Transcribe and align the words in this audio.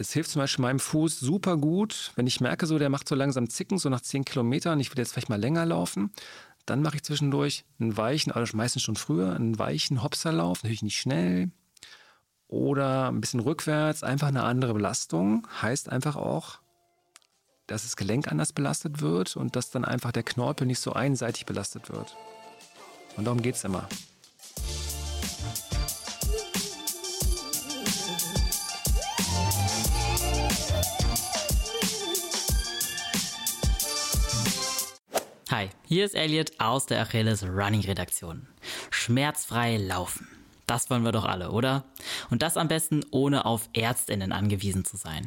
Es 0.00 0.12
hilft 0.12 0.30
zum 0.30 0.40
Beispiel 0.40 0.62
meinem 0.62 0.78
Fuß 0.78 1.18
super 1.18 1.56
gut, 1.56 2.12
wenn 2.14 2.28
ich 2.28 2.40
merke, 2.40 2.66
so 2.66 2.78
der 2.78 2.88
macht 2.88 3.08
so 3.08 3.16
langsam 3.16 3.50
Zicken, 3.50 3.78
so 3.78 3.88
nach 3.88 4.00
10 4.00 4.24
Kilometern, 4.24 4.78
ich 4.78 4.92
will 4.92 4.98
jetzt 4.98 5.12
vielleicht 5.12 5.28
mal 5.28 5.40
länger 5.40 5.66
laufen, 5.66 6.12
dann 6.66 6.82
mache 6.82 6.96
ich 6.96 7.02
zwischendurch 7.02 7.64
einen 7.80 7.96
weichen, 7.96 8.30
also 8.30 8.56
meistens 8.56 8.82
schon 8.82 8.94
früher, 8.94 9.34
einen 9.34 9.58
weichen 9.58 10.04
Hopserlauf, 10.04 10.62
natürlich 10.62 10.82
nicht 10.82 11.00
schnell 11.00 11.50
oder 12.46 13.08
ein 13.08 13.20
bisschen 13.20 13.40
rückwärts, 13.40 14.04
einfach 14.04 14.28
eine 14.28 14.44
andere 14.44 14.72
Belastung. 14.72 15.48
Heißt 15.60 15.88
einfach 15.90 16.14
auch, 16.14 16.60
dass 17.66 17.82
das 17.82 17.96
Gelenk 17.96 18.30
anders 18.30 18.52
belastet 18.52 19.00
wird 19.00 19.36
und 19.36 19.56
dass 19.56 19.70
dann 19.70 19.84
einfach 19.84 20.12
der 20.12 20.22
Knorpel 20.22 20.66
nicht 20.66 20.80
so 20.80 20.92
einseitig 20.92 21.44
belastet 21.44 21.90
wird. 21.90 22.16
Und 23.16 23.24
darum 23.24 23.42
geht 23.42 23.56
es 23.56 23.64
immer. 23.64 23.88
Hi, 35.50 35.70
hier 35.86 36.04
ist 36.04 36.14
Elliot 36.14 36.52
aus 36.60 36.84
der 36.84 37.00
Achilles 37.00 37.42
Running 37.42 37.80
Redaktion. 37.80 38.46
Schmerzfrei 38.90 39.78
laufen. 39.78 40.28
Das 40.66 40.90
wollen 40.90 41.04
wir 41.04 41.12
doch 41.12 41.24
alle, 41.24 41.52
oder? 41.52 41.84
Und 42.28 42.42
das 42.42 42.58
am 42.58 42.68
besten 42.68 43.02
ohne 43.12 43.46
auf 43.46 43.70
Ärztinnen 43.72 44.32
angewiesen 44.32 44.84
zu 44.84 44.98
sein. 44.98 45.26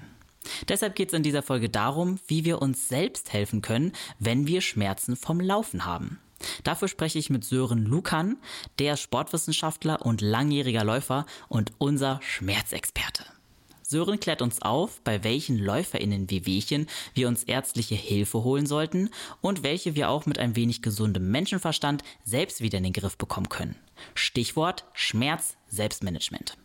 Deshalb 0.70 0.94
geht 0.94 1.08
es 1.08 1.16
in 1.16 1.24
dieser 1.24 1.42
Folge 1.42 1.70
darum, 1.70 2.20
wie 2.28 2.46
wir 2.46 2.62
uns 2.62 2.88
selbst 2.88 3.34
helfen 3.34 3.64
können, 3.64 3.94
wenn 4.20 4.46
wir 4.46 4.62
Schmerzen 4.62 5.16
vom 5.16 5.40
Laufen 5.40 5.86
haben. 5.86 6.20
Dafür 6.64 6.88
spreche 6.88 7.18
ich 7.18 7.32
mit 7.32 7.44
Sören 7.44 7.84
Lukan, 7.84 8.38
der 8.78 8.98
Sportwissenschaftler 8.98 10.06
und 10.06 10.22
langjähriger 10.22 10.84
Läufer 10.84 11.26
und 11.50 11.72
unser 11.80 12.20
Schmerzexperte. 12.22 13.26
Sören 13.92 14.22
klärt 14.22 14.42
uns 14.42 14.62
auf, 14.62 15.02
bei 15.02 15.26
welchen 15.26 15.58
LäuferInnen 15.58 16.30
wie 16.30 16.46
Wehchen 16.46 16.88
wir 17.14 17.28
uns 17.28 17.44
ärztliche 17.44 17.96
Hilfe 17.96 18.42
holen 18.42 18.66
sollten 18.66 19.10
und 19.42 19.64
welche 19.64 19.96
wir 19.96 20.10
auch 20.10 20.26
mit 20.26 20.40
ein 20.40 20.56
wenig 20.56 20.82
gesundem 20.82 21.30
Menschenverstand 21.30 22.02
selbst 22.24 22.62
wieder 22.62 22.78
in 22.78 22.86
den 22.86 22.94
Griff 22.94 23.18
bekommen 23.18 23.50
können. 23.50 23.76
Stichwort 24.16 24.86
Schmerz 24.94 25.58
Selbstmanagement. 25.68 26.58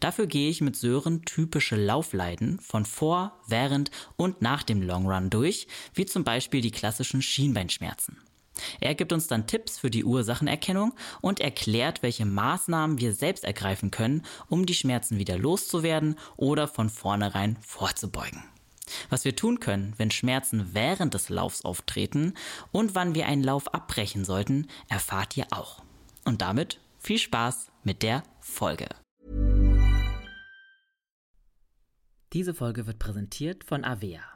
Dafür 0.00 0.26
gehe 0.26 0.50
ich 0.50 0.60
mit 0.60 0.74
Sören 0.74 1.24
typische 1.24 1.76
Laufleiden 1.76 2.58
von 2.58 2.84
vor, 2.84 3.40
während 3.46 3.92
und 4.16 4.42
nach 4.42 4.64
dem 4.64 4.82
Long 4.82 5.06
Run 5.06 5.30
durch, 5.30 5.68
wie 5.94 6.06
zum 6.06 6.24
Beispiel 6.24 6.62
die 6.62 6.72
klassischen 6.72 7.22
Schienbeinschmerzen. 7.22 8.18
Er 8.80 8.94
gibt 8.94 9.12
uns 9.12 9.26
dann 9.26 9.46
Tipps 9.46 9.78
für 9.78 9.90
die 9.90 10.04
Ursachenerkennung 10.04 10.94
und 11.20 11.40
erklärt, 11.40 12.02
welche 12.02 12.26
Maßnahmen 12.26 12.98
wir 12.98 13.12
selbst 13.12 13.44
ergreifen 13.44 13.90
können, 13.90 14.22
um 14.48 14.66
die 14.66 14.74
Schmerzen 14.74 15.18
wieder 15.18 15.38
loszuwerden 15.38 16.16
oder 16.36 16.68
von 16.68 16.88
vornherein 16.90 17.56
vorzubeugen. 17.60 18.42
Was 19.10 19.24
wir 19.24 19.34
tun 19.34 19.60
können, 19.60 19.94
wenn 19.96 20.10
Schmerzen 20.10 20.70
während 20.72 21.14
des 21.14 21.28
Laufs 21.28 21.64
auftreten 21.64 22.34
und 22.72 22.94
wann 22.94 23.14
wir 23.14 23.26
einen 23.26 23.42
Lauf 23.42 23.72
abbrechen 23.74 24.24
sollten, 24.24 24.68
erfahrt 24.88 25.36
ihr 25.36 25.46
auch. 25.50 25.82
Und 26.24 26.40
damit 26.40 26.80
viel 26.98 27.18
Spaß 27.18 27.70
mit 27.82 28.02
der 28.02 28.22
Folge. 28.40 28.88
Diese 32.32 32.54
Folge 32.54 32.86
wird 32.86 32.98
präsentiert 32.98 33.64
von 33.64 33.84
Avea. 33.84 34.35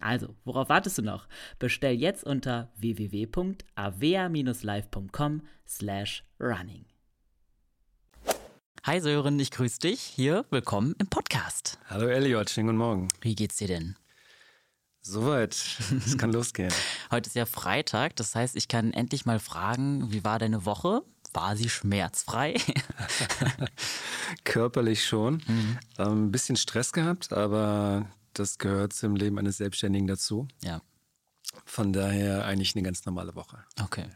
Also, 0.00 0.34
worauf 0.44 0.68
wartest 0.68 0.98
du 0.98 1.02
noch? 1.02 1.26
Bestell 1.58 1.94
jetzt 1.94 2.22
unter 2.24 2.70
www.avea-live.com 2.76 5.42
slash 5.66 6.22
running. 6.38 6.84
Hi 8.84 9.00
Sören, 9.00 9.40
ich 9.40 9.50
grüße 9.50 9.80
dich. 9.80 10.00
Hier, 10.00 10.44
willkommen 10.50 10.94
im 10.98 11.08
Podcast. 11.08 11.78
Hallo 11.86 12.06
Elliot, 12.06 12.48
schönen 12.48 12.68
guten 12.68 12.78
Morgen. 12.78 13.08
Wie 13.20 13.34
geht's 13.34 13.56
dir 13.56 13.66
denn? 13.66 13.96
Soweit, 15.02 15.56
es 16.06 16.16
kann 16.16 16.32
losgehen. 16.36 16.72
Heute 17.10 17.28
ist 17.28 17.34
ja 17.34 17.44
Freitag, 17.44 18.14
das 18.16 18.34
heißt, 18.34 18.56
ich 18.56 18.68
kann 18.68 18.92
endlich 18.92 19.26
mal 19.26 19.40
fragen, 19.40 20.12
wie 20.12 20.24
war 20.24 20.38
deine 20.38 20.64
Woche? 20.64 21.02
War 21.34 21.56
sie 21.56 21.68
schmerzfrei? 21.68 22.54
Körperlich 24.44 25.04
schon. 25.04 25.42
Mhm. 25.46 25.78
Ähm, 25.98 26.26
ein 26.26 26.32
bisschen 26.32 26.56
Stress 26.56 26.92
gehabt, 26.92 27.32
aber 27.32 28.06
das 28.38 28.58
gehört 28.58 28.92
zum 28.92 29.16
Leben 29.16 29.38
eines 29.38 29.58
Selbstständigen 29.58 30.06
dazu. 30.06 30.48
Ja. 30.62 30.80
Von 31.64 31.92
daher 31.92 32.44
eigentlich 32.44 32.74
eine 32.74 32.82
ganz 32.82 33.04
normale 33.06 33.34
Woche. 33.34 33.58
Okay. 33.82 34.06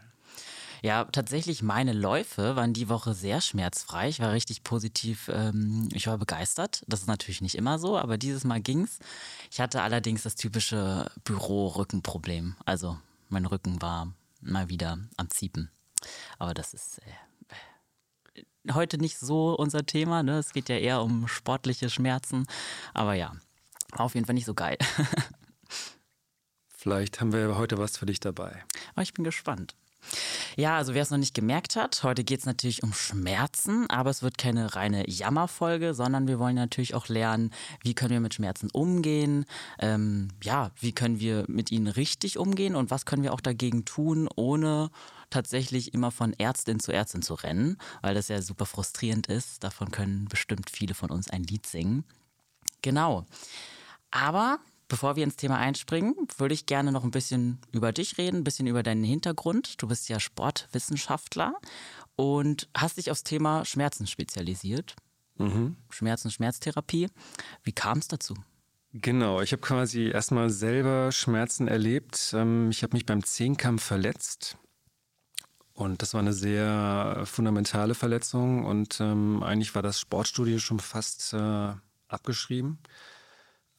Ja, 0.82 1.04
tatsächlich, 1.04 1.62
meine 1.62 1.92
Läufe 1.92 2.56
waren 2.56 2.72
die 2.72 2.88
Woche 2.88 3.14
sehr 3.14 3.40
schmerzfrei. 3.40 4.08
Ich 4.08 4.18
war 4.18 4.32
richtig 4.32 4.64
positiv, 4.64 5.30
ähm, 5.32 5.88
ich 5.92 6.08
war 6.08 6.18
begeistert. 6.18 6.82
Das 6.88 7.02
ist 7.02 7.06
natürlich 7.06 7.40
nicht 7.40 7.54
immer 7.54 7.78
so, 7.78 7.96
aber 7.96 8.18
dieses 8.18 8.42
Mal 8.42 8.60
ging's. 8.60 8.98
Ich 9.52 9.60
hatte 9.60 9.82
allerdings 9.82 10.24
das 10.24 10.34
typische 10.34 11.08
Büro-Rückenproblem. 11.22 12.56
Also 12.64 12.98
mein 13.28 13.46
Rücken 13.46 13.80
war 13.80 14.12
mal 14.40 14.68
wieder 14.68 14.98
am 15.16 15.30
Ziepen. 15.30 15.70
Aber 16.40 16.52
das 16.52 16.74
ist 16.74 17.00
äh, 18.34 18.42
heute 18.72 18.98
nicht 18.98 19.18
so 19.18 19.56
unser 19.56 19.86
Thema. 19.86 20.24
Ne? 20.24 20.38
Es 20.38 20.52
geht 20.52 20.68
ja 20.68 20.76
eher 20.76 21.02
um 21.02 21.28
sportliche 21.28 21.90
Schmerzen. 21.90 22.46
Aber 22.92 23.14
ja, 23.14 23.36
war 23.92 24.06
auf 24.06 24.14
jeden 24.14 24.26
Fall 24.26 24.34
nicht 24.34 24.46
so 24.46 24.54
geil. 24.54 24.78
Vielleicht 26.68 27.20
haben 27.20 27.32
wir 27.32 27.56
heute 27.56 27.78
was 27.78 27.96
für 27.96 28.06
dich 28.06 28.18
dabei. 28.18 28.64
Aber 28.94 29.02
ich 29.02 29.14
bin 29.14 29.22
gespannt. 29.22 29.76
Ja, 30.56 30.76
also 30.76 30.94
wer 30.94 31.02
es 31.02 31.10
noch 31.10 31.18
nicht 31.18 31.34
gemerkt 31.34 31.76
hat, 31.76 32.02
heute 32.02 32.24
geht 32.24 32.40
es 32.40 32.46
natürlich 32.46 32.82
um 32.82 32.92
Schmerzen, 32.92 33.88
aber 33.88 34.10
es 34.10 34.22
wird 34.22 34.36
keine 34.36 34.74
reine 34.74 35.08
Jammerfolge, 35.08 35.94
sondern 35.94 36.26
wir 36.26 36.38
wollen 36.38 36.56
natürlich 36.56 36.94
auch 36.94 37.08
lernen, 37.08 37.52
wie 37.82 37.94
können 37.94 38.10
wir 38.10 38.20
mit 38.20 38.34
Schmerzen 38.34 38.68
umgehen, 38.70 39.46
ähm, 39.78 40.28
ja, 40.42 40.72
wie 40.80 40.92
können 40.92 41.20
wir 41.20 41.44
mit 41.46 41.70
ihnen 41.70 41.86
richtig 41.86 42.36
umgehen 42.36 42.74
und 42.74 42.90
was 42.90 43.06
können 43.06 43.22
wir 43.22 43.32
auch 43.32 43.40
dagegen 43.40 43.84
tun, 43.84 44.28
ohne 44.34 44.90
tatsächlich 45.30 45.94
immer 45.94 46.10
von 46.10 46.34
Ärztin 46.34 46.80
zu 46.80 46.92
Ärztin 46.92 47.22
zu 47.22 47.34
rennen, 47.34 47.78
weil 48.02 48.14
das 48.14 48.28
ja 48.28 48.42
super 48.42 48.66
frustrierend 48.66 49.28
ist. 49.28 49.64
Davon 49.64 49.90
können 49.90 50.26
bestimmt 50.28 50.68
viele 50.68 50.94
von 50.94 51.10
uns 51.10 51.30
ein 51.30 51.44
Lied 51.44 51.66
singen. 51.66 52.04
Genau. 52.82 53.24
Aber 54.12 54.60
bevor 54.86 55.16
wir 55.16 55.24
ins 55.24 55.36
Thema 55.36 55.58
einspringen, 55.58 56.14
würde 56.36 56.54
ich 56.54 56.66
gerne 56.66 56.92
noch 56.92 57.02
ein 57.02 57.10
bisschen 57.10 57.58
über 57.72 57.92
dich 57.92 58.18
reden, 58.18 58.38
ein 58.38 58.44
bisschen 58.44 58.68
über 58.68 58.84
deinen 58.84 59.02
Hintergrund. 59.02 59.82
Du 59.82 59.88
bist 59.88 60.08
ja 60.08 60.20
Sportwissenschaftler 60.20 61.54
und 62.14 62.68
hast 62.76 62.98
dich 62.98 63.10
aufs 63.10 63.24
Thema 63.24 63.64
Schmerzen 63.64 64.06
spezialisiert. 64.06 64.94
Mhm. 65.38 65.76
Schmerzen, 65.90 66.30
Schmerztherapie. 66.30 67.08
Wie 67.64 67.72
kam 67.72 67.98
es 67.98 68.08
dazu? 68.08 68.34
Genau, 68.92 69.40
ich 69.40 69.52
habe 69.52 69.62
quasi 69.62 70.10
erstmal 70.10 70.50
selber 70.50 71.10
Schmerzen 71.10 71.66
erlebt. 71.66 72.32
Ähm, 72.34 72.70
ich 72.70 72.82
habe 72.82 72.94
mich 72.94 73.06
beim 73.06 73.24
Zehnkampf 73.24 73.82
verletzt. 73.82 74.58
Und 75.72 76.02
das 76.02 76.12
war 76.12 76.20
eine 76.20 76.34
sehr 76.34 77.22
fundamentale 77.24 77.94
Verletzung. 77.94 78.66
Und 78.66 79.00
ähm, 79.00 79.42
eigentlich 79.42 79.74
war 79.74 79.80
das 79.80 79.98
Sportstudio 79.98 80.58
schon 80.58 80.80
fast 80.80 81.32
äh, 81.32 81.72
abgeschrieben. 82.08 82.78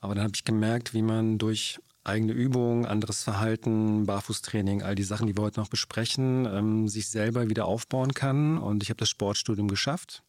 Aber 0.04 0.16
dann 0.16 0.26
habe 0.26 0.34
ich 0.36 0.44
gemerkt, 0.44 0.94
wie 0.94 1.02
man 1.02 1.38
durch 1.38 1.80
eigene 2.04 2.34
Übung, 2.34 2.86
anderes 2.86 3.24
Verhalten, 3.24 4.06
Barfußtraining, 4.06 4.84
all 4.84 4.96
die 4.96 5.04
Sachen, 5.04 5.28
die 5.28 5.38
wir 5.38 5.44
heute 5.44 5.62
noch 5.62 5.70
besprechen, 5.70 6.46
ähm, 6.46 6.90
sich 6.90 7.08
selber 7.08 7.50
wieder 7.50 7.64
aufbauen 7.64 8.14
kann. 8.14 8.58
Und 8.58 8.84
ich 8.84 8.90
habe 8.90 8.98
das 8.98 9.08
Sportstudium 9.08 9.70
geschafft 9.70 10.22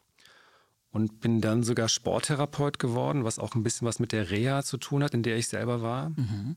und 0.93 1.19
bin 1.19 1.41
dann 1.41 1.65
sogar 1.65 1.89
Sporttherapeut 1.89 2.79
geworden, 2.79 3.25
was 3.25 3.41
auch 3.41 3.57
ein 3.57 3.65
bisschen 3.65 3.89
was 3.89 3.99
mit 3.99 4.13
der 4.13 4.31
Reha 4.31 4.63
zu 4.63 4.77
tun 4.77 5.03
hat, 5.03 5.13
in 5.13 5.25
der 5.25 5.39
ich 5.39 5.49
selber 5.49 5.83
war. 5.83 6.11
Mhm. 6.11 6.55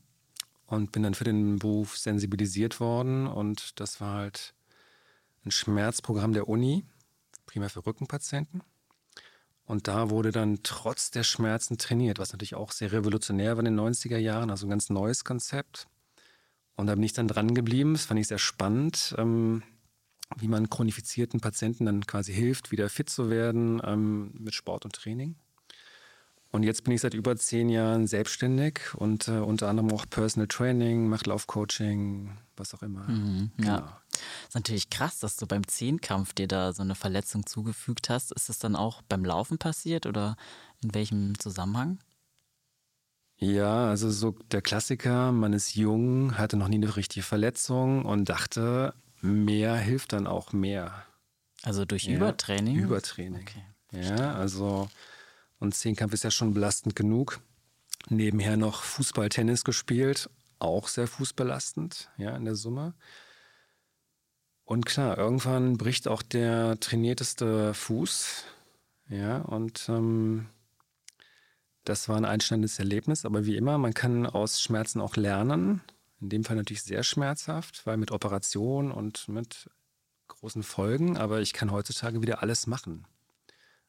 Und 0.68 0.92
bin 0.92 1.02
dann 1.02 1.14
für 1.14 1.24
den 1.24 1.58
Beruf 1.58 1.98
sensibilisiert 1.98 2.78
worden. 2.78 3.26
Und 3.26 3.80
das 3.80 4.00
war 4.00 4.14
halt 4.14 4.54
ein 5.44 5.50
Schmerzprogramm 5.50 6.34
der 6.34 6.48
Uni, 6.48 6.84
primär 7.46 7.68
für 7.68 7.84
Rückenpatienten. 7.84 8.62
Und 9.68 9.86
da 9.86 10.08
wurde 10.08 10.32
dann 10.32 10.60
trotz 10.62 11.10
der 11.10 11.24
Schmerzen 11.24 11.76
trainiert, 11.76 12.18
was 12.18 12.32
natürlich 12.32 12.54
auch 12.54 12.72
sehr 12.72 12.90
revolutionär 12.90 13.52
war 13.52 13.64
in 13.64 13.76
den 13.76 13.78
90er 13.78 14.16
Jahren, 14.16 14.50
also 14.50 14.66
ein 14.66 14.70
ganz 14.70 14.88
neues 14.88 15.24
Konzept. 15.24 15.86
Und 16.76 16.86
da 16.86 16.94
bin 16.94 17.04
ich 17.04 17.12
dann 17.12 17.28
dran 17.28 17.54
geblieben. 17.54 17.92
Das 17.92 18.06
fand 18.06 18.18
ich 18.18 18.28
sehr 18.28 18.38
spannend, 18.38 19.14
ähm, 19.18 19.62
wie 20.38 20.48
man 20.48 20.70
chronifizierten 20.70 21.40
Patienten 21.40 21.84
dann 21.84 22.06
quasi 22.06 22.32
hilft, 22.32 22.72
wieder 22.72 22.88
fit 22.88 23.10
zu 23.10 23.28
werden 23.28 23.82
ähm, 23.84 24.32
mit 24.38 24.54
Sport 24.54 24.86
und 24.86 24.94
Training. 24.94 25.36
Und 26.50 26.62
jetzt 26.62 26.84
bin 26.84 26.94
ich 26.94 27.02
seit 27.02 27.12
über 27.12 27.36
zehn 27.36 27.68
Jahren 27.68 28.06
selbstständig 28.06 28.94
und 28.94 29.28
äh, 29.28 29.32
unter 29.32 29.68
anderem 29.68 29.92
auch 29.92 30.06
Personal 30.08 30.48
Training, 30.48 31.08
mache 31.08 31.28
Laufcoaching, 31.28 32.38
was 32.56 32.72
auch 32.72 32.82
immer. 32.82 33.06
Mhm, 33.06 33.50
genau. 33.58 33.70
Ja. 33.70 34.02
Ist 34.46 34.54
natürlich 34.54 34.90
krass, 34.90 35.18
dass 35.18 35.36
du 35.36 35.46
beim 35.46 35.66
Zehnkampf 35.66 36.32
dir 36.32 36.48
da 36.48 36.72
so 36.72 36.82
eine 36.82 36.94
Verletzung 36.94 37.46
zugefügt 37.46 38.10
hast. 38.10 38.32
Ist 38.32 38.48
das 38.48 38.58
dann 38.58 38.76
auch 38.76 39.02
beim 39.02 39.24
Laufen 39.24 39.58
passiert 39.58 40.06
oder 40.06 40.36
in 40.82 40.94
welchem 40.94 41.38
Zusammenhang? 41.38 41.98
Ja, 43.36 43.88
also 43.88 44.10
so 44.10 44.32
der 44.50 44.62
Klassiker, 44.62 45.30
man 45.30 45.52
ist 45.52 45.76
jung, 45.76 46.36
hatte 46.36 46.56
noch 46.56 46.68
nie 46.68 46.76
eine 46.76 46.96
richtige 46.96 47.24
Verletzung 47.24 48.04
und 48.04 48.28
dachte, 48.28 48.94
mehr 49.20 49.76
hilft 49.76 50.12
dann 50.12 50.26
auch 50.26 50.52
mehr. 50.52 51.04
Also 51.62 51.84
durch 51.84 52.04
ja, 52.04 52.16
Übertraining? 52.16 52.76
Übertraining. 52.76 53.42
Okay. 53.42 53.64
Ja, 53.92 54.34
also 54.34 54.88
und 55.60 55.74
Zehnkampf 55.74 56.14
ist 56.14 56.24
ja 56.24 56.30
schon 56.30 56.54
belastend 56.54 56.96
genug. 56.96 57.40
Nebenher 58.08 58.56
noch 58.56 58.82
Fußball, 58.82 59.28
Tennis 59.28 59.64
gespielt, 59.64 60.30
auch 60.58 60.88
sehr 60.88 61.06
fußbelastend, 61.06 62.10
ja, 62.16 62.36
in 62.36 62.44
der 62.44 62.54
Summe. 62.54 62.94
Und 64.68 64.84
klar, 64.84 65.16
irgendwann 65.16 65.78
bricht 65.78 66.08
auch 66.08 66.20
der 66.20 66.78
trainierteste 66.78 67.72
Fuß. 67.72 68.44
Ja, 69.08 69.38
und 69.38 69.88
ähm, 69.88 70.48
das 71.84 72.10
war 72.10 72.18
ein 72.18 72.26
einschneidendes 72.26 72.78
Erlebnis. 72.78 73.24
Aber 73.24 73.46
wie 73.46 73.56
immer, 73.56 73.78
man 73.78 73.94
kann 73.94 74.26
aus 74.26 74.60
Schmerzen 74.60 75.00
auch 75.00 75.16
lernen. 75.16 75.80
In 76.20 76.28
dem 76.28 76.44
Fall 76.44 76.56
natürlich 76.56 76.82
sehr 76.82 77.02
schmerzhaft, 77.02 77.86
weil 77.86 77.96
mit 77.96 78.10
Operation 78.10 78.92
und 78.92 79.26
mit 79.28 79.70
großen 80.26 80.62
Folgen. 80.62 81.16
Aber 81.16 81.40
ich 81.40 81.54
kann 81.54 81.72
heutzutage 81.72 82.20
wieder 82.20 82.42
alles 82.42 82.66
machen. 82.66 83.06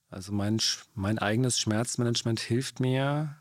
Also 0.09 0.31
mein, 0.31 0.61
mein 0.93 1.19
eigenes 1.19 1.59
Schmerzmanagement 1.59 2.39
hilft 2.39 2.79
mir, 2.79 3.35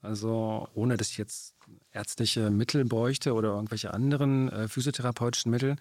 also 0.00 0.68
ohne 0.74 0.96
dass 0.96 1.10
ich 1.10 1.18
jetzt 1.18 1.56
ärztliche 1.90 2.50
Mittel 2.50 2.84
bräuchte 2.84 3.34
oder 3.34 3.48
irgendwelche 3.48 3.92
anderen 3.92 4.48
äh, 4.50 4.68
physiotherapeutischen 4.68 5.50
Mittel, 5.50 5.74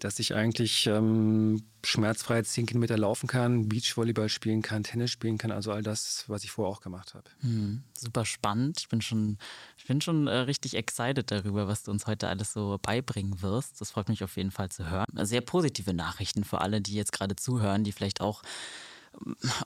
dass 0.00 0.18
ich 0.18 0.34
eigentlich 0.34 0.86
ähm, 0.86 1.62
schmerzfrei 1.84 2.42
10 2.42 2.66
Kilometer 2.66 2.98
laufen 2.98 3.26
kann, 3.26 3.68
Beachvolleyball 3.68 4.28
spielen 4.28 4.60
kann, 4.60 4.82
Tennis 4.82 5.10
spielen 5.10 5.38
kann, 5.38 5.52
also 5.52 5.72
all 5.72 5.82
das, 5.82 6.24
was 6.26 6.44
ich 6.44 6.50
vorher 6.50 6.74
auch 6.74 6.80
gemacht 6.80 7.14
habe. 7.14 7.30
Hm, 7.40 7.82
super 7.94 8.24
spannend. 8.24 8.80
Ich 8.80 8.88
bin 8.88 9.00
schon, 9.00 9.38
ich 9.78 9.86
bin 9.86 10.00
schon 10.00 10.26
äh, 10.26 10.36
richtig 10.38 10.74
excited 10.74 11.30
darüber, 11.30 11.68
was 11.68 11.84
du 11.84 11.90
uns 11.90 12.06
heute 12.06 12.28
alles 12.28 12.52
so 12.52 12.78
beibringen 12.82 13.40
wirst. 13.42 13.80
Das 13.80 13.92
freut 13.92 14.08
mich 14.08 14.24
auf 14.24 14.36
jeden 14.36 14.50
Fall 14.50 14.68
zu 14.68 14.90
hören. 14.90 15.06
Sehr 15.22 15.40
positive 15.40 15.94
Nachrichten 15.94 16.44
für 16.44 16.60
alle, 16.60 16.80
die 16.80 16.94
jetzt 16.94 17.12
gerade 17.12 17.36
zuhören, 17.36 17.84
die 17.84 17.92
vielleicht 17.92 18.20
auch 18.20 18.42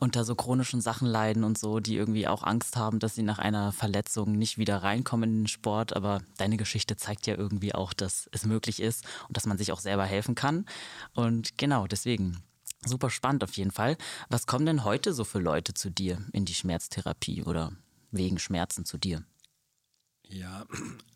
unter 0.00 0.24
so 0.24 0.34
chronischen 0.34 0.80
Sachen 0.80 1.06
leiden 1.06 1.44
und 1.44 1.58
so, 1.58 1.80
die 1.80 1.96
irgendwie 1.96 2.26
auch 2.28 2.42
Angst 2.42 2.76
haben, 2.76 2.98
dass 2.98 3.14
sie 3.14 3.22
nach 3.22 3.38
einer 3.38 3.72
Verletzung 3.72 4.32
nicht 4.32 4.58
wieder 4.58 4.82
reinkommen 4.82 5.30
in 5.30 5.40
den 5.42 5.48
Sport. 5.48 5.94
Aber 5.94 6.20
deine 6.36 6.56
Geschichte 6.56 6.96
zeigt 6.96 7.26
ja 7.26 7.36
irgendwie 7.36 7.74
auch, 7.74 7.92
dass 7.92 8.28
es 8.32 8.44
möglich 8.44 8.80
ist 8.80 9.04
und 9.28 9.36
dass 9.36 9.46
man 9.46 9.58
sich 9.58 9.72
auch 9.72 9.80
selber 9.80 10.04
helfen 10.04 10.34
kann. 10.34 10.66
Und 11.14 11.58
genau, 11.58 11.86
deswegen. 11.86 12.42
Super 12.86 13.10
spannend 13.10 13.42
auf 13.42 13.56
jeden 13.56 13.72
Fall. 13.72 13.96
Was 14.28 14.46
kommen 14.46 14.64
denn 14.64 14.84
heute 14.84 15.12
so 15.12 15.24
für 15.24 15.40
Leute 15.40 15.74
zu 15.74 15.90
dir 15.90 16.24
in 16.32 16.44
die 16.44 16.54
Schmerztherapie 16.54 17.42
oder 17.42 17.72
wegen 18.12 18.38
Schmerzen 18.38 18.84
zu 18.84 18.98
dir? 18.98 19.24
Ja, 20.28 20.64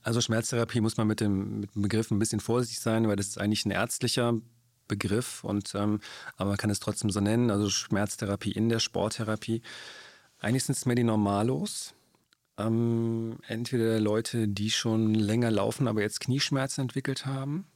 also 0.03 0.21
Schmerztherapie 0.21 0.81
muss 0.81 0.97
man 0.97 1.07
mit 1.07 1.21
dem, 1.21 1.61
mit 1.61 1.75
dem 1.75 1.83
Begriff 1.83 2.11
ein 2.11 2.19
bisschen 2.19 2.41
vorsichtig 2.41 2.81
sein, 2.81 3.07
weil 3.07 3.17
das 3.17 3.29
ist 3.29 3.39
eigentlich 3.39 3.65
ein 3.65 3.71
ärztlicher 3.71 4.35
Begriff 4.93 5.43
und 5.45 5.75
ähm, 5.75 6.01
aber 6.37 6.51
man 6.51 6.59
kann 6.59 6.71
es 6.71 6.81
trotzdem 6.81 7.11
so 7.11 7.21
nennen, 7.21 7.51
also 7.51 7.71
Schmerztherapie 7.71 8.53
in 8.53 8.69
der 8.69 8.79
Sporttherapie. 8.79 9.63
Eigentlich 10.39 10.65
sind 10.65 10.77
es 10.77 10.87
mehr 10.87 10.97
die 10.97 11.05
Normalos. 11.05 11.95
Ähm, 12.59 13.39
entweder 13.47 13.99
Leute, 14.01 14.49
die 14.49 14.71
schon 14.71 15.15
länger 15.15 15.51
laufen, 15.51 15.89
aber 15.89 16.03
jetzt 16.03 16.21
Knieschmerzen 16.21 16.83
entwickelt 16.83 17.25
haben. 17.25 17.67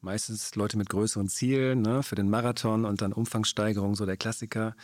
Meistens 0.00 0.54
Leute 0.54 0.76
mit 0.76 0.88
größeren 0.88 1.28
Zielen, 1.28 1.82
ne, 1.82 2.02
für 2.02 2.14
den 2.14 2.28
Marathon 2.28 2.84
und 2.84 3.00
dann 3.02 3.12
Umfangssteigerung, 3.12 3.94
so 3.94 4.06
der 4.06 4.16
Klassiker. 4.16 4.74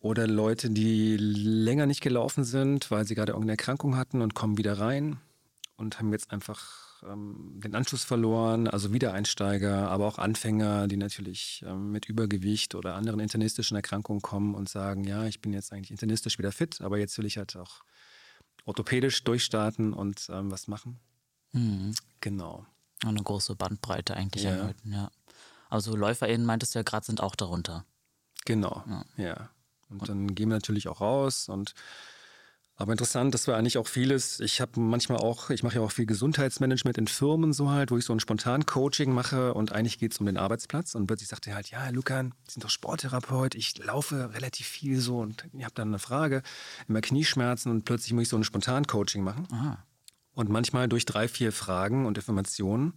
Oder 0.00 0.26
Leute, 0.26 0.70
die 0.70 1.16
länger 1.16 1.86
nicht 1.86 2.02
gelaufen 2.02 2.44
sind, 2.44 2.90
weil 2.90 3.06
sie 3.06 3.14
gerade 3.14 3.32
irgendeine 3.32 3.52
Erkrankung 3.52 3.96
hatten 3.96 4.22
und 4.22 4.34
kommen 4.34 4.58
wieder 4.58 4.78
rein 4.78 5.18
und 5.76 5.98
haben 5.98 6.12
jetzt 6.12 6.30
einfach 6.32 6.85
ähm, 7.02 7.60
den 7.62 7.74
Anschluss 7.74 8.04
verloren, 8.04 8.68
also 8.68 8.92
Wiedereinsteiger, 8.92 9.90
aber 9.90 10.06
auch 10.06 10.18
Anfänger, 10.18 10.88
die 10.88 10.96
natürlich 10.96 11.64
ähm, 11.66 11.92
mit 11.92 12.06
Übergewicht 12.06 12.74
oder 12.74 12.94
anderen 12.94 13.20
internistischen 13.20 13.76
Erkrankungen 13.76 14.22
kommen 14.22 14.54
und 14.54 14.68
sagen, 14.68 15.04
ja, 15.04 15.24
ich 15.24 15.40
bin 15.40 15.52
jetzt 15.52 15.72
eigentlich 15.72 15.90
internistisch 15.90 16.38
wieder 16.38 16.52
fit, 16.52 16.80
aber 16.80 16.98
jetzt 16.98 17.16
will 17.18 17.26
ich 17.26 17.38
halt 17.38 17.56
auch 17.56 17.82
orthopädisch 18.64 19.24
durchstarten 19.24 19.92
und 19.92 20.28
ähm, 20.30 20.50
was 20.50 20.68
machen. 20.68 20.98
Mhm. 21.52 21.94
Genau. 22.20 22.66
Eine 23.04 23.22
große 23.22 23.54
Bandbreite 23.54 24.16
eigentlich 24.16 24.44
ja. 24.44 24.52
an 24.52 24.66
Leuten, 24.66 24.92
ja. 24.92 25.10
Also 25.68 25.96
LäuferInnen 25.96 26.46
meintest 26.46 26.74
du 26.74 26.78
ja 26.78 26.82
gerade, 26.82 27.06
sind 27.06 27.20
auch 27.20 27.34
darunter. 27.34 27.84
Genau, 28.44 28.84
ja. 28.86 29.04
ja. 29.16 29.50
Und 29.88 30.08
dann 30.08 30.34
gehen 30.34 30.48
wir 30.48 30.56
natürlich 30.56 30.88
auch 30.88 31.00
raus 31.00 31.48
und 31.48 31.74
aber 32.78 32.92
interessant, 32.92 33.32
das 33.32 33.48
war 33.48 33.56
eigentlich 33.56 33.78
auch 33.78 33.86
vieles. 33.86 34.38
Ich 34.40 34.60
habe 34.60 34.78
manchmal 34.78 35.18
auch, 35.18 35.48
ich 35.48 35.62
mache 35.62 35.76
ja 35.76 35.80
auch 35.80 35.90
viel 35.90 36.04
Gesundheitsmanagement 36.04 36.98
in 36.98 37.06
Firmen 37.06 37.54
so 37.54 37.70
halt, 37.70 37.90
wo 37.90 37.96
ich 37.96 38.04
so 38.04 38.12
ein 38.12 38.20
Spontan-Coaching 38.20 39.12
mache 39.12 39.54
und 39.54 39.72
eigentlich 39.72 39.98
geht 39.98 40.12
es 40.12 40.18
um 40.18 40.26
den 40.26 40.36
Arbeitsplatz. 40.36 40.94
Und 40.94 41.06
plötzlich 41.06 41.28
sagt 41.28 41.46
er 41.46 41.54
halt, 41.54 41.70
ja, 41.70 41.88
Lucan, 41.88 42.34
Sie 42.46 42.54
sind 42.54 42.64
doch 42.64 42.70
Sporttherapeut, 42.70 43.54
ich 43.54 43.78
laufe 43.82 44.34
relativ 44.34 44.66
viel 44.66 45.00
so 45.00 45.20
und 45.20 45.46
ich 45.54 45.64
habe 45.64 45.74
dann 45.74 45.88
eine 45.88 45.98
Frage, 45.98 46.42
immer 46.86 47.00
Knieschmerzen 47.00 47.70
und 47.70 47.86
plötzlich 47.86 48.12
muss 48.12 48.24
ich 48.24 48.28
so 48.28 48.36
ein 48.36 48.44
Spontan-Coaching 48.44 49.24
machen. 49.24 49.48
Aha. 49.52 49.82
Und 50.34 50.50
manchmal 50.50 50.86
durch 50.86 51.06
drei, 51.06 51.28
vier 51.28 51.52
Fragen 51.52 52.04
und 52.04 52.18
Informationen 52.18 52.92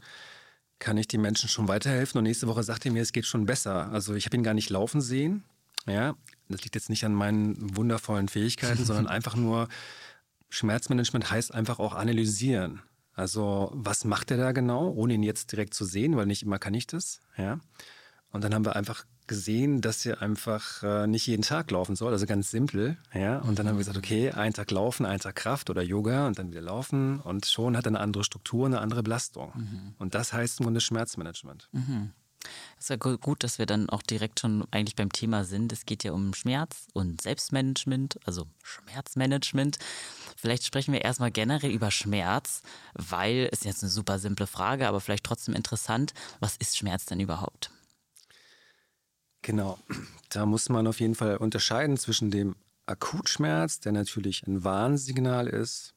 kann 0.80 0.98
ich 0.98 1.08
den 1.08 1.22
Menschen 1.22 1.48
schon 1.48 1.70
weiterhelfen. 1.70 2.18
Und 2.18 2.26
nächste 2.26 2.48
Woche 2.48 2.64
sagt 2.64 2.86
er 2.86 2.92
mir, 2.92 3.02
es 3.02 3.14
geht 3.14 3.26
schon 3.26 3.46
besser. 3.46 3.90
Also 3.92 4.14
ich 4.14 4.26
habe 4.26 4.36
ihn 4.36 4.44
gar 4.44 4.54
nicht 4.54 4.70
laufen 4.70 5.00
sehen. 5.00 5.46
Ja, 5.90 6.16
das 6.48 6.64
liegt 6.64 6.76
jetzt 6.76 6.90
nicht 6.90 7.06
an 7.06 7.14
meinen 7.14 7.76
wundervollen 7.76 8.28
Fähigkeiten, 8.28 8.86
sondern 8.86 9.08
einfach 9.18 9.36
nur, 9.36 9.68
Schmerzmanagement 10.50 11.30
heißt 11.30 11.54
einfach 11.54 11.80
auch 11.80 11.94
analysieren. 11.94 12.82
Also, 13.14 13.72
was 13.74 14.06
macht 14.06 14.32
er 14.32 14.38
da 14.38 14.52
genau, 14.52 14.90
ohne 14.90 15.14
ihn 15.14 15.24
jetzt 15.24 15.52
direkt 15.52 15.74
zu 15.74 15.86
sehen, 15.86 16.16
weil 16.16 16.26
nicht 16.26 16.44
immer 16.44 16.58
kann 16.58 16.74
ich 16.74 16.88
das. 16.88 17.20
Ja. 17.38 17.60
Und 18.32 18.44
dann 18.44 18.54
haben 18.54 18.66
wir 18.66 18.76
einfach 18.76 19.06
gesehen, 19.28 19.82
dass 19.82 20.06
er 20.06 20.22
einfach 20.22 20.84
äh, 20.84 21.08
nicht 21.08 21.28
jeden 21.28 21.44
Tag 21.44 21.70
laufen 21.72 21.96
soll, 21.96 22.12
also 22.12 22.26
ganz 22.26 22.50
simpel. 22.50 22.98
Ja. 23.14 23.40
Und 23.40 23.60
dann 23.60 23.68
haben 23.68 23.76
wir 23.76 23.80
gesagt, 23.80 23.98
okay, 23.98 24.32
einen 24.32 24.54
Tag 24.54 24.72
laufen, 24.72 25.06
einen 25.06 25.20
Tag 25.20 25.36
Kraft 25.36 25.70
oder 25.70 25.82
Yoga 25.82 26.28
und 26.28 26.40
dann 26.40 26.50
wieder 26.50 26.62
laufen. 26.62 27.20
Und 27.20 27.46
schon 27.46 27.78
hat 27.78 27.86
er 27.86 27.90
eine 27.90 28.00
andere 28.00 28.24
Struktur, 28.24 28.66
eine 28.66 28.80
andere 28.82 29.04
Belastung. 29.04 29.52
Mhm. 29.56 29.94
Und 30.00 30.16
das 30.16 30.34
heißt 30.34 30.60
im 30.60 30.66
Grunde 30.66 30.82
Schmerzmanagement. 30.82 31.70
Mhm. 31.72 32.12
Es 32.78 32.86
ist 32.86 32.90
ja 32.90 32.96
gut, 32.96 33.44
dass 33.44 33.60
wir 33.60 33.66
dann 33.66 33.90
auch 33.90 34.02
direkt 34.02 34.40
schon 34.40 34.66
eigentlich 34.72 34.96
beim 34.96 35.12
Thema 35.12 35.44
sind. 35.44 35.74
Es 35.74 35.86
geht 35.86 36.04
ja 36.04 36.14
um 36.14 36.34
Schmerz 36.34 36.88
und 36.94 37.22
Selbstmanagement, 37.22 38.20
also 38.26 38.48
Schmerzmanagement. 38.64 39.78
Vielleicht 40.38 40.64
sprechen 40.64 40.94
wir 40.94 41.02
erstmal 41.02 41.32
generell 41.32 41.72
über 41.72 41.92
Schmerz, 41.92 42.62
weil 42.94 43.50
es 43.52 43.64
jetzt 43.64 43.84
eine 43.84 43.92
super 43.92 44.20
simple 44.20 44.48
Frage, 44.48 44.88
aber 44.88 45.02
vielleicht 45.02 45.26
trotzdem 45.26 45.54
interessant. 45.54 46.14
Was 46.40 46.56
ist 46.56 46.78
Schmerz 46.78 47.06
denn 47.06 47.20
überhaupt? 47.20 47.72
Genau, 49.42 49.80
da 50.30 50.46
muss 50.46 50.70
man 50.70 50.88
auf 50.88 51.00
jeden 51.00 51.16
Fall 51.16 51.38
unterscheiden 51.38 51.98
zwischen 51.98 52.32
dem 52.32 52.56
Akutschmerz, 52.86 53.80
der 53.80 53.92
natürlich 53.92 54.46
ein 54.48 54.64
Warnsignal 54.64 55.48
ist, 55.48 55.94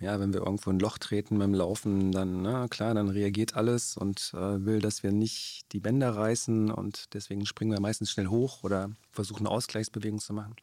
ja, 0.00 0.18
wenn 0.18 0.32
wir 0.32 0.40
irgendwo 0.40 0.70
ein 0.70 0.80
Loch 0.80 0.98
treten 0.98 1.38
beim 1.38 1.54
Laufen, 1.54 2.10
dann, 2.10 2.42
na 2.42 2.68
klar, 2.68 2.94
dann 2.94 3.08
reagiert 3.08 3.54
alles 3.54 3.96
und 3.96 4.32
äh, 4.34 4.64
will, 4.64 4.80
dass 4.80 5.02
wir 5.02 5.12
nicht 5.12 5.66
die 5.72 5.80
Bänder 5.80 6.10
reißen 6.10 6.70
und 6.70 7.14
deswegen 7.14 7.46
springen 7.46 7.72
wir 7.72 7.80
meistens 7.80 8.10
schnell 8.10 8.26
hoch 8.26 8.64
oder 8.64 8.90
versuchen 9.12 9.46
eine 9.46 9.50
Ausgleichsbewegung 9.50 10.18
zu 10.18 10.32
machen. 10.32 10.56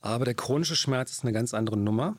Aber 0.00 0.24
der 0.24 0.34
chronische 0.34 0.76
Schmerz 0.76 1.10
ist 1.10 1.24
eine 1.24 1.32
ganz 1.32 1.54
andere 1.54 1.76
Nummer. 1.76 2.16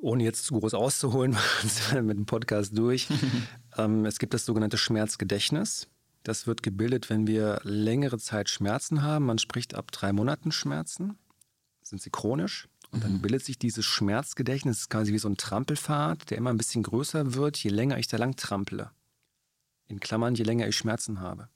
Ohne 0.00 0.22
jetzt 0.22 0.44
zu 0.44 0.58
groß 0.58 0.74
auszuholen, 0.74 1.36
mit 2.02 2.18
dem 2.18 2.26
Podcast 2.26 2.76
durch. 2.76 3.08
ähm, 3.78 4.04
es 4.04 4.18
gibt 4.18 4.34
das 4.34 4.44
sogenannte 4.44 4.78
Schmerzgedächtnis. 4.78 5.88
Das 6.24 6.46
wird 6.46 6.62
gebildet, 6.62 7.08
wenn 7.08 7.26
wir 7.26 7.60
längere 7.62 8.18
Zeit 8.18 8.48
Schmerzen 8.50 9.02
haben. 9.02 9.26
Man 9.26 9.38
spricht 9.38 9.74
ab 9.74 9.90
drei 9.92 10.12
Monaten 10.12 10.52
Schmerzen. 10.52 11.18
Sind 11.82 12.02
sie 12.02 12.10
chronisch? 12.10 12.68
Und 12.90 13.04
dann 13.04 13.14
mhm. 13.14 13.20
bildet 13.20 13.44
sich 13.44 13.58
dieses 13.58 13.84
Schmerzgedächtnis, 13.84 14.80
ist 14.80 14.90
quasi 14.90 15.12
wie 15.12 15.18
so 15.18 15.28
ein 15.28 15.36
Trampelpfad, 15.36 16.30
der 16.30 16.38
immer 16.38 16.50
ein 16.50 16.56
bisschen 16.56 16.82
größer 16.82 17.34
wird, 17.34 17.58
je 17.58 17.70
länger 17.70 17.98
ich 17.98 18.08
da 18.08 18.16
lang 18.16 18.36
trample. 18.36 18.90
In 19.88 20.00
Klammern, 20.00 20.34
je 20.34 20.44
länger 20.44 20.68
ich 20.68 20.76
Schmerzen 20.76 21.20
habe. 21.20 21.48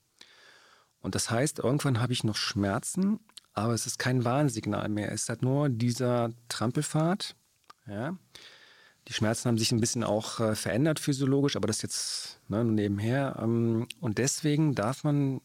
Und 1.01 1.15
das 1.15 1.31
heißt, 1.31 1.59
irgendwann 1.59 2.01
habe 2.01 2.13
ich 2.13 2.25
noch 2.25 2.37
Schmerzen, 2.37 3.21
aber 3.55 3.75
es 3.75 3.87
ist 3.87 3.99
kein 3.99 4.25
Warnsignal 4.25 4.89
mehr. 4.89 5.11
Es 5.13 5.23
ist 5.23 5.29
halt 5.29 5.43
nur 5.43 5.69
dieser 5.69 6.33
Trampelpfad. 6.49 7.35
Ja. 7.87 8.17
Die 9.09 9.13
Schmerzen 9.13 9.49
haben 9.49 9.59
sich 9.59 9.73
ein 9.73 9.81
bisschen 9.81 10.05
auch 10.05 10.39
äh, 10.39 10.55
verändert 10.55 11.01
physiologisch, 11.01 11.57
aber 11.57 11.67
das 11.67 11.83
jetzt 11.83 12.41
ne, 12.49 12.65
nebenher. 12.65 13.39
Ähm, 13.43 13.89
und 14.01 14.19
deswegen 14.19 14.75
darf 14.75 15.03
man 15.03 15.41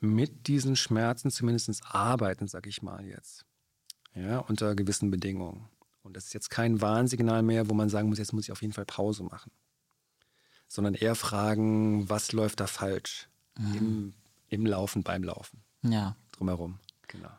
mit 0.00 0.46
diesen 0.46 0.76
Schmerzen 0.76 1.30
zumindest 1.30 1.82
arbeiten, 1.84 2.46
sag 2.48 2.66
ich 2.66 2.82
mal 2.82 3.04
jetzt. 3.04 3.45
Ja, 4.16 4.38
unter 4.38 4.74
gewissen 4.74 5.10
Bedingungen. 5.10 5.68
Und 6.02 6.16
das 6.16 6.26
ist 6.26 6.34
jetzt 6.34 6.50
kein 6.50 6.80
Warnsignal 6.80 7.42
mehr, 7.42 7.68
wo 7.68 7.74
man 7.74 7.88
sagen 7.88 8.08
muss, 8.08 8.18
jetzt 8.18 8.32
muss 8.32 8.44
ich 8.44 8.52
auf 8.52 8.62
jeden 8.62 8.72
Fall 8.72 8.86
Pause 8.86 9.22
machen. 9.24 9.52
Sondern 10.68 10.94
eher 10.94 11.14
fragen, 11.14 12.08
was 12.08 12.32
läuft 12.32 12.60
da 12.60 12.66
falsch 12.66 13.28
mhm. 13.58 13.74
im, 13.76 14.14
im 14.48 14.66
Laufen, 14.66 15.02
beim 15.02 15.22
Laufen. 15.22 15.62
Ja. 15.82 16.16
Drumherum. 16.32 16.78
Genau. 17.08 17.30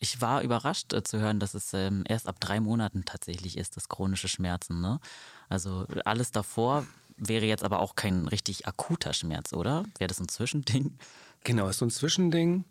Ich 0.00 0.20
war 0.20 0.42
überrascht 0.42 0.92
äh, 0.92 1.02
zu 1.02 1.18
hören, 1.18 1.40
dass 1.40 1.54
es 1.54 1.72
ähm, 1.72 2.04
erst 2.08 2.28
ab 2.28 2.40
drei 2.40 2.60
Monaten 2.60 3.04
tatsächlich 3.04 3.56
ist, 3.56 3.76
das 3.76 3.88
chronische 3.88 4.28
Schmerzen. 4.28 4.80
Ne? 4.80 5.00
Also 5.48 5.86
alles 6.04 6.30
davor 6.30 6.86
wäre 7.16 7.46
jetzt 7.46 7.64
aber 7.64 7.80
auch 7.80 7.94
kein 7.94 8.28
richtig 8.28 8.66
akuter 8.66 9.12
Schmerz, 9.12 9.52
oder? 9.52 9.84
Wäre 9.98 10.08
das 10.08 10.20
ein 10.20 10.28
Zwischending? 10.28 10.98
Genau, 11.44 11.68
ist 11.68 11.78
so 11.78 11.86
ein 11.86 11.90
Zwischending. 11.90 12.64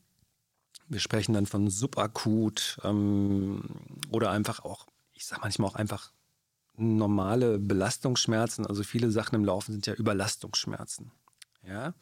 Wir 0.87 0.99
sprechen 0.99 1.33
dann 1.33 1.45
von 1.45 1.69
subakut 1.69 2.79
ähm, 2.83 3.63
oder 4.09 4.31
einfach 4.31 4.63
auch, 4.63 4.87
ich 5.13 5.25
sage 5.25 5.41
manchmal 5.43 5.69
auch 5.69 5.75
einfach 5.75 6.11
normale 6.77 7.59
Belastungsschmerzen. 7.59 8.65
Also 8.65 8.83
viele 8.83 9.11
Sachen 9.11 9.35
im 9.35 9.45
Laufen 9.45 9.73
sind 9.73 9.87
ja 9.87 9.93
Überlastungsschmerzen. 9.93 11.11
Ja. 11.67 11.93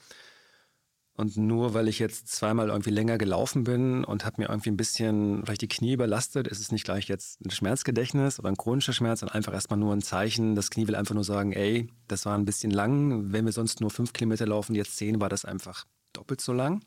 Und 1.17 1.37
nur 1.37 1.73
weil 1.73 1.87
ich 1.87 1.99
jetzt 1.99 2.27
zweimal 2.27 2.67
irgendwie 2.67 2.89
länger 2.89 3.17
gelaufen 3.17 3.63
bin 3.63 4.03
und 4.03 4.25
habe 4.25 4.41
mir 4.41 4.49
irgendwie 4.49 4.69
ein 4.69 4.77
bisschen 4.77 5.45
vielleicht 5.45 5.61
die 5.61 5.69
Knie 5.69 5.93
überlastet, 5.93 6.45
ist 6.45 6.59
es 6.59 6.73
nicht 6.73 6.83
gleich 6.83 7.07
jetzt 7.07 7.39
ein 7.45 7.51
Schmerzgedächtnis 7.51 8.37
oder 8.37 8.49
ein 8.49 8.57
chronischer 8.57 8.91
Schmerz, 8.91 9.21
sondern 9.21 9.35
einfach 9.35 9.53
erstmal 9.53 9.79
nur 9.79 9.93
ein 9.93 10.01
Zeichen. 10.01 10.55
Das 10.55 10.69
Knie 10.69 10.87
will 10.87 10.95
einfach 10.95 11.15
nur 11.15 11.23
sagen, 11.23 11.53
ey, 11.53 11.89
das 12.09 12.25
war 12.25 12.37
ein 12.37 12.43
bisschen 12.43 12.71
lang. 12.71 13.31
Wenn 13.31 13.45
wir 13.45 13.53
sonst 13.53 13.79
nur 13.79 13.91
fünf 13.91 14.11
Kilometer 14.11 14.45
laufen, 14.45 14.75
jetzt 14.75 14.97
zehn, 14.97 15.21
war 15.21 15.29
das 15.29 15.45
einfach 15.45 15.85
doppelt 16.11 16.41
so 16.41 16.51
lang. 16.51 16.83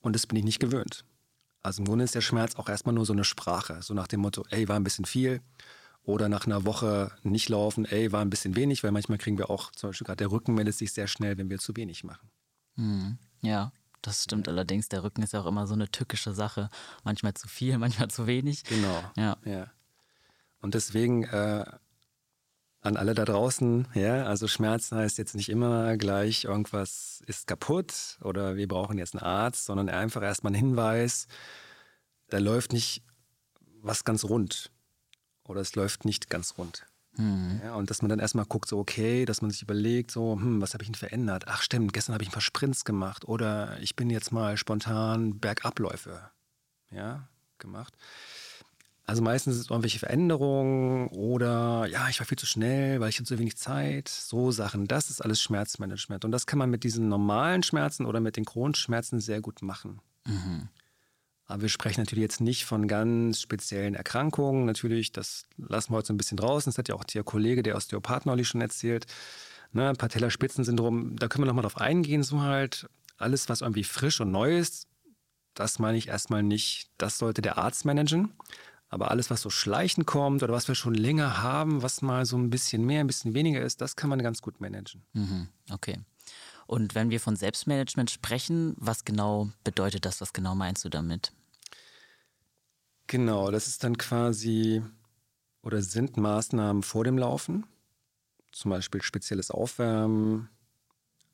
Und 0.00 0.14
das 0.14 0.26
bin 0.26 0.38
ich 0.38 0.44
nicht 0.44 0.60
gewöhnt. 0.60 1.04
Also 1.62 1.82
im 1.82 1.86
Grunde 1.86 2.04
ist 2.04 2.14
der 2.14 2.20
Schmerz 2.20 2.56
auch 2.56 2.68
erstmal 2.68 2.94
nur 2.94 3.06
so 3.06 3.12
eine 3.12 3.24
Sprache. 3.24 3.82
So 3.82 3.94
nach 3.94 4.06
dem 4.06 4.20
Motto, 4.20 4.44
ey, 4.50 4.68
war 4.68 4.76
ein 4.76 4.84
bisschen 4.84 5.04
viel. 5.04 5.42
Oder 6.02 6.28
nach 6.28 6.46
einer 6.46 6.64
Woche 6.64 7.12
nicht 7.22 7.48
laufen, 7.50 7.84
ey, 7.84 8.10
war 8.10 8.22
ein 8.22 8.30
bisschen 8.30 8.56
wenig, 8.56 8.82
weil 8.82 8.90
manchmal 8.90 9.18
kriegen 9.18 9.36
wir 9.36 9.50
auch, 9.50 9.70
zum 9.72 9.90
Beispiel 9.90 10.06
gerade 10.06 10.16
der 10.16 10.30
Rücken 10.30 10.54
meldet 10.54 10.74
sich 10.74 10.92
sehr 10.92 11.06
schnell, 11.06 11.36
wenn 11.36 11.50
wir 11.50 11.58
zu 11.58 11.76
wenig 11.76 12.04
machen. 12.04 12.30
Mhm. 12.76 13.18
Ja, 13.42 13.72
das 14.02 14.24
stimmt 14.24 14.48
allerdings. 14.48 14.88
Der 14.88 15.04
Rücken 15.04 15.22
ist 15.22 15.34
ja 15.34 15.42
auch 15.42 15.46
immer 15.46 15.66
so 15.66 15.74
eine 15.74 15.90
tückische 15.90 16.32
Sache. 16.32 16.70
Manchmal 17.04 17.34
zu 17.34 17.48
viel, 17.48 17.76
manchmal 17.78 18.08
zu 18.08 18.26
wenig. 18.26 18.64
Genau. 18.64 19.04
Ja. 19.16 19.36
ja. 19.44 19.66
Und 20.62 20.74
deswegen 20.74 21.24
äh, 21.24 21.66
an 22.82 22.96
alle 22.96 23.14
da 23.14 23.24
draußen, 23.24 23.88
ja, 23.94 24.24
also 24.24 24.48
Schmerzen 24.48 24.96
heißt 24.96 25.18
jetzt 25.18 25.34
nicht 25.34 25.50
immer 25.50 25.96
gleich, 25.96 26.44
irgendwas 26.44 27.22
ist 27.26 27.46
kaputt 27.46 28.18
oder 28.22 28.56
wir 28.56 28.68
brauchen 28.68 28.96
jetzt 28.98 29.14
einen 29.14 29.22
Arzt, 29.22 29.66
sondern 29.66 29.88
einfach 29.88 30.22
erstmal 30.22 30.54
einen 30.54 30.68
Hinweis, 30.68 31.26
da 32.28 32.38
läuft 32.38 32.72
nicht 32.72 33.02
was 33.82 34.04
ganz 34.04 34.24
rund 34.24 34.70
oder 35.44 35.60
es 35.60 35.74
läuft 35.74 36.04
nicht 36.04 36.30
ganz 36.30 36.56
rund. 36.56 36.86
Mhm. 37.16 37.60
Ja, 37.62 37.74
und 37.74 37.90
dass 37.90 38.02
man 38.02 38.08
dann 38.08 38.18
erstmal 38.18 38.46
guckt, 38.46 38.68
so 38.68 38.78
okay, 38.78 39.24
dass 39.24 39.42
man 39.42 39.50
sich 39.50 39.62
überlegt, 39.62 40.10
so, 40.10 40.32
hm, 40.32 40.62
was 40.62 40.72
habe 40.72 40.82
ich 40.82 40.88
denn 40.88 40.94
verändert? 40.94 41.44
Ach 41.48 41.60
stimmt, 41.60 41.92
gestern 41.92 42.14
habe 42.14 42.22
ich 42.22 42.30
ein 42.30 42.32
paar 42.32 42.40
Sprints 42.40 42.84
gemacht 42.84 43.26
oder 43.26 43.78
ich 43.80 43.96
bin 43.96 44.08
jetzt 44.10 44.32
mal 44.32 44.56
spontan 44.56 45.38
Bergabläufe 45.38 46.30
ja, 46.90 47.28
gemacht. 47.58 47.94
Also 49.10 49.22
meistens 49.22 49.56
ist 49.56 49.62
es 49.62 49.70
irgendwelche 49.70 49.98
Veränderungen 49.98 51.08
oder 51.08 51.84
ja, 51.90 52.08
ich 52.08 52.20
war 52.20 52.26
viel 52.26 52.38
zu 52.38 52.46
schnell, 52.46 53.00
weil 53.00 53.08
ich 53.08 53.16
hatte 53.16 53.24
zu 53.24 53.40
wenig 53.40 53.56
Zeit. 53.56 54.06
So 54.06 54.52
Sachen, 54.52 54.86
das 54.86 55.10
ist 55.10 55.20
alles 55.20 55.42
Schmerzmanagement. 55.42 56.24
Und 56.24 56.30
das 56.30 56.46
kann 56.46 56.60
man 56.60 56.70
mit 56.70 56.84
diesen 56.84 57.08
normalen 57.08 57.64
Schmerzen 57.64 58.06
oder 58.06 58.20
mit 58.20 58.36
den 58.36 58.44
chronischen 58.44 58.84
Schmerzen 58.84 59.18
sehr 59.18 59.40
gut 59.40 59.62
machen. 59.62 60.00
Mhm. 60.28 60.68
Aber 61.46 61.62
wir 61.62 61.68
sprechen 61.68 62.02
natürlich 62.02 62.22
jetzt 62.22 62.40
nicht 62.40 62.66
von 62.66 62.86
ganz 62.86 63.40
speziellen 63.40 63.96
Erkrankungen. 63.96 64.64
Natürlich, 64.64 65.10
das 65.10 65.42
lassen 65.56 65.90
wir 65.90 65.96
heute 65.96 66.06
so 66.06 66.14
ein 66.14 66.16
bisschen 66.16 66.36
draußen. 66.36 66.70
Das 66.70 66.78
hat 66.78 66.88
ja 66.88 66.94
auch 66.94 67.02
der 67.02 67.24
Kollege, 67.24 67.64
der 67.64 67.74
Osteopath 67.74 68.26
neulich 68.26 68.46
schon 68.46 68.60
erzählt. 68.60 69.06
Ne, 69.72 69.92
Patellaspitzensyndrom, 69.92 71.16
da 71.16 71.26
können 71.26 71.42
wir 71.42 71.48
nochmal 71.48 71.62
drauf 71.62 71.78
eingehen. 71.78 72.22
So 72.22 72.42
halt 72.42 72.88
alles, 73.16 73.48
was 73.48 73.60
irgendwie 73.60 73.82
frisch 73.82 74.20
und 74.20 74.30
neu 74.30 74.56
ist, 74.56 74.86
das 75.54 75.80
meine 75.80 75.98
ich 75.98 76.06
erstmal 76.06 76.44
nicht. 76.44 76.90
Das 76.96 77.18
sollte 77.18 77.42
der 77.42 77.58
Arzt 77.58 77.84
managen. 77.84 78.32
Aber 78.90 79.10
alles, 79.10 79.30
was 79.30 79.40
so 79.40 79.50
schleichend 79.50 80.06
kommt 80.06 80.42
oder 80.42 80.52
was 80.52 80.66
wir 80.66 80.74
schon 80.74 80.94
länger 80.94 81.42
haben, 81.42 81.82
was 81.82 82.02
mal 82.02 82.26
so 82.26 82.36
ein 82.36 82.50
bisschen 82.50 82.84
mehr, 82.84 83.00
ein 83.00 83.06
bisschen 83.06 83.34
weniger 83.34 83.62
ist, 83.62 83.80
das 83.80 83.94
kann 83.94 84.10
man 84.10 84.20
ganz 84.20 84.42
gut 84.42 84.60
managen. 84.60 85.02
Mhm, 85.12 85.48
okay. 85.70 86.00
Und 86.66 86.94
wenn 86.94 87.10
wir 87.10 87.20
von 87.20 87.36
Selbstmanagement 87.36 88.10
sprechen, 88.10 88.74
was 88.76 89.04
genau 89.04 89.50
bedeutet 89.64 90.04
das? 90.04 90.20
Was 90.20 90.32
genau 90.32 90.54
meinst 90.54 90.84
du 90.84 90.88
damit? 90.88 91.32
Genau, 93.06 93.50
das 93.50 93.66
ist 93.68 93.82
dann 93.82 93.96
quasi 93.96 94.82
oder 95.62 95.82
sind 95.82 96.16
Maßnahmen 96.16 96.82
vor 96.82 97.04
dem 97.04 97.18
Laufen, 97.18 97.66
zum 98.52 98.70
Beispiel 98.70 99.02
spezielles 99.02 99.50
Aufwärmen, 99.50 100.48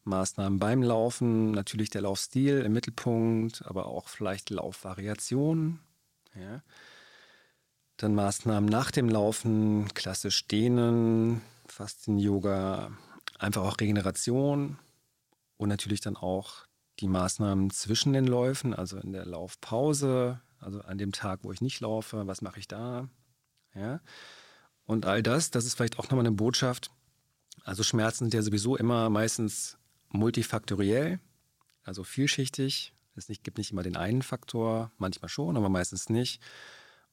Maßnahmen 0.05 0.59
beim 0.59 0.83
Laufen, 0.83 1.51
natürlich 1.51 1.91
der 1.91 2.03
Laufstil 2.03 2.61
im 2.61 2.73
Mittelpunkt, 2.73 3.65
aber 3.67 3.87
auch 3.87 4.09
vielleicht 4.09 4.51
Laufvariationen. 4.51 5.81
Ja. 6.35 6.63
Dann 7.97 8.15
Maßnahmen 8.15 8.69
nach 8.69 8.91
dem 8.91 9.09
Laufen, 9.09 9.89
klassisch 9.95 10.47
Dehnen, 10.49 11.41
Faszien-Yoga, 11.67 12.91
einfach 13.39 13.63
auch 13.63 13.81
Regeneration 13.81 14.79
und 15.57 15.69
natürlich 15.69 16.01
dann 16.01 16.17
auch 16.17 16.67
die 17.01 17.09
Maßnahmen 17.09 17.71
zwischen 17.71 18.13
den 18.13 18.27
Läufen, 18.27 18.75
also 18.75 18.99
in 18.99 19.13
der 19.13 19.27
Laufpause, 19.27 20.41
also 20.59 20.81
an 20.81 20.99
dem 20.99 21.13
Tag, 21.13 21.41
wo 21.43 21.53
ich 21.53 21.61
nicht 21.61 21.81
laufe, 21.81 22.27
was 22.27 22.43
mache 22.43 22.59
ich 22.59 22.69
da? 22.69 23.09
Ja. 23.75 24.01
Und 24.85 25.07
all 25.07 25.23
das, 25.23 25.51
das 25.51 25.65
ist 25.65 25.75
vielleicht 25.75 25.99
auch 25.99 26.05
nochmal 26.05 26.27
eine 26.27 26.33
Botschaft. 26.33 26.91
Also 27.65 27.83
Schmerzen 27.83 28.25
sind 28.25 28.35
ja 28.35 28.43
sowieso 28.43 28.77
immer 28.77 29.11
meistens 29.11 29.79
multifaktoriell, 30.11 31.19
also 31.83 32.05
vielschichtig. 32.05 32.95
Es 33.15 33.27
gibt 33.27 33.59
nicht 33.59 33.73
immer 33.73 33.83
den 33.83 33.97
einen 33.97 34.23
Faktor, 34.23 34.93
manchmal 34.99 35.29
schon, 35.29 35.57
aber 35.57 35.69
meistens 35.69 36.11
nicht. 36.11 36.41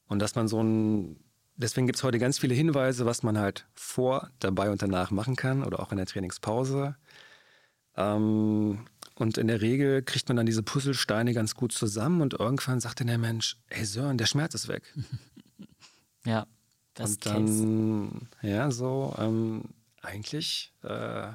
Und 0.06 0.18
dass 0.20 0.34
man 0.34 0.48
so 0.48 0.62
ein, 0.62 1.16
deswegen 1.56 1.86
gibt 1.86 1.96
es 1.96 2.04
heute 2.04 2.18
ganz 2.18 2.38
viele 2.38 2.54
Hinweise, 2.54 3.06
was 3.06 3.22
man 3.22 3.38
halt 3.38 3.66
vor, 3.74 4.30
dabei 4.38 4.70
und 4.70 4.82
danach 4.82 5.10
machen 5.10 5.36
kann 5.36 5.64
oder 5.64 5.80
auch 5.80 5.90
in 5.90 5.96
der 5.96 6.06
Trainingspause. 6.06 6.96
Ähm, 7.96 8.86
und 9.16 9.38
in 9.38 9.46
der 9.46 9.60
Regel 9.60 10.02
kriegt 10.02 10.28
man 10.28 10.36
dann 10.36 10.46
diese 10.46 10.62
Puzzlesteine 10.62 11.32
ganz 11.32 11.54
gut 11.54 11.72
zusammen 11.72 12.20
und 12.20 12.34
irgendwann 12.34 12.80
sagt 12.80 13.00
dann 13.00 13.06
der 13.06 13.18
Mensch, 13.18 13.56
hey 13.68 13.84
Sören, 13.84 14.18
der 14.18 14.26
Schmerz 14.26 14.54
ist 14.54 14.68
weg. 14.68 14.82
ja, 16.24 16.46
das 16.94 17.10
Und 17.10 17.26
dann, 17.26 17.46
Case. 18.40 18.48
ja, 18.50 18.70
so 18.70 19.14
ähm, 19.18 19.62
eigentlich 20.02 20.72
äh, 20.82 21.28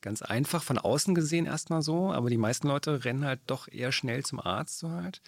ganz 0.00 0.22
einfach 0.22 0.62
von 0.62 0.78
außen 0.78 1.14
gesehen 1.14 1.46
erstmal 1.46 1.82
so, 1.82 2.12
aber 2.12 2.28
die 2.28 2.36
meisten 2.36 2.66
Leute 2.66 3.04
rennen 3.04 3.24
halt 3.24 3.40
doch 3.46 3.68
eher 3.68 3.92
schnell 3.92 4.24
zum 4.24 4.40
Arzt 4.40 4.80
so 4.80 4.90
halt. 4.90 5.22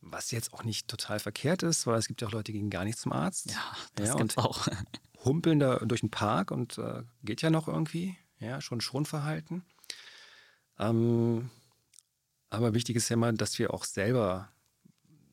Was 0.00 0.30
jetzt 0.30 0.52
auch 0.52 0.62
nicht 0.62 0.88
total 0.88 1.18
verkehrt 1.18 1.62
ist, 1.62 1.86
weil 1.86 1.98
es 1.98 2.06
gibt 2.06 2.20
ja 2.20 2.28
auch 2.28 2.32
Leute, 2.32 2.52
die 2.52 2.58
gehen 2.58 2.70
gar 2.70 2.84
nicht 2.84 2.98
zum 2.98 3.12
Arzt. 3.12 3.50
Ja, 3.50 3.62
das 3.96 4.08
ja, 4.08 4.14
gibt's 4.14 4.36
auch. 4.38 4.68
humpeln 5.24 5.58
da 5.58 5.78
durch 5.78 6.00
den 6.00 6.10
Park 6.10 6.50
und 6.50 6.78
äh, 6.78 7.02
geht 7.24 7.42
ja 7.42 7.50
noch 7.50 7.68
irgendwie. 7.68 8.16
Ja, 8.38 8.60
schon 8.60 8.80
Schonverhalten. 8.80 9.64
Ähm, 10.78 11.50
aber 12.50 12.74
wichtig 12.74 12.96
ist 12.96 13.08
ja 13.08 13.14
immer, 13.14 13.32
dass 13.32 13.58
wir 13.58 13.74
auch 13.74 13.84
selber 13.84 14.50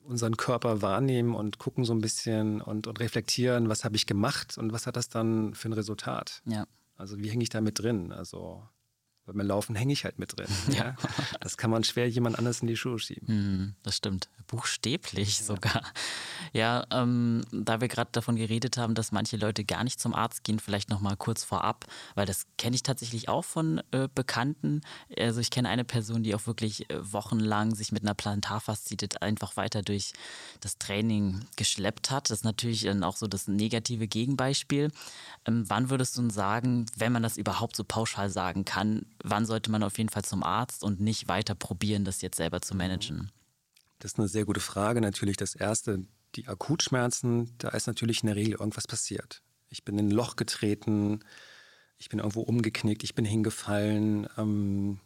unseren 0.03 0.35
Körper 0.35 0.81
wahrnehmen 0.81 1.35
und 1.35 1.59
gucken 1.59 1.85
so 1.85 1.93
ein 1.93 2.01
bisschen 2.01 2.61
und, 2.61 2.87
und 2.87 2.99
reflektieren, 2.99 3.69
was 3.69 3.85
habe 3.85 3.95
ich 3.95 4.05
gemacht 4.05 4.57
und 4.57 4.73
was 4.73 4.87
hat 4.87 4.97
das 4.97 5.09
dann 5.09 5.53
für 5.53 5.69
ein 5.69 5.73
Resultat. 5.73 6.41
Ja. 6.45 6.65
Also 6.95 7.19
wie 7.19 7.29
hänge 7.29 7.43
ich 7.43 7.49
da 7.49 7.61
mit 7.61 7.79
drin? 7.79 8.11
Also 8.11 8.67
Weil 9.25 9.35
beim 9.35 9.47
Laufen 9.47 9.75
hänge 9.75 9.93
ich 9.93 10.03
halt 10.03 10.19
mit 10.19 10.37
drin. 10.37 10.47
Ja. 10.73 10.95
Das 11.39 11.57
kann 11.57 11.69
man 11.69 11.83
schwer 11.83 12.09
jemand 12.09 12.37
anders 12.37 12.61
in 12.61 12.67
die 12.67 12.75
Schuhe 12.75 12.97
schieben. 12.99 13.27
Mm, 13.27 13.75
das 13.83 13.97
stimmt. 13.97 14.27
Buchstäblich 14.47 15.39
ja. 15.39 15.45
sogar. 15.45 15.83
Ja, 16.51 16.85
ähm, 16.91 17.43
da 17.51 17.79
wir 17.79 17.87
gerade 17.87 18.09
davon 18.11 18.35
geredet 18.35 18.77
haben, 18.77 18.95
dass 18.95 19.11
manche 19.11 19.37
Leute 19.37 19.63
gar 19.63 19.83
nicht 19.83 19.99
zum 19.99 20.13
Arzt 20.13 20.43
gehen, 20.43 20.59
vielleicht 20.59 20.89
nochmal 20.89 21.15
kurz 21.15 21.43
vorab, 21.43 21.85
weil 22.15 22.25
das 22.25 22.45
kenne 22.57 22.75
ich 22.75 22.83
tatsächlich 22.83 23.29
auch 23.29 23.45
von 23.45 23.81
äh, 23.91 24.07
Bekannten. 24.13 24.81
Also 25.17 25.39
ich 25.39 25.51
kenne 25.51 25.69
eine 25.69 25.83
Person, 25.83 26.23
die 26.23 26.35
auch 26.35 26.47
wirklich 26.47 26.89
äh, 26.89 27.13
wochenlang 27.13 27.75
sich 27.75 27.91
mit 27.91 28.03
einer 28.03 28.13
Plantarfaszitit 28.13 29.21
einfach 29.21 29.55
weiter 29.57 29.81
durch 29.81 30.13
das 30.59 30.77
Training 30.77 31.45
geschleppt 31.55 32.11
hat. 32.11 32.29
Das 32.29 32.39
ist 32.39 32.45
natürlich 32.45 32.83
dann 32.83 33.03
auch 33.03 33.15
so 33.15 33.27
das 33.27 33.47
negative 33.47 34.07
Gegenbeispiel. 34.07 34.91
Ähm, 35.45 35.65
wann 35.67 35.89
würdest 35.89 36.17
du 36.17 36.29
sagen, 36.29 36.85
wenn 36.97 37.11
man 37.11 37.23
das 37.23 37.37
überhaupt 37.37 37.75
so 37.75 37.83
pauschal 37.83 38.29
sagen 38.29 38.65
kann, 38.65 39.05
wann 39.23 39.45
sollte 39.45 39.71
man 39.71 39.83
auf 39.83 39.97
jeden 39.97 40.09
Fall 40.09 40.23
zum 40.23 40.43
Arzt 40.43 40.83
und 40.83 40.99
nicht 40.99 41.27
weiter 41.27 41.55
probieren, 41.55 42.05
das 42.05 42.21
jetzt 42.21 42.37
selber 42.37 42.61
zu 42.61 42.75
managen? 42.75 43.31
Das 43.99 44.13
ist 44.13 44.19
eine 44.19 44.27
sehr 44.27 44.45
gute 44.45 44.59
Frage. 44.59 45.01
Natürlich 45.01 45.37
das 45.37 45.55
Erste, 45.55 46.05
die 46.35 46.47
Akutschmerzen, 46.47 47.55
da 47.57 47.69
ist 47.69 47.87
natürlich 47.87 48.21
in 48.21 48.27
der 48.27 48.35
Regel 48.35 48.53
irgendwas 48.53 48.85
passiert. 48.85 49.41
Ich 49.69 49.83
bin 49.83 49.97
in 49.97 50.07
ein 50.07 50.11
Loch 50.11 50.35
getreten, 50.35 51.21
ich 51.97 52.09
bin 52.09 52.19
irgendwo 52.19 52.41
umgeknickt, 52.41 53.03
ich 53.03 53.15
bin 53.15 53.25
hingefallen. 53.25 54.27
Ähm, 54.37 54.99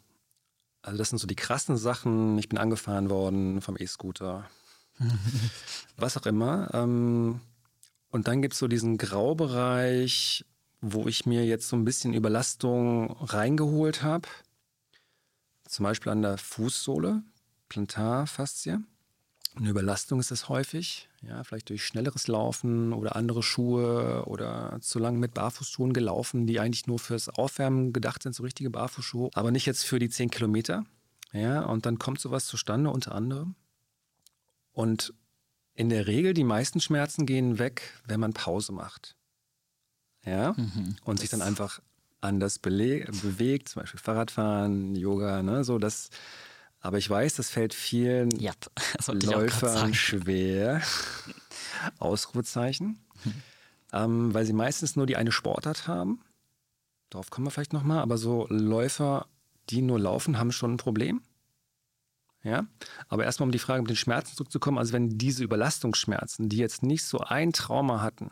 also 0.82 0.98
das 0.98 1.10
sind 1.10 1.18
so 1.18 1.26
die 1.26 1.36
krassen 1.36 1.76
Sachen. 1.76 2.36
Ich 2.38 2.48
bin 2.48 2.58
angefahren 2.58 3.08
worden 3.08 3.60
vom 3.60 3.76
E-Scooter. 3.78 4.48
Was 5.96 6.16
auch 6.16 6.26
immer. 6.26 6.68
Ähm, 6.74 7.40
und 8.10 8.26
dann 8.26 8.42
gibt 8.42 8.54
es 8.54 8.58
so 8.58 8.68
diesen 8.68 8.96
Graubereich, 8.98 10.44
wo 10.80 11.08
ich 11.08 11.26
mir 11.26 11.44
jetzt 11.44 11.68
so 11.68 11.76
ein 11.76 11.84
bisschen 11.84 12.14
Überlastung 12.14 13.10
reingeholt 13.20 14.02
habe. 14.02 14.28
Zum 15.66 15.84
Beispiel 15.84 16.12
an 16.12 16.22
der 16.22 16.38
Fußsohle, 16.38 17.22
Plantarfaszie. 17.68 18.78
Eine 19.56 19.70
Überlastung 19.70 20.20
ist 20.20 20.30
das 20.30 20.48
häufig, 20.48 21.08
ja, 21.20 21.42
vielleicht 21.42 21.68
durch 21.68 21.84
schnelleres 21.84 22.28
Laufen 22.28 22.92
oder 22.92 23.16
andere 23.16 23.42
Schuhe 23.42 24.24
oder 24.26 24.78
zu 24.80 25.00
lange 25.00 25.18
mit 25.18 25.34
Barfußschuhen 25.34 25.92
gelaufen, 25.92 26.46
die 26.46 26.60
eigentlich 26.60 26.86
nur 26.86 27.00
fürs 27.00 27.28
Aufwärmen 27.28 27.92
gedacht 27.92 28.22
sind, 28.22 28.34
so 28.34 28.44
richtige 28.44 28.70
Barfußschuhe, 28.70 29.30
aber 29.34 29.50
nicht 29.50 29.66
jetzt 29.66 29.84
für 29.84 29.98
die 29.98 30.10
10 30.10 30.30
Kilometer. 30.30 30.84
Ja, 31.32 31.64
und 31.64 31.86
dann 31.86 31.98
kommt 31.98 32.20
sowas 32.20 32.46
zustande 32.46 32.90
unter 32.90 33.14
anderem. 33.14 33.56
Und 34.72 35.12
in 35.74 35.88
der 35.88 36.06
Regel, 36.06 36.34
die 36.34 36.44
meisten 36.44 36.80
Schmerzen 36.80 37.26
gehen 37.26 37.58
weg, 37.58 38.00
wenn 38.06 38.20
man 38.20 38.32
Pause 38.32 38.72
macht 38.72 39.17
ja, 40.24 40.54
mhm. 40.56 40.96
und 41.04 41.20
sich 41.20 41.30
dann 41.30 41.42
einfach 41.42 41.80
anders 42.20 42.58
bewegt, 42.58 43.68
zum 43.68 43.82
Beispiel 43.82 44.00
Fahrradfahren, 44.00 44.94
Yoga, 44.96 45.42
ne, 45.42 45.64
so 45.64 45.78
das. 45.78 46.10
Aber 46.80 46.98
ich 46.98 47.10
weiß, 47.10 47.34
das 47.34 47.50
fällt 47.50 47.74
vielen 47.74 48.30
yep. 48.40 48.70
Läufern 49.24 49.94
schwer. 49.94 50.80
Ausrufezeichen. 51.98 52.98
Mhm. 53.24 53.34
Ähm, 53.92 54.34
weil 54.34 54.44
sie 54.44 54.52
meistens 54.52 54.94
nur 54.94 55.06
die 55.06 55.16
eine 55.16 55.32
Sportart 55.32 55.88
haben. 55.88 56.20
Darauf 57.10 57.30
kommen 57.30 57.46
wir 57.46 57.50
vielleicht 57.50 57.72
nochmal. 57.72 57.98
Aber 57.98 58.16
so 58.16 58.46
Läufer, 58.48 59.26
die 59.70 59.82
nur 59.82 59.98
laufen, 59.98 60.38
haben 60.38 60.52
schon 60.52 60.74
ein 60.74 60.76
Problem. 60.78 61.22
Ja, 62.44 62.66
aber 63.08 63.24
erstmal 63.24 63.48
um 63.48 63.52
die 63.52 63.58
Frage 63.58 63.82
mit 63.82 63.90
den 63.90 63.96
Schmerzen 63.96 64.36
zurückzukommen. 64.36 64.78
Also 64.78 64.92
wenn 64.92 65.18
diese 65.18 65.42
Überlastungsschmerzen, 65.42 66.48
die 66.48 66.58
jetzt 66.58 66.84
nicht 66.84 67.04
so 67.04 67.18
ein 67.18 67.52
Trauma 67.52 68.00
hatten, 68.00 68.30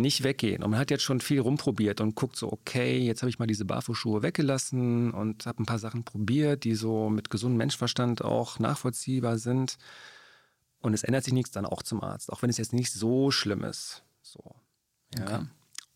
nicht 0.00 0.22
weggehen. 0.24 0.62
Und 0.62 0.70
man 0.70 0.80
hat 0.80 0.90
jetzt 0.90 1.02
schon 1.02 1.20
viel 1.20 1.40
rumprobiert 1.40 2.00
und 2.00 2.14
guckt 2.14 2.36
so, 2.36 2.52
okay, 2.52 2.98
jetzt 2.98 3.22
habe 3.22 3.30
ich 3.30 3.38
mal 3.38 3.46
diese 3.46 3.64
Barfußschuhe 3.64 4.22
weggelassen 4.22 5.10
und 5.12 5.46
habe 5.46 5.62
ein 5.62 5.66
paar 5.66 5.78
Sachen 5.78 6.04
probiert, 6.04 6.64
die 6.64 6.74
so 6.74 7.08
mit 7.08 7.30
gesundem 7.30 7.58
Menschverstand 7.58 8.22
auch 8.22 8.58
nachvollziehbar 8.58 9.38
sind. 9.38 9.76
Und 10.80 10.94
es 10.94 11.02
ändert 11.02 11.24
sich 11.24 11.32
nichts, 11.32 11.50
dann 11.50 11.66
auch 11.66 11.82
zum 11.82 12.02
Arzt, 12.02 12.30
auch 12.30 12.42
wenn 12.42 12.50
es 12.50 12.58
jetzt 12.58 12.72
nicht 12.72 12.92
so 12.92 13.30
schlimm 13.30 13.64
ist. 13.64 14.02
So, 14.22 14.42
ja. 15.16 15.24
Okay. 15.24 15.46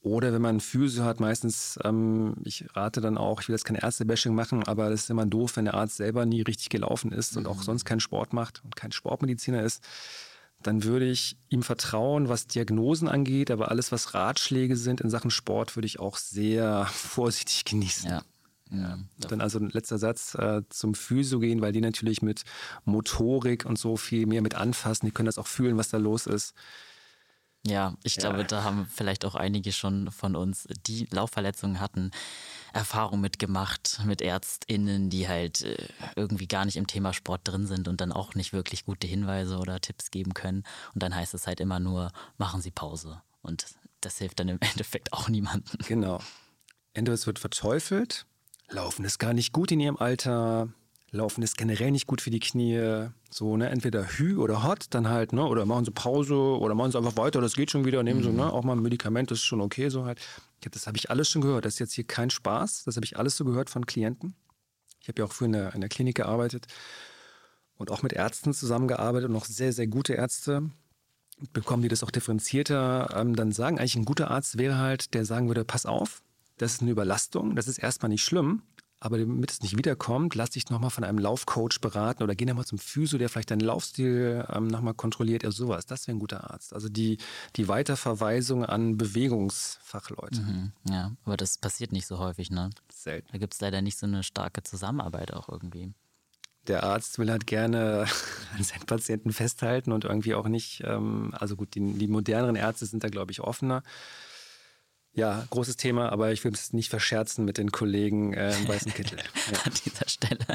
Oder 0.01 0.33
wenn 0.33 0.43
man 0.43 0.61
Physio 0.61 1.05
hat, 1.05 1.19
meistens, 1.19 1.79
ähm, 1.85 2.37
ich 2.45 2.65
rate 2.75 3.01
dann 3.01 3.19
auch, 3.19 3.41
ich 3.43 3.49
will 3.49 3.55
jetzt 3.55 3.65
kein 3.65 3.77
Ärztebashing 3.77 4.35
machen, 4.35 4.63
aber 4.63 4.91
das 4.91 5.03
ist 5.03 5.11
immer 5.11 5.27
doof, 5.27 5.57
wenn 5.57 5.65
der 5.65 5.75
Arzt 5.75 5.97
selber 5.97 6.25
nie 6.25 6.43
richtig 6.43 6.69
gelaufen 6.69 7.11
ist 7.11 7.37
und 7.37 7.47
auch 7.47 7.57
mhm. 7.57 7.63
sonst 7.63 7.85
keinen 7.85 8.01
Sport 8.01 8.33
macht 8.33 8.63
und 8.65 8.77
kein 8.77 8.93
Sportmediziner 8.93 9.63
ist 9.63 9.83
dann 10.63 10.85
würde 10.85 11.09
ich 11.09 11.37
ihm 11.49 11.63
vertrauen, 11.63 12.29
was 12.29 12.47
Diagnosen 12.47 13.09
angeht, 13.09 13.51
aber 13.51 13.71
alles, 13.71 13.93
was 13.93 14.15
Ratschläge 14.15 14.77
sind 14.77 15.01
in 15.01 15.11
Sachen 15.11 15.31
Sport, 15.31 15.77
würde 15.77 15.87
ich 15.87 16.01
auch 16.01 16.17
sehr 16.17 16.87
vorsichtig 16.93 17.65
genießen. 17.65 18.11
Ja. 18.11 18.23
Ja, 18.71 18.99
dann 19.17 19.41
also 19.41 19.59
ein 19.59 19.71
letzter 19.71 19.97
Satz 19.97 20.35
äh, 20.35 20.61
zum 20.69 20.95
Physio 20.95 21.39
gehen, 21.39 21.63
weil 21.63 21.73
die 21.73 21.81
natürlich 21.81 22.21
mit 22.21 22.43
Motorik 22.85 23.65
und 23.65 23.79
so 23.79 23.97
viel 23.97 24.27
mehr 24.27 24.43
mit 24.43 24.57
anfassen. 24.57 25.07
Die 25.07 25.13
können 25.13 25.25
das 25.25 25.39
auch 25.39 25.47
fühlen, 25.47 25.79
was 25.79 25.89
da 25.89 25.97
los 25.97 26.27
ist. 26.27 26.53
Ja, 27.69 27.95
ich 28.03 28.17
ja. 28.17 28.23
glaube, 28.23 28.45
da 28.45 28.65
haben 28.65 28.87
vielleicht 28.93 29.25
auch 29.25 29.35
einige 29.35 29.73
schon 29.73 30.11
von 30.11 30.37
uns, 30.37 30.67
die 30.87 31.07
Laufverletzungen 31.11 31.81
hatten, 31.81 32.11
Erfahrung 32.73 33.21
mitgemacht 33.21 34.01
mit 34.05 34.23
ÄrztInnen, 34.23 35.11
die 35.11 35.29
halt 35.29 35.63
äh, 35.63 35.89
irgendwie 36.17 36.47
gar 36.47 36.65
nicht 36.65 36.77
im 36.77 36.87
Thema 36.87 37.13
Sport 37.13 37.43
drin 37.45 37.67
sind 37.67 37.89
und 37.89 38.01
dann 38.01 38.13
auch 38.13 38.35
nicht 38.35 38.53
wirklich 38.53 38.85
gute 38.85 39.07
Hinweise 39.07 39.59
oder 39.59 39.81
Tipps 39.81 40.11
geben 40.11 40.35
können. 40.35 40.65
Und 40.95 41.03
dann 41.03 41.15
heißt 41.15 41.35
es 41.35 41.47
halt 41.47 41.61
immer 41.61 41.81
nur, 41.81 42.13
machen 42.37 42.61
Sie 42.61 42.71
Pause. 42.71 43.23
Und 43.43 43.67
das 44.01 44.19
hilft 44.19 44.41
dann 44.41 44.49
im 44.49 44.59
Endeffekt 44.61 45.13
auch 45.13 45.29
niemandem. 45.29 45.79
Genau. 45.87 46.21
Es 46.95 47.27
wird 47.29 47.39
verteufelt, 47.39 48.27
Laufen 48.71 49.05
ist 49.05 49.19
gar 49.19 49.33
nicht 49.33 49.53
gut 49.53 49.73
in 49.73 49.81
Ihrem 49.81 49.97
Alter, 49.97 50.69
Laufen 51.11 51.43
ist 51.43 51.57
generell 51.57 51.91
nicht 51.91 52.07
gut 52.07 52.21
für 52.21 52.31
die 52.31 52.41
Knie. 52.41 53.09
So, 53.31 53.57
ne, 53.57 53.71
entweder 53.71 54.05
Hü 54.05 54.37
oder 54.37 54.63
Hot, 54.63 54.87
dann 54.91 55.09
halt, 55.09 55.33
ne, 55.33 55.47
oder 55.47 55.65
machen 55.67 55.85
sie 55.85 55.91
Pause 55.91 56.35
oder 56.35 56.75
machen 56.75 56.93
sie 56.93 56.99
einfach 56.99 57.17
weiter, 57.17 57.41
das 57.41 57.55
geht 57.55 57.71
schon 57.71 57.85
wieder, 57.85 58.03
nehmen 58.03 58.21
mhm. 58.21 58.25
sie, 58.25 58.33
ne, 58.33 58.53
auch 58.53 58.65
mal 58.65 58.75
ein 58.75 58.83
Medikament, 58.83 59.31
das 59.31 59.39
ist 59.39 59.45
schon 59.45 59.61
okay, 59.61 59.89
so 59.89 60.05
halt. 60.05 60.21
Das 60.61 60.87
habe 60.87 60.97
ich 60.97 61.11
alles 61.11 61.29
schon 61.29 61.43
gehört. 61.43 61.65
Das 61.65 61.75
ist 61.75 61.79
jetzt 61.79 61.93
hier 61.93 62.05
kein 62.05 62.31
Spaß. 62.31 62.83
Das 62.85 62.97
habe 62.97 63.05
ich 63.05 63.17
alles 63.17 63.37
so 63.37 63.45
gehört 63.45 63.71
von 63.71 63.87
Klienten. 63.87 64.35
Ich 65.01 65.09
habe 65.09 65.21
ja 65.21 65.27
auch 65.27 65.33
früher 65.33 65.47
in 65.47 65.53
der, 65.53 65.75
in 65.75 65.81
der 65.81 65.89
Klinik 65.89 66.17
gearbeitet 66.17 66.67
und 67.77 67.93
auch 67.93 68.03
mit 68.03 68.13
Ärzten 68.13 68.53
zusammengearbeitet 68.53 69.29
und 69.29 69.35
noch 69.35 69.45
sehr, 69.45 69.73
sehr 69.73 69.87
gute 69.87 70.15
Ärzte 70.15 70.71
bekommen 71.53 71.83
die 71.83 71.89
das 71.89 72.03
auch 72.03 72.11
differenzierter, 72.11 73.15
ähm, 73.15 73.37
dann 73.37 73.53
sagen 73.53 73.79
eigentlich 73.79 73.97
ein 73.97 74.05
guter 74.05 74.31
Arzt 74.31 74.59
wäre 74.59 74.79
halt, 74.79 75.15
der 75.15 75.25
sagen 75.25 75.49
würde, 75.49 75.65
pass 75.65 75.87
auf, 75.87 76.23
das 76.57 76.75
ist 76.75 76.83
eine 76.83 76.91
Überlastung, 76.91 77.55
das 77.55 77.69
ist 77.69 77.79
erstmal 77.79 78.09
nicht 78.09 78.25
schlimm, 78.25 78.63
aber 79.01 79.19
damit 79.19 79.51
es 79.51 79.63
nicht 79.63 79.77
wiederkommt, 79.77 80.35
lass 80.35 80.51
dich 80.51 80.71
nochmal 80.71 80.91
von 80.91 81.05
einem 81.05 81.19
Laufcoach 81.19 81.81
beraten 81.81 82.23
oder 82.23 82.35
geh 82.35 82.45
nochmal 82.45 82.65
zum 82.65 82.79
Physio, 82.79 83.19
der 83.19 83.29
vielleicht 83.29 83.51
deinen 83.51 83.61
Laufstil 83.61 84.45
ähm, 84.53 84.67
nochmal 84.67 84.95
kontrolliert. 84.95 85.45
Ja, 85.45 85.53
sowas. 85.53 85.87
Das 85.87 86.09
wäre 86.09 86.17
ein 86.17 86.21
guter 86.21 86.51
Arzt. 86.51 86.73
Also 86.73 86.89
die, 86.89 87.19
die 87.57 87.69
Weiterverweisung 87.69 88.65
an 88.65 88.97
Bewegungsfachleute. 88.97 90.41
Mhm, 90.41 90.73
ja, 90.89 91.13
aber 91.25 91.37
das 91.37 91.59
passiert 91.59 91.93
nicht 91.93 92.07
so 92.07 92.19
häufig, 92.19 92.51
ne? 92.51 92.71
Selten. 92.93 93.29
Da 93.31 93.39
gibt 93.39 93.55
es 93.55 93.61
leider 93.61 93.83
nicht 93.83 93.99
so 93.99 94.07
eine 94.07 94.25
starke 94.25 94.65
Zusammenarbeit 94.65 95.33
auch 95.33 95.49
irgendwie. 95.49 95.93
Der 96.67 96.83
Arzt 96.83 97.19
will 97.19 97.31
halt 97.31 97.47
gerne 97.47 98.07
an 98.57 98.65
seinen 98.65 98.87
Patienten 98.87 99.33
festhalten 99.33 99.93
und 99.93 100.05
irgendwie 100.05 100.35
auch 100.35 100.49
nicht, 100.49 100.83
ähm, 100.85 101.33
also 101.39 101.55
gut, 101.55 101.75
die, 101.77 101.93
die 101.95 102.09
moderneren 102.09 102.57
Ärzte 102.57 102.87
sind 102.87 103.05
da, 103.05 103.09
glaube 103.09 103.31
ich, 103.31 103.41
offener. 103.41 103.85
Ja, 105.19 105.45
großes 105.51 105.77
Thema, 105.77 106.13
aber 106.13 106.31
ich 106.31 106.45
will 106.45 106.53
es 106.53 106.73
nicht 106.73 106.91
verscherzen 106.91 107.45
mit 107.45 107.59
den 107.59 107.73
Kollegen 107.73 108.35
äh, 108.35 108.57
im 108.57 108.69
weißen 108.69 108.95
Kittel. 108.95 109.19
Ja. 109.51 109.59
An 109.65 109.73
dieser 109.85 110.09
Stelle. 110.09 110.47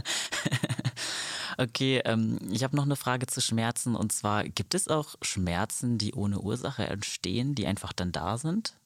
okay, 1.58 2.02
ähm, 2.06 2.39
ich 2.49 2.63
habe 2.63 2.73
noch 2.73 2.86
eine 2.86 2.95
Frage 2.95 3.28
zu 3.28 3.41
Schmerzen 3.41 3.93
und 3.93 4.13
zwar, 4.13 4.45
gibt 4.45 4.73
es 4.73 4.88
auch 4.88 5.15
Schmerzen, 5.21 5.97
die 5.97 6.13
ohne 6.13 6.39
Ursache 6.39 6.88
entstehen, 6.88 7.56
die 7.56 7.67
einfach 7.67 7.91
dann 7.91 8.13
da 8.13 8.38
sind? 8.38 8.78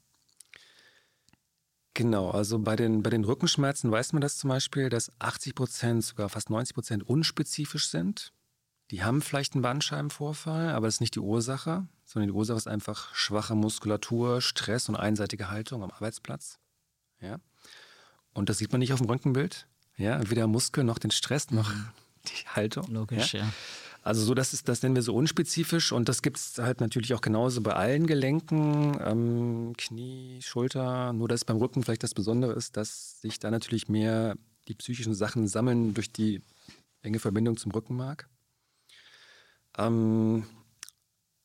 Genau, 1.93 2.31
also 2.31 2.57
bei 2.57 2.75
den, 2.75 3.03
bei 3.03 3.11
den 3.11 3.23
Rückenschmerzen 3.23 3.91
weiß 3.91 4.13
man 4.13 4.21
das 4.23 4.37
zum 4.37 4.47
Beispiel, 4.47 4.89
dass 4.89 5.11
80 5.19 5.53
Prozent, 5.53 6.03
sogar 6.03 6.29
fast 6.29 6.49
90 6.49 6.73
Prozent 6.73 7.03
unspezifisch 7.07 7.89
sind. 7.89 8.33
Die 8.91 9.03
haben 9.03 9.21
vielleicht 9.21 9.53
einen 9.53 9.61
Bandscheibenvorfall, 9.61 10.69
aber 10.69 10.87
das 10.87 10.95
ist 10.95 11.01
nicht 11.01 11.15
die 11.15 11.19
Ursache 11.19 11.87
sondern 12.07 12.29
die 12.29 12.33
Ursache 12.33 12.57
ist 12.57 12.67
einfach 12.67 13.13
schwache 13.13 13.53
Muskulatur, 13.53 14.41
Stress 14.41 14.87
und 14.87 14.95
einseitige 14.95 15.51
Haltung 15.51 15.83
am 15.83 15.91
Arbeitsplatz. 15.91 16.57
Ja? 17.21 17.37
Und 18.33 18.47
das 18.47 18.59
sieht 18.59 18.71
man 18.71 18.79
nicht 18.79 18.93
auf 18.93 18.99
dem 18.99 19.09
Röntgenbild. 19.09 19.67
Ja? 19.97 20.17
Weder 20.29 20.47
Muskel 20.47 20.85
noch 20.85 20.99
den 20.99 21.11
Stress 21.11 21.51
noch 21.51 21.69
mhm. 21.69 21.89
die 22.27 22.47
Haltung. 22.47 22.87
Logisch, 22.89 23.33
ja. 23.33 23.41
ja. 23.41 23.53
Also 24.03 24.23
so, 24.23 24.33
das, 24.33 24.53
ist, 24.53 24.69
das 24.69 24.83
nennen 24.83 24.95
wir 24.95 25.01
so 25.01 25.13
unspezifisch 25.13 25.91
und 25.91 26.07
das 26.07 26.21
gibt 26.21 26.37
es 26.37 26.57
halt 26.59 26.79
natürlich 26.79 27.13
auch 27.13 27.19
genauso 27.19 27.59
bei 27.59 27.73
allen 27.73 28.07
Gelenken, 28.07 28.97
ähm, 29.03 29.73
Knie, 29.77 30.39
Schulter, 30.41 31.11
nur 31.11 31.27
dass 31.27 31.43
beim 31.43 31.57
Rücken 31.57 31.83
vielleicht 31.83 32.03
das 32.03 32.13
Besondere 32.13 32.53
ist, 32.53 32.77
dass 32.77 33.19
sich 33.19 33.37
da 33.37 33.51
natürlich 33.51 33.89
mehr 33.89 34.37
die 34.69 34.75
psychischen 34.75 35.13
Sachen 35.13 35.45
sammeln 35.49 35.93
durch 35.93 36.09
die 36.09 36.41
enge 37.01 37.19
Verbindung 37.19 37.57
zum 37.57 37.73
Rückenmark. 37.73 38.29
Ähm, 39.77 40.45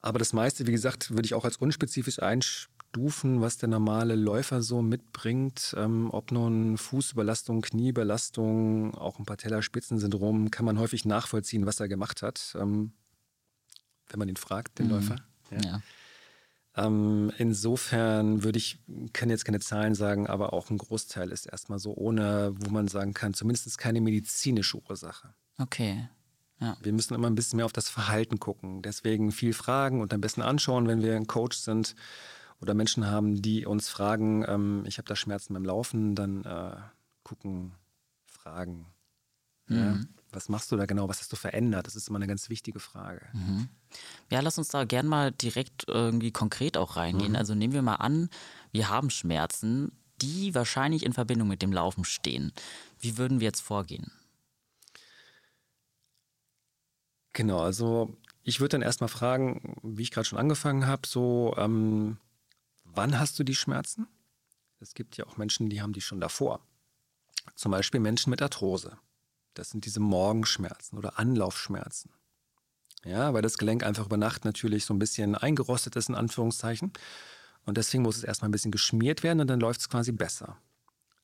aber 0.01 0.19
das 0.19 0.33
meiste, 0.33 0.67
wie 0.67 0.73
gesagt, 0.73 1.11
würde 1.11 1.27
ich 1.27 1.35
auch 1.35 1.45
als 1.45 1.57
unspezifisch 1.59 2.19
Stufen, 2.43 3.41
was 3.41 3.57
der 3.57 3.71
normale 3.71 4.17
Läufer 4.17 4.63
so 4.63 4.83
mitbringt. 4.83 5.75
Ähm, 5.79 6.11
ob 6.11 6.31
nun 6.31 6.77
Fußüberlastung, 6.77 7.63
Kniebelastung, 7.63 8.95
auch 8.95 9.19
ein 9.19 9.25
Patellaspitzensyndrom, 9.25 10.51
kann 10.51 10.67
man 10.67 10.79
häufig 10.79 11.07
nachvollziehen, 11.07 11.65
was 11.65 11.81
er 11.81 11.89
gemacht 11.89 12.21
hat, 12.21 12.55
ähm, 12.61 12.93
wenn 14.09 14.19
man 14.19 14.29
ihn 14.29 14.37
fragt, 14.37 14.79
den 14.79 14.87
mhm. 14.87 14.93
Läufer. 14.93 15.17
Ja. 15.51 15.61
ja. 15.63 15.83
Ähm, 16.75 17.33
insofern 17.39 18.45
würde 18.45 18.59
ich, 18.59 18.79
kann 19.13 19.31
jetzt 19.31 19.45
keine 19.45 19.61
Zahlen 19.61 19.95
sagen, 19.95 20.27
aber 20.27 20.53
auch 20.53 20.69
ein 20.71 20.79
Großteil 20.79 21.31
ist 21.31 21.47
erstmal 21.47 21.79
so 21.79 21.95
ohne, 21.95 22.55
wo 22.59 22.71
man 22.71 22.89
sagen 22.89 23.15
kann, 23.15 23.33
zumindest 23.35 23.79
keine 23.79 24.01
medizinische 24.01 24.79
Ursache. 24.89 25.35
Okay. 25.59 26.09
Ja. 26.63 26.77
Wir 26.81 26.93
müssen 26.93 27.15
immer 27.15 27.29
ein 27.29 27.35
bisschen 27.35 27.57
mehr 27.57 27.67
auf 27.67 27.73
das 27.73 27.89
Verhalten 27.89 28.39
gucken. 28.39 28.83
Deswegen 28.83 29.33
viel 29.33 29.53
fragen 29.53 30.01
und 30.01 30.15
am 30.15 30.21
besten 30.21 30.43
anschauen, 30.43 30.87
wenn 30.87 31.03
wir 31.03 31.17
ein 31.17 31.27
Coach 31.27 31.57
sind 31.57 31.97
oder 32.61 32.75
Menschen 32.75 33.11
haben, 33.11 33.43
die 33.43 33.67
uns 33.67 33.89
fragen, 33.89 34.45
ähm, 34.47 34.85
ich 34.87 34.99
habe 34.99 35.09
da 35.09 35.17
Schmerzen 35.17 35.55
beim 35.55 35.65
Laufen, 35.65 36.15
dann 36.15 36.45
äh, 36.45 36.77
gucken, 37.25 37.73
fragen. 38.27 38.87
Mhm. 39.67 39.77
Ja, 39.77 40.01
was 40.31 40.49
machst 40.49 40.71
du 40.71 40.77
da 40.77 40.87
genau? 40.87 41.09
Was 41.09 41.19
hast 41.19 41.33
du 41.33 41.37
verändert? 41.37 41.87
Das 41.87 41.97
ist 41.97 42.09
immer 42.09 42.19
eine 42.19 42.29
ganz 42.29 42.49
wichtige 42.49 42.79
Frage. 42.79 43.23
Mhm. 43.33 43.69
Ja, 44.31 44.41
lass 44.41 44.57
uns 44.57 44.69
da 44.69 44.85
gern 44.85 45.09
mal 45.09 45.33
direkt 45.33 45.89
irgendwie 45.89 46.31
konkret 46.31 46.77
auch 46.77 46.97
reingehen. 46.97 47.33
Mhm. 47.33 47.37
Also 47.39 47.57
nehmen 47.57 47.75
wir 47.75 47.83
mal 47.83 47.97
an, 47.97 48.31
wir 48.71 48.89
haben 48.89 49.11
Schmerzen, 49.11 49.91
die 50.21 50.55
wahrscheinlich 50.55 51.05
in 51.05 51.13
Verbindung 51.13 51.49
mit 51.49 51.61
dem 51.61 51.73
Laufen 51.73 52.05
stehen. 52.05 52.53
Wie 53.01 53.19
würden 53.19 53.41
wir 53.41 53.47
jetzt 53.47 53.63
vorgehen? 53.63 54.13
Genau, 57.33 57.61
also 57.61 58.17
ich 58.43 58.61
würde 58.61 58.71
dann 58.71 58.83
erstmal 58.83 59.09
fragen, 59.09 59.77
wie 59.83 60.03
ich 60.03 60.11
gerade 60.11 60.27
schon 60.27 60.39
angefangen 60.39 60.87
habe, 60.87 61.07
so, 61.07 61.55
ähm, 61.57 62.19
wann 62.85 63.19
hast 63.19 63.39
du 63.39 63.45
die 63.45 63.55
Schmerzen? 63.55 64.07
Es 64.81 64.95
gibt 64.95 65.17
ja 65.17 65.27
auch 65.27 65.37
Menschen, 65.37 65.71
die 65.71 65.81
haben 65.81 65.93
die 65.93 66.01
schon 66.01 66.21
davor. 66.21 66.61
Zum 67.55 67.71
Beispiel 67.71 68.01
Menschen 68.01 68.31
mit 68.31 68.43
Arthrose. 68.43 68.99
Das 69.55 69.71
sind 69.71 69.85
diese 69.85 70.01
Morgenschmerzen 70.01 70.99
oder 70.99 71.19
Anlaufschmerzen. 71.19 72.11
Ja, 73.05 73.33
weil 73.35 73.43
das 73.43 73.59
Gelenk 73.59 73.85
einfach 73.85 74.07
über 74.07 74.17
Nacht 74.17 74.45
natürlich 74.45 74.85
so 74.85 74.95
ein 74.95 74.99
bisschen 74.99 75.35
eingerostet 75.35 75.97
ist, 75.97 76.09
in 76.09 76.15
Anführungszeichen. 76.15 76.93
Und 77.65 77.77
deswegen 77.77 78.03
muss 78.03 78.17
es 78.17 78.25
erstmal 78.25 78.49
ein 78.49 78.53
bisschen 78.53 78.73
geschmiert 78.73 79.23
werden 79.23 79.41
und 79.41 79.49
dann 79.49 79.61
läuft 79.61 79.81
es 79.81 79.89
quasi 79.89 80.13
besser. 80.13 80.57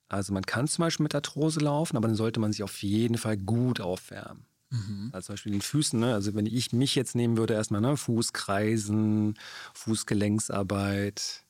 Also 0.09 0.33
man 0.33 0.45
kann 0.45 0.67
zum 0.69 0.83
Beispiel 0.83 1.05
mit 1.05 1.15
Arthrose 1.15 1.61
laufen, 1.61 1.97
aber 1.97 2.09
dann 2.09 2.17
sollte 2.17 2.41
man 2.41 2.53
sich 2.53 2.63
auf 2.63 2.83
jeden 2.83 3.19
Fall 3.19 3.37
gut 3.37 3.81
aufwärmen. 3.81 4.47
Mhm. 4.71 5.11
Also 5.13 5.27
zum 5.27 5.33
Beispiel 5.35 5.53
den 5.53 5.63
Füßen, 5.63 5.99
ne? 5.99 6.15
also 6.15 6.35
wenn 6.35 6.47
ich 6.47 6.73
mich 6.73 6.95
jetzt 6.95 7.15
nehmen 7.15 7.37
würde, 7.37 7.55
erstmal 7.55 7.81
ne? 7.81 7.97
Fußkreisen, 7.97 9.39
Fußgelenksarbeit, 9.75 11.45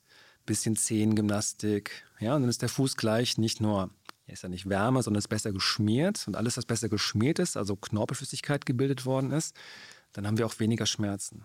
bisschen 0.46 0.76
Zehengymnastik, 0.76 2.04
ja, 2.20 2.36
und 2.36 2.42
dann 2.42 2.50
ist 2.50 2.62
der 2.62 2.68
Fuß 2.68 2.96
gleich 2.96 3.38
nicht 3.38 3.60
nur, 3.60 3.90
er 4.26 4.34
ist 4.34 4.42
ja 4.42 4.48
nicht 4.48 4.68
wärmer, 4.68 5.02
sondern 5.02 5.18
ist 5.18 5.28
besser 5.28 5.52
geschmiert 5.52 6.26
und 6.28 6.36
alles, 6.36 6.56
was 6.56 6.64
besser 6.64 6.88
geschmiert 6.88 7.38
ist, 7.38 7.56
also 7.56 7.76
Knorpelflüssigkeit 7.76 8.66
gebildet 8.66 9.04
worden 9.04 9.32
ist, 9.32 9.56
dann 10.12 10.26
haben 10.26 10.38
wir 10.38 10.46
auch 10.46 10.58
weniger 10.60 10.86
Schmerzen. 10.86 11.44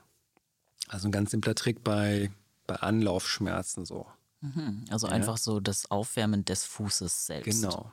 Also 0.87 1.07
ein 1.07 1.11
ganz 1.11 1.31
simpler 1.31 1.55
Trick 1.55 1.83
bei, 1.83 2.31
bei 2.67 2.75
Anlaufschmerzen 2.75 3.85
so. 3.85 4.05
Mhm. 4.41 4.85
Also 4.89 5.07
einfach 5.07 5.37
so 5.37 5.59
das 5.59 5.89
Aufwärmen 5.89 6.45
des 6.45 6.65
Fußes 6.65 7.25
selbst. 7.25 7.61
Genau. 7.61 7.91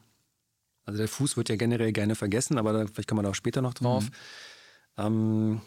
Also 0.90 0.98
der 0.98 1.09
Fuß 1.09 1.37
wird 1.37 1.48
ja 1.48 1.55
generell 1.55 1.92
gerne 1.92 2.16
vergessen, 2.16 2.59
aber 2.59 2.72
da, 2.72 2.87
vielleicht 2.87 3.07
kommen 3.07 3.20
wir 3.20 3.22
da 3.22 3.31
auch 3.31 3.35
später 3.37 3.62
noch 3.62 3.74
drauf. 3.74 4.05
Mhm. 4.05 4.11
Ähm, 4.96 5.61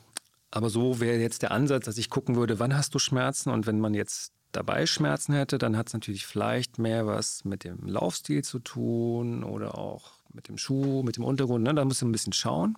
aber 0.52 0.70
so 0.70 1.00
wäre 1.00 1.18
jetzt 1.18 1.44
der 1.44 1.52
Ansatz, 1.52 1.86
dass 1.86 1.98
ich 1.98 2.10
gucken 2.10 2.36
würde, 2.36 2.60
wann 2.60 2.76
hast 2.76 2.94
du 2.94 3.00
Schmerzen 3.00 3.50
und 3.50 3.66
wenn 3.66 3.80
man 3.80 3.94
jetzt 3.94 4.34
dabei 4.52 4.86
Schmerzen 4.86 5.34
hätte, 5.34 5.58
dann 5.58 5.78
hat 5.78 5.88
es 5.88 5.94
natürlich 5.94 6.26
vielleicht 6.26 6.78
mehr 6.78 7.08
was 7.08 7.46
mit 7.46 7.64
dem 7.64 7.88
Laufstil 7.88 8.44
zu 8.44 8.60
tun 8.60 9.46
oder 9.46 9.78
auch 9.78 10.12
mit 10.34 10.50
dem 10.50 10.58
Schuh, 10.58 11.04
mit 11.04 11.16
dem 11.16 11.24
Untergrund. 11.24 11.64
Ne? 11.64 11.74
Da 11.74 11.86
muss 11.86 12.02
man 12.02 12.10
ein 12.10 12.12
bisschen 12.12 12.34
schauen. 12.34 12.78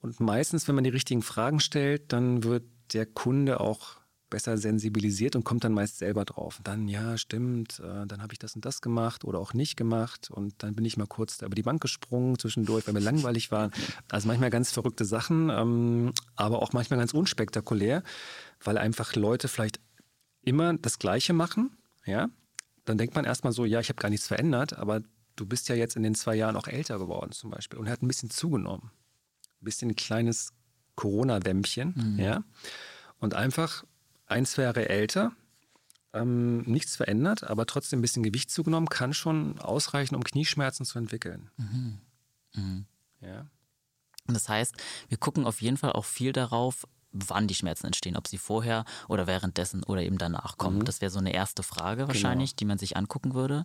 Und 0.00 0.20
meistens, 0.20 0.66
wenn 0.68 0.74
man 0.74 0.84
die 0.84 0.90
richtigen 0.90 1.20
Fragen 1.20 1.60
stellt, 1.60 2.14
dann 2.14 2.44
wird 2.44 2.64
der 2.94 3.04
Kunde 3.04 3.60
auch 3.60 3.98
besser 4.32 4.58
sensibilisiert 4.58 5.36
und 5.36 5.44
kommt 5.44 5.62
dann 5.62 5.72
meist 5.72 5.98
selber 5.98 6.24
drauf. 6.24 6.58
Und 6.58 6.66
dann, 6.66 6.88
ja, 6.88 7.16
stimmt, 7.16 7.80
äh, 7.80 8.06
dann 8.06 8.22
habe 8.22 8.32
ich 8.32 8.38
das 8.38 8.56
und 8.56 8.64
das 8.64 8.80
gemacht 8.80 9.24
oder 9.24 9.38
auch 9.38 9.54
nicht 9.54 9.76
gemacht. 9.76 10.30
Und 10.30 10.54
dann 10.62 10.74
bin 10.74 10.84
ich 10.84 10.96
mal 10.96 11.06
kurz 11.06 11.40
über 11.42 11.54
die 11.54 11.62
Bank 11.62 11.80
gesprungen 11.80 12.38
zwischendurch, 12.38 12.86
weil 12.86 12.94
mir 12.94 13.00
langweilig 13.00 13.52
war. 13.52 13.70
Also 14.10 14.26
manchmal 14.26 14.50
ganz 14.50 14.72
verrückte 14.72 15.04
Sachen, 15.04 15.50
ähm, 15.50 16.12
aber 16.34 16.62
auch 16.62 16.72
manchmal 16.72 16.98
ganz 16.98 17.14
unspektakulär, 17.14 18.02
weil 18.64 18.78
einfach 18.78 19.14
Leute 19.14 19.48
vielleicht 19.48 19.78
immer 20.40 20.74
das 20.74 20.98
Gleiche 20.98 21.34
machen. 21.34 21.76
Ja, 22.06 22.30
dann 22.84 22.98
denkt 22.98 23.14
man 23.14 23.24
erstmal 23.24 23.52
so, 23.52 23.64
ja, 23.64 23.80
ich 23.80 23.90
habe 23.90 24.00
gar 24.00 24.08
nichts 24.08 24.26
verändert, 24.26 24.72
aber 24.72 25.02
du 25.36 25.46
bist 25.46 25.68
ja 25.68 25.74
jetzt 25.74 25.94
in 25.94 26.02
den 26.02 26.14
zwei 26.14 26.34
Jahren 26.34 26.56
auch 26.56 26.66
älter 26.66 26.98
geworden 26.98 27.32
zum 27.32 27.50
Beispiel 27.50 27.78
und 27.78 27.86
er 27.86 27.92
hat 27.92 28.02
ein 28.02 28.08
bisschen 28.08 28.30
zugenommen. 28.30 28.90
Ein 29.60 29.64
bisschen 29.64 29.90
ein 29.90 29.96
kleines 29.96 30.52
Corona-Wämmchen, 30.96 31.94
mhm. 31.96 32.18
ja. 32.18 32.44
Und 33.18 33.34
einfach 33.34 33.84
ein, 34.32 34.46
zwei 34.46 34.62
Jahre 34.62 34.88
älter, 34.88 35.32
ähm, 36.12 36.62
nichts 36.62 36.96
verändert, 36.96 37.44
aber 37.44 37.66
trotzdem 37.66 37.98
ein 37.98 38.02
bisschen 38.02 38.22
Gewicht 38.22 38.50
zugenommen, 38.50 38.88
kann 38.88 39.14
schon 39.14 39.58
ausreichen, 39.60 40.14
um 40.14 40.24
Knieschmerzen 40.24 40.84
zu 40.84 40.98
entwickeln. 40.98 41.50
Mhm. 41.56 41.98
Mhm. 42.54 42.86
Ja. 43.20 43.46
Das 44.26 44.48
heißt, 44.48 44.74
wir 45.08 45.18
gucken 45.18 45.46
auf 45.46 45.62
jeden 45.62 45.76
Fall 45.76 45.92
auch 45.92 46.04
viel 46.04 46.32
darauf, 46.32 46.86
wann 47.12 47.46
die 47.46 47.54
Schmerzen 47.54 47.86
entstehen, 47.86 48.16
ob 48.16 48.26
sie 48.28 48.38
vorher 48.38 48.84
oder 49.08 49.26
währenddessen 49.26 49.84
oder 49.84 50.02
eben 50.02 50.18
danach 50.18 50.56
kommen. 50.56 50.78
Mhm. 50.78 50.84
Das 50.84 51.00
wäre 51.00 51.10
so 51.10 51.18
eine 51.18 51.32
erste 51.32 51.62
Frage 51.62 52.08
wahrscheinlich, 52.08 52.50
genau. 52.50 52.58
die 52.58 52.64
man 52.66 52.78
sich 52.78 52.96
angucken 52.96 53.34
würde. 53.34 53.64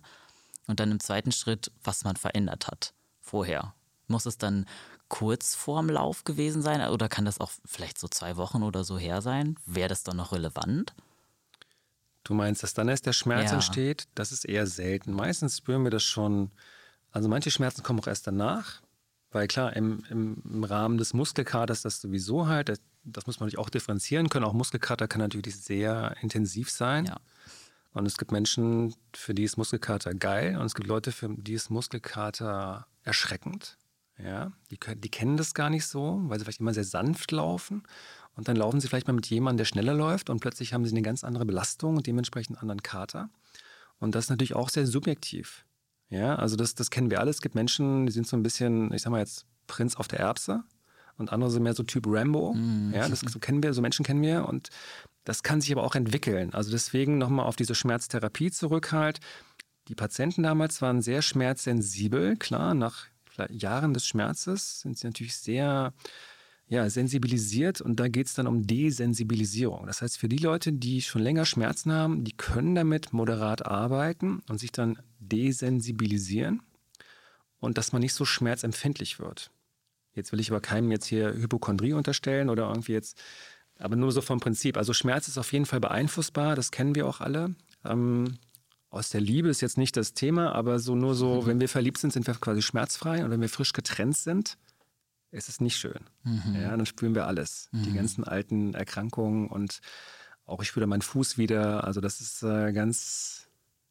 Und 0.66 0.80
dann 0.80 0.90
im 0.90 1.00
zweiten 1.00 1.32
Schritt, 1.32 1.72
was 1.82 2.04
man 2.04 2.16
verändert 2.16 2.66
hat 2.66 2.92
vorher. 3.20 3.74
Muss 4.06 4.26
es 4.26 4.36
dann 4.36 4.66
kurz 5.08 5.54
vorm 5.54 5.88
Lauf 5.88 6.24
gewesen 6.24 6.62
sein 6.62 6.86
oder 6.90 7.08
kann 7.08 7.24
das 7.24 7.40
auch 7.40 7.50
vielleicht 7.64 7.98
so 7.98 8.08
zwei 8.08 8.36
Wochen 8.36 8.62
oder 8.62 8.84
so 8.84 8.98
her 8.98 9.22
sein? 9.22 9.56
Wäre 9.66 9.88
das 9.88 10.02
dann 10.02 10.16
noch 10.16 10.32
relevant? 10.32 10.94
Du 12.24 12.34
meinst, 12.34 12.62
dass 12.62 12.74
dann 12.74 12.88
erst 12.88 13.06
der 13.06 13.14
Schmerz 13.14 13.50
ja. 13.50 13.54
entsteht? 13.54 14.06
Das 14.14 14.32
ist 14.32 14.44
eher 14.44 14.66
selten. 14.66 15.12
Meistens 15.12 15.56
spüren 15.56 15.84
wir 15.84 15.90
das 15.90 16.02
schon. 16.02 16.50
Also 17.10 17.26
manche 17.28 17.50
Schmerzen 17.50 17.82
kommen 17.82 18.00
auch 18.00 18.06
erst 18.06 18.26
danach, 18.26 18.82
weil 19.30 19.48
klar, 19.48 19.74
im, 19.74 20.04
im, 20.10 20.62
Rahmen 20.62 20.98
des 20.98 21.14
Muskelkaters 21.14 21.80
das 21.80 22.02
sowieso 22.02 22.46
halt, 22.46 22.68
das, 22.68 22.80
das, 23.02 23.26
muss 23.26 23.40
man 23.40 23.46
natürlich 23.46 23.58
auch 23.64 23.70
differenzieren 23.70 24.28
können. 24.28 24.44
Auch 24.44 24.52
Muskelkater 24.52 25.08
kann 25.08 25.22
natürlich 25.22 25.56
sehr 25.56 26.16
intensiv 26.20 26.70
sein. 26.70 27.06
Ja. 27.06 27.16
Und 27.94 28.04
es 28.04 28.18
gibt 28.18 28.30
Menschen, 28.30 28.94
für 29.14 29.32
die 29.32 29.44
ist 29.44 29.56
Muskelkater 29.56 30.12
geil 30.12 30.58
und 30.58 30.66
es 30.66 30.74
gibt 30.74 30.86
Leute, 30.86 31.12
für 31.12 31.30
die 31.30 31.54
ist 31.54 31.70
Muskelkater 31.70 32.86
erschreckend. 33.04 33.77
Ja, 34.22 34.52
die, 34.70 34.78
die 34.96 35.08
kennen 35.10 35.36
das 35.36 35.54
gar 35.54 35.70
nicht 35.70 35.86
so, 35.86 36.20
weil 36.24 36.38
sie 36.38 36.44
vielleicht 36.44 36.60
immer 36.60 36.74
sehr 36.74 36.84
sanft 36.84 37.30
laufen. 37.30 37.84
Und 38.34 38.48
dann 38.48 38.56
laufen 38.56 38.80
sie 38.80 38.88
vielleicht 38.88 39.06
mal 39.08 39.14
mit 39.14 39.26
jemandem, 39.26 39.58
der 39.58 39.64
schneller 39.64 39.94
läuft 39.94 40.30
und 40.30 40.40
plötzlich 40.40 40.72
haben 40.72 40.84
sie 40.84 40.92
eine 40.92 41.02
ganz 41.02 41.24
andere 41.24 41.44
Belastung 41.44 41.96
und 41.96 42.06
dementsprechend 42.06 42.56
einen 42.56 42.62
anderen 42.62 42.82
Kater. 42.82 43.30
Und 43.98 44.14
das 44.14 44.26
ist 44.26 44.30
natürlich 44.30 44.54
auch 44.54 44.68
sehr 44.68 44.86
subjektiv. 44.86 45.64
Ja, 46.08 46.36
also 46.36 46.56
das, 46.56 46.74
das 46.74 46.90
kennen 46.90 47.10
wir 47.10 47.20
alle. 47.20 47.30
Es 47.30 47.42
gibt 47.42 47.54
Menschen, 47.54 48.06
die 48.06 48.12
sind 48.12 48.26
so 48.26 48.36
ein 48.36 48.42
bisschen, 48.42 48.92
ich 48.92 49.02
sag 49.02 49.10
mal 49.10 49.18
jetzt, 49.18 49.44
Prinz 49.66 49.96
auf 49.96 50.08
der 50.08 50.20
Erbse 50.20 50.62
und 51.18 51.32
andere 51.32 51.50
sind 51.50 51.62
mehr 51.62 51.74
so 51.74 51.82
Typ 51.82 52.04
Rambo. 52.06 52.54
Mhm. 52.54 52.92
Ja, 52.94 53.08
das 53.08 53.20
so 53.20 53.38
kennen 53.38 53.62
wir, 53.62 53.74
so 53.74 53.82
Menschen 53.82 54.04
kennen 54.04 54.22
wir 54.22 54.48
und 54.48 54.70
das 55.24 55.42
kann 55.42 55.60
sich 55.60 55.70
aber 55.72 55.82
auch 55.82 55.94
entwickeln. 55.94 56.54
Also 56.54 56.70
deswegen 56.70 57.18
nochmal 57.18 57.46
auf 57.46 57.56
diese 57.56 57.74
Schmerztherapie 57.74 58.50
zurück 58.50 58.92
halt. 58.92 59.20
Die 59.88 59.94
Patienten 59.94 60.42
damals 60.42 60.80
waren 60.80 61.02
sehr 61.02 61.22
schmerzsensibel, 61.22 62.36
klar, 62.36 62.74
nach 62.74 63.06
Jahren 63.50 63.94
des 63.94 64.06
Schmerzes 64.06 64.80
sind 64.80 64.98
sie 64.98 65.06
natürlich 65.06 65.36
sehr 65.36 65.92
ja, 66.68 66.90
sensibilisiert 66.90 67.80
und 67.80 67.98
da 67.98 68.08
geht 68.08 68.26
es 68.26 68.34
dann 68.34 68.46
um 68.46 68.66
Desensibilisierung. 68.66 69.86
Das 69.86 70.02
heißt, 70.02 70.18
für 70.18 70.28
die 70.28 70.36
Leute, 70.36 70.72
die 70.72 71.00
schon 71.00 71.22
länger 71.22 71.46
Schmerzen 71.46 71.92
haben, 71.92 72.24
die 72.24 72.36
können 72.36 72.74
damit 72.74 73.12
moderat 73.12 73.64
arbeiten 73.64 74.42
und 74.48 74.58
sich 74.58 74.70
dann 74.70 74.98
desensibilisieren 75.18 76.62
und 77.58 77.78
dass 77.78 77.92
man 77.92 78.02
nicht 78.02 78.12
so 78.12 78.26
schmerzempfindlich 78.26 79.18
wird. 79.18 79.50
Jetzt 80.12 80.32
will 80.32 80.40
ich 80.40 80.50
aber 80.50 80.60
keinem 80.60 80.90
jetzt 80.90 81.06
hier 81.06 81.32
Hypochondrie 81.32 81.94
unterstellen 81.94 82.50
oder 82.50 82.68
irgendwie 82.68 82.92
jetzt, 82.92 83.18
aber 83.78 83.96
nur 83.96 84.12
so 84.12 84.20
vom 84.20 84.40
Prinzip. 84.40 84.76
Also 84.76 84.92
Schmerz 84.92 85.28
ist 85.28 85.38
auf 85.38 85.52
jeden 85.52 85.66
Fall 85.66 85.80
beeinflussbar, 85.80 86.54
das 86.54 86.70
kennen 86.70 86.94
wir 86.94 87.06
auch 87.06 87.20
alle. 87.20 87.54
Ähm, 87.84 88.36
aus 88.90 89.10
der 89.10 89.20
Liebe 89.20 89.48
ist 89.48 89.60
jetzt 89.60 89.78
nicht 89.78 89.96
das 89.96 90.14
Thema, 90.14 90.52
aber 90.52 90.78
so 90.78 90.94
nur 90.94 91.14
so, 91.14 91.42
mhm. 91.42 91.46
wenn 91.46 91.60
wir 91.60 91.68
verliebt 91.68 91.98
sind, 91.98 92.12
sind 92.12 92.26
wir 92.26 92.34
quasi 92.34 92.62
schmerzfrei 92.62 93.24
und 93.24 93.30
wenn 93.30 93.40
wir 93.40 93.48
frisch 93.48 93.72
getrennt 93.72 94.16
sind, 94.16 94.56
ist 95.30 95.48
es 95.48 95.60
nicht 95.60 95.76
schön. 95.76 96.00
Mhm. 96.22 96.54
Ja, 96.54 96.70
dann 96.70 96.86
spüren 96.86 97.14
wir 97.14 97.26
alles. 97.26 97.68
Mhm. 97.72 97.82
Die 97.82 97.92
ganzen 97.92 98.24
alten 98.24 98.74
Erkrankungen 98.74 99.48
und 99.48 99.80
auch 100.46 100.62
ich 100.62 100.68
spüre 100.68 100.86
meinen 100.86 101.02
Fuß 101.02 101.36
wieder. 101.36 101.84
Also 101.84 102.00
das 102.00 102.20
ist 102.20 102.42
äh, 102.42 102.72
ganz 102.72 103.48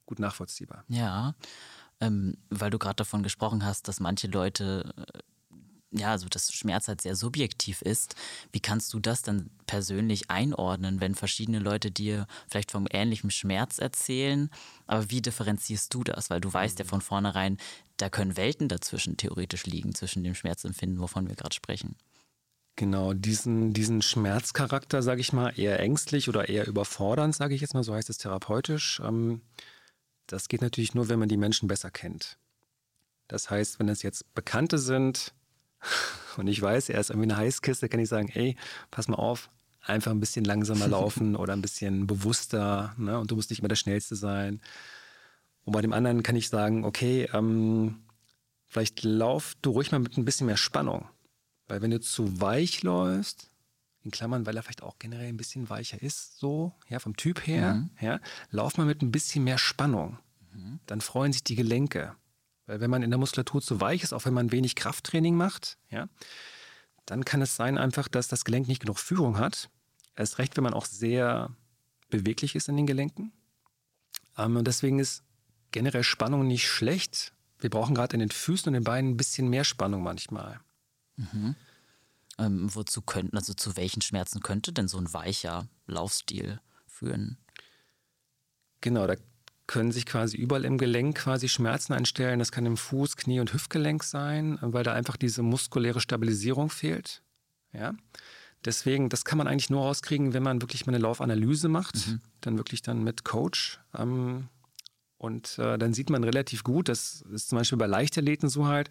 gut 0.08 0.20
nachvollziehbar. 0.20 0.84
Ja, 0.88 1.36
ähm, 2.00 2.38
weil 2.50 2.72
du 2.72 2.80
gerade 2.80 2.96
davon 2.96 3.22
gesprochen 3.22 3.64
hast, 3.64 3.88
dass 3.88 4.00
manche 4.00 4.28
Leute 4.28 4.94
äh, 4.98 5.20
ja, 5.92 6.12
also 6.12 6.28
dass 6.28 6.52
Schmerz 6.52 6.88
halt 6.88 7.02
sehr 7.02 7.16
subjektiv 7.16 7.82
ist. 7.82 8.16
Wie 8.52 8.60
kannst 8.60 8.94
du 8.94 9.00
das 9.00 9.22
dann 9.22 9.50
persönlich 9.68 10.30
einordnen, 10.30 11.00
wenn 11.00 11.16
verschiedene 11.16 11.60
Leute 11.60 11.92
dir 11.92 12.28
vielleicht 12.50 12.72
vom 12.72 12.88
ähnlichen 12.92 13.32
Schmerz 13.32 13.80
erzählen? 13.80 14.50
Aber 14.86 15.10
wie 15.10 15.22
differenzierst 15.22 15.94
du 15.94 16.04
das? 16.04 16.30
Weil 16.30 16.42
du 16.42 16.52
weißt 16.52 16.80
ja 16.80 16.86
von 16.86 17.02
vornherein, 17.02 17.58
da 17.98 18.10
können 18.10 18.38
Welten 18.38 18.68
dazwischen 18.68 19.18
theoretisch 19.18 19.66
liegen, 19.66 19.96
zwischen 19.96 20.24
dem 20.24 20.36
Schmerzempfinden, 20.36 21.00
wovon 21.00 21.28
wir 21.28 21.36
gerade 21.36 21.56
sprechen. 21.56 21.96
Genau, 22.76 23.14
diesen, 23.14 23.74
diesen 23.74 24.04
Schmerzcharakter, 24.04 25.02
sage 25.02 25.22
ich 25.22 25.34
mal, 25.34 25.58
eher 25.58 25.80
ängstlich 25.80 26.30
oder 26.30 26.48
eher 26.48 26.68
überfordernd, 26.68 27.34
sage 27.34 27.56
ich 27.56 27.62
jetzt 27.62 27.74
mal, 27.74 27.84
so 27.84 27.96
heißt 27.96 28.10
es 28.10 28.20
therapeutisch. 28.20 29.02
Ähm, 29.04 29.42
das 30.28 30.48
geht 30.48 30.62
natürlich 30.62 30.94
nur, 30.94 31.10
wenn 31.10 31.18
man 31.18 31.30
die 31.30 31.38
Menschen 31.38 31.68
besser 31.68 31.90
kennt. 31.90 32.38
Das 33.28 33.50
heißt, 33.50 33.80
wenn 33.80 33.90
es 33.90 34.04
jetzt 34.04 34.34
Bekannte 34.36 34.78
sind 34.78 35.34
und 36.38 36.48
ich 36.48 36.62
weiß, 36.62 36.90
er 36.90 37.00
ist 37.00 37.10
irgendwie 37.10 37.30
eine 37.32 37.38
Heißkiste, 37.38 37.90
kann 37.90 38.00
ich 38.00 38.10
sagen, 38.10 38.30
ey, 38.30 38.56
pass 38.92 39.08
mal 39.08 39.16
auf, 39.16 39.50
einfach 39.82 40.12
ein 40.12 40.20
bisschen 40.20 40.46
langsamer 40.46 40.88
laufen 40.88 41.36
oder 41.38 41.54
ein 41.54 41.62
bisschen 41.62 42.08
bewusster 42.08 42.94
ne? 42.98 43.20
und 43.20 43.32
du 43.32 43.36
musst 43.36 43.50
nicht 43.50 43.60
immer 43.60 43.68
der 43.68 43.76
Schnellste 43.76 44.16
sein. 44.16 44.62
Und 45.64 45.74
bei 45.74 45.82
dem 45.82 45.94
anderen 45.94 46.24
kann 46.24 46.36
ich 46.36 46.50
sagen, 46.50 46.86
okay, 46.86 47.28
ähm, 47.34 48.04
vielleicht 48.68 49.04
lauf 49.04 49.56
du 49.62 49.72
ruhig 49.72 49.92
mal 49.92 50.00
mit 50.00 50.18
ein 50.18 50.26
bisschen 50.26 50.48
mehr 50.48 50.58
Spannung. 50.58 51.08
Weil 51.68 51.82
wenn 51.82 51.92
du 51.92 52.00
zu 52.00 52.40
weich 52.40 52.84
läufst, 52.84 53.52
in 54.04 54.12
Klammern, 54.12 54.46
weil 54.46 54.56
er 54.56 54.64
vielleicht 54.64 54.84
auch 54.84 55.00
generell 55.00 55.28
ein 55.28 55.38
bisschen 55.38 55.70
weicher 55.70 56.02
ist, 56.02 56.40
so, 56.40 56.74
ja, 56.88 57.00
vom 57.00 57.18
Typ 57.18 57.46
her, 57.46 57.76
mhm. 57.76 57.90
ja, 58.00 58.20
lauf 58.50 58.78
mal 58.78 58.86
mit 58.86 59.02
ein 59.02 59.12
bisschen 59.12 59.44
mehr 59.44 59.58
Spannung. 59.58 60.18
Mhm. 60.54 60.80
Dann 60.86 61.02
freuen 61.02 61.34
sich 61.34 61.44
die 61.44 61.56
Gelenke. 61.56 62.16
Weil 62.68 62.82
wenn 62.82 62.92
man 62.92 63.02
in 63.02 63.10
der 63.10 63.18
Muskulatur 63.18 63.62
zu 63.62 63.82
weich 63.82 64.04
ist, 64.04 64.14
auch 64.14 64.26
wenn 64.26 64.34
man 64.34 64.52
wenig 64.52 64.76
Krafttraining 64.76 65.36
macht, 65.36 65.78
ja, 65.90 66.08
dann 67.06 67.26
kann 67.26 67.42
es 67.42 67.56
sein 67.56 67.78
einfach, 67.78 68.08
dass 68.10 68.28
das 68.28 68.46
Gelenk 68.46 68.68
nicht 68.68 68.82
genug 68.82 69.00
Führung 69.00 69.40
hat. 69.40 69.70
Erst 70.16 70.38
recht, 70.38 70.58
wenn 70.58 70.64
man 70.64 70.74
auch 70.74 70.86
sehr 70.86 71.56
beweglich 72.10 72.56
ist 72.56 72.68
in 72.68 72.76
den 72.76 72.86
Gelenken. 72.86 73.32
Ähm, 74.38 74.58
und 74.58 74.68
deswegen 74.68 75.00
ist 75.00 75.24
generell 75.72 76.04
Spannung 76.04 76.46
nicht 76.46 76.68
schlecht. 76.68 77.34
Wir 77.60 77.70
brauchen 77.70 77.96
gerade 77.96 78.14
in 78.14 78.20
den 78.20 78.32
Füßen 78.32 78.68
und 78.68 78.74
den 78.74 78.84
Beinen 78.84 79.12
ein 79.12 79.18
bisschen 79.18 79.50
mehr 79.50 79.64
Spannung 79.64 80.04
manchmal. 80.04 80.60
Mhm. 81.16 81.56
Ähm, 82.38 82.76
wozu 82.76 83.02
könnten, 83.02 83.38
also 83.38 83.54
zu 83.54 83.78
welchen 83.78 84.02
Schmerzen 84.02 84.42
könnte 84.42 84.74
denn 84.74 84.88
so 84.88 84.98
ein 84.98 85.12
weicher 85.14 85.68
Laufstil 85.88 86.60
führen? 86.86 87.38
Genau, 88.82 89.08
da 89.08 89.16
können 89.68 89.92
sich 89.92 90.06
quasi 90.06 90.38
überall 90.38 90.66
im 90.66 90.78
Gelenk 90.78 91.18
quasi 91.18 91.50
Schmerzen 91.50 91.94
einstellen. 91.94 92.40
Das 92.40 92.52
kann 92.52 92.66
im 92.66 92.78
Fuß, 92.78 93.18
Knie 93.18 93.40
und 93.40 93.54
Hüftgelenk 93.54 94.04
sein, 94.04 94.58
weil 94.62 94.84
da 94.84 94.94
einfach 94.94 95.18
diese 95.18 95.44
muskuläre 95.44 96.00
Stabilisierung 96.00 96.70
fehlt. 96.70 97.22
Ja. 97.74 97.94
Deswegen, 98.66 99.10
das 99.10 99.26
kann 99.26 99.38
man 99.38 99.48
eigentlich 99.48 99.70
nur 99.70 99.82
rauskriegen, 99.82 100.34
wenn 100.34 100.44
man 100.44 100.62
wirklich 100.62 100.86
mal 100.86 100.94
eine 100.94 101.02
Laufanalyse 101.02 101.68
macht, 101.68 102.08
mhm. 102.08 102.22
dann 102.42 102.58
wirklich 102.58 102.82
dann 102.82 103.04
mit 103.04 103.24
Coach. 103.24 103.80
Ähm, 103.96 104.48
und 105.18 105.58
äh, 105.58 105.78
dann 105.78 105.94
sieht 105.94 106.10
man 106.10 106.24
relativ 106.24 106.64
gut, 106.64 106.90
das 106.90 107.22
ist 107.34 107.50
zum 107.50 107.58
Beispiel 107.58 107.78
bei 107.78 107.88
Leichtathleten 107.88 108.50
so 108.50 108.68
halt, 108.68 108.90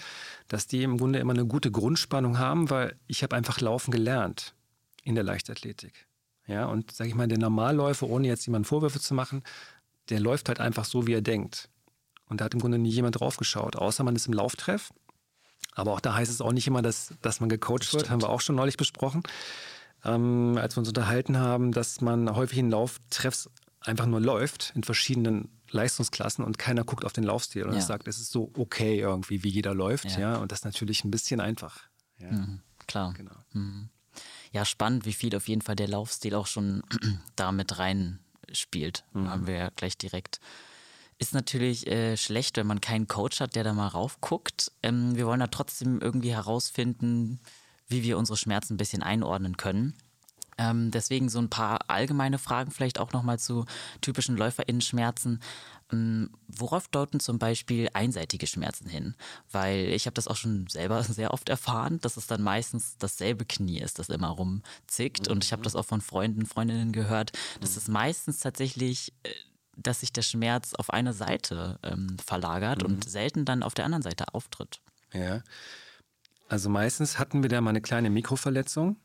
dass 0.49 0.67
die 0.67 0.83
im 0.83 0.99
Grunde 0.99 1.21
immer 1.21 1.35
eine 1.35 1.47
gute 1.47 1.71
Grundspannung 1.71 2.39
haben, 2.39 2.69
weil 2.69 2.97
ich 3.07 3.23
habe 3.23 3.37
einfach 3.37 3.61
Laufen 3.61 3.93
gelernt 3.93 4.55
in 5.03 5.15
der 5.15 5.25
Leichtathletik. 5.25 6.07
Ja, 6.49 6.67
und 6.67 6.93
sage 6.93 7.09
ich 7.09 7.17
mal, 7.17 7.27
der 7.27 7.39
Normalläufer, 7.39 8.09
ohne 8.09 8.29
jetzt 8.29 8.47
jemanden 8.47 8.67
Vorwürfe 8.67 9.01
zu 9.01 9.15
machen, 9.15 9.43
der 10.11 10.21
läuft 10.21 10.49
halt 10.49 10.61
einfach 10.61 10.85
so, 10.85 11.07
wie 11.07 11.15
er 11.15 11.23
denkt. 11.23 11.69
Und 12.29 12.41
da 12.41 12.47
hat 12.47 12.55
im 12.55 12.61
Grunde 12.61 12.79
nie 12.79 12.91
jemand 12.91 13.21
drauf 13.21 13.37
geschaut, 13.37 13.77
außer 13.77 14.05
man 14.05 14.17
ist 14.17 14.27
im 14.27 14.33
Lauftreff. 14.33 14.93
Aber 15.75 15.93
auch 15.93 16.01
da 16.01 16.15
heißt 16.15 16.31
es 16.31 16.41
auch 16.41 16.53
nicht 16.53 16.67
immer, 16.67 16.83
dass, 16.83 17.15
dass 17.23 17.41
man 17.41 17.49
gecoacht 17.49 17.93
wird, 17.93 18.11
haben 18.11 18.23
wir 18.23 18.31
auch 18.31 18.41
schon 18.41 18.57
neulich 18.57 18.77
besprochen, 18.77 19.23
ähm, 20.05 20.59
als 20.59 20.77
wir 20.77 20.81
uns 20.81 20.89
unterhalten 20.89 21.39
haben, 21.39 21.73
dass 21.73 22.01
man 22.01 22.35
häufig 22.35 22.59
in 22.59 22.71
Lauftreffs 22.71 23.51
einfach 23.81 24.07
nur 24.07 24.21
läuft 24.21 24.73
in 24.75 24.83
verschiedenen 24.83 25.49
Leistungsklassen 25.71 26.45
und 26.45 26.59
keiner 26.59 26.85
guckt 26.85 27.05
auf 27.05 27.13
den 27.13 27.25
Laufstil 27.25 27.65
und 27.65 27.75
ja. 27.75 27.81
sagt, 27.81 28.09
es 28.09 28.19
ist 28.19 28.33
so 28.33 28.51
okay 28.57 28.99
irgendwie, 28.99 29.43
wie 29.43 29.49
jeder 29.49 29.75
läuft. 29.75 30.07
Ja, 30.13 30.19
ja 30.19 30.37
und 30.37 30.53
das 30.53 30.61
ist 30.61 30.65
natürlich 30.65 31.05
ein 31.05 31.11
bisschen 31.11 31.41
einfach. 31.41 31.83
Ja. 32.19 32.33
Mhm, 32.33 32.63
klar. 32.87 33.13
Genau. 33.17 33.37
Mhm. 33.53 33.91
Ja, 34.53 34.65
spannend, 34.65 35.05
wie 35.05 35.13
viel 35.13 35.37
auf 35.37 35.49
jeden 35.49 35.63
Fall 35.63 35.77
der 35.77 35.89
Laufstil 35.89 36.35
auch 36.35 36.47
schon 36.47 36.83
da 37.37 37.53
mit 37.53 37.79
rein 37.79 38.21
spielt. 38.59 39.05
Mhm. 39.13 39.31
Haben 39.31 39.47
wir 39.47 39.55
ja 39.55 39.71
gleich 39.75 39.97
direkt. 39.99 40.41
Ist 41.19 41.33
natürlich 41.33 41.87
äh, 41.87 42.17
schlecht, 42.17 42.57
wenn 42.57 42.67
man 42.67 42.81
keinen 42.81 43.09
Coach 43.09 43.41
hat, 43.41 43.57
der 43.57 43.65
da 43.65 43.73
mal 43.73 43.89
raufguckt. 43.89 44.73
Ähm, 44.83 45.17
wir 45.17 45.27
wollen 45.27 45.41
da 45.41 45.47
trotzdem 45.47 46.01
irgendwie 46.01 46.33
herausfinden, 46.33 47.41
wie 47.89 48.03
wir 48.03 48.19
unsere 48.19 48.37
Schmerzen 48.37 48.75
ein 48.75 48.79
bisschen 48.79 49.03
einordnen 49.03 49.57
können. 49.57 49.95
Ähm, 50.59 50.91
deswegen 50.91 51.29
so 51.29 51.39
ein 51.39 51.51
paar 51.51 51.91
allgemeine 51.91 52.39
Fragen 52.39 52.71
vielleicht 52.71 52.99
auch 52.99 53.13
nochmal 53.13 53.39
zu 53.39 53.67
typischen 54.01 54.37
LäuferInnen-Schmerzen. 54.37 55.41
Ähm, 55.93 56.31
worauf 56.49 56.89
deuten 56.89 57.21
zum 57.21 57.39
Beispiel 57.39 57.89
einseitige 57.93 58.47
Schmerzen 58.47 58.89
hin? 58.89 59.15
Weil 59.51 59.89
ich 59.89 60.07
habe 60.07 60.15
das 60.15 60.29
auch 60.29 60.37
schon 60.37 60.67
selber 60.69 61.03
sehr 61.05 61.35
oft 61.35 61.49
erfahren, 61.49 62.01
dass 62.01 62.17
es 62.17 62.27
dann 62.27 62.43
meistens 62.43 62.97
dasselbe 62.99 63.45
Knie 63.45 63.81
ist, 63.81 63.99
das 63.99 64.09
immer 64.09 64.29
rumzickt. 64.29 65.27
Mhm. 65.27 65.33
Und 65.33 65.45
ich 65.45 65.53
habe 65.53 65.63
das 65.63 65.77
auch 65.77 65.85
von 65.85 66.01
Freunden, 66.01 66.47
Freundinnen 66.47 66.93
gehört, 66.93 67.33
dass 67.61 67.73
mhm. 67.73 67.79
es 67.79 67.89
meistens 67.89 68.41
tatsächlich 68.41 69.13
äh, 69.25 69.31
dass 69.79 70.01
sich 70.01 70.11
der 70.11 70.23
Schmerz 70.23 70.73
auf 70.73 70.89
eine 70.89 71.13
Seite 71.13 71.79
ähm, 71.83 72.17
verlagert 72.19 72.83
mhm. 72.83 72.95
und 72.95 73.09
selten 73.11 73.45
dann 73.45 73.63
auf 73.63 73.75
der 73.75 73.85
anderen 73.85 74.03
Seite 74.03 74.33
auftritt. 74.33 74.81
Ja. 75.13 75.43
Also 76.49 76.71
meistens 76.71 77.19
hatten 77.19 77.43
wir 77.43 77.51
da 77.51 77.61
mal 77.61 77.71
eine 77.71 77.83
kleine 77.83 78.09
Mikroverletzung 78.09 78.97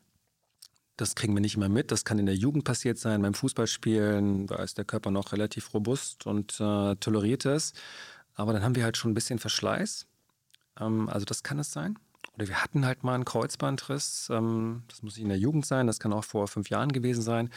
das 1.02 1.14
kriegen 1.14 1.34
wir 1.34 1.40
nicht 1.40 1.56
immer 1.56 1.68
mit. 1.68 1.90
Das 1.90 2.04
kann 2.04 2.18
in 2.18 2.26
der 2.26 2.36
Jugend 2.36 2.64
passiert 2.64 2.96
sein, 2.96 3.20
beim 3.20 3.34
Fußballspielen. 3.34 4.46
Da 4.46 4.56
ist 4.62 4.78
der 4.78 4.84
Körper 4.84 5.10
noch 5.10 5.32
relativ 5.32 5.74
robust 5.74 6.26
und 6.26 6.58
äh, 6.60 6.96
toleriert 6.96 7.44
es. 7.44 7.72
Aber 8.34 8.52
dann 8.52 8.62
haben 8.62 8.76
wir 8.76 8.84
halt 8.84 8.96
schon 8.96 9.10
ein 9.10 9.14
bisschen 9.14 9.38
Verschleiß. 9.38 10.06
Ähm, 10.80 11.08
also 11.08 11.26
das 11.26 11.42
kann 11.42 11.58
es 11.58 11.72
sein. 11.72 11.98
Oder 12.36 12.48
wir 12.48 12.62
hatten 12.62 12.86
halt 12.86 13.04
mal 13.04 13.14
einen 13.14 13.24
Kreuzbandriss. 13.24 14.28
Ähm, 14.30 14.84
das 14.88 15.02
muss 15.02 15.16
nicht 15.16 15.24
in 15.24 15.28
der 15.28 15.38
Jugend 15.38 15.66
sein. 15.66 15.86
Das 15.86 15.98
kann 15.98 16.12
auch 16.12 16.24
vor 16.24 16.48
fünf 16.48 16.70
Jahren 16.70 16.92
gewesen 16.92 17.22
sein. 17.22 17.50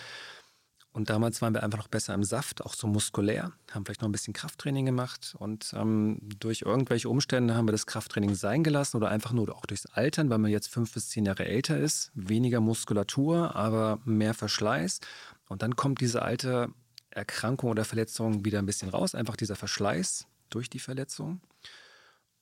Und 0.96 1.10
damals 1.10 1.42
waren 1.42 1.54
wir 1.54 1.62
einfach 1.62 1.80
noch 1.80 1.90
besser 1.90 2.14
im 2.14 2.24
Saft, 2.24 2.64
auch 2.64 2.74
so 2.74 2.88
muskulär, 2.88 3.52
haben 3.70 3.84
vielleicht 3.84 4.00
noch 4.00 4.08
ein 4.08 4.14
bisschen 4.14 4.34
Krafttraining 4.34 4.86
gemacht 4.86 5.36
und 5.38 5.74
ähm, 5.76 6.20
durch 6.40 6.62
irgendwelche 6.62 7.10
Umstände 7.10 7.54
haben 7.54 7.68
wir 7.68 7.74
das 7.74 7.86
Krafttraining 7.86 8.34
sein 8.34 8.64
gelassen 8.64 8.96
oder 8.96 9.10
einfach 9.10 9.34
nur 9.34 9.54
auch 9.54 9.66
durchs 9.66 9.88
Altern, 9.88 10.30
weil 10.30 10.38
man 10.38 10.52
jetzt 10.52 10.70
fünf 10.70 10.94
bis 10.94 11.10
zehn 11.10 11.26
Jahre 11.26 11.44
älter 11.44 11.78
ist, 11.78 12.12
weniger 12.14 12.62
Muskulatur, 12.62 13.58
aber 13.58 14.00
mehr 14.06 14.34
Verschleiß. 14.34 15.02
Und 15.50 15.64
dann 15.64 15.76
kommt 15.76 16.00
diese 16.00 16.22
alte 16.22 16.70
Erkrankung 17.10 17.72
oder 17.72 17.84
Verletzung 17.84 18.46
wieder 18.46 18.60
ein 18.60 18.66
bisschen 18.66 18.88
raus, 18.88 19.16
einfach 19.16 19.36
dieser 19.36 19.58
Verschleiß 19.58 20.28
durch 20.50 20.70
die 20.70 20.80
Verletzung. 20.80 21.42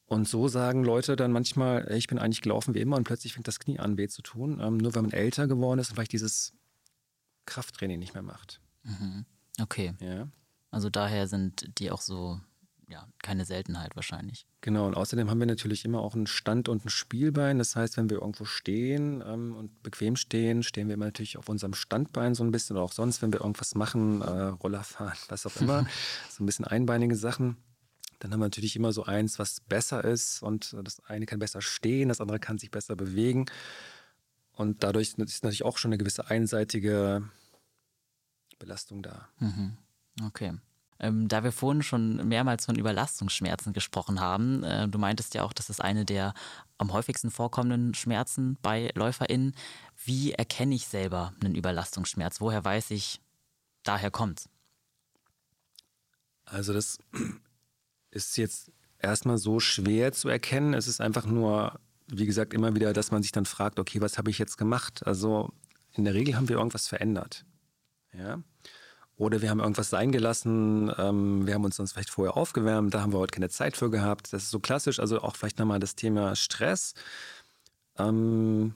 Und 0.06 0.28
so 0.28 0.48
sagen 0.48 0.84
Leute 0.84 1.16
dann 1.16 1.32
manchmal, 1.32 1.92
ich 1.92 2.06
bin 2.06 2.20
eigentlich 2.20 2.44
gelaufen 2.44 2.76
wie 2.76 2.82
immer 2.82 2.98
und 2.98 3.04
plötzlich 3.04 3.34
fängt 3.34 3.48
das 3.48 3.58
Knie 3.60 3.80
an 3.80 3.98
weh 3.98 4.10
zu 4.10 4.22
tun. 4.22 4.60
Ähm, 4.62 4.78
nur 4.78 4.94
weil 4.94 5.02
man 5.02 5.12
älter 5.12 5.48
geworden 5.48 5.80
ist 5.80 5.90
und 5.90 5.96
vielleicht 5.96 6.14
dieses 6.14 6.54
Krafttraining 7.46 8.00
nicht 8.00 8.14
mehr 8.14 8.24
macht. 8.24 8.60
Mhm. 8.84 9.26
Okay. 9.60 9.94
Ja. 10.00 10.28
Also 10.72 10.90
daher 10.90 11.28
sind 11.28 11.80
die 11.80 11.92
auch 11.92 12.02
so, 12.02 12.40
ja, 12.90 13.08
keine 13.22 13.46
Seltenheit 13.46 13.96
wahrscheinlich. 13.96 14.48
Genau, 14.62 14.88
und 14.88 14.96
außerdem 14.96 15.30
haben 15.30 15.40
wir 15.40 15.46
natürlich 15.46 15.86
immer 15.86 16.02
auch 16.02 16.16
einen 16.16 16.28
Stand 16.28 16.70
und 16.70 16.86
ein 16.86 16.90
Spielbein. 16.90 17.60
Das 17.60 17.76
heißt, 17.76 17.98
wenn 17.98 18.10
wir 18.10 18.22
irgendwo 18.22 18.46
stehen 18.46 19.24
ähm, 19.26 19.56
und 19.56 19.84
bequem 19.84 20.16
stehen, 20.16 20.64
stehen 20.64 20.88
wir 20.88 20.96
immer 20.96 21.06
natürlich 21.06 21.38
auf 21.38 21.50
unserem 21.50 21.74
Standbein 21.74 22.34
so 22.34 22.44
ein 22.44 22.52
bisschen 22.52 22.76
oder 22.76 22.86
auch 22.86 22.92
sonst, 22.92 23.22
wenn 23.22 23.32
wir 23.32 23.42
irgendwas 23.42 23.76
machen, 23.76 24.22
äh, 24.22 24.26
Roller 24.26 24.84
fahren, 24.84 25.18
was 25.30 25.46
auch 25.46 25.56
immer, 25.58 25.86
so 26.30 26.44
ein 26.44 26.46
bisschen 26.46 26.66
einbeinige 26.66 27.16
Sachen. 27.16 27.58
Dann 28.20 28.32
haben 28.32 28.40
wir 28.40 28.46
natürlich 28.46 28.76
immer 28.78 28.94
so 28.94 29.04
eins, 29.04 29.38
was 29.38 29.60
besser 29.60 30.04
ist 30.04 30.42
und 30.42 30.76
das 30.82 31.02
eine 31.06 31.26
kann 31.26 31.40
besser 31.40 31.62
stehen, 31.62 32.08
das 32.08 32.22
andere 32.22 32.40
kann 32.40 32.58
sich 32.58 32.72
besser 32.72 32.96
bewegen. 32.96 33.46
Und 34.56 34.84
dadurch 34.84 35.10
ist 35.10 35.44
natürlich 35.44 35.66
auch 35.66 35.78
schon 35.78 35.90
eine 35.90 35.98
gewisse 35.98 36.30
einseitige 36.30 37.24
Belastung 38.60 39.02
da. 39.02 39.28
Mhm. 39.40 39.78
Okay. 40.26 40.54
Ähm, 41.00 41.28
da 41.28 41.44
wir 41.44 41.52
vorhin 41.52 41.82
schon 41.82 42.28
mehrmals 42.28 42.66
von 42.66 42.76
Überlastungsschmerzen 42.76 43.74
gesprochen 43.74 44.20
haben, 44.20 44.64
äh, 44.64 44.88
du 44.88 45.00
meintest 45.00 45.34
ja 45.34 45.44
auch, 45.44 45.54
das 45.54 45.70
ist 45.70 45.82
eine 45.82 46.06
der 46.06 46.34
am 46.78 46.94
häufigsten 46.94 47.32
vorkommenden 47.32 47.94
Schmerzen 47.94 48.58
bei 48.62 48.92
LäuferInnen. 48.94 49.56
Wie 50.06 50.34
erkenne 50.34 50.76
ich 50.76 50.88
selber 50.88 51.34
einen 51.44 51.56
Überlastungsschmerz? 51.56 52.42
Woher 52.42 52.64
weiß 52.64 52.92
ich, 52.92 53.22
daher 53.84 54.12
kommt 54.12 54.50
Also 56.46 56.74
das 56.74 57.00
ist 58.12 58.38
jetzt 58.38 58.72
erstmal 59.00 59.38
so 59.38 59.60
schwer 59.60 60.14
zu 60.14 60.30
erkennen. 60.30 60.74
Es 60.74 60.88
ist 60.88 61.02
einfach 61.02 61.26
nur 61.26 61.80
wie 62.08 62.26
gesagt, 62.26 62.54
immer 62.54 62.76
wieder, 62.76 62.94
dass 62.94 63.12
man 63.12 63.22
sich 63.22 63.32
dann 63.32 63.46
fragt, 63.46 63.80
okay, 63.80 64.02
was 64.02 64.18
habe 64.18 64.30
ich 64.30 64.38
jetzt 64.38 64.58
gemacht? 64.58 65.06
Also 65.06 65.52
in 65.92 66.06
der 66.06 66.14
Regel 66.14 66.36
haben 66.36 66.50
wir 66.50 66.58
irgendwas 66.58 66.88
verändert. 66.88 67.46
Ja? 68.14 68.42
Oder 69.16 69.42
wir 69.42 69.50
haben 69.50 69.60
irgendwas 69.60 69.90
sein 69.90 70.12
gelassen, 70.12 70.92
ähm, 70.98 71.46
wir 71.46 71.54
haben 71.54 71.64
uns 71.64 71.76
sonst 71.76 71.94
vielleicht 71.94 72.10
vorher 72.10 72.36
aufgewärmt, 72.36 72.94
da 72.94 73.02
haben 73.02 73.14
wir 73.14 73.20
heute 73.20 73.34
keine 73.34 73.50
Zeit 73.50 73.78
für 73.78 73.92
gehabt. 73.92 74.34
Das 74.34 74.44
ist 74.44 74.50
so 74.50 74.60
klassisch. 74.60 75.00
Also 75.00 75.22
auch 75.22 75.36
vielleicht 75.36 75.60
nochmal 75.60 75.80
das 75.80 75.96
Thema 75.96 76.36
Stress. 76.36 76.94
Ähm, 77.98 78.74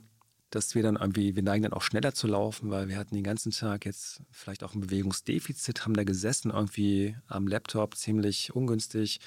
dass 0.50 0.74
wir 0.74 0.82
dann 0.82 0.96
irgendwie, 0.96 1.36
wir 1.36 1.42
neigen 1.42 1.64
dann 1.64 1.72
auch 1.72 1.82
schneller 1.82 2.14
zu 2.14 2.26
laufen, 2.26 2.70
weil 2.70 2.88
wir 2.88 2.96
hatten 2.96 3.14
den 3.14 3.24
ganzen 3.24 3.52
Tag 3.52 3.84
jetzt 3.84 4.22
vielleicht 4.30 4.64
auch 4.64 4.74
ein 4.74 4.80
Bewegungsdefizit, 4.80 5.84
haben 5.84 5.94
da 5.94 6.04
gesessen, 6.04 6.50
irgendwie 6.50 7.16
am 7.26 7.46
Laptop, 7.46 7.96
ziemlich 7.96 8.54
ungünstig. 8.54 9.20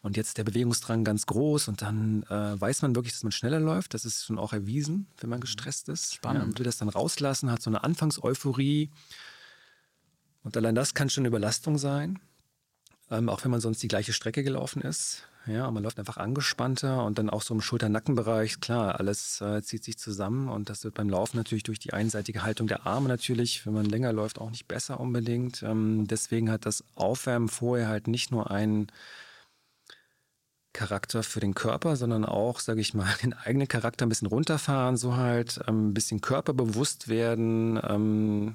Und 0.00 0.16
jetzt 0.16 0.38
der 0.38 0.44
Bewegungsdrang 0.44 1.02
ganz 1.02 1.26
groß 1.26 1.68
und 1.68 1.82
dann 1.82 2.22
äh, 2.24 2.60
weiß 2.60 2.82
man 2.82 2.94
wirklich, 2.94 3.14
dass 3.14 3.24
man 3.24 3.32
schneller 3.32 3.58
läuft. 3.58 3.94
Das 3.94 4.04
ist 4.04 4.24
schon 4.24 4.38
auch 4.38 4.52
erwiesen, 4.52 5.08
wenn 5.20 5.28
man 5.28 5.40
gestresst 5.40 5.88
ist. 5.88 6.14
Spannend. 6.14 6.42
Ja, 6.42 6.46
und 6.46 6.58
will 6.58 6.64
das 6.64 6.78
dann 6.78 6.88
rauslassen, 6.88 7.50
hat 7.50 7.62
so 7.62 7.70
eine 7.70 7.82
Anfangseuphorie. 7.82 8.90
Und 10.44 10.56
allein 10.56 10.76
das 10.76 10.94
kann 10.94 11.10
schon 11.10 11.22
eine 11.22 11.28
Überlastung 11.28 11.78
sein. 11.78 12.20
Ähm, 13.10 13.28
auch 13.28 13.42
wenn 13.42 13.50
man 13.50 13.60
sonst 13.60 13.82
die 13.82 13.88
gleiche 13.88 14.12
Strecke 14.12 14.44
gelaufen 14.44 14.82
ist. 14.82 15.24
Ja, 15.46 15.70
man 15.70 15.82
läuft 15.82 15.98
einfach 15.98 16.18
angespannter 16.18 17.04
und 17.04 17.18
dann 17.18 17.30
auch 17.30 17.40
so 17.40 17.54
im 17.54 17.62
Schulter-Nackenbereich, 17.62 18.60
klar, 18.60 19.00
alles 19.00 19.40
äh, 19.40 19.62
zieht 19.62 19.82
sich 19.82 19.96
zusammen 19.96 20.48
und 20.48 20.68
das 20.68 20.84
wird 20.84 20.94
beim 20.94 21.08
Laufen 21.08 21.38
natürlich 21.38 21.62
durch 21.62 21.78
die 21.78 21.94
einseitige 21.94 22.42
Haltung 22.42 22.66
der 22.66 22.86
Arme 22.86 23.08
natürlich, 23.08 23.64
wenn 23.64 23.72
man 23.72 23.86
länger 23.86 24.12
läuft, 24.12 24.38
auch 24.38 24.50
nicht 24.50 24.68
besser 24.68 25.00
unbedingt. 25.00 25.62
Ähm, 25.62 26.06
deswegen 26.06 26.50
hat 26.50 26.66
das 26.66 26.84
Aufwärmen 26.96 27.48
vorher 27.48 27.88
halt 27.88 28.08
nicht 28.08 28.30
nur 28.30 28.50
einen 28.50 28.88
Charakter 30.78 31.24
für 31.24 31.40
den 31.40 31.54
Körper, 31.54 31.96
sondern 31.96 32.24
auch, 32.24 32.60
sage 32.60 32.80
ich 32.80 32.94
mal, 32.94 33.12
den 33.22 33.32
eigenen 33.32 33.66
Charakter 33.66 34.06
ein 34.06 34.08
bisschen 34.08 34.28
runterfahren, 34.28 34.96
so 34.96 35.16
halt 35.16 35.60
ähm, 35.66 35.88
ein 35.88 35.94
bisschen 35.94 36.20
körperbewusst 36.20 37.08
werden, 37.08 37.80
ähm, 37.82 38.54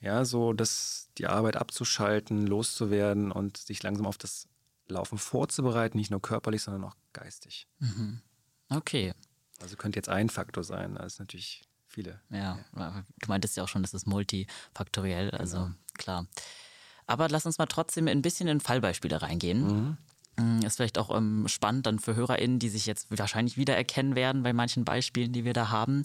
ja, 0.00 0.24
so 0.24 0.54
dass 0.54 1.10
die 1.18 1.26
Arbeit 1.26 1.56
abzuschalten, 1.56 2.46
loszuwerden 2.46 3.30
und 3.30 3.58
sich 3.58 3.82
langsam 3.82 4.06
auf 4.06 4.16
das 4.16 4.48
Laufen 4.86 5.18
vorzubereiten, 5.18 5.98
nicht 5.98 6.10
nur 6.10 6.22
körperlich, 6.22 6.62
sondern 6.62 6.84
auch 6.84 6.96
geistig. 7.12 7.66
Mhm. 7.80 8.22
Okay. 8.70 9.12
Also 9.60 9.76
könnte 9.76 9.98
jetzt 9.98 10.08
ein 10.08 10.30
Faktor 10.30 10.64
sein, 10.64 10.94
das 10.94 11.14
ist 11.14 11.18
natürlich 11.18 11.64
viele. 11.86 12.18
Ja, 12.30 12.58
ja, 12.76 13.04
du 13.20 13.28
meintest 13.28 13.58
ja 13.58 13.64
auch 13.64 13.68
schon, 13.68 13.82
das 13.82 13.92
ist 13.92 14.06
multifaktoriell, 14.06 15.32
also 15.32 15.58
genau. 15.58 15.74
klar. 15.98 16.26
Aber 17.06 17.28
lass 17.28 17.44
uns 17.44 17.58
mal 17.58 17.66
trotzdem 17.66 18.08
ein 18.08 18.22
bisschen 18.22 18.48
in 18.48 18.60
Fallbeispiele 18.60 19.20
reingehen. 19.20 19.66
Mhm. 19.66 19.96
Ist 20.62 20.76
vielleicht 20.76 20.98
auch 20.98 21.14
ähm, 21.14 21.46
spannend 21.48 21.86
dann 21.86 21.98
für 21.98 22.14
HörerInnen, 22.14 22.58
die 22.58 22.68
sich 22.68 22.86
jetzt 22.86 23.08
wahrscheinlich 23.16 23.56
wiedererkennen 23.56 24.14
werden 24.14 24.42
bei 24.42 24.52
manchen 24.52 24.84
Beispielen, 24.84 25.32
die 25.32 25.44
wir 25.44 25.52
da 25.52 25.70
haben. 25.70 26.04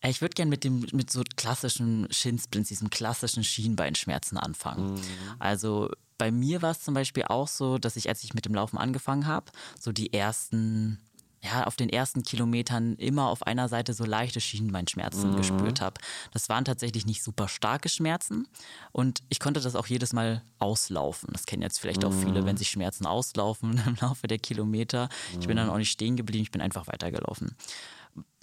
Äh, 0.00 0.10
ich 0.10 0.20
würde 0.20 0.34
gerne 0.34 0.50
mit 0.50 0.64
dem 0.64 0.86
mit 0.92 1.10
so 1.10 1.22
klassischen 1.36 2.06
Shinsplints, 2.10 2.68
diesen 2.68 2.90
klassischen 2.90 3.44
Schienbeinschmerzen 3.44 4.38
anfangen. 4.38 4.94
Mhm. 4.94 5.00
Also 5.38 5.90
bei 6.18 6.30
mir 6.30 6.60
war 6.60 6.72
es 6.72 6.82
zum 6.82 6.94
Beispiel 6.94 7.24
auch 7.24 7.48
so, 7.48 7.78
dass 7.78 7.96
ich, 7.96 8.08
als 8.08 8.22
ich 8.24 8.34
mit 8.34 8.44
dem 8.44 8.54
Laufen 8.54 8.76
angefangen 8.76 9.26
habe, 9.26 9.50
so 9.78 9.90
die 9.90 10.12
ersten 10.12 10.98
ja, 11.42 11.64
auf 11.64 11.76
den 11.76 11.88
ersten 11.88 12.22
Kilometern 12.22 12.94
immer 12.96 13.28
auf 13.28 13.46
einer 13.46 13.68
Seite 13.68 13.94
so 13.94 14.04
leichte 14.04 14.40
Schienbeinschmerzen 14.40 15.30
mhm. 15.30 15.36
gespürt 15.36 15.80
habe. 15.80 16.00
Das 16.32 16.48
waren 16.50 16.66
tatsächlich 16.66 17.06
nicht 17.06 17.22
super 17.22 17.48
starke 17.48 17.88
Schmerzen 17.88 18.46
und 18.92 19.22
ich 19.30 19.40
konnte 19.40 19.60
das 19.60 19.74
auch 19.74 19.86
jedes 19.86 20.12
Mal 20.12 20.42
auslaufen. 20.58 21.30
Das 21.32 21.46
kennen 21.46 21.62
jetzt 21.62 21.80
vielleicht 21.80 22.04
auch 22.04 22.12
viele, 22.12 22.44
wenn 22.44 22.54
mhm. 22.54 22.58
sich 22.58 22.68
Schmerzen 22.68 23.06
auslaufen 23.06 23.80
im 23.86 23.96
Laufe 24.00 24.26
der 24.26 24.38
Kilometer. 24.38 25.08
Ich 25.38 25.46
bin 25.46 25.56
dann 25.56 25.66
mhm. 25.66 25.72
auch 25.72 25.78
nicht 25.78 25.90
stehen 25.90 26.16
geblieben, 26.16 26.42
ich 26.42 26.50
bin 26.50 26.60
einfach 26.60 26.86
weitergelaufen. 26.88 27.56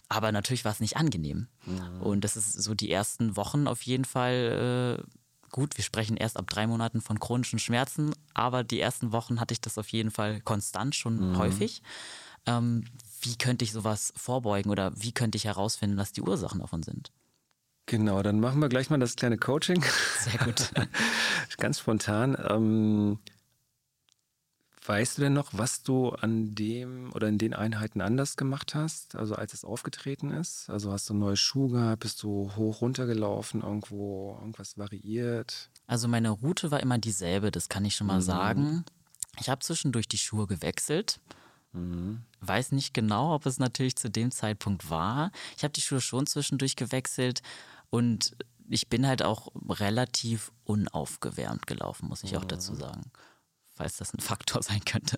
Aber 0.10 0.32
natürlich 0.32 0.66
war 0.66 0.72
es 0.72 0.80
nicht 0.80 0.98
angenehm. 0.98 1.48
Mhm. 1.66 2.02
Und 2.02 2.24
das 2.24 2.36
ist 2.36 2.54
so 2.54 2.74
die 2.74 2.90
ersten 2.90 3.36
Wochen 3.36 3.68
auf 3.68 3.82
jeden 3.84 4.06
Fall. 4.06 5.04
Äh, 5.06 5.18
gut, 5.52 5.78
wir 5.78 5.84
sprechen 5.84 6.18
erst 6.18 6.38
ab 6.38 6.50
drei 6.50 6.66
Monaten 6.66 7.02
von 7.02 7.20
chronischen 7.20 7.60
Schmerzen, 7.60 8.14
aber 8.34 8.64
die 8.64 8.80
ersten 8.80 9.12
Wochen 9.12 9.40
hatte 9.40 9.54
ich 9.54 9.62
das 9.62 9.78
auf 9.78 9.90
jeden 9.90 10.12
Fall 10.12 10.42
konstant 10.42 10.96
schon 10.96 11.32
mhm. 11.32 11.38
häufig. 11.38 11.84
Ähm, 12.48 12.86
wie 13.22 13.36
könnte 13.36 13.64
ich 13.66 13.72
sowas 13.72 14.14
vorbeugen 14.16 14.72
oder 14.72 14.92
wie 14.96 15.12
könnte 15.12 15.36
ich 15.38 15.46
herausfinden, 15.46 15.98
was 15.98 16.12
die 16.12 16.22
Ursachen 16.22 16.60
davon 16.60 16.84
sind? 16.84 17.12
Genau, 17.86 18.22
dann 18.22 18.40
machen 18.40 18.60
wir 18.60 18.70
gleich 18.70 18.90
mal 18.90 19.00
das 19.00 19.16
kleine 19.16 19.38
Coaching. 19.38 19.84
Sehr 20.20 20.40
gut. 20.40 20.72
Ganz 21.58 21.80
spontan. 21.80 22.38
Ähm, 22.50 23.20
Weißt 24.88 25.18
du 25.18 25.24
denn 25.24 25.34
noch, 25.34 25.50
was 25.52 25.84
du 25.84 26.12
an 26.12 26.56
dem 26.56 27.12
oder 27.14 27.28
in 27.28 27.38
den 27.38 27.54
Einheiten 27.54 28.00
anders 28.00 28.38
gemacht 28.38 28.74
hast, 28.74 29.18
also 29.18 29.36
als 29.36 29.54
es 29.54 29.66
aufgetreten 29.66 30.32
ist? 30.32 30.70
Also 30.70 30.94
hast 30.94 31.10
du 31.10 31.14
neue 31.14 31.36
Schuhe 31.36 31.72
gehabt, 31.72 32.04
bist 32.04 32.24
du 32.24 32.50
hoch 32.56 32.80
runtergelaufen, 32.80 33.64
irgendwo 33.64 34.38
irgendwas 34.40 34.78
variiert? 34.78 35.70
Also 35.88 36.08
meine 36.08 36.30
Route 36.30 36.72
war 36.72 36.80
immer 36.80 37.00
dieselbe, 37.00 37.52
das 37.52 37.68
kann 37.68 37.84
ich 37.84 37.96
schon 37.96 38.08
mal 38.08 38.20
mhm. 38.20 38.26
sagen. 38.26 38.86
Ich 39.42 39.50
habe 39.50 39.60
zwischendurch 39.60 40.08
die 40.08 40.18
Schuhe 40.18 40.48
gewechselt. 40.48 41.20
Mhm. 41.74 42.24
Weiß 42.42 42.72
nicht 42.72 42.94
genau, 42.94 43.34
ob 43.34 43.46
es 43.46 43.60
natürlich 43.60 43.96
zu 43.96 44.10
dem 44.10 44.32
Zeitpunkt 44.32 44.90
war. 44.90 45.32
Ich 45.58 45.64
habe 45.64 45.74
die 45.74 45.82
Schuhe 45.82 46.02
schon 46.02 46.28
zwischendurch 46.28 46.76
gewechselt 46.76 47.42
und 47.90 48.36
ich 48.70 48.90
bin 48.90 49.08
halt 49.08 49.24
auch 49.24 49.50
relativ 49.70 50.52
unaufgewärmt 50.66 51.68
gelaufen, 51.68 52.10
muss 52.10 52.24
ich 52.24 52.36
auch 52.36 52.46
dazu 52.46 52.74
mhm. 52.74 52.80
sagen 52.80 53.12
falls 53.78 53.98
das 53.98 54.14
ein 54.14 54.20
Faktor 54.22 54.62
sein 54.64 54.84
könnte. 54.84 55.18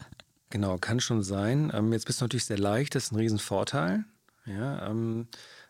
Genau, 0.52 0.78
kann 0.78 1.00
schon 1.00 1.24
sein. 1.24 1.72
Ähm, 1.74 1.94
jetzt 1.94 2.06
bist 2.06 2.22
du 2.22 2.26
natürlich 2.26 2.46
sehr 2.46 2.58
leicht, 2.58 2.96
das 2.96 3.06
ist 3.06 3.12
ein 3.12 3.18
Riesenvorteil. 3.18 4.04
Ja, 4.46 4.88
ähm, 4.88 5.28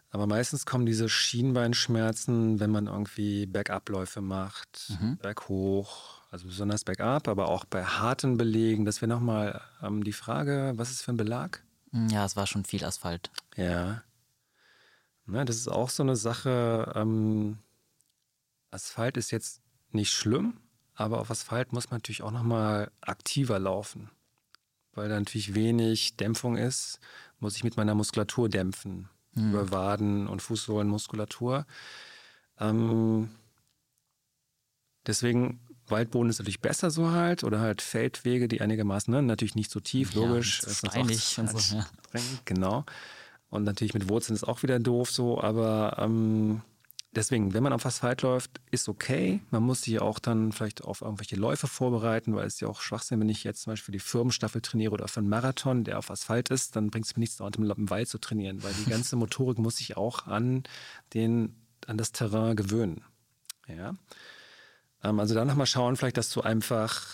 aber 0.09 0.25
meistens 0.25 0.65
kommen 0.65 0.85
diese 0.85 1.09
Schienbeinschmerzen, 1.09 2.59
wenn 2.59 2.71
man 2.71 2.87
irgendwie 2.87 3.45
Bergabläufe 3.45 4.21
macht, 4.21 4.91
mhm. 4.99 5.17
berghoch, 5.17 6.18
also 6.29 6.47
besonders 6.47 6.83
bergab, 6.83 7.27
aber 7.27 7.47
auch 7.47 7.65
bei 7.65 7.83
harten 7.83 8.37
Belegen. 8.37 8.85
Das 8.85 9.01
wäre 9.01 9.09
nochmal 9.09 9.61
ähm, 9.81 10.03
die 10.03 10.13
Frage, 10.13 10.73
was 10.75 10.91
ist 10.91 11.01
für 11.01 11.11
ein 11.11 11.17
Belag? 11.17 11.63
Ja, 11.91 12.25
es 12.25 12.35
war 12.35 12.45
schon 12.45 12.65
viel 12.65 12.85
Asphalt. 12.85 13.31
Ja. 13.55 14.03
Na, 15.25 15.45
das 15.45 15.55
ist 15.55 15.67
auch 15.67 15.89
so 15.89 16.03
eine 16.03 16.15
Sache. 16.15 16.91
Ähm, 16.95 17.57
Asphalt 18.71 19.17
ist 19.17 19.31
jetzt 19.31 19.61
nicht 19.91 20.11
schlimm, 20.11 20.57
aber 20.95 21.19
auf 21.19 21.31
Asphalt 21.31 21.73
muss 21.73 21.89
man 21.89 21.97
natürlich 21.97 22.21
auch 22.21 22.31
nochmal 22.31 22.91
aktiver 23.01 23.57
laufen. 23.57 24.09
Weil 24.93 25.09
da 25.09 25.17
natürlich 25.17 25.55
wenig 25.55 26.17
Dämpfung 26.17 26.57
ist, 26.57 26.99
muss 27.39 27.55
ich 27.55 27.63
mit 27.63 27.77
meiner 27.77 27.95
Muskulatur 27.95 28.49
dämpfen. 28.49 29.09
Mhm. 29.33 29.51
Über 29.51 29.71
Waden- 29.71 30.27
und 30.27 30.41
Fußsohlenmuskulatur. 30.41 31.65
Ähm, 32.59 33.29
deswegen, 35.05 35.59
Waldboden 35.91 36.29
ist 36.29 36.39
natürlich 36.39 36.61
besser 36.61 36.91
so 36.91 37.11
halt. 37.11 37.43
Oder 37.43 37.59
halt 37.59 37.81
Feldwege, 37.81 38.47
die 38.47 38.61
einigermaßen, 38.61 39.11
ne, 39.13 39.21
natürlich 39.21 39.55
nicht 39.55 39.71
so 39.71 39.79
tief, 39.79 40.13
ja, 40.13 40.21
logisch. 40.21 40.61
Steinig 40.67 41.37
und 41.39 41.49
so, 41.49 41.75
ja. 41.77 41.85
Genau. 42.45 42.85
Und 43.49 43.63
natürlich 43.63 43.93
mit 43.93 44.09
Wurzeln 44.09 44.35
ist 44.35 44.43
auch 44.43 44.63
wieder 44.63 44.79
doof 44.79 45.09
so, 45.09 45.41
aber 45.41 45.97
ähm, 45.99 46.61
Deswegen, 47.11 47.55
wenn 47.55 47.63
man 47.63 47.73
auf 47.73 47.87
Asphalt 47.87 48.21
läuft, 48.21 48.61
ist 48.69 48.87
okay. 48.87 49.41
Man 49.49 49.63
muss 49.63 49.81
sich 49.81 49.99
auch 49.99 50.19
dann 50.19 50.51
vielleicht 50.51 50.83
auf 50.83 51.01
irgendwelche 51.01 51.37
Läufe 51.37 51.65
vorbereiten, 51.65 52.35
weil 52.35 52.45
es 52.45 52.59
ja 52.59 52.67
auch 52.67 52.81
Schwachsinn, 52.81 53.19
wenn 53.19 53.29
ich 53.29 53.43
jetzt 53.43 53.63
zum 53.63 53.71
Beispiel 53.71 53.85
für 53.85 53.91
die 53.91 53.99
Firmenstaffel 53.99 54.61
trainiere 54.61 54.91
oder 54.91 55.07
für 55.07 55.21
einen 55.21 55.29
Marathon, 55.29 55.83
der 55.83 55.97
auf 55.97 56.11
Asphalt 56.11 56.49
ist, 56.49 56.75
dann 56.75 56.91
bringt 56.91 57.07
es 57.07 57.15
mir 57.15 57.21
nichts, 57.21 57.37
dort 57.37 57.55
im 57.55 57.89
Wald 57.89 58.07
zu 58.07 58.19
trainieren, 58.19 58.61
weil 58.61 58.73
die 58.73 58.89
ganze 58.89 59.15
Motorik 59.15 59.57
muss 59.57 59.77
sich 59.77 59.97
auch 59.97 60.27
an, 60.27 60.63
den, 61.15 61.55
an 61.87 61.97
das 61.97 62.11
Terrain 62.11 62.55
gewöhnen. 62.55 63.03
Ja. 63.67 63.95
Ähm, 65.03 65.19
also 65.19 65.35
da 65.35 65.45
nochmal 65.45 65.67
schauen, 65.67 65.95
vielleicht, 65.95 66.17
dass 66.17 66.29
du 66.29 66.41
einfach 66.41 67.07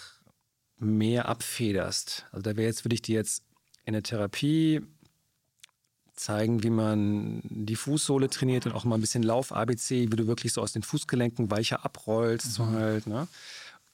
mehr 0.78 1.28
abfederst. 1.28 2.26
Also 2.32 2.42
da 2.42 2.58
wäre 2.58 2.68
jetzt, 2.68 2.86
würde 2.86 2.96
ich 2.96 3.02
dir 3.02 3.16
jetzt 3.16 3.44
in 3.86 3.94
der 3.94 4.04
Therapie 4.04 4.82
zeigen, 6.16 6.64
wie 6.64 6.70
man 6.70 7.42
die 7.44 7.76
Fußsohle 7.76 8.30
trainiert 8.30 8.66
und 8.66 8.74
auch 8.74 8.86
mal 8.86 8.96
ein 8.96 9.02
bisschen 9.02 9.24
Lauf-ABC, 9.24 10.12
wie 10.12 10.16
du 10.16 10.28
wirklich 10.28 10.54
so 10.54 10.62
aus 10.62 10.72
den 10.72 10.82
Fußgelenken 10.82 11.52
weicher 11.52 11.84
abrollst. 11.84 12.48
Mhm. 12.48 12.52
So 12.52 12.68
halt, 12.68 13.08
ne? 13.08 13.28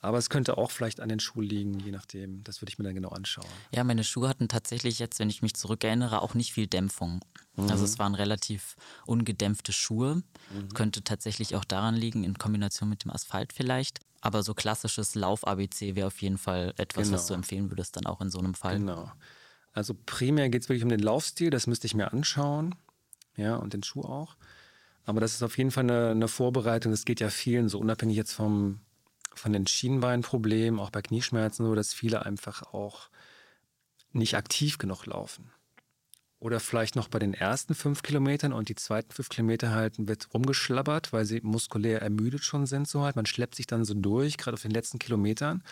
Aber 0.04 0.18
es 0.18 0.30
könnte 0.30 0.58
auch 0.58 0.72
vielleicht 0.72 1.00
an 1.00 1.10
den 1.10 1.20
Schuhen 1.20 1.44
liegen, 1.44 1.80
je 1.80 1.92
nachdem. 1.92 2.44
Das 2.44 2.62
würde 2.62 2.72
ich 2.72 2.80
mir 2.80 2.86
dann 2.86 2.96
genau 2.96 3.10
anschauen. 3.10 3.46
Ja, 3.74 3.84
meine 3.84 4.04
Schuhe 4.04 4.28
hatten 4.28 4.48
tatsächlich 4.48 4.98
jetzt, 4.98 5.20
wenn 5.20 5.30
ich 5.30 5.44
mich 5.44 5.54
zurückerinnere, 5.54 6.24
auch 6.24 6.34
nicht 6.34 6.54
viel 6.54 6.66
Dämpfung. 6.66 7.24
Mhm. 7.56 7.70
Also 7.70 7.86
es 7.86 8.00
waren 8.00 8.16
relativ 8.16 8.76
ungedämpfte 9.06 9.72
Schuhe. 9.72 10.16
Mhm. 10.16 10.70
Könnte 10.74 11.04
tatsächlich 11.04 11.56
auch 11.56 11.66
daran 11.66 11.96
liegen, 11.96 12.24
in 12.24 12.40
Kombination 12.40 12.90
mit 12.90 13.04
dem 13.04 13.12
Asphalt 13.12 13.54
vielleicht. 13.54 14.00
Aber 14.22 14.42
so 14.42 14.56
klassisches 14.56 15.14
Lauf-ABC 15.14 15.96
wäre 15.96 16.08
auf 16.08 16.22
jeden 16.22 16.40
Fall 16.40 16.74
etwas, 16.78 17.08
genau. 17.08 17.18
was 17.18 17.28
du 17.28 17.36
empfehlen 17.36 17.70
würdest, 17.70 17.96
dann 17.96 18.08
auch 18.08 18.22
in 18.22 18.32
so 18.32 18.40
einem 18.40 18.56
Fall. 18.56 18.80
Genau. 18.80 19.12
Also 19.74 19.96
primär 20.06 20.50
geht 20.50 20.64
es 20.64 20.70
wirklich 20.70 20.84
um 20.84 20.90
den 20.90 21.00
Laufstil, 21.00 21.50
das 21.50 21.68
müsste 21.68 21.88
ich 21.88 21.94
mir 21.94 22.12
anschauen. 22.12 22.76
Ja, 23.38 23.56
und 23.56 23.74
den 23.74 23.84
Schuh 23.84 24.02
auch. 24.02 24.36
Aber 25.06 25.22
das 25.22 25.34
ist 25.34 25.44
auf 25.44 25.58
jeden 25.58 25.72
Fall 25.72 25.84
eine, 25.84 26.10
eine 26.10 26.28
Vorbereitung. 26.28 26.92
Das 26.92 27.06
geht 27.06 27.20
ja 27.20 27.30
vielen 27.30 27.70
so 27.70 27.80
unabhängig 27.80 28.18
jetzt 28.18 28.34
vom, 28.34 28.82
von 29.34 29.54
den 29.54 29.68
Schienbeinproblemen, 29.68 30.80
auch 30.80 30.90
bei 30.90 31.02
Knieschmerzen, 31.02 31.66
so 31.66 31.76
dass 31.76 31.94
viele 31.94 32.26
einfach 32.26 32.64
auch 32.74 33.10
nicht 34.12 34.36
aktiv 34.36 34.78
genug 34.78 35.06
laufen. 35.06 35.52
Oder 36.42 36.60
vielleicht 36.60 36.96
noch 36.96 37.08
bei 37.08 37.20
den 37.20 37.36
ersten 37.36 37.76
fünf 37.76 38.02
Kilometern 38.02 38.52
und 38.52 38.68
die 38.68 38.74
zweiten 38.74 39.12
fünf 39.12 39.30
Kilometer 39.30 39.74
halt 39.74 39.96
wird 40.00 40.34
rumgeschlabbert, 40.34 41.14
weil 41.14 41.24
sie 41.24 41.40
muskulär 41.42 42.02
ermüdet 42.02 42.44
schon 42.44 42.66
sind. 42.66 42.88
So 42.88 43.04
halt. 43.04 43.16
Man 43.16 43.28
schleppt 43.28 43.54
sich 43.54 43.68
dann 43.68 43.86
so 43.86 43.94
durch, 43.94 44.38
gerade 44.38 44.56
auf 44.56 44.62
den 44.64 44.72
letzten 44.72 44.98
Kilometern. 44.98 45.64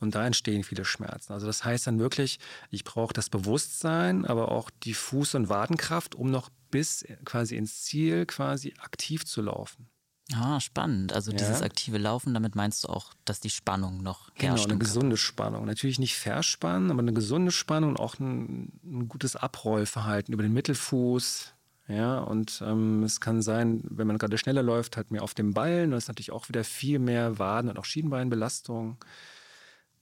Und 0.00 0.14
da 0.14 0.26
entstehen 0.26 0.64
viele 0.64 0.86
Schmerzen. 0.86 1.34
Also 1.34 1.46
das 1.46 1.62
heißt 1.62 1.86
dann 1.86 1.98
wirklich, 1.98 2.38
ich 2.70 2.84
brauche 2.84 3.12
das 3.12 3.28
Bewusstsein, 3.28 4.24
aber 4.24 4.50
auch 4.50 4.70
die 4.70 4.94
Fuß- 4.94 5.36
und 5.36 5.50
Wadenkraft, 5.50 6.14
um 6.14 6.30
noch 6.30 6.48
bis 6.70 7.04
quasi 7.26 7.56
ins 7.56 7.82
Ziel 7.82 8.24
quasi 8.24 8.72
aktiv 8.78 9.26
zu 9.26 9.42
laufen. 9.42 9.90
Ah, 10.32 10.58
spannend. 10.58 11.12
Also 11.12 11.32
Ja. 11.32 11.36
dieses 11.36 11.60
aktive 11.60 11.98
Laufen, 11.98 12.32
damit 12.32 12.54
meinst 12.54 12.84
du 12.84 12.88
auch, 12.88 13.12
dass 13.26 13.40
die 13.40 13.50
Spannung 13.50 14.02
noch 14.02 14.32
Genau, 14.34 14.52
herrscht. 14.52 14.64
eine 14.64 14.72
im 14.74 14.78
Körper. 14.78 14.92
gesunde 14.94 15.16
Spannung. 15.18 15.66
Natürlich 15.66 15.98
nicht 15.98 16.16
verspannen, 16.16 16.90
aber 16.90 17.00
eine 17.00 17.12
gesunde 17.12 17.52
Spannung 17.52 17.90
und 17.90 17.96
auch 18.00 18.18
ein, 18.18 18.72
ein 18.84 19.08
gutes 19.08 19.36
Abrollverhalten 19.36 20.32
über 20.32 20.42
den 20.42 20.54
Mittelfuß. 20.54 21.52
Ja, 21.88 22.20
und 22.20 22.62
ähm, 22.66 23.02
es 23.02 23.20
kann 23.20 23.42
sein, 23.42 23.82
wenn 23.90 24.06
man 24.06 24.16
gerade 24.16 24.38
schneller 24.38 24.62
läuft, 24.62 24.96
halt 24.96 25.10
mehr 25.10 25.22
auf 25.22 25.34
dem 25.34 25.52
Ballen. 25.52 25.90
Das 25.90 26.04
ist 26.04 26.08
natürlich 26.08 26.32
auch 26.32 26.48
wieder 26.48 26.64
viel 26.64 26.98
mehr 26.98 27.38
Waden- 27.38 27.68
und 27.68 27.78
auch 27.78 27.84
Schienbeinbelastung. 27.84 28.96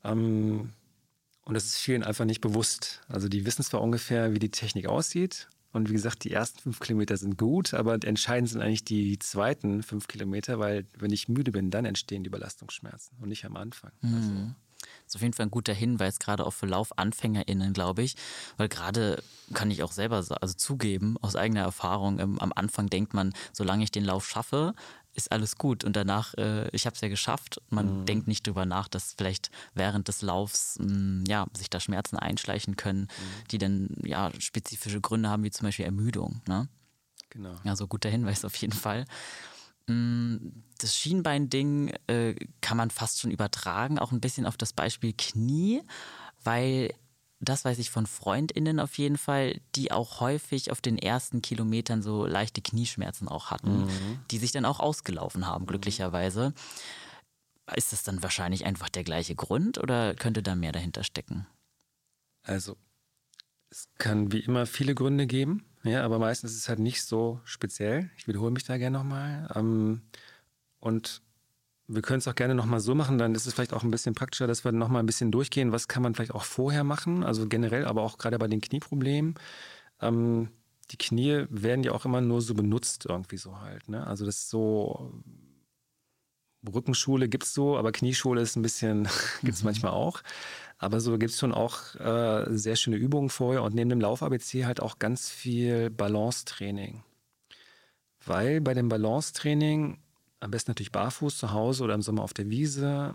Ähm, 0.05 0.73
und 1.45 1.55
das 1.55 1.65
ist 1.65 1.79
vielen 1.79 2.05
einfach 2.05 2.25
nicht 2.25 2.41
bewusst. 2.41 3.01
Also 3.09 3.29
die 3.29 3.45
wissen 3.47 3.65
zwar 3.65 3.81
ungefähr, 3.83 4.33
wie 4.33 4.39
die 4.39 4.51
Technik 4.53 4.87
aussieht. 4.87 5.49
Und 5.73 5.89
wie 5.89 5.95
gesagt, 5.95 6.25
die 6.25 6.31
ersten 6.31 6.59
fünf 6.59 6.81
Kilometer 6.81 7.17
sind 7.17 7.39
gut, 7.39 7.75
aber 7.75 7.95
entscheidend 8.05 8.51
sind 8.51 8.61
eigentlich 8.61 8.85
die 8.85 9.19
zweiten 9.19 9.83
fünf 9.83 10.07
Kilometer, 10.07 10.59
weil 10.59 10.87
wenn 10.99 11.13
ich 11.13 11.29
müde 11.29 11.51
bin, 11.53 11.71
dann 11.71 11.85
entstehen 11.85 12.25
die 12.25 12.29
Überlastungsschmerzen 12.29 13.17
und 13.21 13.29
nicht 13.29 13.45
am 13.45 13.57
Anfang. 13.57 13.93
Also, 14.03 14.31
Mhm. 14.31 14.55
Das 15.05 15.15
ist 15.15 15.17
auf 15.17 15.23
jeden 15.23 15.35
Fall 15.35 15.47
ein 15.47 15.51
guter 15.51 15.75
Hinweis, 15.75 16.19
gerade 16.19 16.45
auch 16.45 16.53
für 16.53 16.67
LaufanfängerInnen, 16.67 17.73
glaube 17.73 18.03
ich. 18.03 18.17
Weil 18.57 18.69
gerade 18.69 19.23
kann 19.55 19.71
ich 19.71 19.83
auch 19.83 19.93
selber 19.93 20.17
also 20.17 20.55
zugeben, 20.55 21.17
aus 21.21 21.37
eigener 21.37 21.61
Erfahrung, 21.61 22.19
ähm, 22.19 22.39
am 22.41 22.53
Anfang 22.55 22.89
denkt 22.89 23.15
man, 23.15 23.33
solange 23.53 23.85
ich 23.85 23.91
den 23.91 24.05
Lauf 24.05 24.27
schaffe, 24.27 24.75
ist 25.15 25.31
alles 25.31 25.57
gut. 25.57 25.85
Und 25.85 25.95
danach, 25.97 26.35
äh, 26.35 26.69
ich 26.71 26.87
habe 26.87 26.95
es 26.95 27.01
ja 27.01 27.09
geschafft. 27.09 27.61
Man 27.71 28.07
denkt 28.07 28.29
nicht 28.29 28.47
drüber 28.47 28.65
nach, 28.67 28.89
dass 28.89 29.15
vielleicht 29.17 29.51
während 29.75 30.09
des 30.09 30.23
Laufs 30.23 30.79
mh, 30.79 31.25
ja, 31.29 31.47
sich 31.57 31.69
da 31.71 31.81
Schmerzen 31.81 32.17
einschleichen 32.17 32.77
können, 32.77 33.09
die 33.51 33.59
dann 33.59 33.89
ja 34.03 34.31
spezifische 34.39 35.01
Gründe 35.01 35.29
haben, 35.29 35.45
wie 35.45 35.51
zum 35.51 35.67
Beispiel 35.67 35.85
Ermüdung. 35.85 36.41
Ne? 36.49 36.69
genau. 37.31 37.55
Also 37.65 37.87
guter 37.87 38.11
Hinweis 38.11 38.45
auf 38.45 38.55
jeden 38.57 38.75
Fall. 38.75 39.05
Mm, 39.87 40.37
Das 40.79 40.97
Schienbein-Ding 40.97 41.95
äh, 42.07 42.35
kann 42.61 42.77
man 42.77 42.91
fast 42.91 43.21
schon 43.21 43.31
übertragen, 43.31 43.99
auch 43.99 44.13
ein 44.13 44.21
bisschen 44.21 44.47
auf 44.47 44.57
das 44.57 44.73
Beispiel 44.73 45.13
Knie, 45.17 45.83
weil 46.45 46.95
das 47.43 47.65
weiß 47.65 47.79
ich 47.79 47.91
von 47.91 48.07
FreundInnen 48.07 48.79
auf 48.79 48.97
jeden 48.99 49.19
Fall, 49.19 49.61
die 49.75 49.91
auch 49.91 50.21
häufig 50.21 50.71
auf 50.71 50.81
den 50.81 50.97
ersten 50.97 51.43
Kilometern 51.43 52.01
so 52.01 52.25
leichte 52.25 52.63
Knieschmerzen 52.63 53.29
auch 53.29 53.51
hatten, 53.51 53.89
die 54.31 54.39
sich 54.39 54.53
dann 54.53 54.65
auch 54.65 54.81
ausgelaufen 54.81 55.47
haben, 55.47 55.67
glücklicherweise. 55.67 56.55
Ist 57.75 57.93
das 57.93 58.05
dann 58.05 58.23
wahrscheinlich 58.23 58.65
einfach 58.65 58.89
der 58.89 59.05
gleiche 59.05 59.35
Grund 59.35 59.79
oder 59.79 60.15
könnte 60.15 60.43
da 60.43 60.55
mehr 60.55 60.73
dahinter 60.73 61.05
stecken? 61.05 61.47
Also 62.45 62.77
es 63.71 63.89
kann 63.99 64.33
wie 64.33 64.41
immer 64.41 64.67
viele 64.67 64.95
Gründe 64.95 65.27
geben, 65.27 65.65
ja, 65.83 66.05
aber 66.05 66.19
meistens 66.19 66.53
ist 66.53 66.59
es 66.59 66.69
halt 66.69 66.79
nicht 66.79 67.03
so 67.03 67.41
speziell. 67.45 68.11
Ich 68.17 68.29
wiederhole 68.29 68.53
mich 68.53 68.65
da 68.65 68.79
gerne 68.79 68.99
nochmal. 68.99 69.51
Ähm, 69.55 70.03
und 70.79 71.23
wir 71.95 72.03
können 72.03 72.19
es 72.19 72.29
auch 72.29 72.35
gerne 72.35 72.55
nochmal 72.55 72.81
so 72.81 72.95
machen, 72.95 73.19
dann 73.19 73.35
ist 73.35 73.47
es 73.47 73.55
vielleicht 73.55 73.73
auch 73.73 73.83
ein 73.83 73.91
bisschen 73.91 74.15
praktischer, 74.15 74.47
dass 74.47 74.65
wir 74.65 74.73
nochmal 74.73 75.03
ein 75.03 75.07
bisschen 75.07 75.31
durchgehen, 75.31 75.73
was 75.73 75.89
kann 75.89 76.03
man 76.03 76.15
vielleicht 76.15 76.35
auch 76.35 76.45
vorher 76.45 76.85
machen, 76.85 77.25
also 77.25 77.47
generell, 77.49 77.85
aber 77.85 78.03
auch 78.03 78.19
gerade 78.19 78.39
bei 78.39 78.49
den 78.49 78.61
Knieproblemen. 78.61 79.35
Ähm, 80.01 80.49
die 80.91 80.97
Knie 80.99 81.47
werden 81.49 81.85
ja 81.85 81.93
auch 81.93 82.05
immer 82.05 82.21
nur 82.21 82.43
so 82.43 82.55
benutzt, 82.55 83.07
irgendwie 83.09 83.37
so 83.37 83.61
halt. 83.61 83.89
Ne? 83.89 84.07
Also 84.07 84.27
das 84.27 84.39
ist 84.39 84.51
so, 84.51 85.13
Rückenschule 86.73 87.29
gibt 87.29 87.45
es 87.45 87.55
so, 87.55 87.77
aber 87.77 87.93
Knieschule 87.93 88.41
ist 88.41 88.57
ein 88.57 88.63
bisschen, 88.63 89.09
gibt 89.43 89.55
es 89.55 89.65
manchmal 89.65 89.93
auch. 89.93 90.23
Aber 90.79 91.01
so 91.01 91.17
gibt 91.19 91.33
es 91.33 91.39
schon 91.39 91.53
auch 91.53 91.95
äh, 91.97 92.47
sehr 92.51 92.77
schöne 92.77 92.97
Übungen 92.97 93.31
vorher 93.31 93.63
und 93.63 93.75
neben 93.75 93.91
dem 93.91 94.01
Lauf-ABC 94.01 94.65
halt 94.65 94.81
auch 94.81 94.99
ganz 94.99 95.31
viel 95.31 95.91
Balancetraining. 95.91 97.05
Weil 98.25 98.61
bei 98.61 98.75
dem 98.75 98.89
Balancetraining, 98.89 99.99
am 100.43 100.51
besten 100.51 100.73
natürlich 100.73 100.93
barfuß 100.93 101.39
zu 101.39 101.53
Hause 101.53 101.85
oder 101.85 101.95
im 101.95 102.03
Sommer 102.03 102.23
auf 102.23 102.35
der 102.35 102.51
Wiese, 102.51 103.15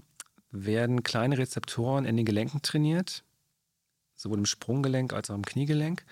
werden 0.51 1.03
kleine 1.03 1.38
Rezeptoren 1.38 2.05
in 2.05 2.15
den 2.15 2.25
Gelenken 2.25 2.61
trainiert, 2.61 3.25
sowohl 4.15 4.38
im 4.39 4.45
Sprunggelenk 4.45 5.11
als 5.11 5.30
auch 5.30 5.36
im 5.36 5.45
Kniegelenk. 5.45 6.05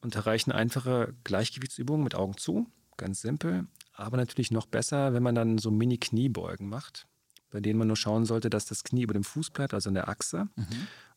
Und 0.00 0.14
da 0.14 0.20
reichen 0.20 0.50
einfache 0.50 1.14
Gleichgewichtsübungen 1.24 2.02
mit 2.02 2.14
Augen 2.14 2.38
zu, 2.38 2.66
ganz 2.96 3.20
simpel. 3.20 3.66
Aber 3.92 4.16
natürlich 4.16 4.50
noch 4.50 4.64
besser, 4.64 5.12
wenn 5.12 5.22
man 5.22 5.34
dann 5.34 5.58
so 5.58 5.70
Mini-Kniebeugen 5.70 6.68
macht, 6.68 7.06
bei 7.50 7.60
denen 7.60 7.78
man 7.78 7.88
nur 7.88 7.98
schauen 7.98 8.24
sollte, 8.24 8.48
dass 8.48 8.64
das 8.64 8.82
Knie 8.82 9.02
über 9.02 9.12
dem 9.12 9.24
Fuß 9.24 9.50
bleibt, 9.50 9.74
also 9.74 9.90
in 9.90 9.94
der 9.94 10.08
Achse. 10.08 10.48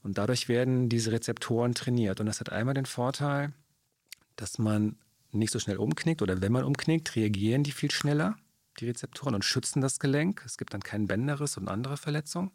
Und 0.02 0.18
dadurch 0.18 0.50
werden 0.50 0.90
diese 0.90 1.14
Rezeptoren 1.14 1.74
trainiert. 1.74 2.20
Und 2.20 2.26
das 2.26 2.42
hat 2.42 2.52
einmal 2.52 2.74
den 2.74 2.86
Vorteil, 2.86 3.54
dass 4.36 4.58
man 4.58 4.98
nicht 5.32 5.52
so 5.52 5.60
schnell 5.60 5.78
umknickt 5.78 6.22
oder 6.22 6.42
wenn 6.42 6.52
man 6.52 6.66
umknickt, 6.66 7.16
reagieren 7.16 7.64
die 7.64 7.72
viel 7.72 7.90
schneller, 7.90 8.36
die 8.80 8.88
Rezeptoren, 8.88 9.36
und 9.36 9.46
schützen 9.46 9.82
das 9.82 10.00
Gelenk. 10.00 10.44
Es 10.46 10.58
gibt 10.58 10.74
dann 10.74 10.82
keinen 10.82 11.08
Bänderriss 11.08 11.58
und 11.58 11.68
andere 11.68 11.98
Verletzungen. 11.98 12.52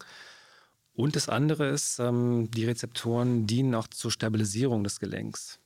Und 0.95 1.14
das 1.14 1.29
andere 1.29 1.69
ist, 1.69 2.01
ähm, 2.01 2.51
die 2.51 2.64
Rezeptoren 2.64 3.47
dienen 3.47 3.75
auch 3.75 3.87
zur 3.89 4.11
Stabilisierung 4.11 4.83
des 4.83 4.99
Gelenks. 4.99 5.61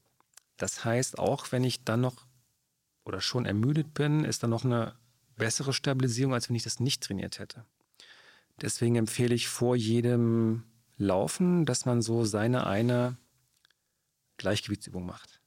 Das 0.59 0.85
heißt, 0.85 1.19
auch 1.19 1.53
wenn 1.53 1.65
ich 1.65 1.85
dann 1.85 2.03
noch 2.03 2.27
oder 3.05 3.21
schon 3.21 3.47
ermüdet 3.47 3.95
bin, 3.95 4.25
ist 4.25 4.43
dann 4.43 4.51
noch 4.51 4.65
eine 4.65 4.95
bessere 5.37 5.73
Stabilisierung, 5.73 6.35
als 6.35 6.49
wenn 6.49 6.57
ich 6.57 6.63
das 6.63 6.81
nicht 6.81 7.03
trainiert 7.03 7.39
hätte. 7.39 7.65
Deswegen 8.61 8.97
empfehle 8.97 9.35
ich 9.35 9.49
vor 9.49 9.75
jedem 9.75 10.65
Laufen, 10.99 11.65
dass 11.65 11.87
man 11.87 12.03
so 12.03 12.25
seine 12.25 12.67
eine 12.67 13.17
Gleichgewichtsübung 14.37 15.07
macht 15.07 15.41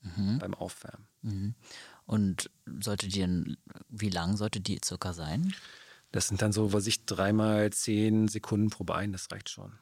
Mhm. 0.00 0.38
beim 0.38 0.54
Aufwärmen. 0.54 1.08
Mhm. 1.22 1.54
Und 2.06 2.50
sollte 2.80 3.08
die 3.08 3.20
denn, 3.20 3.56
wie 3.88 4.10
lang 4.10 4.36
sollte 4.36 4.60
die 4.60 4.78
circa 4.84 5.12
sein? 5.12 5.54
Das 6.12 6.28
sind 6.28 6.40
dann 6.40 6.52
so, 6.52 6.72
was 6.72 6.86
ich, 6.86 7.04
dreimal 7.04 7.70
zehn 7.72 8.28
Sekunden 8.28 8.70
pro 8.70 8.84
Bein, 8.84 9.12
das 9.12 9.30
reicht 9.30 9.50
schon. 9.50 9.72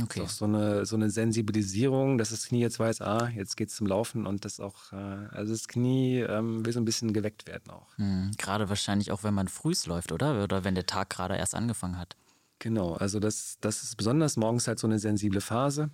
Okay. 0.00 0.20
Das 0.20 0.32
ist 0.32 0.36
auch 0.36 0.38
so 0.38 0.44
eine, 0.44 0.86
so 0.86 0.96
eine 0.96 1.08
Sensibilisierung, 1.08 2.18
dass 2.18 2.30
das 2.30 2.46
Knie 2.48 2.60
jetzt 2.60 2.80
weiß, 2.80 3.00
ah, 3.00 3.28
jetzt 3.28 3.56
geht's 3.56 3.76
zum 3.76 3.86
Laufen 3.86 4.26
und 4.26 4.44
das 4.44 4.58
auch, 4.58 4.92
äh, 4.92 4.96
also 4.96 5.52
das 5.52 5.68
Knie 5.68 6.18
ähm, 6.18 6.66
will 6.66 6.72
so 6.72 6.80
ein 6.80 6.84
bisschen 6.84 7.12
geweckt 7.12 7.46
werden 7.46 7.70
auch. 7.70 7.96
Mhm. 7.96 8.32
Gerade 8.36 8.68
wahrscheinlich 8.68 9.12
auch, 9.12 9.22
wenn 9.22 9.34
man 9.34 9.46
frühs 9.46 9.86
läuft, 9.86 10.10
oder? 10.10 10.42
Oder 10.42 10.64
wenn 10.64 10.74
der 10.74 10.86
Tag 10.86 11.10
gerade 11.10 11.36
erst 11.36 11.54
angefangen 11.54 11.96
hat. 11.96 12.16
Genau, 12.58 12.94
also 12.94 13.20
das, 13.20 13.58
das 13.60 13.82
ist 13.84 13.96
besonders 13.96 14.36
morgens 14.36 14.66
halt 14.66 14.80
so 14.80 14.86
eine 14.86 14.98
sensible 14.98 15.40
Phase. 15.40 15.90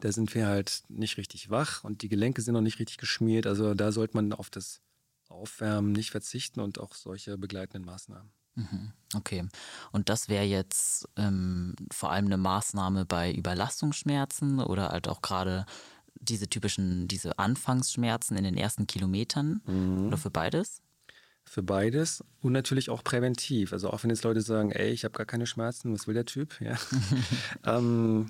Da 0.00 0.12
sind 0.12 0.34
wir 0.34 0.46
halt 0.46 0.82
nicht 0.88 1.16
richtig 1.18 1.50
wach 1.50 1.84
und 1.84 2.02
die 2.02 2.08
Gelenke 2.08 2.42
sind 2.42 2.54
noch 2.54 2.60
nicht 2.60 2.78
richtig 2.78 2.96
geschmiert. 2.96 3.46
Also 3.46 3.74
da 3.74 3.92
sollte 3.92 4.16
man 4.16 4.32
auf 4.32 4.50
das 4.50 4.80
Aufwärmen 5.28 5.92
nicht 5.92 6.10
verzichten 6.10 6.60
und 6.60 6.80
auch 6.80 6.94
solche 6.94 7.38
begleitenden 7.38 7.84
Maßnahmen. 7.84 8.30
Mhm. 8.54 8.92
Okay. 9.14 9.48
Und 9.92 10.08
das 10.08 10.28
wäre 10.28 10.44
jetzt 10.44 11.08
ähm, 11.16 11.74
vor 11.92 12.10
allem 12.10 12.26
eine 12.26 12.36
Maßnahme 12.36 13.04
bei 13.04 13.32
Überlastungsschmerzen 13.32 14.60
oder 14.60 14.88
halt 14.88 15.08
auch 15.08 15.22
gerade 15.22 15.66
diese 16.14 16.48
typischen, 16.48 17.08
diese 17.08 17.38
Anfangsschmerzen 17.38 18.36
in 18.36 18.44
den 18.44 18.56
ersten 18.56 18.86
Kilometern 18.86 19.60
oder 20.06 20.16
für 20.18 20.30
beides? 20.30 20.82
Für 21.44 21.62
beides 21.62 22.22
und 22.42 22.52
natürlich 22.52 22.90
auch 22.90 23.02
präventiv. 23.02 23.72
Also 23.72 23.90
auch 23.90 24.02
wenn 24.02 24.10
jetzt 24.10 24.24
Leute 24.24 24.42
sagen, 24.42 24.70
ey, 24.70 24.90
ich 24.90 25.04
habe 25.04 25.12
gar 25.12 25.26
keine 25.26 25.46
Schmerzen, 25.46 25.92
was 25.92 26.06
will 26.06 26.14
der 26.14 26.26
Typ? 26.26 26.60
Ja. 26.60 26.76
ähm, 27.64 28.28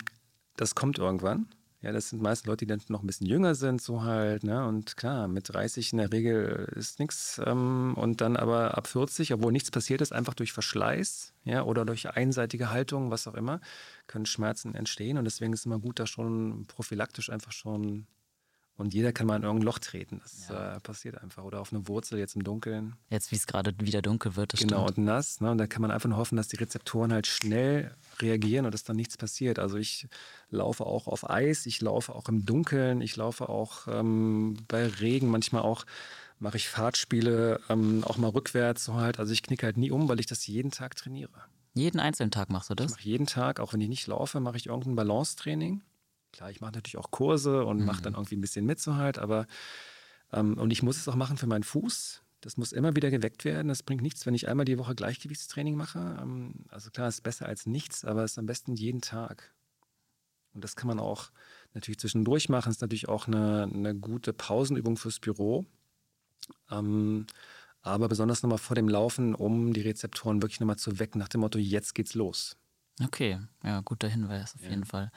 das 0.56 0.74
kommt 0.74 0.98
irgendwann. 0.98 1.48
Ja, 1.82 1.92
das 1.92 2.10
sind 2.10 2.20
meist 2.20 2.46
Leute, 2.46 2.66
die 2.66 2.68
dann 2.68 2.82
noch 2.88 3.02
ein 3.02 3.06
bisschen 3.06 3.26
jünger 3.26 3.54
sind, 3.54 3.80
so 3.80 4.02
halt, 4.02 4.44
ne? 4.44 4.66
Und 4.66 4.98
klar, 4.98 5.28
mit 5.28 5.48
30 5.48 5.92
in 5.92 5.98
der 5.98 6.12
Regel 6.12 6.70
ist 6.76 6.98
nichts. 6.98 7.40
Ähm, 7.46 7.94
und 7.96 8.20
dann 8.20 8.36
aber 8.36 8.76
ab 8.76 8.86
40, 8.86 9.32
obwohl 9.32 9.50
nichts 9.50 9.70
passiert 9.70 10.02
ist, 10.02 10.12
einfach 10.12 10.34
durch 10.34 10.52
Verschleiß, 10.52 11.32
ja, 11.44 11.62
oder 11.62 11.86
durch 11.86 12.10
einseitige 12.10 12.70
Haltung, 12.70 13.10
was 13.10 13.26
auch 13.26 13.34
immer, 13.34 13.60
können 14.08 14.26
Schmerzen 14.26 14.74
entstehen. 14.74 15.16
Und 15.16 15.24
deswegen 15.24 15.54
ist 15.54 15.60
es 15.60 15.66
immer 15.66 15.78
gut, 15.78 15.98
da 15.98 16.06
schon 16.06 16.66
prophylaktisch 16.66 17.30
einfach 17.30 17.52
schon. 17.52 18.06
Und 18.80 18.94
jeder 18.94 19.12
kann 19.12 19.26
mal 19.26 19.36
in 19.36 19.42
irgendein 19.42 19.66
Loch 19.66 19.78
treten. 19.78 20.20
Das 20.22 20.50
äh, 20.50 20.80
passiert 20.80 21.22
einfach. 21.22 21.44
Oder 21.44 21.60
auf 21.60 21.72
eine 21.72 21.86
Wurzel 21.86 22.18
jetzt 22.18 22.34
im 22.34 22.42
Dunkeln. 22.44 22.96
Jetzt, 23.10 23.30
wie 23.30 23.36
es 23.36 23.46
gerade 23.46 23.74
wieder 23.78 24.02
dunkel 24.02 24.36
wird, 24.36 24.52
das 24.54 24.60
Genau, 24.60 24.84
stimmt. 24.84 24.98
und 24.98 25.04
nass. 25.04 25.40
Ne? 25.40 25.50
Und 25.50 25.58
da 25.58 25.66
kann 25.66 25.82
man 25.82 25.90
einfach 25.90 26.08
nur 26.08 26.18
hoffen, 26.18 26.36
dass 26.36 26.48
die 26.48 26.56
Rezeptoren 26.56 27.12
halt 27.12 27.26
schnell 27.26 27.94
reagieren 28.20 28.64
und 28.66 28.72
dass 28.72 28.82
dann 28.82 28.96
nichts 28.96 29.16
passiert. 29.16 29.58
Also 29.58 29.76
ich 29.76 30.08
laufe 30.50 30.84
auch 30.86 31.06
auf 31.06 31.28
Eis, 31.28 31.66
ich 31.66 31.80
laufe 31.80 32.14
auch 32.14 32.28
im 32.28 32.44
Dunkeln, 32.46 33.00
ich 33.02 33.16
laufe 33.16 33.48
auch 33.48 33.86
ähm, 33.86 34.56
bei 34.66 34.86
Regen, 34.86 35.28
manchmal 35.28 35.62
auch 35.62 35.84
mache 36.38 36.56
ich 36.56 36.68
Fahrtspiele, 36.68 37.60
ähm, 37.68 38.02
auch 38.04 38.16
mal 38.16 38.28
rückwärts 38.30 38.84
so 38.84 38.94
halt. 38.94 39.18
Also 39.18 39.32
ich 39.32 39.42
knicke 39.42 39.66
halt 39.66 39.76
nie 39.76 39.90
um, 39.90 40.08
weil 40.08 40.20
ich 40.20 40.26
das 40.26 40.46
jeden 40.46 40.70
Tag 40.70 40.96
trainiere. 40.96 41.30
Jeden 41.74 42.00
einzelnen 42.00 42.30
Tag 42.30 42.48
machst 42.50 42.70
du 42.70 42.74
Ich 42.74 42.78
das? 42.78 42.90
mache 42.92 43.02
jeden 43.02 43.26
Tag, 43.26 43.60
auch 43.60 43.72
wenn 43.74 43.80
ich 43.80 43.88
nicht 43.88 44.06
laufe, 44.06 44.40
mache 44.40 44.56
ich 44.56 44.66
irgendein 44.66 44.96
Balancetraining. 44.96 45.82
Klar, 46.32 46.50
ich 46.50 46.60
mache 46.60 46.72
natürlich 46.72 46.98
auch 46.98 47.10
Kurse 47.10 47.64
und 47.64 47.84
mache 47.84 48.02
dann 48.02 48.14
irgendwie 48.14 48.36
ein 48.36 48.40
bisschen 48.40 48.64
mit 48.64 48.80
so 48.80 48.94
halt, 48.96 49.18
aber 49.18 49.46
ähm, 50.32 50.56
und 50.58 50.70
ich 50.70 50.82
muss 50.82 50.96
es 50.96 51.08
auch 51.08 51.16
machen 51.16 51.36
für 51.36 51.46
meinen 51.46 51.64
Fuß. 51.64 52.22
Das 52.40 52.56
muss 52.56 52.72
immer 52.72 52.96
wieder 52.96 53.10
geweckt 53.10 53.44
werden. 53.44 53.68
Das 53.68 53.82
bringt 53.82 54.02
nichts, 54.02 54.24
wenn 54.24 54.34
ich 54.34 54.48
einmal 54.48 54.64
die 54.64 54.78
Woche 54.78 54.94
Gleichgewichtstraining 54.94 55.74
mache. 55.76 56.18
Ähm, 56.22 56.64
also 56.68 56.90
klar, 56.90 57.08
ist 57.08 57.22
besser 57.22 57.46
als 57.46 57.66
nichts, 57.66 58.04
aber 58.04 58.24
es 58.24 58.32
ist 58.32 58.38
am 58.38 58.46
besten 58.46 58.74
jeden 58.74 59.00
Tag. 59.00 59.52
Und 60.54 60.64
das 60.64 60.74
kann 60.74 60.88
man 60.88 60.98
auch 60.98 61.30
natürlich 61.74 61.98
zwischendurch 61.98 62.48
machen. 62.48 62.70
Ist 62.70 62.80
natürlich 62.80 63.08
auch 63.08 63.26
eine, 63.26 63.68
eine 63.72 63.94
gute 63.94 64.32
Pausenübung 64.32 64.96
fürs 64.96 65.20
Büro. 65.20 65.66
Ähm, 66.70 67.26
aber 67.82 68.08
besonders 68.08 68.42
nochmal 68.42 68.58
vor 68.58 68.74
dem 68.74 68.88
Laufen, 68.88 69.34
um 69.34 69.72
die 69.72 69.80
Rezeptoren 69.82 70.42
wirklich 70.42 70.60
nochmal 70.60 70.76
zu 70.76 70.98
wecken, 70.98 71.18
nach 71.18 71.28
dem 71.28 71.40
Motto, 71.40 71.58
jetzt 71.58 71.94
geht's 71.94 72.14
los. 72.14 72.56
Okay, 73.02 73.38
ja, 73.62 73.80
guter 73.80 74.08
Hinweis 74.08 74.54
auf 74.54 74.62
ja. 74.62 74.70
jeden 74.70 74.84
Fall. 74.84 75.10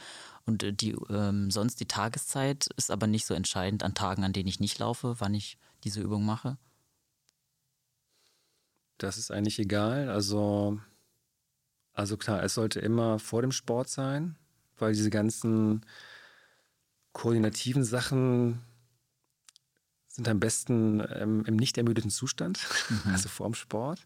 Und 0.46 0.64
äh, 0.64 0.74
die 0.74 0.92
ähm, 1.10 1.52
sonst 1.52 1.80
die 1.80 1.88
Tageszeit 1.88 2.68
ist 2.78 2.92
aber 2.92 3.08
nicht 3.08 3.26
so 3.26 3.34
entscheidend 3.34 3.84
an 3.84 3.94
Tagen, 3.94 4.24
an 4.24 4.34
denen 4.34 4.50
ich 4.50 4.60
nicht 4.60 4.80
laufe, 4.80 5.16
wann 5.20 5.34
ich 5.34 5.58
diese 5.84 6.02
Übung 6.02 6.26
mache. 6.26 6.58
Das 8.98 9.18
ist 9.18 9.32
eigentlich 9.32 9.60
egal. 9.60 10.10
Also, 10.10 10.80
also 11.94 12.18
klar, 12.18 12.44
es 12.44 12.54
sollte 12.54 12.80
immer 12.80 13.20
vor 13.20 13.42
dem 13.42 13.52
Sport 13.52 13.90
sein, 13.90 14.36
weil 14.78 14.94
diese 14.94 15.10
ganzen 15.10 15.86
koordinativen 17.12 17.84
Sachen 17.84 18.62
sind 20.08 20.28
am 20.28 20.40
besten 20.40 21.02
ähm, 21.10 21.44
im 21.46 21.56
nicht 21.56 21.78
ermüdeten 21.78 22.12
Zustand, 22.12 22.68
mhm. 22.90 23.12
also 23.12 23.30
vorm 23.30 23.56
Sport. 23.56 24.06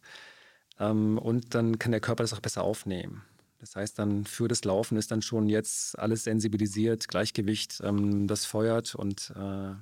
Ähm, 0.79 1.17
und 1.17 1.53
dann 1.53 1.79
kann 1.79 1.91
der 1.91 2.01
Körper 2.01 2.23
das 2.23 2.33
auch 2.33 2.39
besser 2.39 2.63
aufnehmen. 2.63 3.23
Das 3.59 3.75
heißt 3.75 3.97
dann, 3.97 4.25
für 4.25 4.47
das 4.47 4.63
Laufen 4.63 4.97
ist 4.97 5.11
dann 5.11 5.21
schon 5.21 5.49
jetzt 5.49 5.97
alles 5.97 6.23
sensibilisiert, 6.23 7.07
Gleichgewicht, 7.07 7.81
ähm, 7.83 8.27
das 8.27 8.45
feuert 8.45 8.95
und 8.95 9.33
äh, 9.35 9.73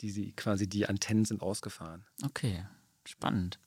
die, 0.00 0.32
quasi 0.32 0.68
die 0.68 0.86
Antennen 0.86 1.24
sind 1.24 1.42
ausgefahren. 1.42 2.04
Okay, 2.24 2.66
spannend. 3.06 3.58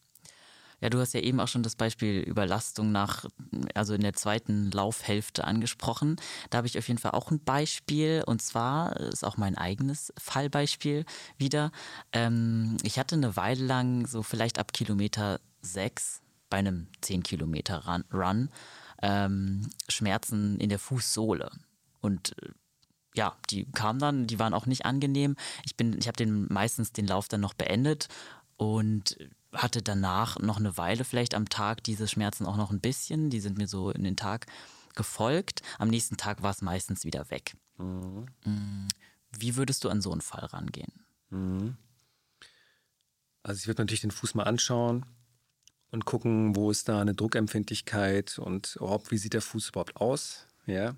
Ja, 0.82 0.90
du 0.90 1.00
hast 1.00 1.14
ja 1.14 1.20
eben 1.20 1.40
auch 1.40 1.48
schon 1.48 1.64
das 1.64 1.76
Beispiel 1.76 2.22
Überlastung 2.22 2.92
nach, 2.92 3.26
also 3.74 3.94
in 3.94 4.02
der 4.02 4.14
zweiten 4.14 4.72
Laufhälfte 4.72 5.44
angesprochen. 5.44 6.16
Da 6.50 6.60
habe 6.60 6.68
ich 6.68 6.78
auf 6.78 6.88
jeden 6.88 7.00
Fall 7.00 7.12
auch 7.12 7.32
ein 7.32 7.44
Beispiel 7.44 8.24
und 8.26 8.42
zwar 8.42 8.96
ist 8.98 9.26
auch 9.26 9.36
mein 9.36 9.58
eigenes 9.58 10.14
Fallbeispiel 10.18 11.06
wieder. 11.38 11.72
Ähm, 12.14 12.78
ich 12.84 12.98
hatte 12.98 13.16
eine 13.16 13.36
Weile 13.36 13.66
lang 13.66 14.08
so 14.08 14.24
vielleicht 14.24 14.58
ab 14.58 14.72
Kilometer 14.72 15.42
sechs 15.62 16.22
bei 16.50 16.58
einem 16.58 16.88
10 17.02 17.24
Kilometer 17.24 17.86
Run, 17.86 18.06
Run 18.14 18.50
ähm, 19.02 19.70
Schmerzen 19.88 20.60
in 20.60 20.70
der 20.70 20.80
Fußsohle. 20.80 21.52
Und 22.02 22.36
äh, 22.42 22.50
ja, 23.16 23.36
die 23.50 23.66
kamen 23.72 24.00
dann, 24.00 24.28
die 24.28 24.40
waren 24.40 24.54
auch 24.54 24.66
nicht 24.66 24.86
angenehm. 24.86 25.36
Ich 25.66 25.76
bin, 25.76 25.98
ich 25.98 26.08
habe 26.08 26.18
den 26.18 26.48
meistens 26.52 26.92
den 26.92 27.08
Lauf 27.08 27.28
dann 27.28 27.42
noch 27.42 27.54
beendet 27.54 28.08
und 28.58 29.18
hatte 29.54 29.82
danach 29.82 30.38
noch 30.40 30.58
eine 30.58 30.78
Weile 30.78 31.04
vielleicht 31.04 31.34
am 31.34 31.50
Tag 31.50 31.84
diese 31.84 32.08
Schmerzen 32.08 32.46
auch 32.46 32.58
noch 32.58 32.72
ein 32.72 32.82
bisschen. 32.82 33.30
Die 33.30 33.40
sind 33.40 33.58
mir 33.58 33.68
so 33.68 33.90
in 33.90 34.04
den 34.04 34.16
Tag 34.16 34.46
gefolgt. 34.96 35.62
Am 35.80 35.88
nächsten 35.88 36.18
Tag 36.18 36.44
war 36.44 36.52
es 36.52 36.62
meistens 36.62 37.04
wieder 37.04 37.30
weg. 37.32 37.56
Mhm. 37.78 38.28
Mm, 38.46 38.88
wie 39.32 39.56
würdest 39.56 39.84
du 39.84 39.90
an 39.90 40.02
so 40.02 40.12
einen 40.12 40.22
Fall 40.22 40.46
rangehen? 40.46 40.92
Mhm. 41.30 41.78
Also 43.42 43.60
ich 43.60 43.68
würde 43.68 43.82
natürlich 43.82 44.02
den 44.02 44.12
Fuß 44.12 44.36
mal 44.36 44.44
anschauen 44.44 45.06
und 45.92 46.06
gucken, 46.06 46.56
wo 46.56 46.72
ist 46.72 46.88
da 46.90 47.02
eine 47.02 47.16
Druckempfindlichkeit 47.16 48.40
und 48.40 48.76
überhaupt, 48.76 49.12
wie 49.12 49.18
sieht 49.18 49.34
der 49.34 49.42
Fuß 49.42 49.70
überhaupt 49.70 49.96
aus. 49.98 50.48
Ja, 50.66 50.96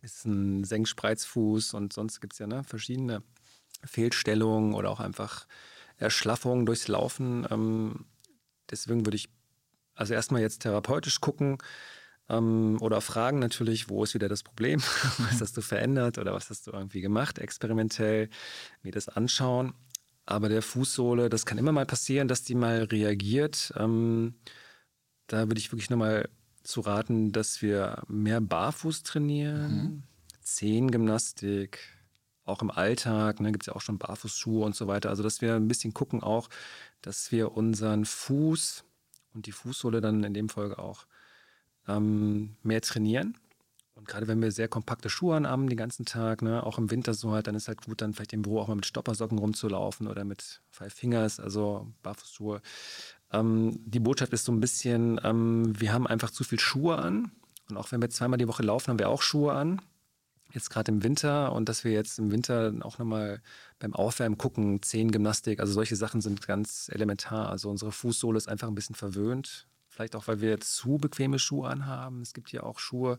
ist 0.00 0.24
ein 0.24 0.64
Senkspreizfuß 0.64 1.74
und 1.74 1.92
sonst 1.92 2.20
gibt 2.20 2.32
es 2.32 2.38
ja 2.38 2.46
ne, 2.46 2.64
verschiedene 2.64 3.22
Fehlstellungen 3.84 4.74
oder 4.74 4.90
auch 4.90 5.00
einfach 5.00 5.46
Erschlaffungen 5.96 6.66
durchs 6.66 6.88
Laufen. 6.88 7.46
Ähm, 7.50 8.06
deswegen 8.70 9.06
würde 9.06 9.16
ich 9.16 9.28
also 9.94 10.14
erstmal 10.14 10.40
jetzt 10.40 10.62
therapeutisch 10.62 11.20
gucken 11.20 11.58
ähm, 12.28 12.78
oder 12.80 13.00
fragen 13.00 13.38
natürlich, 13.38 13.88
wo 13.88 14.02
ist 14.02 14.14
wieder 14.14 14.28
das 14.28 14.42
Problem? 14.42 14.80
was 15.18 15.40
hast 15.40 15.56
du 15.56 15.60
verändert 15.60 16.18
oder 16.18 16.32
was 16.32 16.50
hast 16.50 16.66
du 16.66 16.72
irgendwie 16.72 17.00
gemacht, 17.00 17.38
experimentell, 17.38 18.28
mir 18.82 18.92
das 18.92 19.08
anschauen. 19.08 19.74
Aber 20.24 20.48
der 20.48 20.62
Fußsohle, 20.62 21.28
das 21.28 21.46
kann 21.46 21.58
immer 21.58 21.72
mal 21.72 21.86
passieren, 21.86 22.28
dass 22.28 22.44
die 22.44 22.54
mal 22.54 22.84
reagiert. 22.84 23.72
Ähm, 23.76 24.34
da 25.26 25.48
würde 25.48 25.58
ich 25.58 25.72
wirklich 25.72 25.90
nochmal 25.90 26.28
zu 26.62 26.80
raten, 26.80 27.32
dass 27.32 27.62
wir 27.62 28.02
mehr 28.06 28.40
barfuß 28.40 29.02
trainieren, 29.02 29.74
mhm. 29.74 30.02
Zehengymnastik, 30.42 31.80
auch 32.44 32.62
im 32.62 32.70
Alltag, 32.70 33.40
ne, 33.40 33.52
gibt 33.52 33.64
es 33.64 33.66
ja 33.66 33.74
auch 33.74 33.80
schon 33.80 33.98
Barfußschuhe 33.98 34.64
und 34.64 34.74
so 34.74 34.86
weiter. 34.86 35.10
Also, 35.10 35.22
dass 35.22 35.40
wir 35.40 35.54
ein 35.54 35.68
bisschen 35.68 35.94
gucken 35.94 36.22
auch, 36.22 36.48
dass 37.00 37.32
wir 37.32 37.52
unseren 37.52 38.04
Fuß 38.04 38.84
und 39.34 39.46
die 39.46 39.52
Fußsohle 39.52 40.00
dann 40.00 40.24
in 40.24 40.34
dem 40.34 40.48
Folge 40.48 40.78
auch 40.78 41.06
ähm, 41.88 42.56
mehr 42.62 42.80
trainieren. 42.80 43.38
Und 43.94 44.08
gerade 44.08 44.26
wenn 44.26 44.40
wir 44.40 44.50
sehr 44.50 44.68
kompakte 44.68 45.10
Schuhe 45.10 45.42
haben 45.46 45.68
den 45.68 45.76
ganzen 45.76 46.06
Tag, 46.06 46.42
ne, 46.42 46.64
auch 46.64 46.78
im 46.78 46.90
Winter 46.90 47.14
so 47.14 47.32
halt, 47.32 47.46
dann 47.46 47.54
ist 47.54 47.68
halt 47.68 47.82
gut, 47.84 48.00
dann 48.00 48.14
vielleicht 48.14 48.32
im 48.32 48.42
Büro 48.42 48.60
auch 48.60 48.68
mal 48.68 48.74
mit 48.74 48.86
Stoppersocken 48.86 49.38
rumzulaufen 49.38 50.06
oder 50.06 50.24
mit 50.24 50.62
Five 50.70 50.94
Fingers, 50.94 51.38
also 51.38 51.92
Barfußschuhe. 52.02 52.62
Ähm, 53.32 53.78
die 53.84 54.00
Botschaft 54.00 54.32
ist 54.32 54.44
so 54.44 54.52
ein 54.52 54.60
bisschen, 54.60 55.20
ähm, 55.24 55.78
wir 55.78 55.92
haben 55.92 56.06
einfach 56.06 56.30
zu 56.30 56.42
viel 56.44 56.60
Schuhe 56.60 56.98
an. 56.98 57.32
Und 57.70 57.76
auch 57.76 57.92
wenn 57.92 58.02
wir 58.02 58.10
zweimal 58.10 58.38
die 58.38 58.48
Woche 58.48 58.62
laufen, 58.62 58.88
haben 58.88 58.98
wir 58.98 59.08
auch 59.08 59.22
Schuhe 59.22 59.52
an 59.52 59.80
jetzt 60.54 60.70
gerade 60.70 60.92
im 60.92 61.02
Winter 61.02 61.52
und 61.52 61.68
dass 61.68 61.84
wir 61.84 61.92
jetzt 61.92 62.18
im 62.18 62.30
Winter 62.30 62.72
auch 62.80 62.98
nochmal 62.98 63.40
beim 63.78 63.94
Aufwärmen 63.94 64.38
gucken, 64.38 64.82
Zehengymnastik, 64.82 65.60
also 65.60 65.72
solche 65.72 65.96
Sachen 65.96 66.20
sind 66.20 66.46
ganz 66.46 66.90
elementar. 66.92 67.48
Also 67.48 67.70
unsere 67.70 67.92
Fußsohle 67.92 68.36
ist 68.36 68.48
einfach 68.48 68.68
ein 68.68 68.74
bisschen 68.74 68.94
verwöhnt. 68.94 69.66
Vielleicht 69.88 70.16
auch, 70.16 70.26
weil 70.26 70.40
wir 70.40 70.58
zu 70.60 70.96
bequeme 70.98 71.38
Schuhe 71.38 71.68
anhaben. 71.68 72.22
Es 72.22 72.32
gibt 72.32 72.48
hier 72.48 72.64
auch 72.64 72.78
Schuhe, 72.78 73.18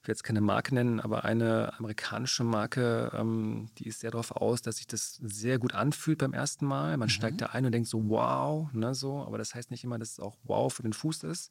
ich 0.00 0.08
will 0.08 0.12
jetzt 0.12 0.24
keine 0.24 0.40
Marke 0.40 0.74
nennen, 0.74 0.98
aber 0.98 1.24
eine 1.24 1.78
amerikanische 1.78 2.42
Marke, 2.42 3.12
ähm, 3.14 3.68
die 3.76 3.86
ist 3.86 4.00
sehr 4.00 4.10
darauf 4.10 4.30
aus, 4.30 4.62
dass 4.62 4.76
sich 4.76 4.86
das 4.86 5.16
sehr 5.22 5.58
gut 5.58 5.74
anfühlt 5.74 6.18
beim 6.18 6.32
ersten 6.32 6.64
Mal. 6.64 6.96
Man 6.96 7.08
mhm. 7.08 7.10
steigt 7.10 7.42
da 7.42 7.46
ein 7.46 7.66
und 7.66 7.72
denkt 7.72 7.88
so, 7.88 8.08
wow, 8.08 8.72
ne, 8.72 8.94
so, 8.94 9.22
aber 9.26 9.36
das 9.36 9.54
heißt 9.54 9.70
nicht 9.70 9.84
immer, 9.84 9.98
dass 9.98 10.12
es 10.12 10.20
auch 10.20 10.38
wow 10.44 10.72
für 10.72 10.82
den 10.82 10.94
Fuß 10.94 11.24
ist. 11.24 11.50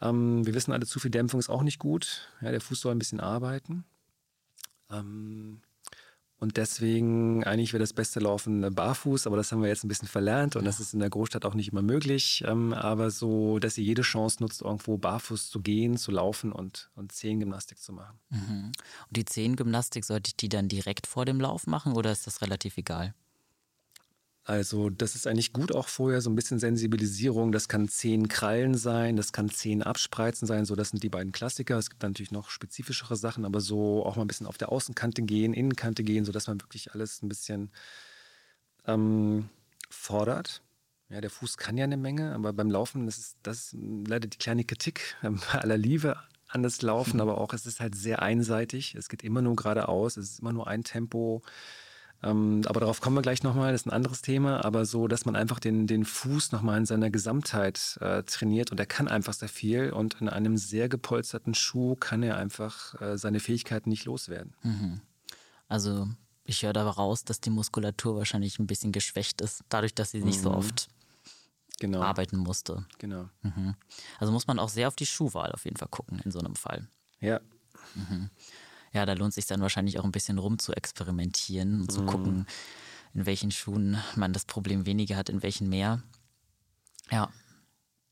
Ähm, 0.00 0.46
wir 0.46 0.54
wissen 0.54 0.72
alle, 0.72 0.86
zu 0.86 1.00
viel 1.00 1.10
Dämpfung 1.10 1.40
ist 1.40 1.48
auch 1.48 1.62
nicht 1.62 1.80
gut. 1.80 2.28
Ja, 2.40 2.52
der 2.52 2.60
Fuß 2.60 2.80
soll 2.80 2.94
ein 2.94 3.00
bisschen 3.00 3.18
arbeiten. 3.18 3.84
Ähm, 4.90 5.60
und 6.40 6.56
deswegen 6.56 7.42
eigentlich 7.44 7.72
wäre 7.72 7.82
das 7.82 7.92
beste 7.92 8.20
Laufen 8.20 8.62
äh, 8.62 8.70
barfuß, 8.70 9.26
aber 9.26 9.36
das 9.36 9.50
haben 9.50 9.60
wir 9.60 9.68
jetzt 9.68 9.84
ein 9.84 9.88
bisschen 9.88 10.08
verlernt 10.08 10.54
und 10.54 10.64
das 10.64 10.78
ist 10.78 10.94
in 10.94 11.00
der 11.00 11.10
Großstadt 11.10 11.44
auch 11.44 11.54
nicht 11.54 11.72
immer 11.72 11.82
möglich. 11.82 12.44
Ähm, 12.46 12.72
aber 12.72 13.10
so, 13.10 13.58
dass 13.58 13.76
ihr 13.76 13.84
jede 13.84 14.02
Chance 14.02 14.36
nutzt, 14.40 14.62
irgendwo 14.62 14.98
barfuß 14.98 15.50
zu 15.50 15.60
gehen, 15.60 15.96
zu 15.96 16.12
laufen 16.12 16.52
und, 16.52 16.90
und 16.94 17.10
Zehengymnastik 17.10 17.78
zu 17.78 17.92
machen. 17.92 18.18
Mhm. 18.30 18.72
Und 19.08 19.16
die 19.16 19.24
Zehengymnastik, 19.24 20.04
sollte 20.04 20.28
ich 20.28 20.36
die 20.36 20.48
dann 20.48 20.68
direkt 20.68 21.08
vor 21.08 21.24
dem 21.24 21.40
Lauf 21.40 21.66
machen 21.66 21.94
oder 21.94 22.12
ist 22.12 22.26
das 22.26 22.40
relativ 22.40 22.76
egal? 22.76 23.14
Also 24.48 24.88
das 24.88 25.14
ist 25.14 25.26
eigentlich 25.26 25.52
gut 25.52 25.74
auch 25.74 25.88
vorher, 25.88 26.22
so 26.22 26.30
ein 26.30 26.34
bisschen 26.34 26.58
Sensibilisierung. 26.58 27.52
Das 27.52 27.68
kann 27.68 27.86
zehn 27.86 28.28
Krallen 28.28 28.72
sein, 28.78 29.14
das 29.16 29.34
kann 29.34 29.50
zehn 29.50 29.82
Abspreizen 29.82 30.48
sein. 30.48 30.64
So, 30.64 30.74
das 30.74 30.88
sind 30.88 31.02
die 31.02 31.10
beiden 31.10 31.32
Klassiker. 31.32 31.76
Es 31.76 31.90
gibt 31.90 32.02
natürlich 32.02 32.32
noch 32.32 32.48
spezifischere 32.48 33.14
Sachen, 33.16 33.44
aber 33.44 33.60
so 33.60 34.06
auch 34.06 34.16
mal 34.16 34.22
ein 34.22 34.26
bisschen 34.26 34.46
auf 34.46 34.56
der 34.56 34.72
Außenkante 34.72 35.20
gehen, 35.20 35.52
Innenkante 35.52 36.02
gehen, 36.02 36.24
sodass 36.24 36.46
man 36.46 36.62
wirklich 36.62 36.94
alles 36.94 37.22
ein 37.22 37.28
bisschen 37.28 37.70
ähm, 38.86 39.50
fordert. 39.90 40.62
Ja, 41.10 41.20
der 41.20 41.28
Fuß 41.28 41.58
kann 41.58 41.76
ja 41.76 41.84
eine 41.84 41.98
Menge, 41.98 42.34
aber 42.34 42.54
beim 42.54 42.70
Laufen, 42.70 43.04
das 43.04 43.18
ist, 43.18 43.36
das 43.42 43.74
ist 43.74 43.76
leider 43.78 44.28
die 44.28 44.38
kleine 44.38 44.64
Kritik 44.64 45.14
bei 45.22 45.58
aller 45.58 45.76
Liebe 45.76 46.16
an 46.48 46.62
das 46.62 46.80
Laufen, 46.80 47.16
mhm. 47.16 47.20
aber 47.20 47.36
auch 47.36 47.52
es 47.52 47.66
ist 47.66 47.80
halt 47.80 47.94
sehr 47.94 48.22
einseitig. 48.22 48.94
Es 48.94 49.10
geht 49.10 49.24
immer 49.24 49.42
nur 49.42 49.56
geradeaus, 49.56 50.16
es 50.16 50.30
ist 50.30 50.40
immer 50.40 50.54
nur 50.54 50.68
ein 50.68 50.84
Tempo. 50.84 51.42
Ähm, 52.22 52.62
aber 52.66 52.80
darauf 52.80 53.00
kommen 53.00 53.16
wir 53.16 53.22
gleich 53.22 53.42
nochmal, 53.44 53.72
das 53.72 53.82
ist 53.82 53.86
ein 53.86 53.92
anderes 53.92 54.22
Thema, 54.22 54.64
aber 54.64 54.84
so, 54.84 55.06
dass 55.06 55.24
man 55.24 55.36
einfach 55.36 55.60
den, 55.60 55.86
den 55.86 56.04
Fuß 56.04 56.50
nochmal 56.50 56.78
in 56.78 56.86
seiner 56.86 57.10
Gesamtheit 57.10 57.96
äh, 58.00 58.24
trainiert 58.24 58.72
und 58.72 58.80
er 58.80 58.86
kann 58.86 59.06
einfach 59.06 59.34
sehr 59.34 59.48
viel 59.48 59.90
und 59.90 60.20
in 60.20 60.28
einem 60.28 60.56
sehr 60.56 60.88
gepolsterten 60.88 61.54
Schuh 61.54 61.94
kann 61.94 62.24
er 62.24 62.36
einfach 62.36 63.00
äh, 63.00 63.16
seine 63.16 63.38
Fähigkeiten 63.38 63.88
nicht 63.88 64.04
loswerden. 64.04 64.54
Mhm. 64.62 65.00
Also 65.68 66.08
ich 66.44 66.64
höre 66.64 66.72
da 66.72 66.88
raus, 66.88 67.24
dass 67.24 67.40
die 67.40 67.50
Muskulatur 67.50 68.16
wahrscheinlich 68.16 68.58
ein 68.58 68.66
bisschen 68.66 68.90
geschwächt 68.90 69.40
ist, 69.40 69.62
dadurch, 69.68 69.94
dass 69.94 70.10
sie 70.10 70.22
nicht 70.22 70.38
mhm. 70.38 70.42
so 70.42 70.50
oft 70.54 70.88
genau. 71.78 72.02
arbeiten 72.02 72.38
musste. 72.38 72.84
Genau. 72.98 73.28
Mhm. 73.42 73.76
Also 74.18 74.32
muss 74.32 74.48
man 74.48 74.58
auch 74.58 74.70
sehr 74.70 74.88
auf 74.88 74.96
die 74.96 75.06
Schuhwahl 75.06 75.52
auf 75.52 75.64
jeden 75.64 75.76
Fall 75.76 75.88
gucken 75.88 76.20
in 76.24 76.32
so 76.32 76.40
einem 76.40 76.56
Fall. 76.56 76.88
Ja. 77.20 77.40
Mhm 77.94 78.30
ja, 78.92 79.06
da 79.06 79.12
lohnt 79.12 79.34
sich 79.34 79.46
dann 79.46 79.60
wahrscheinlich 79.60 79.98
auch 79.98 80.04
ein 80.04 80.12
bisschen 80.12 80.38
rum 80.38 80.58
zu 80.58 80.72
experimentieren 80.72 81.82
und 81.82 81.92
zu 81.92 82.02
mhm. 82.02 82.06
gucken, 82.06 82.46
in 83.14 83.26
welchen 83.26 83.50
Schuhen 83.50 83.98
man 84.16 84.32
das 84.32 84.44
Problem 84.44 84.86
weniger 84.86 85.16
hat, 85.16 85.28
in 85.28 85.42
welchen 85.42 85.68
mehr. 85.68 86.02
Ja. 87.10 87.30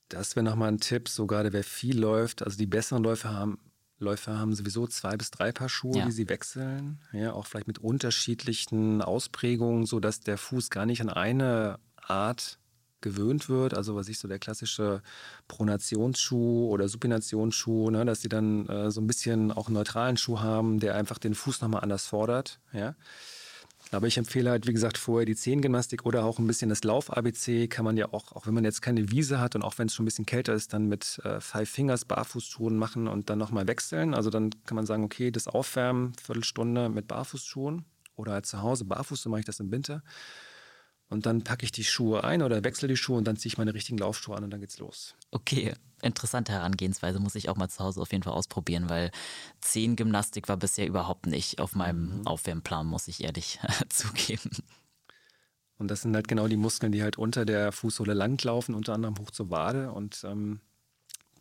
Das 0.08 0.36
wäre 0.36 0.44
nochmal 0.44 0.68
ein 0.68 0.78
Tipp, 0.78 1.08
so 1.08 1.26
gerade 1.26 1.52
wer 1.52 1.64
viel 1.64 1.98
läuft, 1.98 2.42
also 2.42 2.56
die 2.56 2.66
besseren 2.66 3.02
Läufer 3.02 3.32
haben, 3.32 3.58
Läufer 3.98 4.38
haben 4.38 4.54
sowieso 4.54 4.86
zwei 4.86 5.16
bis 5.16 5.30
drei 5.30 5.52
Paar 5.52 5.68
Schuhe, 5.68 5.98
ja. 5.98 6.04
die 6.04 6.12
sie 6.12 6.28
wechseln. 6.28 7.00
Ja, 7.12 7.32
auch 7.32 7.46
vielleicht 7.46 7.66
mit 7.66 7.78
unterschiedlichen 7.78 9.00
Ausprägungen, 9.00 9.86
sodass 9.86 10.20
der 10.20 10.38
Fuß 10.38 10.70
gar 10.70 10.86
nicht 10.86 11.00
an 11.00 11.08
eine 11.08 11.78
Art 11.96 12.58
gewöhnt 13.00 13.48
wird. 13.48 13.74
Also 13.74 13.94
was 13.94 14.08
ich 14.08 14.18
so 14.18 14.28
der 14.28 14.38
klassische 14.38 15.02
Pronationsschuh 15.48 16.68
oder 16.68 16.88
Supinationsschuh, 16.88 17.90
ne, 17.90 18.04
dass 18.04 18.20
sie 18.20 18.28
dann 18.28 18.68
äh, 18.68 18.90
so 18.90 19.00
ein 19.00 19.06
bisschen 19.06 19.52
auch 19.52 19.66
einen 19.66 19.74
neutralen 19.74 20.16
Schuh 20.16 20.40
haben, 20.40 20.80
der 20.80 20.94
einfach 20.94 21.18
den 21.18 21.34
Fuß 21.34 21.60
nochmal 21.60 21.82
anders 21.82 22.06
fordert. 22.06 22.60
Ja. 22.72 22.94
Aber 23.92 24.08
ich 24.08 24.18
empfehle 24.18 24.50
halt, 24.50 24.66
wie 24.66 24.72
gesagt, 24.72 24.98
vorher 24.98 25.26
die 25.26 25.36
Zehengymnastik 25.36 26.04
oder 26.06 26.24
auch 26.24 26.40
ein 26.40 26.46
bisschen 26.46 26.70
das 26.70 26.82
Lauf-ABC 26.82 27.68
kann 27.68 27.84
man 27.84 27.96
ja 27.96 28.12
auch, 28.12 28.32
auch 28.32 28.46
wenn 28.46 28.54
man 28.54 28.64
jetzt 28.64 28.82
keine 28.82 29.10
Wiese 29.12 29.38
hat 29.38 29.54
und 29.54 29.62
auch 29.62 29.78
wenn 29.78 29.86
es 29.86 29.94
schon 29.94 30.02
ein 30.02 30.06
bisschen 30.06 30.26
kälter 30.26 30.54
ist, 30.54 30.72
dann 30.72 30.86
mit 30.88 31.20
äh, 31.22 31.40
Five 31.40 31.70
Fingers 31.70 32.04
Barfußschuhen 32.04 32.76
machen 32.76 33.06
und 33.06 33.30
dann 33.30 33.38
nochmal 33.38 33.68
wechseln. 33.68 34.14
Also 34.14 34.28
dann 34.30 34.50
kann 34.64 34.74
man 34.74 34.86
sagen, 34.86 35.04
okay, 35.04 35.30
das 35.30 35.46
Aufwärmen, 35.46 36.14
Viertelstunde 36.14 36.88
mit 36.88 37.06
Barfußschuhen 37.06 37.84
oder 38.16 38.32
halt 38.32 38.46
zu 38.46 38.60
Hause 38.60 38.84
barfuß, 38.84 39.22
so 39.22 39.30
mache 39.30 39.40
ich 39.40 39.46
das 39.46 39.60
im 39.60 39.70
Winter. 39.70 40.02
Und 41.08 41.24
dann 41.24 41.44
packe 41.44 41.64
ich 41.64 41.70
die 41.70 41.84
Schuhe 41.84 42.24
ein 42.24 42.42
oder 42.42 42.64
wechsle 42.64 42.88
die 42.88 42.96
Schuhe 42.96 43.18
und 43.18 43.24
dann 43.24 43.36
ziehe 43.36 43.50
ich 43.50 43.58
meine 43.58 43.74
richtigen 43.74 43.98
Laufschuhe 43.98 44.36
an 44.36 44.44
und 44.44 44.50
dann 44.50 44.60
geht's 44.60 44.78
los. 44.78 45.14
Okay, 45.30 45.74
interessante 46.02 46.52
Herangehensweise 46.52 47.20
muss 47.20 47.36
ich 47.36 47.48
auch 47.48 47.56
mal 47.56 47.68
zu 47.68 47.84
Hause 47.84 48.00
auf 48.00 48.10
jeden 48.10 48.24
Fall 48.24 48.32
ausprobieren, 48.32 48.88
weil 48.90 49.12
Zehengymnastik 49.60 50.48
war 50.48 50.56
bisher 50.56 50.86
überhaupt 50.86 51.26
nicht 51.26 51.60
auf 51.60 51.76
meinem 51.76 52.18
mhm. 52.18 52.26
Aufwärmplan, 52.26 52.86
muss 52.86 53.06
ich 53.06 53.22
ehrlich 53.22 53.60
zugeben. 53.88 54.50
Und 55.78 55.90
das 55.90 56.02
sind 56.02 56.14
halt 56.14 56.26
genau 56.26 56.48
die 56.48 56.56
Muskeln, 56.56 56.90
die 56.90 57.02
halt 57.02 57.18
unter 57.18 57.44
der 57.44 57.70
Fußsohle 57.70 58.14
langlaufen, 58.14 58.74
unter 58.74 58.94
anderem 58.94 59.18
hoch 59.18 59.30
zur 59.30 59.50
Wade 59.50 59.92
und 59.92 60.24
ähm, 60.24 60.60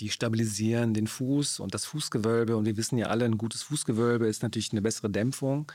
die 0.02 0.10
stabilisieren 0.10 0.94
den 0.94 1.08
Fuß 1.08 1.60
und 1.60 1.74
das 1.74 1.86
Fußgewölbe. 1.86 2.58
Und 2.58 2.66
wir 2.66 2.78
wissen 2.78 2.98
ja 2.98 3.08
alle, 3.08 3.26
ein 3.26 3.38
gutes 3.38 3.64
Fußgewölbe 3.64 4.28
ist 4.28 4.44
natürlich 4.44 4.72
eine 4.72 4.82
bessere 4.82 5.10
Dämpfung. 5.10 5.72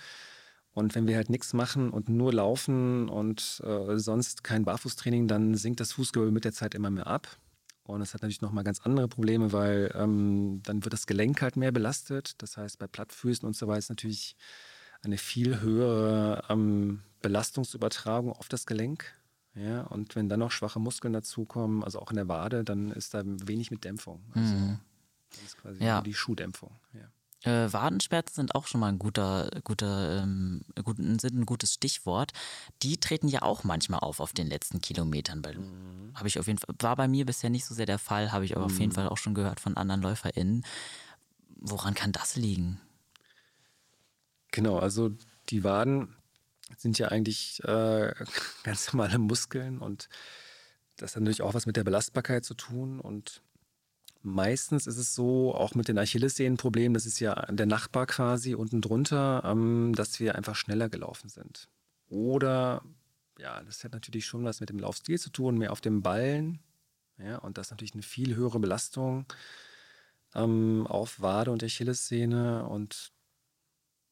Und 0.73 0.95
wenn 0.95 1.07
wir 1.07 1.17
halt 1.17 1.31
nichts 1.31 1.53
machen 1.53 1.91
und 1.91 2.09
nur 2.09 2.33
laufen 2.33 3.09
und 3.09 3.61
äh, 3.65 3.99
sonst 3.99 4.45
kein 4.45 4.65
Barfußtraining, 4.65 5.27
dann 5.27 5.55
sinkt 5.57 5.81
das 5.81 5.93
Fußgewölbe 5.93 6.33
mit 6.33 6.45
der 6.45 6.53
Zeit 6.53 6.75
immer 6.75 6.91
mehr 6.91 7.09
ab. 7.09 7.39
Und 7.83 8.01
das 8.01 8.15
hat 8.15 8.23
natürlich 8.23 8.41
nochmal 8.41 8.63
ganz 8.63 8.81
andere 8.81 9.09
Probleme, 9.09 9.53
weil 9.53 9.93
ähm, 9.95 10.63
dann 10.65 10.85
wird 10.85 10.93
das 10.93 11.07
Gelenk 11.07 11.43
halt 11.43 11.57
mehr 11.57 11.73
belastet. 11.73 12.41
Das 12.41 12.57
heißt, 12.57 12.79
bei 12.79 12.87
Plattfüßen 12.87 13.47
und 13.47 13.57
so 13.57 13.67
weiter 13.67 13.79
ist 13.79 13.89
natürlich 13.89 14.37
eine 15.03 15.19
viel 15.19 15.61
höhere 15.61 16.45
ähm, 16.49 17.03
Belastungsübertragung 17.21 18.33
auf 18.33 18.49
das 18.49 18.67
Gelenk. 18.67 19.13
Ja, 19.55 19.83
und 19.83 20.15
wenn 20.15 20.29
dann 20.29 20.39
noch 20.39 20.53
schwache 20.53 20.79
Muskeln 20.79 21.13
dazukommen, 21.13 21.83
also 21.83 21.99
auch 21.99 22.11
in 22.11 22.17
der 22.17 22.29
Wade, 22.29 22.63
dann 22.63 22.93
ist 22.93 23.15
da 23.15 23.23
wenig 23.25 23.73
mit 23.73 23.85
Dämpfung. 23.85 24.23
Also 24.35 24.55
mhm. 24.55 24.79
das 25.31 25.43
ist 25.43 25.59
quasi 25.59 25.83
ja. 25.83 26.01
die 26.03 26.15
Schuhdämpfung. 26.15 26.71
Ja. 26.93 27.11
Äh, 27.43 27.73
Wadenschmerzen 27.73 28.35
sind 28.35 28.55
auch 28.55 28.67
schon 28.67 28.81
mal 28.81 28.89
ein 28.89 28.99
guter, 28.99 29.51
guter, 29.65 30.23
ähm, 30.23 30.63
gut, 30.85 30.97
sind 30.99 31.25
ein 31.25 31.47
gutes 31.47 31.75
Stichwort. 31.75 32.33
Die 32.83 32.99
treten 32.99 33.29
ja 33.29 33.43
auch 33.43 33.65
manchmal 33.65 34.01
auf 34.01 34.21
auf 34.21 34.35
den 34.35 34.47
letzten 34.47 34.81
Kilometern. 34.83 35.41
Mhm. 35.41 36.13
Habe 36.15 36.29
ich 36.29 36.39
auf 36.39 36.47
jeden 36.47 36.59
Fall, 36.59 36.75
war 36.81 36.97
bei 36.97 37.09
mir 37.09 37.25
bisher 37.25 37.49
nicht 37.49 37.65
so 37.65 37.75
sehr 37.75 37.87
der 37.87 37.99
Fall, 37.99 38.33
habe 38.33 38.45
ich 38.45 38.57
aber 38.57 38.67
mhm. 38.67 38.73
auf 38.73 38.79
jeden 38.79 38.91
mhm. 38.91 38.95
Fall 38.95 39.09
auch 39.09 39.17
schon 39.17 39.35
gehört 39.35 39.59
von 39.59 39.77
anderen 39.77 40.03
LäuferInnen. 40.03 40.67
Woran 41.57 41.95
kann 41.95 42.13
das 42.13 42.37
liegen? 42.37 42.79
Genau, 44.51 44.79
also 44.79 45.11
die 45.49 45.65
Waden 45.65 46.15
sind 46.77 46.99
ja 46.99 47.09
eigentlich 47.09 47.63
äh, 47.65 48.13
ganz 48.65 48.93
normale 48.93 49.19
Muskeln 49.19 49.79
und 49.79 50.11
das 50.97 51.17
hat 51.17 51.23
natürlich 51.23 51.41
auch 51.41 51.55
was 51.55 51.65
mit 51.65 51.77
der 51.77 51.85
Belastbarkeit 51.85 52.45
zu 52.45 52.53
tun 52.53 53.01
und 53.01 53.43
Meistens 54.23 54.87
ist 54.87 54.99
es 54.99 55.15
so, 55.15 55.55
auch 55.55 55.75
mit 55.75 55.89
den 55.89 55.99
Achillessehnenproblemen, 55.99 56.93
das 56.93 57.07
ist 57.07 57.21
ja 57.21 57.35
der 57.47 57.67
Nachbar 57.67 58.07
quasi 58.07 58.55
unten 58.55 58.83
drunter, 58.83 59.43
ähm, 59.45 59.95
dass 59.95 60.21
wir 60.21 60.35
einfach 60.35 60.57
schneller 60.57 60.91
gelaufen 60.91 61.31
sind. 61.31 61.69
Oder, 62.09 62.83
ja, 63.39 63.63
das 63.63 63.83
hat 63.83 63.93
natürlich 63.93 64.27
schon 64.27 64.45
was 64.45 64.61
mit 64.61 64.69
dem 64.69 64.79
Laufstil 64.79 65.19
zu 65.19 65.31
tun, 65.31 65.57
mehr 65.57 65.73
auf 65.73 65.81
dem 65.81 66.03
Ballen. 66.03 66.61
Ja, 67.19 67.39
und 67.39 67.57
das 67.57 67.69
ist 67.69 67.71
natürlich 67.71 67.95
eine 67.95 68.03
viel 68.03 68.35
höhere 68.35 68.59
Belastung 68.61 69.27
ähm, 70.35 70.87
auf 70.87 71.21
Wade 71.21 71.51
und 71.51 71.65
Achillessehne. 71.65 72.67
Und 72.67 73.13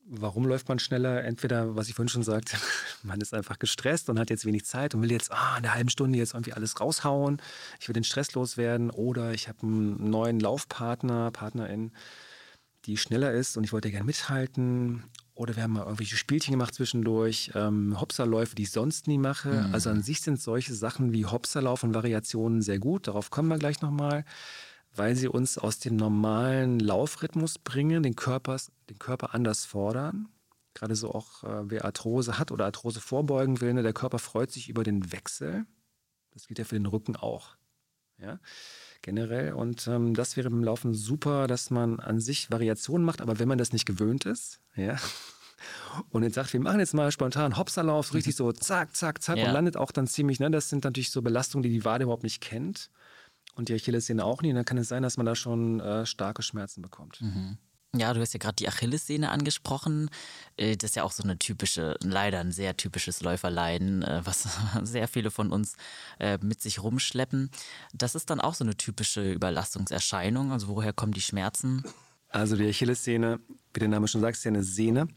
warum 0.08 0.46
läuft 0.46 0.68
man 0.68 0.78
schneller? 0.78 1.22
Entweder, 1.24 1.76
was 1.76 1.88
ich 1.88 1.94
vorhin 1.94 2.08
schon 2.08 2.22
sagte, 2.22 2.56
man 3.02 3.20
ist 3.20 3.34
einfach 3.34 3.58
gestresst 3.58 4.08
und 4.08 4.18
hat 4.18 4.30
jetzt 4.30 4.44
wenig 4.44 4.64
Zeit 4.64 4.94
und 4.94 5.02
will 5.02 5.12
jetzt 5.12 5.30
ah, 5.32 5.56
in 5.58 5.64
einer 5.64 5.74
halben 5.74 5.90
Stunde 5.90 6.18
jetzt 6.18 6.34
irgendwie 6.34 6.52
alles 6.52 6.80
raushauen. 6.80 7.40
Ich 7.80 7.88
will 7.88 7.94
den 7.94 8.04
Stress 8.04 8.32
loswerden. 8.34 8.90
Oder 8.90 9.32
ich 9.32 9.48
habe 9.48 9.62
einen 9.62 10.10
neuen 10.10 10.40
Laufpartner, 10.40 11.30
Partnerin, 11.30 11.92
die 12.86 12.96
schneller 12.96 13.32
ist 13.32 13.56
und 13.56 13.64
ich 13.64 13.72
wollte 13.72 13.90
gerne 13.90 14.06
mithalten. 14.06 15.04
Oder 15.34 15.54
wir 15.54 15.62
haben 15.62 15.74
mal 15.74 15.84
irgendwelche 15.84 16.16
Spielchen 16.16 16.52
gemacht 16.52 16.74
zwischendurch, 16.74 17.52
ähm, 17.54 18.00
Hopserläufe, 18.00 18.56
die 18.56 18.62
ich 18.62 18.72
sonst 18.72 19.06
nie 19.06 19.18
mache. 19.18 19.50
Mhm. 19.50 19.74
Also 19.74 19.90
an 19.90 20.02
sich 20.02 20.20
sind 20.20 20.40
solche 20.40 20.74
Sachen 20.74 21.12
wie 21.12 21.26
Hopserlauf 21.26 21.84
und 21.84 21.94
Variationen 21.94 22.60
sehr 22.60 22.80
gut. 22.80 23.06
Darauf 23.06 23.30
kommen 23.30 23.48
wir 23.48 23.58
gleich 23.58 23.80
nochmal 23.80 24.24
weil 24.94 25.16
sie 25.16 25.28
uns 25.28 25.58
aus 25.58 25.78
dem 25.78 25.96
normalen 25.96 26.80
Laufrhythmus 26.80 27.58
bringen, 27.58 28.02
den, 28.02 28.16
Körpers, 28.16 28.70
den 28.90 28.98
Körper 28.98 29.34
anders 29.34 29.64
fordern. 29.64 30.28
Gerade 30.74 30.94
so 30.94 31.12
auch, 31.12 31.44
äh, 31.44 31.70
wer 31.70 31.84
Arthrose 31.84 32.38
hat 32.38 32.52
oder 32.52 32.66
Arthrose 32.66 33.00
vorbeugen 33.00 33.60
will, 33.60 33.74
ne, 33.74 33.82
der 33.82 33.92
Körper 33.92 34.18
freut 34.18 34.50
sich 34.50 34.68
über 34.68 34.84
den 34.84 35.12
Wechsel. 35.12 35.66
Das 36.32 36.46
gilt 36.46 36.58
ja 36.58 36.64
für 36.64 36.76
den 36.76 36.86
Rücken 36.86 37.16
auch. 37.16 37.56
Ja, 38.20 38.40
generell. 39.02 39.52
Und 39.52 39.86
ähm, 39.86 40.14
das 40.14 40.36
wäre 40.36 40.50
beim 40.50 40.64
Laufen 40.64 40.92
super, 40.92 41.46
dass 41.46 41.70
man 41.70 42.00
an 42.00 42.20
sich 42.20 42.50
Variationen 42.50 43.04
macht, 43.04 43.20
aber 43.20 43.38
wenn 43.38 43.48
man 43.48 43.58
das 43.58 43.72
nicht 43.72 43.86
gewöhnt 43.86 44.26
ist, 44.26 44.60
ja, 44.74 44.96
und 46.10 46.24
jetzt 46.24 46.34
sagt, 46.34 46.52
wir 46.52 46.60
machen 46.60 46.80
jetzt 46.80 46.94
mal 46.94 47.10
spontan 47.12 47.56
Hopserlauf, 47.56 48.14
richtig 48.14 48.34
so 48.34 48.50
zack, 48.52 48.96
zack, 48.96 49.22
zack 49.22 49.38
ja. 49.38 49.46
und 49.46 49.52
landet 49.52 49.76
auch 49.76 49.92
dann 49.92 50.08
ziemlich, 50.08 50.40
ne, 50.40 50.50
das 50.50 50.68
sind 50.68 50.84
natürlich 50.84 51.10
so 51.10 51.22
Belastungen, 51.22 51.62
die 51.62 51.70
die 51.70 51.84
Wade 51.84 52.04
überhaupt 52.04 52.24
nicht 52.24 52.40
kennt 52.40 52.90
und 53.58 53.68
die 53.68 53.74
Achillessehne 53.74 54.24
auch 54.24 54.40
nie, 54.40 54.52
dann 54.52 54.64
kann 54.64 54.78
es 54.78 54.88
sein, 54.88 55.02
dass 55.02 55.16
man 55.16 55.26
da 55.26 55.34
schon 55.34 55.80
äh, 55.80 56.06
starke 56.06 56.42
Schmerzen 56.42 56.80
bekommt. 56.80 57.20
Mhm. 57.20 57.58
Ja, 57.96 58.14
du 58.14 58.20
hast 58.20 58.32
ja 58.32 58.38
gerade 58.38 58.54
die 58.54 58.68
Achillessehne 58.68 59.30
angesprochen. 59.30 60.10
Äh, 60.56 60.76
das 60.76 60.90
ist 60.90 60.94
ja 60.94 61.02
auch 61.02 61.10
so 61.10 61.24
eine 61.24 61.38
typische, 61.38 61.96
leider 62.00 62.38
ein 62.38 62.52
sehr 62.52 62.76
typisches 62.76 63.20
Läuferleiden, 63.20 64.02
äh, 64.02 64.20
was 64.24 64.46
sehr 64.82 65.08
viele 65.08 65.32
von 65.32 65.50
uns 65.50 65.76
äh, 66.20 66.38
mit 66.40 66.60
sich 66.62 66.82
rumschleppen. 66.82 67.50
Das 67.92 68.14
ist 68.14 68.30
dann 68.30 68.40
auch 68.40 68.54
so 68.54 68.62
eine 68.62 68.76
typische 68.76 69.32
Überlastungserscheinung. 69.32 70.52
Also 70.52 70.68
woher 70.68 70.92
kommen 70.92 71.12
die 71.12 71.20
Schmerzen? 71.20 71.82
Also 72.28 72.54
die 72.54 72.68
Achillessehne, 72.68 73.40
wie 73.74 73.80
der 73.80 73.88
Name 73.88 74.06
schon 74.06 74.20
sagt, 74.20 74.36
ist 74.36 74.44
ja 74.44 74.50
eine 74.50 74.62
Sehne 74.62 75.08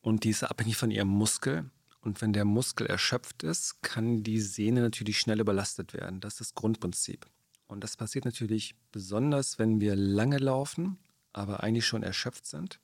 und 0.00 0.24
die 0.24 0.30
ist 0.30 0.42
abhängig 0.42 0.76
von 0.76 0.90
ihrem 0.90 1.08
Muskel. 1.08 1.70
Und 2.00 2.20
wenn 2.22 2.32
der 2.32 2.44
Muskel 2.44 2.88
erschöpft 2.88 3.44
ist, 3.44 3.82
kann 3.82 4.24
die 4.24 4.40
Sehne 4.40 4.80
natürlich 4.80 5.20
schnell 5.20 5.38
überlastet 5.38 5.94
werden. 5.94 6.20
Das 6.20 6.32
ist 6.32 6.40
das 6.40 6.54
Grundprinzip. 6.56 7.26
Und 7.72 7.82
das 7.82 7.96
passiert 7.96 8.26
natürlich 8.26 8.74
besonders, 8.92 9.58
wenn 9.58 9.80
wir 9.80 9.96
lange 9.96 10.36
laufen, 10.36 10.98
aber 11.32 11.62
eigentlich 11.62 11.86
schon 11.86 12.02
erschöpft 12.02 12.44
sind. 12.44 12.78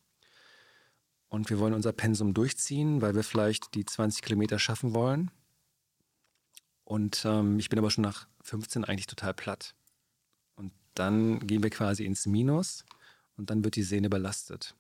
Und 1.29 1.51
wir 1.51 1.59
wollen 1.59 1.75
unser 1.75 1.93
Pensum 1.93 2.33
durchziehen, 2.33 3.03
weil 3.03 3.15
wir 3.15 3.23
vielleicht 3.23 3.75
die 3.75 3.85
20 3.85 4.23
Kilometer 4.23 4.59
schaffen 4.59 4.95
wollen. 4.95 5.31
Und 6.85 7.23
ähm, 7.27 7.59
ich 7.59 7.69
bin 7.69 7.79
aber 7.79 7.91
schon 7.91 8.01
nach 8.01 8.29
15 8.41 8.87
eigentlich 8.87 9.07
total 9.07 9.35
platt. 9.35 9.75
Und 10.57 10.73
dann 10.95 11.47
gehen 11.47 11.63
wir 11.63 11.69
quasi 11.69 12.07
ins 12.07 12.25
Minus 12.25 12.87
und 13.37 13.51
dann 13.51 13.63
wird 13.65 13.77
die 13.77 13.83
Sehne 13.83 14.09
belastet. 14.09 14.75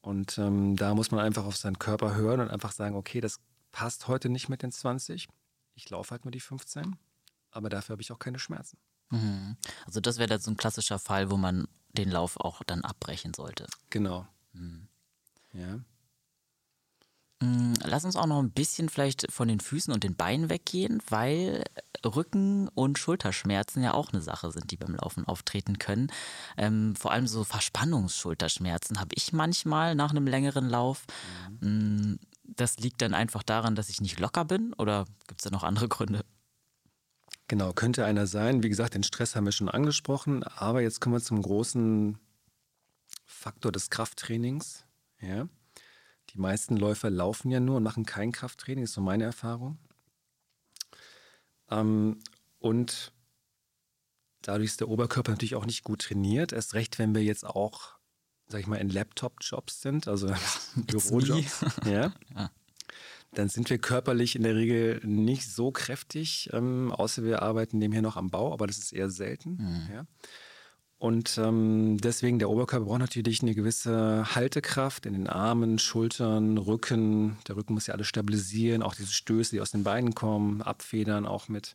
Und 0.00 0.38
ähm, 0.38 0.74
da 0.74 0.92
muss 0.96 1.12
man 1.12 1.20
einfach 1.20 1.44
auf 1.44 1.56
seinen 1.56 1.78
Körper 1.78 2.16
hören 2.16 2.40
und 2.40 2.50
einfach 2.50 2.72
sagen, 2.72 2.96
okay, 2.96 3.20
das 3.20 3.38
passt 3.70 4.08
heute 4.08 4.28
nicht 4.28 4.48
mit 4.48 4.64
den 4.64 4.72
20. 4.72 5.28
Ich 5.76 5.88
laufe 5.88 6.10
halt 6.10 6.24
nur 6.24 6.32
die 6.32 6.40
15, 6.40 6.96
aber 7.52 7.68
dafür 7.68 7.92
habe 7.92 8.02
ich 8.02 8.10
auch 8.10 8.18
keine 8.18 8.40
Schmerzen. 8.40 8.76
Mhm. 9.14 9.56
Also 9.86 10.00
das 10.00 10.18
wäre 10.18 10.28
dann 10.28 10.40
so 10.40 10.50
ein 10.50 10.56
klassischer 10.56 10.98
Fall, 10.98 11.30
wo 11.30 11.36
man 11.36 11.66
den 11.92 12.10
Lauf 12.10 12.38
auch 12.38 12.62
dann 12.64 12.82
abbrechen 12.82 13.34
sollte. 13.34 13.66
Genau. 13.90 14.26
Mhm. 14.52 14.88
Ja. 15.52 15.80
Mm, 17.40 17.74
lass 17.82 18.04
uns 18.04 18.16
auch 18.16 18.26
noch 18.26 18.40
ein 18.40 18.50
bisschen 18.50 18.88
vielleicht 18.88 19.30
von 19.30 19.48
den 19.48 19.60
Füßen 19.60 19.92
und 19.92 20.04
den 20.04 20.16
Beinen 20.16 20.50
weggehen, 20.50 21.00
weil 21.08 21.64
Rücken- 22.04 22.68
und 22.68 22.98
Schulterschmerzen 22.98 23.82
ja 23.82 23.94
auch 23.94 24.12
eine 24.12 24.22
Sache 24.22 24.50
sind, 24.50 24.70
die 24.70 24.76
beim 24.76 24.94
Laufen 24.94 25.26
auftreten 25.26 25.78
können. 25.78 26.08
Ähm, 26.56 26.94
vor 26.96 27.12
allem 27.12 27.26
so 27.26 27.44
Verspannungsschulterschmerzen 27.44 29.00
habe 29.00 29.14
ich 29.14 29.32
manchmal 29.32 29.94
nach 29.94 30.10
einem 30.10 30.26
längeren 30.26 30.68
Lauf. 30.68 31.04
Mhm. 31.60 32.18
Das 32.44 32.78
liegt 32.78 33.00
dann 33.02 33.14
einfach 33.14 33.42
daran, 33.42 33.74
dass 33.74 33.88
ich 33.88 34.00
nicht 34.00 34.20
locker 34.20 34.44
bin 34.44 34.72
oder 34.74 35.06
gibt 35.28 35.40
es 35.40 35.44
da 35.44 35.50
noch 35.50 35.64
andere 35.64 35.88
Gründe? 35.88 36.24
Genau, 37.48 37.72
könnte 37.72 38.06
einer 38.06 38.26
sein. 38.26 38.62
Wie 38.62 38.68
gesagt, 38.70 38.94
den 38.94 39.02
Stress 39.02 39.36
haben 39.36 39.44
wir 39.44 39.52
schon 39.52 39.68
angesprochen, 39.68 40.42
aber 40.44 40.80
jetzt 40.80 41.00
kommen 41.00 41.14
wir 41.14 41.20
zum 41.20 41.42
großen 41.42 42.18
Faktor 43.26 43.70
des 43.70 43.90
Krafttrainings. 43.90 44.84
Ja. 45.20 45.48
Die 46.30 46.38
meisten 46.38 46.76
Läufer 46.76 47.10
laufen 47.10 47.50
ja 47.50 47.60
nur 47.60 47.76
und 47.76 47.82
machen 47.82 48.06
kein 48.06 48.32
Krafttraining, 48.32 48.84
ist 48.84 48.94
so 48.94 49.02
meine 49.02 49.24
Erfahrung. 49.24 49.78
Ähm, 51.70 52.18
und 52.60 53.12
dadurch 54.40 54.70
ist 54.70 54.80
der 54.80 54.88
Oberkörper 54.88 55.32
natürlich 55.32 55.54
auch 55.54 55.66
nicht 55.66 55.84
gut 55.84 56.02
trainiert, 56.02 56.52
erst 56.52 56.72
recht, 56.74 56.98
wenn 56.98 57.14
wir 57.14 57.22
jetzt 57.22 57.44
auch, 57.44 57.96
sag 58.48 58.60
ich 58.60 58.66
mal, 58.66 58.76
in 58.76 58.88
Laptop-Jobs 58.88 59.82
sind, 59.82 60.08
also 60.08 60.32
Bürojobs. 60.76 61.64
ja. 61.84 62.14
ja 62.34 62.50
dann 63.34 63.48
sind 63.48 63.70
wir 63.70 63.78
körperlich 63.78 64.36
in 64.36 64.42
der 64.42 64.54
Regel 64.56 65.00
nicht 65.04 65.50
so 65.50 65.70
kräftig, 65.70 66.50
ähm, 66.52 66.92
außer 66.92 67.24
wir 67.24 67.42
arbeiten 67.42 67.78
nebenher 67.78 68.02
noch 68.02 68.16
am 68.16 68.30
Bau, 68.30 68.52
aber 68.52 68.66
das 68.66 68.78
ist 68.78 68.92
eher 68.92 69.10
selten. 69.10 69.56
Mhm. 69.56 69.88
Ja. 69.92 70.06
Und 70.98 71.36
ähm, 71.36 71.98
deswegen, 71.98 72.38
der 72.38 72.48
Oberkörper 72.48 72.86
braucht 72.86 73.00
natürlich 73.00 73.42
eine 73.42 73.54
gewisse 73.54 74.34
Haltekraft 74.34 75.04
in 75.04 75.12
den 75.12 75.26
Armen, 75.26 75.78
Schultern, 75.78 76.56
Rücken. 76.56 77.36
Der 77.46 77.56
Rücken 77.56 77.74
muss 77.74 77.86
ja 77.86 77.94
alles 77.94 78.06
stabilisieren, 78.06 78.82
auch 78.82 78.94
diese 78.94 79.12
Stöße, 79.12 79.50
die 79.50 79.60
aus 79.60 79.72
den 79.72 79.84
Beinen 79.84 80.14
kommen, 80.14 80.62
abfedern 80.62 81.26
auch 81.26 81.48
mit. 81.48 81.74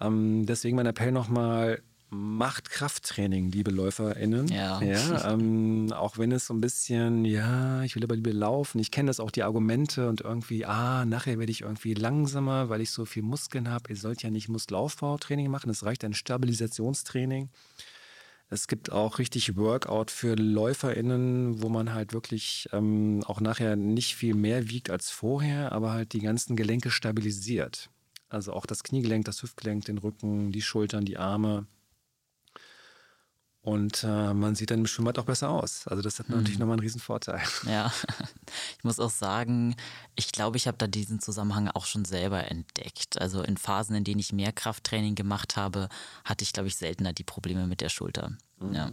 Ähm, 0.00 0.46
deswegen 0.46 0.76
mein 0.76 0.86
Appell 0.86 1.12
nochmal, 1.12 1.82
macht 2.10 2.70
Krafttraining, 2.70 3.50
liebe 3.50 3.70
LäuferInnen. 3.70 4.48
Ja. 4.48 4.80
ja 4.82 5.32
ähm, 5.32 5.92
auch 5.92 6.18
wenn 6.18 6.32
es 6.32 6.46
so 6.46 6.54
ein 6.54 6.60
bisschen, 6.60 7.24
ja, 7.24 7.82
ich 7.82 7.96
will 7.96 8.04
aber 8.04 8.16
lieber 8.16 8.32
laufen. 8.32 8.78
Ich 8.78 8.90
kenne 8.90 9.08
das 9.08 9.20
auch, 9.20 9.30
die 9.30 9.42
Argumente 9.42 10.08
und 10.08 10.22
irgendwie, 10.22 10.64
ah, 10.64 11.04
nachher 11.04 11.38
werde 11.38 11.52
ich 11.52 11.62
irgendwie 11.62 11.94
langsamer, 11.94 12.68
weil 12.68 12.80
ich 12.80 12.90
so 12.90 13.04
viel 13.04 13.22
Muskeln 13.22 13.70
habe. 13.70 13.90
Ihr 13.90 13.96
sollt 13.96 14.22
ja 14.22 14.30
nicht 14.30 14.48
Muskelaufbautraining 14.48 15.50
machen, 15.50 15.70
es 15.70 15.84
reicht 15.84 16.04
ein 16.04 16.14
Stabilisationstraining. 16.14 17.50
Es 18.50 18.66
gibt 18.66 18.90
auch 18.90 19.18
richtig 19.18 19.56
Workout 19.56 20.10
für 20.10 20.34
LäuferInnen, 20.34 21.62
wo 21.62 21.68
man 21.68 21.92
halt 21.92 22.14
wirklich 22.14 22.66
ähm, 22.72 23.22
auch 23.26 23.42
nachher 23.42 23.76
nicht 23.76 24.14
viel 24.14 24.34
mehr 24.34 24.70
wiegt 24.70 24.88
als 24.88 25.10
vorher, 25.10 25.72
aber 25.72 25.92
halt 25.92 26.14
die 26.14 26.20
ganzen 26.20 26.56
Gelenke 26.56 26.90
stabilisiert. 26.90 27.90
Also 28.30 28.54
auch 28.54 28.64
das 28.64 28.82
Kniegelenk, 28.82 29.26
das 29.26 29.42
Hüftgelenk, 29.42 29.84
den 29.84 29.98
Rücken, 29.98 30.50
die 30.50 30.62
Schultern, 30.62 31.04
die 31.04 31.18
Arme. 31.18 31.66
Und 33.68 34.02
äh, 34.02 34.32
man 34.32 34.54
sieht 34.54 34.70
dann 34.70 34.78
im 34.78 34.86
Schwimmbad 34.86 35.18
auch 35.18 35.26
besser 35.26 35.50
aus. 35.50 35.86
Also 35.88 36.00
das 36.00 36.18
hat 36.18 36.30
natürlich 36.30 36.54
mhm. 36.54 36.60
nochmal 36.60 36.76
einen 36.76 36.80
riesen 36.84 37.02
Vorteil. 37.02 37.42
Ja, 37.66 37.92
ich 38.78 38.82
muss 38.82 38.98
auch 38.98 39.10
sagen, 39.10 39.76
ich 40.14 40.32
glaube, 40.32 40.56
ich 40.56 40.66
habe 40.66 40.78
da 40.78 40.86
diesen 40.86 41.20
Zusammenhang 41.20 41.68
auch 41.68 41.84
schon 41.84 42.06
selber 42.06 42.50
entdeckt. 42.50 43.20
Also 43.20 43.42
in 43.42 43.58
Phasen, 43.58 43.94
in 43.94 44.04
denen 44.04 44.20
ich 44.20 44.32
mehr 44.32 44.52
Krafttraining 44.52 45.16
gemacht 45.16 45.58
habe, 45.58 45.90
hatte 46.24 46.44
ich, 46.44 46.54
glaube 46.54 46.68
ich, 46.68 46.76
seltener 46.76 47.12
die 47.12 47.24
Probleme 47.24 47.66
mit 47.66 47.82
der 47.82 47.90
Schulter. 47.90 48.38
Mhm. 48.58 48.72
Ja. 48.72 48.90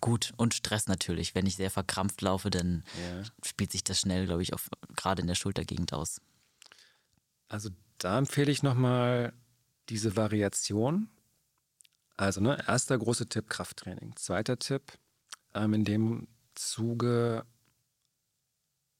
Gut, 0.00 0.32
und 0.38 0.54
Stress 0.54 0.86
natürlich. 0.86 1.34
Wenn 1.34 1.44
ich 1.44 1.56
sehr 1.56 1.70
verkrampft 1.70 2.22
laufe, 2.22 2.48
dann 2.48 2.82
ja. 2.94 3.24
spielt 3.44 3.72
sich 3.72 3.84
das 3.84 4.00
schnell, 4.00 4.24
glaube 4.24 4.40
ich, 4.40 4.54
auf, 4.54 4.70
gerade 4.96 5.20
in 5.20 5.28
der 5.28 5.34
Schultergegend 5.34 5.92
aus. 5.92 6.22
Also 7.48 7.68
da 7.98 8.16
empfehle 8.16 8.50
ich 8.50 8.62
nochmal 8.62 9.34
diese 9.90 10.16
Variation 10.16 11.10
also, 12.16 12.40
ne, 12.40 12.62
erster 12.66 12.96
große 12.98 13.28
Tipp, 13.28 13.50
Krafttraining. 13.50 14.16
Zweiter 14.16 14.58
Tipp, 14.58 14.92
ähm, 15.54 15.74
in 15.74 15.84
dem 15.84 16.28
Zuge 16.54 17.44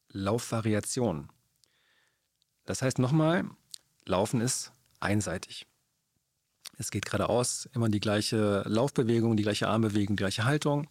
Laufvariation. 0.09 1.31
Das 2.65 2.83
heißt 2.83 2.99
nochmal, 2.99 3.45
Laufen 4.05 4.41
ist 4.41 4.73
einseitig. 5.01 5.67
Es 6.79 6.91
geht 6.91 7.07
geradeaus, 7.07 7.69
immer 7.73 7.89
die 7.89 8.01
gleiche 8.01 8.63
Laufbewegung, 8.67 9.37
die 9.37 9.43
gleiche 9.43 9.69
Armbewegung, 9.69 10.17
die 10.17 10.23
gleiche 10.23 10.45
Haltung. 10.45 10.89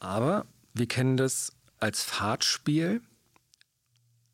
Aber 0.00 0.46
wir 0.72 0.88
kennen 0.88 1.16
das 1.16 1.52
als 1.78 2.02
Fahrtspiel. 2.02 3.02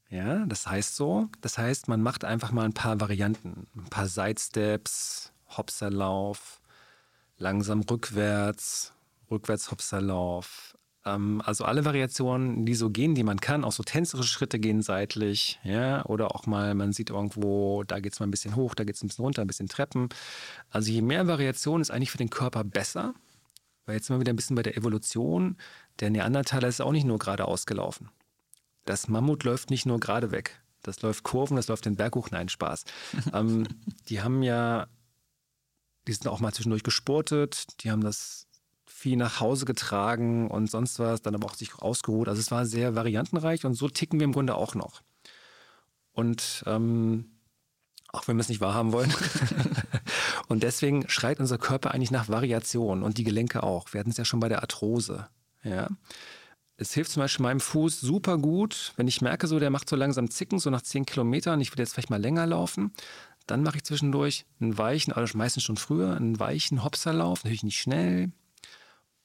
Ja, 0.08 0.44
das 0.46 0.66
heißt 0.66 0.96
so. 0.96 1.28
Das 1.40 1.58
heißt, 1.58 1.88
man 1.88 2.02
macht 2.02 2.24
einfach 2.24 2.52
mal 2.52 2.64
ein 2.64 2.72
paar 2.74 3.00
Varianten, 3.00 3.68
ein 3.76 3.90
paar 3.90 4.08
Sidesteps, 4.08 5.32
Hopserlauf, 5.48 6.59
langsam 7.40 7.80
rückwärts, 7.80 8.92
rückwärts 9.30 9.70
Hopserlauf. 9.70 10.76
Ähm, 11.04 11.42
also 11.44 11.64
alle 11.64 11.84
Variationen, 11.84 12.66
die 12.66 12.74
so 12.74 12.90
gehen, 12.90 13.14
die 13.14 13.24
man 13.24 13.40
kann, 13.40 13.64
auch 13.64 13.72
so 13.72 13.82
tänzerische 13.82 14.28
Schritte 14.28 14.60
gehen 14.60 14.82
seitlich, 14.82 15.58
ja, 15.64 16.04
oder 16.04 16.34
auch 16.34 16.46
mal, 16.46 16.74
man 16.74 16.92
sieht 16.92 17.10
irgendwo, 17.10 17.82
da 17.84 17.98
geht 17.98 18.12
es 18.12 18.20
mal 18.20 18.26
ein 18.26 18.30
bisschen 18.30 18.54
hoch, 18.54 18.74
da 18.74 18.84
geht 18.84 18.94
es 18.94 19.02
ein 19.02 19.08
bisschen 19.08 19.24
runter, 19.24 19.42
ein 19.42 19.48
bisschen 19.48 19.68
Treppen. 19.68 20.10
Also 20.68 20.92
je 20.92 21.02
mehr 21.02 21.26
Variation 21.26 21.80
ist 21.80 21.90
eigentlich 21.90 22.10
für 22.10 22.18
den 22.18 22.30
Körper 22.30 22.62
besser, 22.62 23.14
weil 23.86 23.96
jetzt 23.96 24.06
sind 24.06 24.16
wir 24.16 24.20
wieder 24.20 24.32
ein 24.32 24.36
bisschen 24.36 24.56
bei 24.56 24.62
der 24.62 24.76
Evolution. 24.76 25.56
Der 26.00 26.10
Neandertaler 26.10 26.68
ist 26.68 26.82
auch 26.82 26.92
nicht 26.92 27.06
nur 27.06 27.18
geradeaus 27.18 27.66
gelaufen. 27.66 28.10
Das 28.84 29.08
Mammut 29.08 29.44
läuft 29.44 29.70
nicht 29.70 29.86
nur 29.86 29.98
gerade 29.98 30.30
weg. 30.30 30.60
Das 30.82 31.02
läuft 31.02 31.24
Kurven, 31.24 31.56
das 31.56 31.68
läuft 31.68 31.84
den 31.86 31.96
Berg 31.96 32.14
hoch. 32.16 32.30
Nein, 32.30 32.48
Spaß. 32.48 32.84
ähm, 33.34 33.66
die 34.08 34.20
haben 34.20 34.42
ja 34.42 34.86
die 36.06 36.12
sind 36.12 36.28
auch 36.28 36.40
mal 36.40 36.52
zwischendurch 36.52 36.82
gesportet, 36.82 37.82
die 37.82 37.90
haben 37.90 38.02
das 38.02 38.46
Vieh 38.86 39.16
nach 39.16 39.40
Hause 39.40 39.64
getragen 39.64 40.50
und 40.50 40.70
sonst 40.70 40.98
was, 40.98 41.22
dann 41.22 41.34
aber 41.34 41.46
auch 41.46 41.54
sich 41.54 41.74
ausgeruht. 41.76 42.28
Also 42.28 42.40
es 42.40 42.50
war 42.50 42.66
sehr 42.66 42.94
variantenreich 42.94 43.64
und 43.64 43.74
so 43.74 43.88
ticken 43.88 44.20
wir 44.20 44.24
im 44.24 44.32
Grunde 44.32 44.54
auch 44.54 44.74
noch. 44.74 45.00
Und 46.12 46.64
ähm, 46.66 47.30
auch 48.12 48.26
wenn 48.28 48.36
wir 48.36 48.42
es 48.42 48.48
nicht 48.48 48.60
wahrhaben 48.60 48.92
wollen. 48.92 49.12
und 50.48 50.62
deswegen 50.62 51.08
schreit 51.08 51.40
unser 51.40 51.58
Körper 51.58 51.94
eigentlich 51.94 52.10
nach 52.10 52.28
Variation 52.28 53.02
und 53.02 53.18
die 53.18 53.24
Gelenke 53.24 53.62
auch. 53.62 53.92
Wir 53.92 54.00
hatten 54.00 54.10
es 54.10 54.16
ja 54.16 54.24
schon 54.24 54.40
bei 54.40 54.48
der 54.48 54.60
Arthrose. 54.60 55.28
Ja. 55.62 55.88
Es 56.76 56.94
hilft 56.94 57.10
zum 57.10 57.20
Beispiel 57.20 57.42
meinem 57.42 57.60
Fuß 57.60 58.00
super 58.00 58.38
gut, 58.38 58.94
wenn 58.96 59.06
ich 59.06 59.20
merke, 59.20 59.46
so 59.46 59.58
der 59.58 59.70
macht 59.70 59.88
so 59.88 59.96
langsam 59.96 60.30
Zicken, 60.30 60.58
so 60.58 60.70
nach 60.70 60.80
10 60.80 61.04
Kilometern, 61.04 61.60
ich 61.60 61.70
will 61.72 61.78
jetzt 61.78 61.92
vielleicht 61.92 62.10
mal 62.10 62.20
länger 62.20 62.46
laufen, 62.46 62.92
dann 63.50 63.62
mache 63.62 63.76
ich 63.76 63.84
zwischendurch 63.84 64.46
einen 64.60 64.78
weichen, 64.78 65.12
also 65.12 65.36
meistens 65.36 65.64
schon 65.64 65.76
früher, 65.76 66.16
einen 66.16 66.38
weichen 66.38 66.84
Hopserlauf, 66.84 67.44
natürlich 67.44 67.64
nicht 67.64 67.80
schnell. 67.80 68.30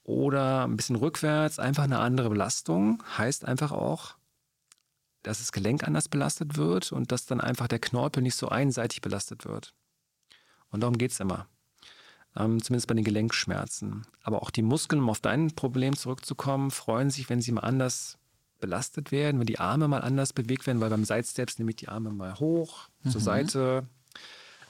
Oder 0.03 0.65
ein 0.65 0.77
bisschen 0.77 0.95
rückwärts, 0.95 1.57
einfach 1.57 1.83
eine 1.83 1.99
andere 1.99 2.29
Belastung. 2.29 3.03
Heißt 3.17 3.45
einfach 3.45 3.71
auch, 3.71 4.15
dass 5.23 5.39
das 5.39 5.51
Gelenk 5.51 5.83
anders 5.83 6.09
belastet 6.09 6.57
wird 6.57 6.91
und 6.91 7.11
dass 7.11 7.25
dann 7.25 7.41
einfach 7.41 7.67
der 7.67 7.79
Knorpel 7.79 8.21
nicht 8.21 8.35
so 8.35 8.49
einseitig 8.49 9.01
belastet 9.01 9.45
wird. 9.45 9.73
Und 10.69 10.81
darum 10.81 10.97
geht 10.97 11.11
es 11.11 11.19
immer. 11.19 11.47
Ähm, 12.35 12.61
zumindest 12.61 12.87
bei 12.87 12.93
den 12.93 13.03
Gelenkschmerzen. 13.03 14.05
Aber 14.21 14.43
auch 14.43 14.51
die 14.51 14.61
Muskeln, 14.61 15.01
um 15.01 15.09
auf 15.09 15.21
dein 15.21 15.55
Problem 15.55 15.95
zurückzukommen, 15.95 16.69
freuen 16.69 17.09
sich, 17.09 17.29
wenn 17.29 17.41
sie 17.41 17.51
mal 17.51 17.61
anders 17.61 18.19
belastet 18.59 19.11
werden, 19.11 19.39
wenn 19.39 19.47
die 19.47 19.59
Arme 19.59 19.87
mal 19.87 20.01
anders 20.01 20.33
bewegt 20.33 20.67
werden, 20.67 20.81
weil 20.81 20.89
beim 20.89 21.05
Sidesteps 21.05 21.59
nehme 21.59 21.71
ich 21.71 21.77
die 21.77 21.87
Arme 21.87 22.11
mal 22.11 22.39
hoch, 22.39 22.89
mhm. 23.03 23.09
zur 23.09 23.21
Seite, 23.21 23.87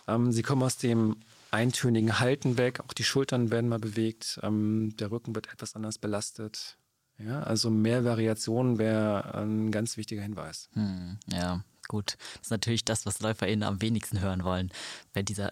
ähm, 0.08 0.32
sie 0.32 0.44
kommen 0.44 0.64
aus 0.64 0.78
dem 0.78 1.18
eintönigen 1.52 2.20
Halten 2.20 2.58
weg, 2.58 2.82
auch 2.82 2.94
die 2.94 3.04
Schultern 3.04 3.52
werden 3.52 3.70
mal 3.70 3.80
bewegt, 3.80 4.40
ähm, 4.44 4.96
der 4.98 5.12
Rücken 5.12 5.36
wird 5.36 5.52
etwas 5.52 5.76
anders 5.76 5.98
belastet. 5.98 6.78
Ja, 7.18 7.44
also 7.44 7.70
mehr 7.70 8.04
Variationen 8.04 8.78
wäre 8.78 9.36
ein 9.36 9.72
ganz 9.72 9.96
wichtiger 9.96 10.22
Hinweis. 10.22 10.70
Hm, 10.74 11.18
ja, 11.32 11.64
gut. 11.88 12.18
Das 12.34 12.48
ist 12.48 12.52
natürlich 12.52 12.84
das, 12.84 13.06
was 13.06 13.22
LäuferInnen 13.22 13.64
am 13.64 13.82
wenigsten 13.82 14.20
hören 14.20 14.44
wollen 14.44 14.72
bei 15.14 15.24
dieser. 15.24 15.50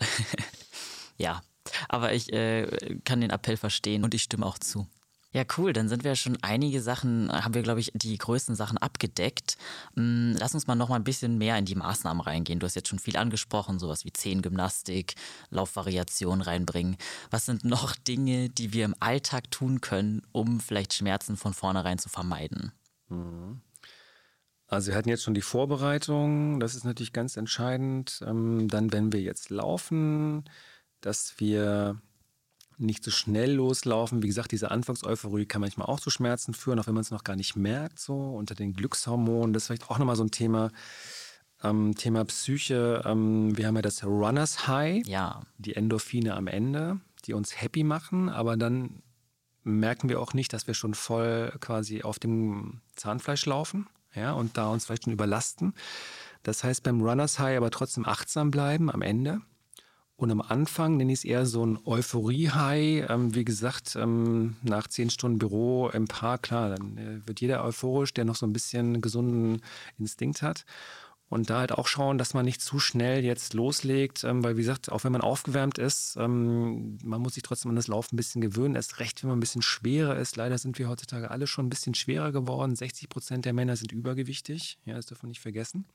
ja, 1.17 1.41
aber 1.87 2.13
ich 2.13 2.33
äh, 2.33 2.99
kann 3.05 3.21
den 3.21 3.29
Appell 3.29 3.55
verstehen 3.55 4.03
und 4.03 4.13
ich 4.13 4.23
stimme 4.23 4.45
auch 4.45 4.57
zu. 4.57 4.87
Ja, 5.33 5.43
cool. 5.57 5.73
Dann 5.73 5.89
sind 5.89 6.03
wir 6.03 6.15
schon 6.15 6.37
einige 6.43 6.79
Sachen, 6.79 7.31
haben 7.31 7.55
wir, 7.55 7.63
glaube 7.63 7.79
ich, 7.79 7.91
die 7.95 8.15
größten 8.17 8.55
Sachen 8.55 8.77
abgedeckt. 8.77 9.57
Mm, 9.95 10.33
lass 10.37 10.53
uns 10.53 10.67
mal 10.67 10.75
noch 10.75 10.89
mal 10.89 10.95
ein 10.95 11.03
bisschen 11.03 11.39
mehr 11.39 11.57
in 11.57 11.65
die 11.65 11.73
Maßnahmen 11.75 12.21
reingehen. 12.21 12.59
Du 12.59 12.67
hast 12.67 12.75
jetzt 12.75 12.87
schon 12.87 12.99
viel 12.99 13.17
angesprochen, 13.17 13.79
sowas 13.79 14.05
wie 14.05 14.13
Zehengymnastik, 14.13 15.15
Laufvariation 15.49 16.41
reinbringen. 16.41 16.97
Was 17.31 17.47
sind 17.47 17.65
noch 17.65 17.95
Dinge, 18.07 18.49
die 18.49 18.73
wir 18.73 18.85
im 18.85 18.95
Alltag 18.99 19.49
tun 19.49 19.81
können, 19.81 20.21
um 20.31 20.59
vielleicht 20.59 20.93
Schmerzen 20.93 21.35
von 21.35 21.53
vornherein 21.53 21.97
zu 21.97 22.09
vermeiden? 22.09 22.71
Mhm. 23.09 23.61
Also 24.67 24.91
wir 24.91 24.97
hatten 24.97 25.09
jetzt 25.09 25.23
schon 25.23 25.33
die 25.33 25.41
Vorbereitung, 25.41 26.59
das 26.59 26.75
ist 26.75 26.83
natürlich 26.83 27.13
ganz 27.13 27.37
entscheidend. 27.37 28.21
Ähm, 28.25 28.67
dann, 28.67 28.91
wenn 28.93 29.11
wir 29.11 29.21
jetzt 29.21 29.49
laufen, 29.49 30.45
dass 31.01 31.39
wir 31.39 31.99
nicht 32.77 33.03
so 33.03 33.11
schnell 33.11 33.53
loslaufen. 33.53 34.23
Wie 34.23 34.27
gesagt, 34.27 34.51
diese 34.51 34.71
Anfangseuphorie 34.71 35.45
kann 35.45 35.61
manchmal 35.61 35.87
auch 35.87 35.99
zu 35.99 36.09
Schmerzen 36.09 36.53
führen, 36.53 36.79
auch 36.79 36.87
wenn 36.87 36.93
man 36.93 37.01
es 37.01 37.11
noch 37.11 37.23
gar 37.23 37.35
nicht 37.35 37.55
merkt, 37.55 37.99
so 37.99 38.35
unter 38.35 38.55
den 38.55 38.73
Glückshormonen. 38.73 39.53
Das 39.53 39.63
ist 39.63 39.67
vielleicht 39.67 39.89
auch 39.89 39.99
nochmal 39.99 40.15
so 40.15 40.23
ein 40.23 40.31
Thema. 40.31 40.71
Ähm, 41.63 41.95
Thema 41.95 42.25
Psyche. 42.25 43.01
Ähm, 43.05 43.57
wir 43.57 43.67
haben 43.67 43.75
ja 43.75 43.81
das 43.81 44.03
Runners 44.03 44.67
High, 44.67 45.05
ja. 45.07 45.41
die 45.57 45.75
Endorphine 45.75 46.35
am 46.35 46.47
Ende, 46.47 46.99
die 47.25 47.33
uns 47.33 47.61
happy 47.61 47.83
machen, 47.83 48.27
aber 48.27 48.57
dann 48.57 49.01
merken 49.63 50.09
wir 50.09 50.19
auch 50.19 50.33
nicht, 50.33 50.51
dass 50.51 50.67
wir 50.67 50.73
schon 50.73 50.93
voll 50.93 51.53
quasi 51.61 52.03
auf 52.03 52.19
dem 52.19 52.81
Zahnfleisch 52.95 53.45
laufen 53.45 53.87
ja, 54.13 54.33
und 54.33 54.57
da 54.57 54.67
uns 54.67 54.85
vielleicht 54.85 55.05
schon 55.05 55.13
überlasten. 55.13 55.73
Das 56.43 56.65
heißt, 56.65 56.83
beim 56.83 57.01
Runners 57.01 57.39
High 57.39 57.55
aber 57.55 57.71
trotzdem 57.71 58.05
achtsam 58.05 58.51
bleiben 58.51 58.91
am 58.91 59.01
Ende 59.01 59.41
und 60.15 60.31
am 60.31 60.41
Anfang 60.41 60.97
nenne 60.97 61.11
ich 61.11 61.19
es 61.19 61.25
eher 61.25 61.45
so 61.45 61.65
ein 61.65 61.79
Euphorie-High. 61.85 63.09
Ähm, 63.09 63.35
wie 63.35 63.45
gesagt, 63.45 63.95
ähm, 63.95 64.55
nach 64.61 64.87
zehn 64.87 65.09
Stunden 65.09 65.39
Büro 65.39 65.89
im 65.89 66.07
Park, 66.07 66.43
klar, 66.43 66.69
dann 66.69 66.97
äh, 66.97 67.27
wird 67.27 67.41
jeder 67.41 67.63
euphorisch, 67.63 68.13
der 68.13 68.25
noch 68.25 68.35
so 68.35 68.45
ein 68.45 68.53
bisschen 68.53 69.01
gesunden 69.01 69.61
Instinkt 69.97 70.41
hat. 70.41 70.65
Und 71.29 71.49
da 71.49 71.61
halt 71.61 71.71
auch 71.71 71.87
schauen, 71.87 72.19
dass 72.19 72.35
man 72.35 72.45
nicht 72.45 72.61
zu 72.61 72.77
schnell 72.77 73.23
jetzt 73.23 73.55
loslegt, 73.55 74.23
ähm, 74.23 74.43
weil 74.43 74.55
wie 74.55 74.61
gesagt, 74.61 74.91
auch 74.91 75.03
wenn 75.03 75.11
man 75.11 75.21
aufgewärmt 75.21 75.79
ist, 75.79 76.15
ähm, 76.19 76.99
man 77.03 77.21
muss 77.21 77.33
sich 77.33 77.41
trotzdem 77.41 77.69
an 77.69 77.75
das 77.75 77.87
Laufen 77.87 78.13
ein 78.13 78.17
bisschen 78.17 78.39
gewöhnen. 78.39 78.75
Erst 78.75 78.99
recht, 78.99 79.23
wenn 79.23 79.29
man 79.29 79.39
ein 79.39 79.39
bisschen 79.39 79.63
schwerer 79.63 80.15
ist. 80.15 80.35
Leider 80.35 80.59
sind 80.59 80.77
wir 80.77 80.89
heutzutage 80.89 81.31
alle 81.31 81.47
schon 81.47 81.65
ein 81.65 81.69
bisschen 81.69 81.95
schwerer 81.95 82.31
geworden. 82.31 82.75
60 82.75 83.09
Prozent 83.09 83.45
der 83.45 83.53
Männer 83.53 83.75
sind 83.77 83.91
übergewichtig. 83.91 84.77
Ja, 84.85 84.93
das 84.93 85.07
dürfen 85.07 85.23
wir 85.23 85.29
nicht 85.29 85.41
vergessen. 85.41 85.85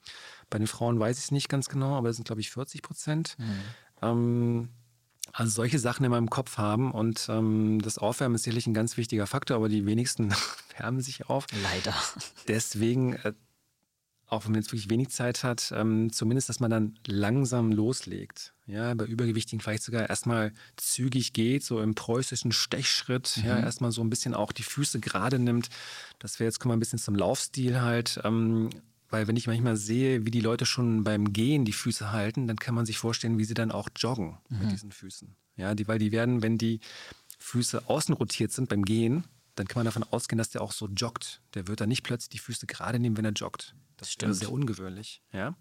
Bei 0.50 0.58
den 0.58 0.66
Frauen 0.66 0.98
weiß 0.98 1.18
ich 1.18 1.24
es 1.26 1.30
nicht 1.30 1.48
ganz 1.48 1.68
genau, 1.68 1.96
aber 1.96 2.08
es 2.08 2.16
sind, 2.16 2.26
glaube 2.26 2.40
ich, 2.40 2.50
40 2.50 2.82
Prozent. 2.82 3.36
Mhm. 3.38 3.60
Ähm, 4.02 4.68
Also 5.32 5.50
solche 5.52 5.78
Sachen 5.78 6.04
in 6.04 6.10
meinem 6.10 6.30
Kopf 6.30 6.56
haben 6.58 6.90
und 6.90 7.28
ähm, 7.28 7.80
das 7.82 7.98
Aufwärmen 7.98 8.34
ist 8.34 8.44
sicherlich 8.44 8.66
ein 8.66 8.74
ganz 8.74 8.96
wichtiger 8.96 9.26
Faktor, 9.26 9.56
aber 9.56 9.68
die 9.68 9.84
wenigsten 9.86 10.34
wärmen 10.78 11.00
sich 11.00 11.28
auf. 11.28 11.46
Leider. 11.62 11.94
Deswegen, 12.48 13.12
äh, 13.14 13.34
auch 14.26 14.44
wenn 14.44 14.52
man 14.52 14.60
jetzt 14.60 14.72
wirklich 14.72 14.90
wenig 14.90 15.10
Zeit 15.10 15.44
hat, 15.44 15.72
ähm, 15.74 16.12
zumindest, 16.12 16.48
dass 16.48 16.60
man 16.60 16.70
dann 16.70 16.98
langsam 17.06 17.72
loslegt. 17.72 18.52
Ja, 18.66 18.92
bei 18.94 19.04
Übergewichtigen 19.06 19.60
vielleicht 19.60 19.82
sogar 19.82 20.08
erstmal 20.10 20.52
zügig 20.76 21.32
geht, 21.32 21.64
so 21.64 21.80
im 21.80 21.94
preußischen 21.94 22.52
Stechschritt, 22.52 23.38
mhm. 23.38 23.48
ja, 23.48 23.58
erstmal 23.58 23.92
so 23.92 24.02
ein 24.02 24.10
bisschen 24.10 24.34
auch 24.34 24.52
die 24.52 24.62
Füße 24.64 25.00
gerade 25.00 25.38
nimmt. 25.38 25.68
Das 26.18 26.38
wäre 26.38 26.48
jetzt, 26.48 26.58
kommen 26.58 26.72
wir 26.72 26.76
ein 26.76 26.80
bisschen 26.80 26.98
zum 26.98 27.14
Laufstil 27.14 27.80
halt. 27.80 28.20
Ähm, 28.24 28.70
weil 29.10 29.26
wenn 29.26 29.36
ich 29.36 29.46
manchmal 29.46 29.76
sehe, 29.76 30.26
wie 30.26 30.30
die 30.30 30.40
Leute 30.40 30.66
schon 30.66 31.04
beim 31.04 31.32
Gehen 31.32 31.64
die 31.64 31.72
Füße 31.72 32.12
halten, 32.12 32.46
dann 32.46 32.56
kann 32.56 32.74
man 32.74 32.86
sich 32.86 32.98
vorstellen, 32.98 33.38
wie 33.38 33.44
sie 33.44 33.54
dann 33.54 33.72
auch 33.72 33.88
joggen 33.96 34.38
mhm. 34.48 34.58
mit 34.60 34.72
diesen 34.72 34.92
Füßen. 34.92 35.34
Ja, 35.56 35.74
die, 35.74 35.88
weil 35.88 35.98
die 35.98 36.12
werden, 36.12 36.42
wenn 36.42 36.58
die 36.58 36.80
Füße 37.38 37.88
außen 37.88 38.14
rotiert 38.14 38.52
sind 38.52 38.68
beim 38.68 38.84
Gehen, 38.84 39.24
dann 39.54 39.66
kann 39.66 39.80
man 39.80 39.86
davon 39.86 40.04
ausgehen, 40.04 40.38
dass 40.38 40.50
der 40.50 40.62
auch 40.62 40.72
so 40.72 40.88
joggt. 40.88 41.40
Der 41.54 41.66
wird 41.66 41.80
dann 41.80 41.88
nicht 41.88 42.02
plötzlich 42.02 42.28
die 42.28 42.38
Füße 42.38 42.66
gerade 42.66 42.98
nehmen, 42.98 43.16
wenn 43.16 43.24
er 43.24 43.32
joggt. 43.32 43.74
Das 43.96 44.10
ist 44.10 44.20
sehr 44.20 44.52
ungewöhnlich. 44.52 45.22
Ja? 45.32 45.56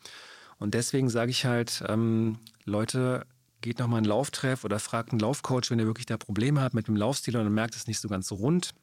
Und 0.59 0.73
deswegen 0.73 1.09
sage 1.09 1.31
ich 1.31 1.45
halt, 1.45 1.83
ähm, 1.87 2.37
Leute, 2.65 3.25
geht 3.61 3.79
nochmal 3.79 3.97
einen 3.97 4.05
Lauftreff 4.05 4.63
oder 4.63 4.79
fragt 4.79 5.11
einen 5.11 5.19
Laufcoach, 5.19 5.69
wenn 5.71 5.79
ihr 5.79 5.87
wirklich 5.87 6.05
da 6.05 6.17
Probleme 6.17 6.61
habt 6.61 6.75
mit 6.75 6.87
dem 6.87 6.95
Laufstil 6.95 7.37
und 7.37 7.53
merkt, 7.53 7.73
es 7.73 7.81
ist 7.81 7.87
nicht 7.87 7.99
so 7.99 8.07
ganz 8.07 8.31
rund. 8.31 8.73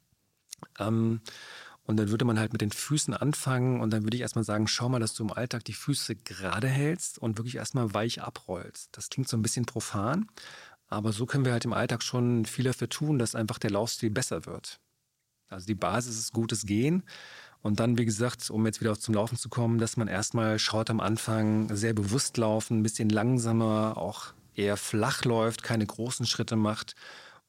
Ähm, 0.78 1.20
und 1.86 1.98
dann 1.98 2.10
würde 2.10 2.24
man 2.24 2.38
halt 2.38 2.52
mit 2.52 2.62
den 2.62 2.72
Füßen 2.72 3.14
anfangen 3.14 3.80
und 3.80 3.90
dann 3.90 4.04
würde 4.04 4.16
ich 4.16 4.22
erstmal 4.22 4.44
sagen, 4.44 4.66
schau 4.66 4.88
mal, 4.88 5.00
dass 5.00 5.14
du 5.14 5.22
im 5.24 5.32
Alltag 5.32 5.64
die 5.64 5.74
Füße 5.74 6.16
gerade 6.16 6.68
hältst 6.68 7.18
und 7.18 7.38
wirklich 7.38 7.56
erstmal 7.56 7.92
weich 7.92 8.22
abrollst. 8.22 8.88
Das 8.92 9.10
klingt 9.10 9.28
so 9.28 9.36
ein 9.36 9.42
bisschen 9.42 9.66
profan, 9.66 10.26
aber 10.88 11.12
so 11.12 11.26
können 11.26 11.44
wir 11.44 11.52
halt 11.52 11.64
im 11.64 11.74
Alltag 11.74 12.02
schon 12.02 12.46
viel 12.46 12.64
dafür 12.64 12.88
tun, 12.88 13.18
dass 13.18 13.34
einfach 13.34 13.58
der 13.58 13.70
Laufstil 13.70 14.10
besser 14.10 14.46
wird. 14.46 14.80
Also 15.48 15.66
die 15.66 15.74
Basis 15.74 16.18
ist 16.18 16.32
gutes 16.32 16.66
Gehen. 16.66 17.02
Und 17.60 17.80
dann, 17.80 17.96
wie 17.96 18.04
gesagt, 18.04 18.50
um 18.50 18.66
jetzt 18.66 18.82
wieder 18.82 18.98
zum 18.98 19.14
Laufen 19.14 19.38
zu 19.38 19.48
kommen, 19.48 19.78
dass 19.78 19.96
man 19.96 20.06
erstmal 20.06 20.58
schaut 20.58 20.90
am 20.90 21.00
Anfang, 21.00 21.74
sehr 21.74 21.94
bewusst 21.94 22.36
laufen, 22.36 22.80
ein 22.80 22.82
bisschen 22.82 23.08
langsamer, 23.08 23.96
auch 23.96 24.34
eher 24.54 24.76
flach 24.76 25.24
läuft, 25.24 25.62
keine 25.62 25.86
großen 25.86 26.26
Schritte 26.26 26.56
macht 26.56 26.94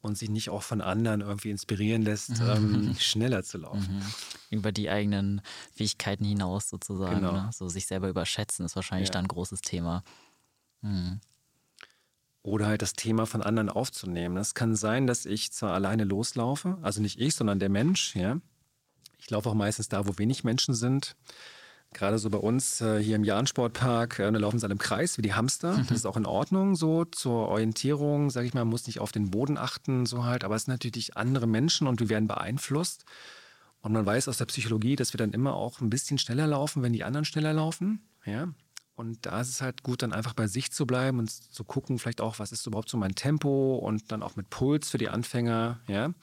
und 0.06 0.18
sich 0.18 0.30
nicht 0.30 0.50
auch 0.50 0.64
von 0.64 0.82
anderen 0.82 1.22
irgendwie 1.22 1.50
inspirieren 1.50 2.04
lässt, 2.04 2.42
mhm. 2.42 2.50
ähm, 2.50 2.96
schneller 3.00 3.44
zu 3.44 3.58
laufen. 3.58 3.98
Mhm. 3.98 4.58
Über 4.58 4.72
die 4.72 4.90
eigenen 4.90 5.42
Fähigkeiten 5.74 6.24
hinaus 6.24 6.70
sozusagen. 6.70 7.16
Genau. 7.16 7.32
Ne? 7.34 7.50
So 7.54 7.68
sich 7.68 7.88
selber 7.88 8.08
überschätzen 8.08 8.66
ist 8.66 8.76
wahrscheinlich 8.76 9.10
ja. 9.10 9.14
dann 9.14 9.26
ein 9.26 9.30
großes 9.30 9.62
Thema. 9.62 10.04
Mhm. 10.82 11.20
Oder 12.42 12.68
halt 12.68 12.84
das 12.84 12.94
Thema 12.94 13.26
von 13.26 13.42
anderen 13.42 13.70
aufzunehmen. 13.70 14.38
Es 14.38 14.54
kann 14.54 14.76
sein, 14.76 15.08
dass 15.08 15.26
ich 15.26 15.52
zwar 15.52 15.74
alleine 15.74 16.04
loslaufe, 16.04 16.78
also 16.84 17.02
nicht 17.02 17.20
ich, 17.20 17.34
sondern 17.34 17.60
der 17.60 17.70
Mensch, 17.70 18.16
ja. 18.16 18.40
Ich 19.18 19.32
laufe 19.32 19.50
auch 19.50 19.56
meistens 19.56 19.90
da, 19.90 20.06
wo 20.06 20.20
wenig 20.20 20.44
Menschen 20.44 20.76
sind. 20.76 21.16
Gerade 21.96 22.20
so 22.20 22.30
bei 22.30 22.38
uns 22.38 22.82
äh, 22.82 23.02
hier 23.02 23.16
im 23.16 23.24
Jahrensportpark, 23.24 24.20
äh, 24.20 24.30
da 24.30 24.38
laufen 24.38 24.60
sie 24.60 24.66
alle 24.66 24.74
im 24.74 24.80
Kreis 24.80 25.18
wie 25.18 25.22
die 25.22 25.34
Hamster. 25.34 25.78
Mhm. 25.78 25.88
Das 25.88 26.00
ist 26.00 26.06
auch 26.06 26.18
in 26.18 26.26
Ordnung 26.26 26.76
so 26.76 27.06
zur 27.06 27.48
Orientierung, 27.48 28.30
sage 28.30 28.48
ich 28.48 28.54
mal, 28.54 28.66
man 28.66 28.72
muss 28.72 28.86
nicht 28.86 29.00
auf 29.00 29.14
den 29.14 29.32
Boden 29.32 29.58
achten, 29.58 30.06
so 30.06 30.26
halt. 30.26 30.44
Aber 30.44 30.58
es 30.58 30.66
sind 30.66 30.74
natürlich 30.74 31.16
andere 31.16 31.48
Menschen 31.48 31.88
und 31.88 32.02
wir 32.02 32.10
werden 32.10 32.28
beeinflusst. 32.28 33.06
Und 33.80 33.94
man 33.94 34.06
weiß 34.06 34.28
aus 34.28 34.38
der 34.38 34.46
Psychologie, 34.46 34.98
dass 34.98 35.14
wir 35.14 35.18
dann 35.18 35.32
immer 35.32 35.56
auch 35.56 35.80
ein 35.80 35.90
bisschen 35.90 36.18
schneller 36.18 36.48
laufen, 36.48 36.84
wenn 36.84 36.92
die 36.92 37.06
anderen 37.06 37.24
schneller 37.24 37.54
laufen. 37.54 38.02
Ja. 38.26 38.50
Und 38.96 39.26
da 39.26 39.40
ist 39.40 39.50
es 39.50 39.62
halt 39.62 39.82
gut, 39.82 40.02
dann 40.02 40.12
einfach 40.12 40.34
bei 40.34 40.48
sich 40.48 40.74
zu 40.74 40.86
bleiben 40.86 41.20
und 41.20 41.32
zu 41.32 41.64
gucken, 41.64 41.98
vielleicht 41.98 42.20
auch, 42.20 42.40
was 42.40 42.52
ist 42.52 42.68
überhaupt 42.68 42.90
so 42.90 42.98
mein 42.98 43.16
Tempo 43.16 43.78
und 43.78 44.12
dann 44.12 44.22
auch 44.22 44.36
mit 44.36 44.50
Puls 44.50 44.90
für 44.90 44.98
die 44.98 45.08
Anfänger. 45.08 45.80
Ja. 45.88 46.14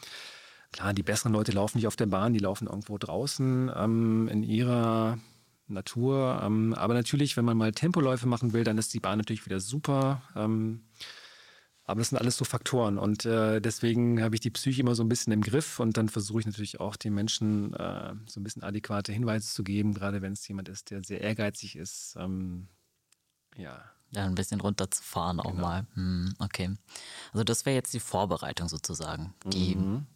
Klar, 0.70 0.92
die 0.92 1.02
besseren 1.02 1.32
Leute 1.32 1.52
laufen 1.52 1.78
nicht 1.78 1.86
auf 1.86 1.96
der 1.96 2.06
Bahn, 2.06 2.34
die 2.34 2.40
laufen 2.40 2.66
irgendwo 2.66 2.98
draußen 2.98 3.70
ähm, 3.74 4.28
in 4.28 4.42
ihrer 4.42 5.18
Natur. 5.72 6.40
Ähm, 6.42 6.74
aber 6.74 6.94
natürlich, 6.94 7.36
wenn 7.36 7.44
man 7.44 7.56
mal 7.56 7.72
Tempoläufe 7.72 8.26
machen 8.26 8.52
will, 8.52 8.64
dann 8.64 8.78
ist 8.78 8.94
die 8.94 9.00
Bahn 9.00 9.18
natürlich 9.18 9.46
wieder 9.46 9.60
super. 9.60 10.22
Ähm, 10.36 10.82
aber 11.84 12.00
das 12.00 12.10
sind 12.10 12.18
alles 12.18 12.36
so 12.36 12.44
Faktoren 12.44 12.96
und 12.96 13.24
äh, 13.24 13.60
deswegen 13.60 14.22
habe 14.22 14.36
ich 14.36 14.40
die 14.40 14.50
Psyche 14.50 14.82
immer 14.82 14.94
so 14.94 15.02
ein 15.02 15.08
bisschen 15.08 15.32
im 15.32 15.40
Griff 15.40 15.80
und 15.80 15.96
dann 15.96 16.08
versuche 16.08 16.40
ich 16.40 16.46
natürlich 16.46 16.78
auch 16.78 16.96
den 16.96 17.12
Menschen 17.12 17.74
äh, 17.74 18.14
so 18.26 18.40
ein 18.40 18.44
bisschen 18.44 18.62
adäquate 18.62 19.12
Hinweise 19.12 19.52
zu 19.52 19.64
geben, 19.64 19.92
gerade 19.92 20.22
wenn 20.22 20.32
es 20.32 20.46
jemand 20.46 20.68
ist, 20.68 20.90
der 20.90 21.02
sehr 21.02 21.20
ehrgeizig 21.20 21.76
ist. 21.76 22.16
Ähm, 22.18 22.68
ja. 23.56 23.82
Ja, 24.12 24.26
ein 24.26 24.34
bisschen 24.34 24.60
runterzufahren 24.60 25.40
auch 25.40 25.50
genau. 25.50 25.62
mal. 25.62 25.86
Hm, 25.94 26.34
okay. 26.38 26.70
Also 27.32 27.44
das 27.44 27.66
wäre 27.66 27.74
jetzt 27.74 27.94
die 27.94 28.00
Vorbereitung 28.00 28.68
sozusagen, 28.68 29.34
die, 29.46 29.74
mhm. 29.74 30.06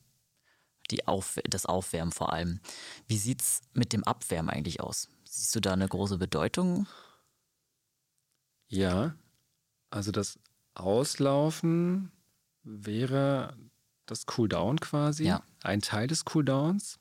die 0.91 1.09
Auf 1.09 1.41
das 1.45 1.67
Aufwärmen 1.67 2.13
vor 2.13 2.33
allem. 2.33 2.61
Wie 3.09 3.19
sieht 3.19 3.41
es 3.41 3.63
mit 3.73 3.93
dem 3.93 4.05
Abwärmen 4.05 4.51
eigentlich 4.51 4.81
aus? 4.81 5.09
Siehst 5.37 5.55
du 5.55 5.61
da 5.61 5.75
eine 5.75 5.87
große 5.87 6.17
Bedeutung? 6.17 6.87
Ja, 8.69 9.15
also 9.91 10.11
das 10.11 10.39
Auslaufen 10.73 12.11
wäre 12.63 13.55
das 14.07 14.25
Cooldown 14.25 14.81
quasi, 14.81 15.25
ja. 15.25 15.43
ein 15.63 15.83
Teil 15.83 16.07
des 16.07 16.25
Cooldowns. 16.25 16.99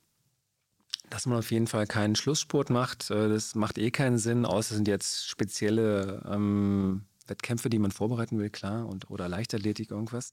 Dass 1.08 1.24
man 1.24 1.38
auf 1.38 1.50
jeden 1.50 1.66
Fall 1.66 1.86
keinen 1.86 2.14
Schlusssport 2.14 2.68
macht, 2.68 3.10
äh, 3.10 3.30
das 3.30 3.54
macht 3.54 3.78
eh 3.78 3.90
keinen 3.90 4.18
Sinn, 4.18 4.44
außer 4.44 4.72
es 4.72 4.76
sind 4.76 4.88
jetzt 4.88 5.26
spezielle 5.26 6.22
ähm, 6.30 7.06
Wettkämpfe, 7.26 7.70
die 7.70 7.78
man 7.78 7.90
vorbereiten 7.90 8.38
will, 8.38 8.50
klar, 8.50 8.86
und, 8.86 9.08
oder 9.10 9.28
Leichtathletik, 9.28 9.90
irgendwas. 9.90 10.32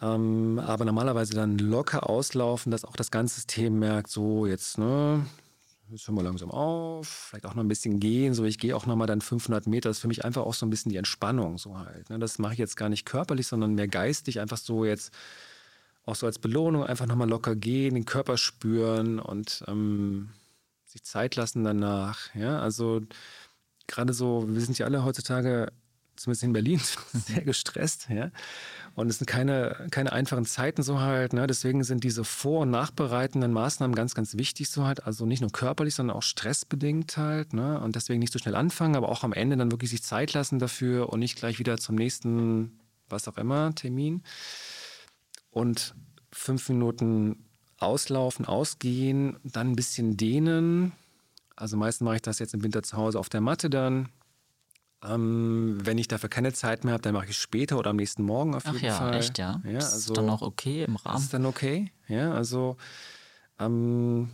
Ähm, 0.00 0.60
aber 0.60 0.84
normalerweise 0.84 1.34
dann 1.34 1.58
locker 1.58 2.08
auslaufen, 2.08 2.70
dass 2.70 2.84
auch 2.84 2.96
das 2.96 3.10
ganze 3.10 3.34
System 3.36 3.80
merkt, 3.80 4.08
so 4.08 4.46
jetzt, 4.46 4.78
ne, 4.78 5.26
jetzt 5.92 6.08
hören 6.08 6.16
wir 6.16 6.22
langsam 6.22 6.50
auf, 6.50 7.06
vielleicht 7.06 7.46
auch 7.46 7.54
noch 7.54 7.62
ein 7.62 7.68
bisschen 7.68 8.00
gehen, 8.00 8.34
so 8.34 8.44
ich 8.44 8.58
gehe 8.58 8.76
auch 8.76 8.86
nochmal 8.86 9.06
dann 9.06 9.20
500 9.20 9.66
Meter, 9.66 9.88
das 9.88 9.98
ist 9.98 10.00
für 10.02 10.08
mich 10.08 10.24
einfach 10.24 10.42
auch 10.42 10.54
so 10.54 10.66
ein 10.66 10.70
bisschen 10.70 10.90
die 10.90 10.96
Entspannung 10.96 11.58
so 11.58 11.78
halt. 11.78 12.10
Ne? 12.10 12.18
Das 12.18 12.38
mache 12.38 12.54
ich 12.54 12.58
jetzt 12.58 12.76
gar 12.76 12.88
nicht 12.88 13.04
körperlich, 13.04 13.46
sondern 13.46 13.74
mehr 13.74 13.88
geistig, 13.88 14.40
einfach 14.40 14.56
so 14.56 14.84
jetzt 14.84 15.12
auch 16.04 16.16
so 16.16 16.26
als 16.26 16.38
Belohnung 16.38 16.84
einfach 16.84 17.06
nochmal 17.06 17.28
locker 17.28 17.54
gehen, 17.54 17.94
den 17.94 18.04
Körper 18.04 18.36
spüren 18.36 19.20
und 19.20 19.64
ähm, 19.68 20.30
sich 20.84 21.04
Zeit 21.04 21.36
lassen 21.36 21.64
danach. 21.64 22.34
Ja, 22.34 22.60
also 22.60 23.02
gerade 23.86 24.12
so, 24.12 24.46
wir 24.48 24.60
sind 24.60 24.78
ja 24.78 24.86
alle 24.86 25.04
heutzutage, 25.04 25.72
zumindest 26.22 26.42
in 26.44 26.52
Berlin, 26.52 26.80
sehr 27.12 27.42
gestresst, 27.42 28.08
ja. 28.08 28.30
Und 28.94 29.08
es 29.08 29.18
sind 29.18 29.26
keine, 29.26 29.86
keine 29.90 30.12
einfachen 30.12 30.44
Zeiten 30.44 30.82
so 30.82 31.00
halt. 31.00 31.32
Ne? 31.32 31.46
Deswegen 31.46 31.82
sind 31.82 32.04
diese 32.04 32.24
vor- 32.24 32.60
und 32.60 32.70
nachbereitenden 32.70 33.50
Maßnahmen 33.52 33.94
ganz, 33.94 34.14
ganz 34.14 34.36
wichtig 34.36 34.68
so 34.68 34.84
halt. 34.84 35.06
Also 35.06 35.24
nicht 35.24 35.40
nur 35.40 35.50
körperlich, 35.50 35.94
sondern 35.94 36.16
auch 36.16 36.22
stressbedingt 36.22 37.16
halt. 37.16 37.54
Ne? 37.54 37.80
Und 37.80 37.96
deswegen 37.96 38.20
nicht 38.20 38.32
so 38.32 38.38
schnell 38.38 38.54
anfangen, 38.54 38.96
aber 38.96 39.08
auch 39.08 39.24
am 39.24 39.32
Ende 39.32 39.56
dann 39.56 39.70
wirklich 39.70 39.90
sich 39.90 40.02
Zeit 40.02 40.34
lassen 40.34 40.58
dafür 40.58 41.08
und 41.08 41.20
nicht 41.20 41.36
gleich 41.36 41.58
wieder 41.58 41.78
zum 41.78 41.94
nächsten, 41.94 42.78
was 43.08 43.28
auch 43.28 43.38
immer, 43.38 43.74
Termin. 43.74 44.22
Und 45.50 45.94
fünf 46.30 46.68
Minuten 46.68 47.46
auslaufen, 47.78 48.44
ausgehen, 48.44 49.38
dann 49.42 49.70
ein 49.70 49.76
bisschen 49.76 50.18
dehnen. 50.18 50.92
Also 51.56 51.76
meistens 51.76 52.04
mache 52.04 52.16
ich 52.16 52.22
das 52.22 52.38
jetzt 52.38 52.54
im 52.54 52.62
Winter 52.62 52.82
zu 52.82 52.96
Hause 52.96 53.18
auf 53.18 53.30
der 53.30 53.40
Matte 53.40 53.70
dann. 53.70 54.10
Ähm, 55.04 55.78
wenn 55.82 55.98
ich 55.98 56.08
dafür 56.08 56.28
keine 56.28 56.52
Zeit 56.52 56.84
mehr 56.84 56.92
habe, 56.94 57.02
dann 57.02 57.14
mache 57.14 57.24
ich 57.24 57.32
es 57.32 57.36
später 57.36 57.78
oder 57.78 57.90
am 57.90 57.96
nächsten 57.96 58.22
Morgen 58.22 58.54
auf 58.54 58.62
Ach 58.66 58.72
jeden 58.74 58.86
ja, 58.86 58.94
Fall. 58.94 59.14
Echt, 59.14 59.38
ja. 59.38 59.60
ja 59.64 59.74
also, 59.74 59.96
ist 60.12 60.16
dann 60.16 60.30
auch 60.30 60.42
okay 60.42 60.84
im 60.84 60.96
Rahmen. 60.96 61.18
Ist 61.18 61.34
dann 61.34 61.46
okay, 61.46 61.90
ja. 62.08 62.32
Also 62.32 62.76
ähm, 63.58 64.30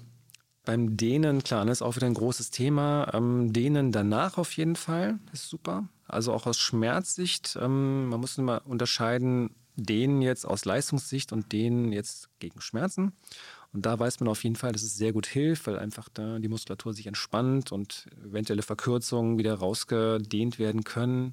beim 0.64 0.96
Dehnen, 0.96 1.42
klar, 1.42 1.64
das 1.64 1.78
ist 1.78 1.82
auch 1.82 1.96
wieder 1.96 2.06
ein 2.06 2.14
großes 2.14 2.50
Thema. 2.50 3.10
Ähm, 3.14 3.52
Dehnen 3.52 3.92
danach 3.92 4.36
auf 4.36 4.52
jeden 4.52 4.76
Fall 4.76 5.18
ist 5.32 5.48
super. 5.48 5.88
Also 6.06 6.32
auch 6.32 6.46
aus 6.46 6.58
Schmerzsicht. 6.58 7.58
Ähm, 7.60 8.08
man 8.08 8.20
muss 8.20 8.36
immer 8.36 8.62
unterscheiden, 8.66 9.54
Dehnen 9.76 10.20
jetzt 10.20 10.44
aus 10.44 10.64
Leistungssicht 10.64 11.32
und 11.32 11.52
Dehnen 11.52 11.92
jetzt 11.92 12.28
gegen 12.40 12.60
Schmerzen. 12.60 13.12
Und 13.72 13.84
da 13.84 13.98
weiß 13.98 14.20
man 14.20 14.28
auf 14.28 14.44
jeden 14.44 14.56
Fall, 14.56 14.72
dass 14.72 14.82
es 14.82 14.96
sehr 14.96 15.12
gut 15.12 15.26
hilft, 15.26 15.66
weil 15.66 15.78
einfach 15.78 16.08
da 16.08 16.38
die 16.38 16.48
Muskulatur 16.48 16.94
sich 16.94 17.06
entspannt 17.06 17.70
und 17.70 18.06
eventuelle 18.24 18.62
Verkürzungen 18.62 19.38
wieder 19.38 19.54
rausgedehnt 19.54 20.58
werden 20.58 20.84
können. 20.84 21.32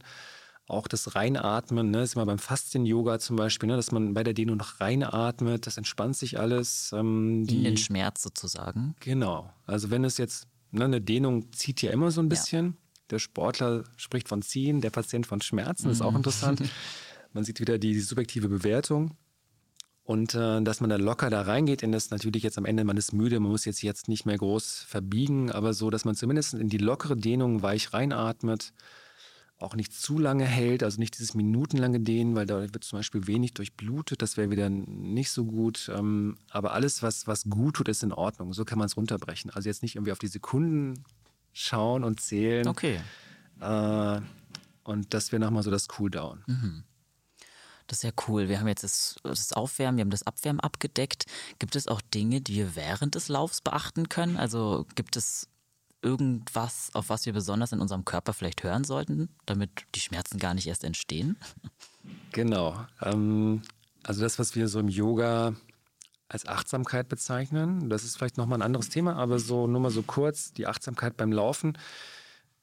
Auch 0.68 0.88
das 0.88 1.16
Reinatmen, 1.16 1.92
ne, 1.92 2.02
ist 2.02 2.16
immer 2.16 2.26
beim 2.26 2.40
Faszien-Yoga 2.40 3.20
zum 3.20 3.36
Beispiel, 3.36 3.68
ne, 3.68 3.76
dass 3.76 3.92
man 3.92 4.14
bei 4.14 4.24
der 4.24 4.34
Dehnung 4.34 4.58
noch 4.58 4.80
reinatmet, 4.82 5.68
das 5.68 5.78
entspannt 5.78 6.18
sich 6.18 6.40
alles. 6.40 6.92
Ähm, 6.94 7.46
die, 7.46 7.58
In 7.58 7.64
den 7.64 7.78
Schmerz 7.78 8.24
sozusagen. 8.24 8.96
Genau. 9.00 9.54
Also 9.66 9.92
wenn 9.92 10.04
es 10.04 10.18
jetzt, 10.18 10.48
ne, 10.72 10.86
eine 10.86 11.02
Dehnung 11.02 11.52
zieht 11.54 11.82
ja 11.84 11.92
immer 11.92 12.12
so 12.12 12.20
ein 12.20 12.30
bisschen. 12.30 12.66
Ja. 12.66 12.74
Der 13.12 13.20
Sportler 13.20 13.84
spricht 13.96 14.28
von 14.28 14.42
Ziehen, 14.42 14.82
der 14.82 14.90
Patient 14.90 15.28
von 15.28 15.40
Schmerzen, 15.40 15.86
mhm. 15.86 15.92
ist 15.92 16.02
auch 16.02 16.12
mhm. 16.12 16.18
interessant. 16.18 16.64
Man 17.34 17.44
sieht 17.44 17.60
wieder 17.60 17.78
die 17.78 18.00
subjektive 18.00 18.50
Bewertung. 18.50 19.16
Und 20.06 20.36
äh, 20.36 20.62
dass 20.62 20.82
man 20.82 20.92
da 20.92 20.98
locker 20.98 21.32
da 21.32 21.42
reingeht 21.42 21.82
in 21.82 21.92
das 21.92 22.12
natürlich 22.12 22.44
jetzt 22.44 22.60
am 22.60 22.66
Ende, 22.66 22.84
man 22.84 22.96
ist 22.96 23.12
müde, 23.12 23.40
man 23.40 23.52
muss 23.52 23.66
jetzt, 23.66 23.82
jetzt 23.82 24.08
nicht 24.08 24.28
mehr 24.28 24.38
groß 24.38 24.86
verbiegen, 24.88 25.52
aber 25.52 25.74
so, 25.74 25.90
dass 25.90 26.06
man 26.06 26.14
zumindest 26.14 26.54
in 26.54 26.70
die 26.70 26.78
lockere 26.78 27.18
Dehnung 27.18 27.64
weich 27.64 27.92
reinatmet, 27.92 28.72
auch 29.58 29.76
nicht 29.76 29.94
zu 29.94 30.20
lange 30.20 30.46
hält, 30.46 30.84
also 30.84 31.00
nicht 31.00 31.18
dieses 31.18 31.34
minutenlange 31.34 32.02
Dehnen, 32.02 32.36
weil 32.36 32.46
da 32.46 32.62
wird 32.62 32.84
zum 32.84 33.00
Beispiel 33.00 33.26
wenig 33.26 33.56
durchblutet, 33.56 34.22
das 34.22 34.38
wäre 34.38 34.52
wieder 34.52 34.70
nicht 34.70 35.32
so 35.32 35.46
gut. 35.46 35.90
Ähm, 35.92 36.38
aber 36.52 36.74
alles, 36.74 37.02
was, 37.02 37.26
was 37.26 37.46
gut 37.46 37.78
tut, 37.78 37.90
ist 37.90 38.04
in 38.04 38.12
Ordnung. 38.12 38.54
So 38.54 38.64
kann 38.64 38.78
man 38.78 38.86
es 38.86 38.98
runterbrechen. 38.98 39.50
Also 39.50 39.70
jetzt 39.70 39.82
nicht 39.82 39.96
irgendwie 39.96 40.12
auf 40.12 40.20
die 40.20 40.28
Sekunden 40.28 41.04
schauen 41.52 42.04
und 42.04 42.20
zählen. 42.20 42.68
Okay. 42.68 43.00
Äh, 43.60 44.22
und 44.84 45.14
das 45.16 45.32
wäre 45.32 45.40
nochmal 45.40 45.64
so 45.64 45.72
das 45.72 45.88
Cooldown. 45.88 46.44
Mhm. 46.46 46.84
Das 47.88 48.00
ist 48.00 48.04
ja 48.04 48.12
cool. 48.28 48.50
Wir 48.50 48.60
haben 48.60 48.68
jetzt 48.68 48.84
das, 48.84 49.16
das, 49.24 49.54
Aufwärmen, 49.54 49.98
wir 49.98 50.02
haben 50.04 50.10
das 50.10 50.24
Abwärmen 50.24 50.60
abgedeckt. 50.60 51.26
Gibt 51.60 51.76
es 51.76 51.88
auch 51.88 52.02
Dinge, 52.02 52.42
die 52.42 52.56
wir 52.56 52.76
während 52.76 53.16
des 53.16 53.28
Laufs 53.28 53.62
beachten 53.62 54.10
können? 54.10 54.38
Also 54.38 54.86
gibt 54.96 55.16
es 55.16 55.48
irgendwas, 56.02 56.92
auf 56.94 57.10
was 57.10 57.26
wir 57.26 57.34
besonders 57.34 57.72
in 57.72 57.80
unserem 57.80 58.06
Körper 58.06 58.34
vielleicht 58.34 58.64
hören 58.64 58.84
sollten, 58.84 59.30
damit 59.46 59.72
die 59.96 60.00
Schmerzen 60.00 60.38
gar 60.38 60.54
nicht 60.54 60.68
erst 60.68 60.84
entstehen? 60.84 61.38
Genau. 62.32 62.86
Ähm, 63.02 63.64
also 64.04 64.22
das, 64.22 64.38
was 64.38 64.56
wir 64.56 64.68
so 64.68 64.80
im 64.80 64.90
Yoga 64.90 65.56
als 66.28 66.46
Achtsamkeit 66.46 67.08
bezeichnen, 67.08 67.90
das 67.90 68.04
ist 68.04 68.18
vielleicht 68.18 68.38
nochmal 68.38 68.60
ein 68.60 68.62
anderes 68.62 68.90
Thema, 68.90 69.16
aber 69.16 69.40
so 69.40 69.66
nur 69.66 69.82
mal 69.82 69.90
so 69.90 70.04
kurz, 70.04 70.54
die 70.54 70.68
Achtsamkeit 70.68 71.18
beim 71.18 71.32
Laufen. 71.32 71.78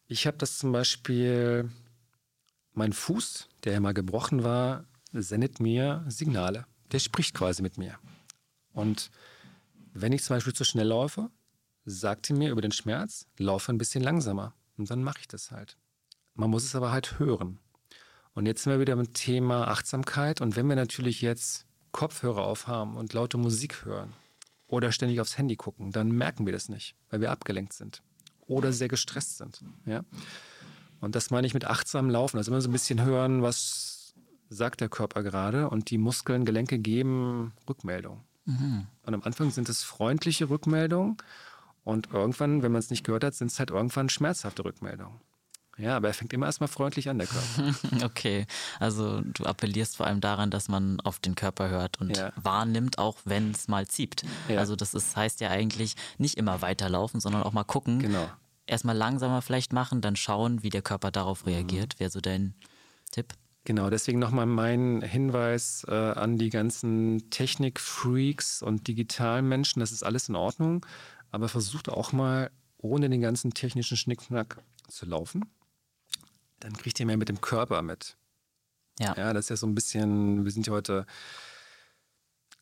Ich 0.06 0.26
habe 0.26 0.36
das 0.36 0.58
zum 0.58 0.70
Beispiel, 0.70 1.70
mein 2.74 2.92
Fuß, 2.92 3.48
der 3.64 3.72
ja 3.72 3.80
mal 3.80 3.94
gebrochen 3.94 4.44
war, 4.44 4.84
sendet 5.12 5.60
mir 5.60 6.04
Signale. 6.08 6.66
Der 6.90 6.98
spricht 6.98 7.34
quasi 7.34 7.62
mit 7.62 7.78
mir. 7.78 7.98
Und 8.72 9.10
wenn 9.92 10.12
ich 10.12 10.22
zum 10.22 10.36
Beispiel 10.36 10.54
zu 10.54 10.64
schnell 10.64 10.88
laufe, 10.88 11.30
sagte 11.84 12.34
mir 12.34 12.50
über 12.50 12.60
den 12.60 12.72
Schmerz, 12.72 13.26
laufe 13.38 13.72
ein 13.72 13.78
bisschen 13.78 14.02
langsamer. 14.02 14.54
Und 14.76 14.90
dann 14.90 15.02
mache 15.02 15.20
ich 15.20 15.28
das 15.28 15.50
halt. 15.50 15.76
Man 16.34 16.50
muss 16.50 16.64
es 16.64 16.74
aber 16.74 16.92
halt 16.92 17.18
hören. 17.18 17.58
Und 18.34 18.46
jetzt 18.46 18.62
sind 18.62 18.72
wir 18.72 18.80
wieder 18.80 18.96
beim 18.96 19.12
Thema 19.12 19.68
Achtsamkeit. 19.68 20.40
Und 20.40 20.56
wenn 20.56 20.68
wir 20.68 20.76
natürlich 20.76 21.20
jetzt 21.20 21.66
Kopfhörer 21.92 22.42
aufhaben 22.42 22.96
und 22.96 23.12
laute 23.12 23.36
Musik 23.36 23.84
hören 23.84 24.14
oder 24.66 24.92
ständig 24.92 25.20
aufs 25.20 25.36
Handy 25.36 25.56
gucken, 25.56 25.92
dann 25.92 26.10
merken 26.10 26.46
wir 26.46 26.52
das 26.52 26.70
nicht, 26.70 26.96
weil 27.10 27.20
wir 27.20 27.30
abgelenkt 27.30 27.74
sind 27.74 28.02
oder 28.46 28.72
sehr 28.72 28.88
gestresst 28.88 29.38
sind. 29.38 29.62
Ja? 29.84 30.04
Und 31.00 31.14
das 31.14 31.30
meine 31.30 31.46
ich 31.46 31.54
mit 31.54 31.66
achtsamem 31.66 32.10
Laufen. 32.10 32.38
Also 32.38 32.50
immer 32.50 32.60
so 32.60 32.68
ein 32.68 32.72
bisschen 32.72 33.02
hören, 33.02 33.42
was 33.42 33.91
sagt 34.52 34.80
der 34.80 34.88
Körper 34.88 35.22
gerade 35.22 35.70
und 35.70 35.90
die 35.90 35.98
Muskeln, 35.98 36.44
Gelenke 36.44 36.78
geben 36.78 37.52
Rückmeldung. 37.68 38.22
Mhm. 38.44 38.86
Und 39.04 39.14
am 39.14 39.22
Anfang 39.22 39.50
sind 39.50 39.68
es 39.68 39.82
freundliche 39.82 40.50
Rückmeldungen 40.50 41.16
und 41.84 42.10
irgendwann, 42.12 42.62
wenn 42.62 42.72
man 42.72 42.80
es 42.80 42.90
nicht 42.90 43.04
gehört 43.04 43.24
hat, 43.24 43.34
sind 43.34 43.50
es 43.50 43.58
halt 43.58 43.70
irgendwann 43.70 44.08
schmerzhafte 44.08 44.64
Rückmeldungen. 44.64 45.20
Ja, 45.78 45.96
aber 45.96 46.08
er 46.08 46.14
fängt 46.14 46.32
immer 46.34 46.46
erstmal 46.46 46.68
freundlich 46.68 47.08
an, 47.08 47.18
der 47.18 47.26
Körper. 47.26 48.04
okay, 48.04 48.46
also 48.78 49.22
du 49.22 49.44
appellierst 49.44 49.96
vor 49.96 50.06
allem 50.06 50.20
daran, 50.20 50.50
dass 50.50 50.68
man 50.68 51.00
auf 51.00 51.18
den 51.18 51.34
Körper 51.34 51.70
hört 51.70 51.98
und 52.00 52.16
ja. 52.16 52.30
wahrnimmt, 52.36 52.98
auch 52.98 53.16
wenn 53.24 53.52
es 53.52 53.68
mal 53.68 53.86
zieht. 53.86 54.22
Ja. 54.48 54.58
Also 54.58 54.76
das 54.76 54.92
ist, 54.92 55.16
heißt 55.16 55.40
ja 55.40 55.48
eigentlich 55.48 55.94
nicht 56.18 56.36
immer 56.36 56.60
weiterlaufen, 56.60 57.20
sondern 57.20 57.42
auch 57.42 57.52
mal 57.52 57.64
gucken. 57.64 58.00
Genau. 58.00 58.28
Erstmal 58.66 58.96
langsamer 58.96 59.40
vielleicht 59.40 59.72
machen, 59.72 60.02
dann 60.02 60.14
schauen, 60.14 60.62
wie 60.62 60.70
der 60.70 60.82
Körper 60.82 61.10
darauf 61.10 61.46
reagiert. 61.46 61.94
Mhm. 61.94 62.00
Wäre 62.00 62.10
so 62.10 62.20
dein 62.20 62.54
Tipp? 63.10 63.34
Genau, 63.64 63.90
deswegen 63.90 64.18
nochmal 64.18 64.46
mein 64.46 65.02
Hinweis 65.02 65.86
äh, 65.88 65.92
an 65.94 66.36
die 66.36 66.50
ganzen 66.50 67.30
Technik-Freaks 67.30 68.60
und 68.62 68.88
digitalen 68.88 69.48
Menschen, 69.48 69.80
das 69.80 69.92
ist 69.92 70.02
alles 70.02 70.28
in 70.28 70.34
Ordnung 70.34 70.84
aber 71.32 71.48
versucht 71.48 71.88
auch 71.88 72.12
mal 72.12 72.52
ohne 72.76 73.10
den 73.10 73.20
ganzen 73.20 73.52
technischen 73.52 73.96
Schnickschnack 73.96 74.62
zu 74.86 75.06
laufen. 75.06 75.46
Dann 76.60 76.76
kriegt 76.76 77.00
ihr 77.00 77.06
mehr 77.06 77.16
mit 77.16 77.28
dem 77.28 77.40
Körper 77.40 77.82
mit. 77.82 78.16
Ja. 79.00 79.16
Ja, 79.16 79.32
das 79.32 79.46
ist 79.46 79.50
ja 79.50 79.56
so 79.56 79.66
ein 79.66 79.74
bisschen, 79.74 80.44
wir 80.44 80.52
sind 80.52 80.66
ja 80.66 80.72
heute 80.72 81.06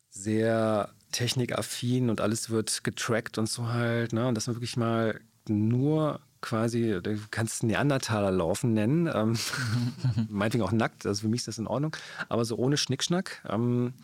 sehr 0.09 0.95
technikaffin 1.13 2.09
und 2.09 2.21
alles 2.21 2.49
wird 2.49 2.85
getrackt 2.85 3.37
und 3.37 3.49
so 3.49 3.69
halt. 3.69 4.13
Ne? 4.13 4.27
Und 4.27 4.37
dass 4.37 4.47
man 4.47 4.57
wirklich 4.57 4.77
mal 4.77 5.21
nur 5.49 6.21
quasi, 6.41 6.99
du 7.03 7.19
kannst 7.31 7.63
Neandertaler 7.63 8.31
laufen 8.31 8.73
nennen, 8.73 9.11
ähm, 9.13 9.37
meinetwegen 10.29 10.65
auch 10.65 10.73
nackt, 10.73 11.07
also 11.07 11.23
für 11.23 11.29
mich 11.29 11.41
ist 11.41 11.49
das 11.49 11.59
in 11.59 11.67
Ordnung, 11.67 11.97
aber 12.29 12.45
so 12.45 12.57
ohne 12.57 12.77
Schnickschnack. 12.77 13.43
Ähm, 13.49 13.95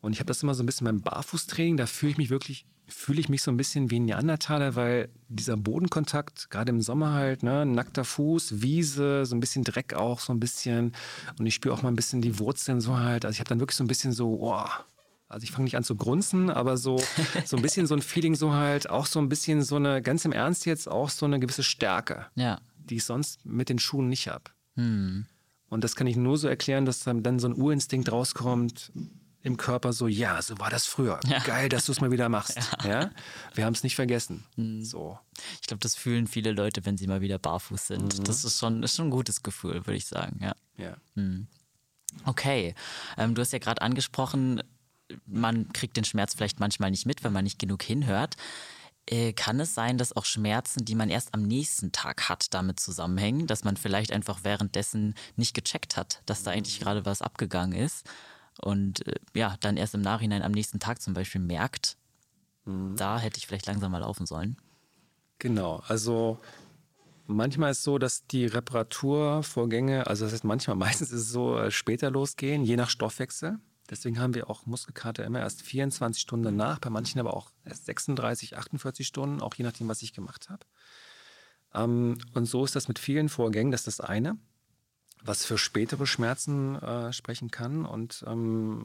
und 0.00 0.12
ich 0.12 0.18
habe 0.18 0.26
das 0.26 0.42
immer 0.42 0.54
so 0.54 0.62
ein 0.62 0.66
bisschen 0.66 0.84
beim 0.84 1.00
Barfußtraining, 1.00 1.76
da 1.76 1.86
fühle 1.86 2.12
ich 2.12 2.18
mich 2.18 2.30
wirklich, 2.30 2.66
fühle 2.88 3.20
ich 3.20 3.28
mich 3.28 3.42
so 3.42 3.50
ein 3.50 3.56
bisschen 3.56 3.90
wie 3.90 4.00
ein 4.00 4.04
Neandertaler, 4.04 4.74
weil 4.74 5.08
dieser 5.28 5.56
Bodenkontakt, 5.56 6.50
gerade 6.50 6.70
im 6.70 6.80
Sommer 6.80 7.12
halt, 7.12 7.42
ne, 7.44 7.64
nackter 7.64 8.04
Fuß, 8.04 8.62
Wiese, 8.62 9.24
so 9.24 9.36
ein 9.36 9.40
bisschen 9.40 9.62
Dreck 9.62 9.94
auch, 9.94 10.18
so 10.18 10.32
ein 10.32 10.40
bisschen. 10.40 10.92
Und 11.38 11.46
ich 11.46 11.54
spüre 11.54 11.74
auch 11.74 11.82
mal 11.82 11.88
ein 11.88 11.96
bisschen 11.96 12.20
die 12.20 12.38
Wurzeln 12.40 12.80
so 12.80 12.98
halt. 12.98 13.24
Also 13.24 13.34
ich 13.34 13.40
habe 13.40 13.48
dann 13.48 13.60
wirklich 13.60 13.76
so 13.76 13.84
ein 13.84 13.88
bisschen 13.88 14.12
so, 14.12 14.38
oh, 14.40 14.66
also 15.32 15.44
ich 15.44 15.50
fange 15.50 15.64
nicht 15.64 15.76
an 15.76 15.84
zu 15.84 15.96
grunzen, 15.96 16.50
aber 16.50 16.76
so, 16.76 17.02
so 17.44 17.56
ein 17.56 17.62
bisschen 17.62 17.86
so 17.86 17.94
ein 17.94 18.02
Feeling 18.02 18.34
so 18.34 18.52
halt, 18.52 18.90
auch 18.90 19.06
so 19.06 19.18
ein 19.18 19.28
bisschen 19.28 19.62
so 19.62 19.76
eine, 19.76 20.02
ganz 20.02 20.24
im 20.24 20.32
Ernst 20.32 20.66
jetzt, 20.66 20.88
auch 20.88 21.10
so 21.10 21.26
eine 21.26 21.40
gewisse 21.40 21.62
Stärke, 21.62 22.26
ja. 22.34 22.60
die 22.76 22.96
ich 22.96 23.04
sonst 23.04 23.44
mit 23.44 23.68
den 23.68 23.78
Schuhen 23.78 24.08
nicht 24.08 24.28
habe. 24.28 24.44
Hm. 24.76 25.26
Und 25.68 25.84
das 25.84 25.96
kann 25.96 26.06
ich 26.06 26.16
nur 26.16 26.36
so 26.36 26.48
erklären, 26.48 26.84
dass 26.84 27.00
dann 27.00 27.38
so 27.38 27.48
ein 27.48 27.54
Urinstinkt 27.54 28.12
rauskommt, 28.12 28.92
im 29.42 29.56
Körper 29.56 29.92
so, 29.92 30.06
ja, 30.06 30.40
so 30.40 30.58
war 30.58 30.70
das 30.70 30.86
früher. 30.86 31.18
Ja. 31.26 31.40
Geil, 31.40 31.68
dass 31.68 31.86
du 31.86 31.92
es 31.92 32.00
mal 32.00 32.12
wieder 32.12 32.28
machst. 32.28 32.56
Ja. 32.84 32.88
ja? 32.88 33.10
Wir 33.54 33.64
haben 33.64 33.72
es 33.74 33.82
nicht 33.82 33.96
vergessen. 33.96 34.44
Mhm. 34.56 34.84
So. 34.84 35.18
Ich 35.60 35.66
glaube, 35.66 35.80
das 35.80 35.96
fühlen 35.96 36.26
viele 36.26 36.52
Leute, 36.52 36.84
wenn 36.84 36.96
sie 36.96 37.06
mal 37.06 37.20
wieder 37.20 37.38
barfuß 37.38 37.88
sind. 37.88 38.18
Mhm. 38.18 38.24
Das 38.24 38.44
ist 38.44 38.60
schon, 38.60 38.82
ist 38.82 38.96
schon 38.96 39.08
ein 39.08 39.10
gutes 39.10 39.42
Gefühl, 39.42 39.86
würde 39.86 39.96
ich 39.96 40.06
sagen. 40.06 40.38
Ja. 40.40 40.54
ja. 40.76 40.96
Mhm. 41.16 41.48
Okay. 42.24 42.74
Ähm, 43.16 43.34
du 43.34 43.40
hast 43.40 43.52
ja 43.52 43.58
gerade 43.58 43.82
angesprochen, 43.82 44.62
man 45.26 45.72
kriegt 45.72 45.96
den 45.96 46.04
Schmerz 46.04 46.34
vielleicht 46.34 46.60
manchmal 46.60 46.90
nicht 46.90 47.06
mit, 47.06 47.24
wenn 47.24 47.32
man 47.32 47.44
nicht 47.44 47.58
genug 47.58 47.82
hinhört. 47.82 48.36
Äh, 49.06 49.32
kann 49.32 49.58
es 49.58 49.74
sein, 49.74 49.98
dass 49.98 50.16
auch 50.16 50.24
Schmerzen, 50.24 50.84
die 50.84 50.94
man 50.94 51.10
erst 51.10 51.34
am 51.34 51.42
nächsten 51.42 51.90
Tag 51.90 52.28
hat, 52.28 52.54
damit 52.54 52.78
zusammenhängen, 52.78 53.46
dass 53.46 53.64
man 53.64 53.76
vielleicht 53.76 54.12
einfach 54.12 54.44
währenddessen 54.44 55.14
nicht 55.36 55.54
gecheckt 55.54 55.96
hat, 55.96 56.22
dass 56.26 56.44
da 56.44 56.52
eigentlich 56.52 56.78
gerade 56.78 57.04
was 57.04 57.20
abgegangen 57.20 57.76
ist? 57.76 58.08
und 58.60 59.06
äh, 59.06 59.14
ja, 59.34 59.56
dann 59.60 59.76
erst 59.76 59.94
im 59.94 60.02
Nachhinein 60.02 60.42
am 60.42 60.52
nächsten 60.52 60.80
Tag 60.80 61.00
zum 61.00 61.14
Beispiel 61.14 61.40
merkt, 61.40 61.96
mhm. 62.64 62.96
da 62.96 63.18
hätte 63.18 63.38
ich 63.38 63.46
vielleicht 63.46 63.66
langsam 63.66 63.92
mal 63.92 63.98
laufen 63.98 64.26
sollen. 64.26 64.56
Genau, 65.38 65.82
also 65.88 66.38
manchmal 67.26 67.72
ist 67.72 67.78
es 67.78 67.84
so, 67.84 67.98
dass 67.98 68.26
die 68.26 68.46
Reparaturvorgänge, 68.46 70.06
also 70.06 70.24
das 70.24 70.34
heißt 70.34 70.44
manchmal, 70.44 70.76
meistens 70.88 71.12
ist 71.12 71.22
es 71.22 71.30
so, 71.30 71.58
äh, 71.58 71.70
später 71.70 72.10
losgehen, 72.10 72.64
je 72.64 72.76
nach 72.76 72.90
Stoffwechsel. 72.90 73.58
Deswegen 73.92 74.18
haben 74.18 74.34
wir 74.34 74.50
auch 74.50 74.66
Muskelkater 74.66 75.24
immer 75.24 75.38
erst 75.38 75.62
24 75.62 76.20
Stunden 76.20 76.44
danach, 76.44 76.80
bei 76.80 76.90
manchen 76.90 77.20
aber 77.20 77.36
auch 77.36 77.52
erst 77.64 77.84
36, 77.84 78.56
48 78.56 79.06
Stunden, 79.06 79.40
auch 79.40 79.54
je 79.54 79.64
nachdem, 79.64 79.86
was 79.86 80.02
ich 80.02 80.12
gemacht 80.12 80.48
habe. 80.50 80.64
Ähm, 81.74 82.18
und 82.34 82.46
so 82.46 82.64
ist 82.64 82.74
das 82.74 82.88
mit 82.88 82.98
vielen 82.98 83.28
Vorgängen, 83.28 83.70
das 83.70 83.82
ist 83.86 83.98
das 83.98 84.08
eine 84.08 84.38
was 85.24 85.44
für 85.44 85.58
spätere 85.58 86.06
Schmerzen 86.06 86.76
äh, 86.76 87.12
sprechen 87.12 87.50
kann. 87.50 87.84
Und 87.84 88.24
ähm, 88.26 88.84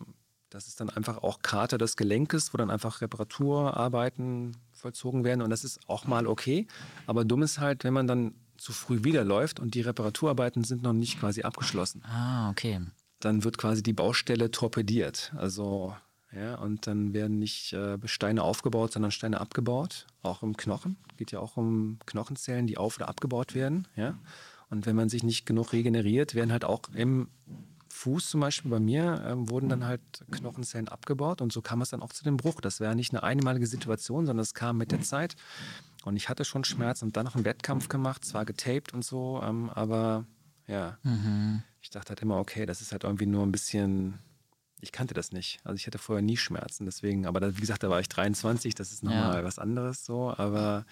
das 0.50 0.68
ist 0.68 0.80
dann 0.80 0.90
einfach 0.90 1.18
auch 1.24 1.42
Kater 1.42 1.78
des 1.78 1.98
Gelenkes, 1.98 2.54
wo 2.54 2.58
dann 2.58 2.70
einfach 2.70 3.02
Reparaturarbeiten 3.02 4.56
vollzogen 4.72 5.24
werden. 5.24 5.42
Und 5.42 5.50
das 5.50 5.64
ist 5.64 5.80
auch 5.88 6.06
mal 6.06 6.28
okay. 6.28 6.68
Aber 7.06 7.26
dumm 7.26 7.44
ist 7.44 7.60
halt, 7.60 7.84
wenn 7.84 7.94
man 7.94 8.08
dann 8.08 8.36
zu 8.58 8.72
früh 8.72 9.04
wieder 9.04 9.24
läuft 9.24 9.60
und 9.60 9.76
die 9.76 9.82
Reparaturarbeiten 9.82 10.64
sind 10.64 10.84
noch 10.84 10.94
nicht 10.94 11.20
quasi 11.20 11.44
abgeschlossen. 11.44 12.04
Ah, 12.06 12.50
okay. 12.50 12.82
Dann 13.20 13.44
wird 13.44 13.58
quasi 13.58 13.82
die 13.84 13.94
Baustelle 13.94 14.52
torpediert. 14.52 15.34
Also, 15.36 15.96
ja, 16.32 16.56
und 16.56 16.88
dann 16.88 17.14
werden 17.14 17.40
nicht 17.40 17.74
äh, 17.74 17.98
Steine 18.06 18.44
aufgebaut, 18.44 18.94
sondern 18.94 19.12
Steine 19.12 19.40
abgebaut. 19.40 20.06
Auch 20.22 20.44
im 20.44 20.56
Knochen. 20.56 20.98
Geht 21.18 21.32
ja 21.32 21.40
auch 21.40 21.58
um 21.58 22.00
Knochenzellen, 22.06 22.68
die 22.68 22.78
auf- 22.78 22.98
oder 22.98 23.10
abgebaut 23.10 23.56
werden. 23.56 23.88
Ja. 23.96 24.18
Und 24.70 24.86
wenn 24.86 24.96
man 24.96 25.10
sich 25.10 25.24
nicht 25.24 25.46
genug 25.46 25.74
regeneriert, 25.74 26.36
werden 26.36 26.52
halt 26.52 26.66
auch 26.66 26.82
im 26.94 27.30
Fuß 27.98 28.30
zum 28.30 28.42
Beispiel 28.42 28.70
bei 28.70 28.80
mir, 28.80 29.24
ähm, 29.26 29.50
wurden 29.50 29.70
dann 29.70 29.86
halt 29.86 30.02
Knochenzellen 30.30 30.88
abgebaut 30.88 31.42
und 31.42 31.52
so 31.52 31.62
kam 31.62 31.82
es 31.82 31.90
dann 31.90 32.02
auch 32.02 32.14
zu 32.14 32.24
dem 32.24 32.38
Bruch. 32.38 32.62
Das 32.62 32.80
wäre 32.80 32.96
nicht 32.96 33.12
eine 33.12 33.24
einmalige 33.24 33.66
Situation, 33.66 34.26
sondern 34.26 34.44
es 34.44 34.54
kam 34.54 34.78
mit 34.78 34.92
der 34.92 35.02
Zeit. 35.02 35.36
Und 36.06 36.16
ich 36.16 36.30
hatte 36.30 36.46
schon 36.46 36.64
Schmerz 36.64 37.02
und 37.02 37.18
dann 37.18 37.26
noch 37.26 37.36
einen 37.36 37.46
Wettkampf 37.46 37.90
gemacht, 37.90 38.24
zwar 38.24 38.46
getaped 38.46 38.94
und 38.94 39.04
so, 39.04 39.42
ähm, 39.44 39.70
aber 39.70 40.26
ja, 40.68 40.98
mhm. 41.04 41.64
Ich 41.88 41.92
dachte 41.92 42.10
halt 42.10 42.22
immer, 42.22 42.38
okay, 42.38 42.66
das 42.66 42.82
ist 42.82 42.92
halt 42.92 43.06
irgendwie 43.06 43.26
nur 43.26 43.46
ein 43.46 43.52
bisschen, 43.54 44.20
ich 44.82 44.92
kannte 44.92 45.14
das 45.14 45.32
nicht. 45.32 45.62
Also 45.64 45.78
ich 45.78 45.88
hatte 45.88 45.98
vorher 45.98 46.22
nie 46.22 46.36
Schmerzen, 46.36 46.86
deswegen, 46.86 47.26
aber 47.26 47.40
da, 47.40 47.56
wie 47.56 47.62
gesagt, 47.62 47.82
da 47.82 47.90
war 47.90 48.02
ich 48.02 48.10
23, 48.10 48.76
das 48.76 48.92
ist 48.92 49.04
nochmal 49.04 49.38
ja. 49.38 49.44
was 49.46 49.58
anderes 49.58 50.06
so, 50.06 50.34
aber 50.36 50.86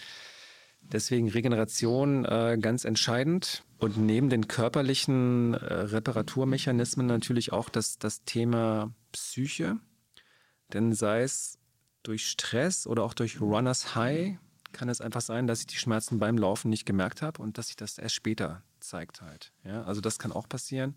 Deswegen 0.91 1.29
Regeneration 1.29 2.25
äh, 2.25 2.57
ganz 2.61 2.85
entscheidend. 2.85 3.63
Und 3.79 3.97
neben 3.97 4.29
den 4.29 4.47
körperlichen 4.47 5.55
äh, 5.55 5.73
Reparaturmechanismen 5.73 7.07
natürlich 7.07 7.51
auch 7.51 7.69
das, 7.69 7.97
das 7.97 8.23
Thema 8.23 8.93
Psyche. 9.11 9.77
Denn 10.73 10.93
sei 10.93 11.23
es 11.23 11.57
durch 12.03 12.27
Stress 12.27 12.85
oder 12.85 13.03
auch 13.03 13.13
durch 13.13 13.41
Runners 13.41 13.95
High, 13.95 14.37
kann 14.73 14.89
es 14.89 15.01
einfach 15.01 15.21
sein, 15.21 15.47
dass 15.47 15.61
ich 15.61 15.67
die 15.67 15.77
Schmerzen 15.77 16.19
beim 16.19 16.37
Laufen 16.37 16.69
nicht 16.69 16.85
gemerkt 16.85 17.21
habe 17.21 17.41
und 17.41 17.57
dass 17.57 17.67
sich 17.67 17.75
das 17.75 17.97
erst 17.97 18.15
später 18.15 18.61
zeigt 18.87 19.21
halt. 19.21 19.51
Ja, 19.63 19.83
also 19.83 20.01
das 20.01 20.19
kann 20.19 20.31
auch 20.31 20.47
passieren, 20.49 20.95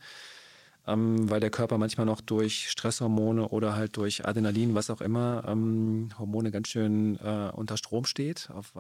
ähm, 0.87 1.29
weil 1.31 1.41
der 1.41 1.51
Körper 1.51 1.79
manchmal 1.79 2.07
noch 2.07 2.21
durch 2.21 2.71
Stresshormone 2.71 3.49
oder 3.49 3.75
halt 3.75 3.97
durch 3.97 4.27
Adrenalin, 4.27 4.75
was 4.75 4.91
auch 4.91 5.01
immer, 5.01 5.45
ähm, 5.47 6.11
Hormone 6.19 6.51
ganz 6.51 6.69
schön 6.69 7.19
äh, 7.21 7.51
unter 7.55 7.77
Strom 7.77 8.05
steht, 8.05 8.51
auf, 8.51 8.73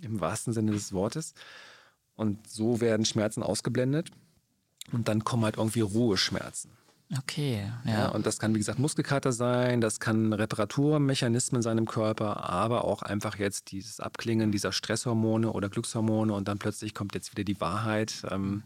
im 0.00 0.20
wahrsten 0.20 0.52
Sinne 0.52 0.72
des 0.72 0.92
Wortes. 0.92 1.34
Und 2.14 2.48
so 2.48 2.80
werden 2.80 3.04
Schmerzen 3.04 3.42
ausgeblendet 3.42 4.10
und 4.92 5.08
dann 5.08 5.24
kommen 5.24 5.44
halt 5.44 5.56
irgendwie 5.56 5.80
Ruheschmerzen. 5.80 6.70
Okay, 7.18 7.64
ja. 7.84 7.92
ja. 7.92 8.08
Und 8.08 8.26
das 8.26 8.38
kann, 8.38 8.52
wie 8.54 8.58
gesagt, 8.58 8.80
Muskelkater 8.80 9.32
sein, 9.32 9.80
das 9.80 10.00
kann 10.00 10.32
Reparaturmechanismen 10.32 11.62
sein 11.62 11.78
im 11.78 11.86
Körper, 11.86 12.48
aber 12.48 12.84
auch 12.84 13.02
einfach 13.02 13.38
jetzt 13.38 13.70
dieses 13.70 14.00
Abklingen 14.00 14.50
dieser 14.50 14.72
Stresshormone 14.72 15.52
oder 15.52 15.68
Glückshormone 15.68 16.32
und 16.32 16.48
dann 16.48 16.58
plötzlich 16.58 16.94
kommt 16.94 17.14
jetzt 17.14 17.30
wieder 17.30 17.44
die 17.44 17.60
Wahrheit. 17.60 18.24
Ähm, 18.28 18.64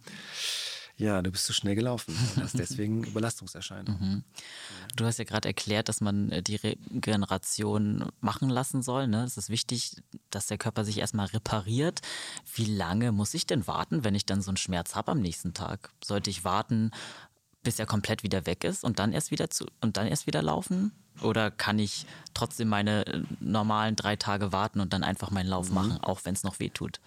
ja, 1.00 1.22
du 1.22 1.30
bist 1.30 1.46
zu 1.46 1.54
schnell 1.54 1.74
gelaufen. 1.74 2.14
Und 2.36 2.42
hast 2.42 2.58
deswegen 2.58 3.04
Überlastungserscheinungen. 3.04 4.00
Mhm. 4.00 4.24
Du 4.96 5.06
hast 5.06 5.18
ja 5.18 5.24
gerade 5.24 5.48
erklärt, 5.48 5.88
dass 5.88 6.02
man 6.02 6.30
äh, 6.30 6.42
die 6.42 6.56
Regeneration 6.56 8.04
machen 8.20 8.50
lassen 8.50 8.82
soll. 8.82 9.08
Ne? 9.08 9.24
Es 9.24 9.38
ist 9.38 9.48
wichtig, 9.48 9.96
dass 10.28 10.46
der 10.46 10.58
Körper 10.58 10.84
sich 10.84 10.98
erstmal 10.98 11.26
repariert. 11.26 12.02
Wie 12.54 12.66
lange 12.66 13.12
muss 13.12 13.32
ich 13.32 13.46
denn 13.46 13.66
warten, 13.66 14.04
wenn 14.04 14.14
ich 14.14 14.26
dann 14.26 14.42
so 14.42 14.50
einen 14.50 14.58
Schmerz 14.58 14.94
habe 14.94 15.12
am 15.12 15.20
nächsten 15.20 15.54
Tag? 15.54 15.90
Sollte 16.04 16.28
ich 16.28 16.44
warten, 16.44 16.90
bis 17.62 17.78
er 17.78 17.86
komplett 17.86 18.22
wieder 18.22 18.46
weg 18.46 18.64
ist 18.64 18.84
und 18.84 18.98
dann 18.98 19.12
erst 19.12 19.30
wieder 19.30 19.50
zu 19.50 19.66
und 19.80 19.96
dann 19.96 20.06
erst 20.06 20.26
wieder 20.26 20.42
laufen? 20.42 20.92
Oder 21.22 21.50
kann 21.50 21.78
ich 21.78 22.06
trotzdem 22.32 22.68
meine 22.68 23.06
äh, 23.06 23.22
normalen 23.40 23.96
drei 23.96 24.16
Tage 24.16 24.52
warten 24.52 24.80
und 24.80 24.92
dann 24.92 25.02
einfach 25.02 25.30
meinen 25.30 25.48
Lauf 25.48 25.68
mhm. 25.68 25.74
machen, 25.74 25.98
auch 25.98 26.20
wenn 26.24 26.34
es 26.34 26.42
noch 26.42 26.60
weh 26.60 26.70
tut? 26.70 27.00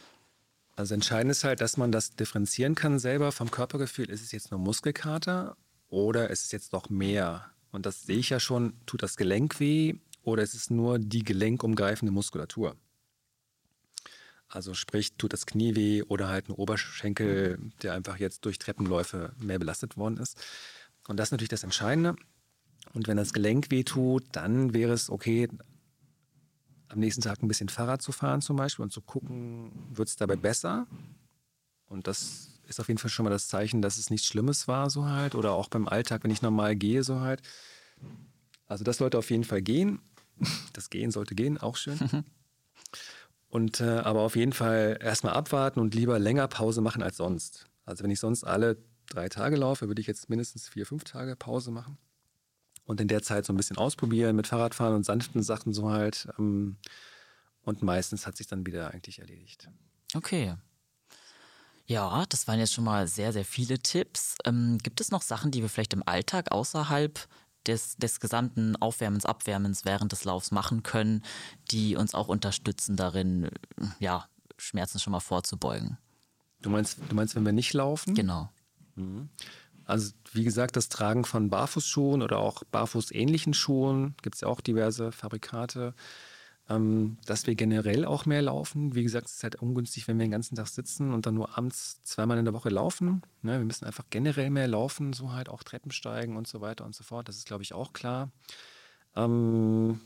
Also 0.76 0.94
entscheidend 0.94 1.32
ist 1.32 1.44
halt, 1.44 1.62
dass 1.62 1.78
man 1.78 1.92
das 1.92 2.16
differenzieren 2.16 2.76
kann 2.76 3.00
selber 3.00 3.32
vom 3.32 3.52
Körpergefühl. 3.52 4.10
Ist 4.10 4.24
es 4.24 4.32
jetzt 4.32 4.52
nur 4.52 4.60
Muskelkater 4.60 5.56
oder 5.90 6.30
ist 6.30 6.46
es 6.46 6.52
jetzt 6.52 6.74
noch 6.74 6.90
mehr? 6.90 7.46
Und 7.72 7.86
das 7.86 8.04
sehe 8.04 8.18
ich 8.18 8.30
ja 8.30 8.40
schon, 8.40 8.74
tut 8.86 9.04
das 9.04 9.18
Gelenk 9.18 9.60
weh 9.60 9.96
oder 10.24 10.44
ist 10.44 10.54
es 10.54 10.70
nur 10.70 11.00
die 11.00 11.24
gelenkumgreifende 11.24 12.12
Muskulatur? 12.12 12.76
Also 14.54 14.76
sprich, 14.76 15.14
tut 15.18 15.34
das 15.34 15.48
Knie 15.48 15.76
weh 15.76 16.04
oder 16.04 16.28
halt 16.28 16.48
ein 16.48 16.54
Oberschenkel, 16.54 17.58
der 17.82 17.94
einfach 17.94 18.20
jetzt 18.20 18.46
durch 18.46 18.60
Treppenläufe 18.60 19.34
mehr 19.40 19.58
belastet 19.58 19.98
worden 19.98 20.18
ist. 20.18 20.40
Und 21.08 21.18
das 21.18 21.30
ist 21.30 21.32
natürlich 21.32 21.50
das 21.50 21.64
Entscheidende. 21.64 22.16
Und 22.94 23.08
wenn 23.08 23.18
das 23.18 23.34
Gelenk 23.34 23.72
weh 23.72 23.84
tut, 23.84 24.24
dann 24.34 24.76
wäre 24.76 24.94
es 24.94 25.10
okay, 25.10 25.50
am 26.90 27.00
nächsten 27.00 27.24
Tag 27.24 27.42
ein 27.42 27.48
bisschen 27.48 27.68
Fahrrad 27.68 28.04
zu 28.04 28.12
fahren 28.12 28.42
zum 28.42 28.56
Beispiel 28.56 28.84
und 28.84 28.92
zu 28.92 29.02
gucken, 29.02 29.72
wird 29.92 30.08
es 30.08 30.18
dabei 30.18 30.36
besser? 30.36 30.86
Und 31.88 32.06
das 32.06 32.60
ist 32.68 32.80
auf 32.80 32.90
jeden 32.90 33.00
Fall 33.00 33.10
schon 33.10 33.24
mal 33.24 33.32
das 33.32 33.48
Zeichen, 33.48 33.82
dass 33.82 33.98
es 33.98 34.12
nichts 34.12 34.28
Schlimmes 34.28 34.68
war, 34.68 34.92
so 34.92 35.06
halt. 35.06 35.34
Oder 35.34 35.54
auch 35.54 35.68
beim 35.68 35.88
Alltag, 35.88 36.24
wenn 36.24 36.32
ich 36.32 36.44
normal 36.44 36.76
gehe, 36.76 37.04
so 37.04 37.22
halt. 37.22 37.42
Also 38.68 38.84
das 38.84 38.98
sollte 38.98 39.18
auf 39.18 39.32
jeden 39.32 39.46
Fall 39.46 39.64
gehen. 39.64 40.00
Das 40.74 40.92
Gehen 40.92 41.10
sollte 41.10 41.34
gehen, 41.34 41.58
auch 41.58 41.76
schön. 41.76 41.98
Und 43.54 43.82
äh, 43.82 44.00
aber 44.00 44.22
auf 44.22 44.36
jeden 44.36 44.52
Fall 44.52 44.98
erstmal 45.00 45.34
abwarten 45.34 45.80
und 45.80 45.94
lieber 45.94 46.18
länger 46.18 46.48
Pause 46.48 46.82
machen 46.82 47.04
als 47.04 47.18
sonst. 47.18 47.68
Also 47.86 48.04
wenn 48.04 48.10
ich 48.10 48.20
sonst 48.20 48.44
alle 48.44 48.78
drei 49.08 49.30
Tage 49.30 49.58
laufe, 49.58 49.88
würde 49.88 50.02
ich 50.02 50.08
jetzt 50.08 50.28
mindestens 50.28 50.68
vier, 50.68 50.88
fünf 50.88 51.04
Tage 51.04 51.36
Pause 51.36 51.70
machen. 51.70 52.00
Und 52.86 53.00
in 53.00 53.08
der 53.08 53.22
Zeit 53.22 53.46
so 53.46 53.54
ein 53.54 53.56
bisschen 53.56 53.78
ausprobieren 53.78 54.36
mit 54.36 54.48
Fahrradfahren 54.48 54.96
und 54.96 55.06
sanften 55.06 55.44
Sachen 55.44 55.72
so 55.72 55.92
halt. 55.92 56.30
Ähm, 56.40 56.78
und 57.62 57.84
meistens 57.84 58.26
hat 58.26 58.38
sich 58.38 58.48
dann 58.48 58.66
wieder 58.66 58.90
eigentlich 58.90 59.20
erledigt. 59.20 59.70
Okay. 60.16 60.56
Ja, 61.86 62.26
das 62.30 62.48
waren 62.48 62.58
jetzt 62.58 62.74
schon 62.74 62.86
mal 62.86 63.08
sehr, 63.08 63.34
sehr 63.34 63.46
viele 63.46 63.78
Tipps. 63.78 64.36
Ähm, 64.46 64.80
gibt 64.82 65.00
es 65.00 65.12
noch 65.12 65.22
Sachen, 65.22 65.52
die 65.52 65.62
wir 65.62 65.70
vielleicht 65.70 65.94
im 65.94 66.02
Alltag 66.08 66.52
außerhalb 66.52 67.20
des, 67.68 67.98
des 67.98 68.20
gesamten 68.20 68.76
Aufwärmens, 68.76 69.26
Abwärmens 69.26 69.86
während 69.86 70.12
des 70.12 70.26
Laufs 70.26 70.52
machen 70.52 70.84
können, 70.84 71.24
die 71.72 71.96
uns 71.96 72.14
auch 72.14 72.28
unterstützen 72.28 72.96
darin, 72.96 73.50
ja, 74.00 74.28
Schmerzen 74.58 75.00
schon 75.00 75.12
mal 75.12 75.20
vorzubeugen. 75.20 75.98
Du 76.62 76.70
meinst, 76.70 77.00
du 77.10 77.16
meinst, 77.16 77.36
wenn 77.36 77.46
wir 77.46 77.52
nicht 77.52 77.74
laufen? 77.74 78.16
Genau. 78.16 78.50
Mhm. 78.96 79.30
Also 79.86 80.14
wie 80.32 80.44
gesagt, 80.44 80.76
das 80.78 80.88
Tragen 80.90 81.26
von 81.26 81.50
Barfußschuhen 81.50 82.22
oder 82.22 82.40
auch 82.40 82.64
barfußähnlichen 82.72 83.54
Schuhen, 83.54 84.16
gibt 84.22 84.36
es 84.36 84.42
ja 84.42 84.48
auch 84.48 84.62
diverse 84.62 85.12
Fabrikate, 85.12 85.94
ähm, 86.70 87.18
dass 87.26 87.46
wir 87.46 87.56
generell 87.56 88.06
auch 88.06 88.26
mehr 88.26 88.42
laufen. 88.42 88.96
Wie 88.96 89.04
gesagt, 89.04 89.28
es 89.28 89.36
ist 89.36 89.44
halt 89.44 89.56
ungünstig, 89.56 90.08
wenn 90.08 90.18
wir 90.18 90.26
den 90.26 90.32
ganzen 90.32 90.56
Tag 90.56 90.68
sitzen 90.68 91.14
und 91.14 91.26
dann 91.26 91.36
nur 91.36 91.58
abends 91.58 92.02
zweimal 92.04 92.38
in 92.38 92.46
der 92.46 92.54
Woche 92.54 92.70
laufen. 92.70 93.22
Ne, 93.42 93.60
wir 93.60 93.66
müssen 93.66 93.86
einfach 93.86 94.06
generell 94.10 94.50
mehr 94.50 94.68
laufen, 94.68 95.14
so 95.14 95.34
halt 95.34 95.50
auch 95.50 95.64
Treppen 95.64 95.92
steigen 95.92 96.38
und 96.38 96.48
so 96.48 96.62
weiter 96.62 96.86
und 96.86 96.96
so 96.96 97.04
fort. 97.04 97.28
Das 97.28 97.38
ist, 97.38 97.48
glaube 97.48 97.64
ich, 97.64 97.74
auch 97.74 97.92
klar. 97.92 98.32
Ähm, 99.16 100.00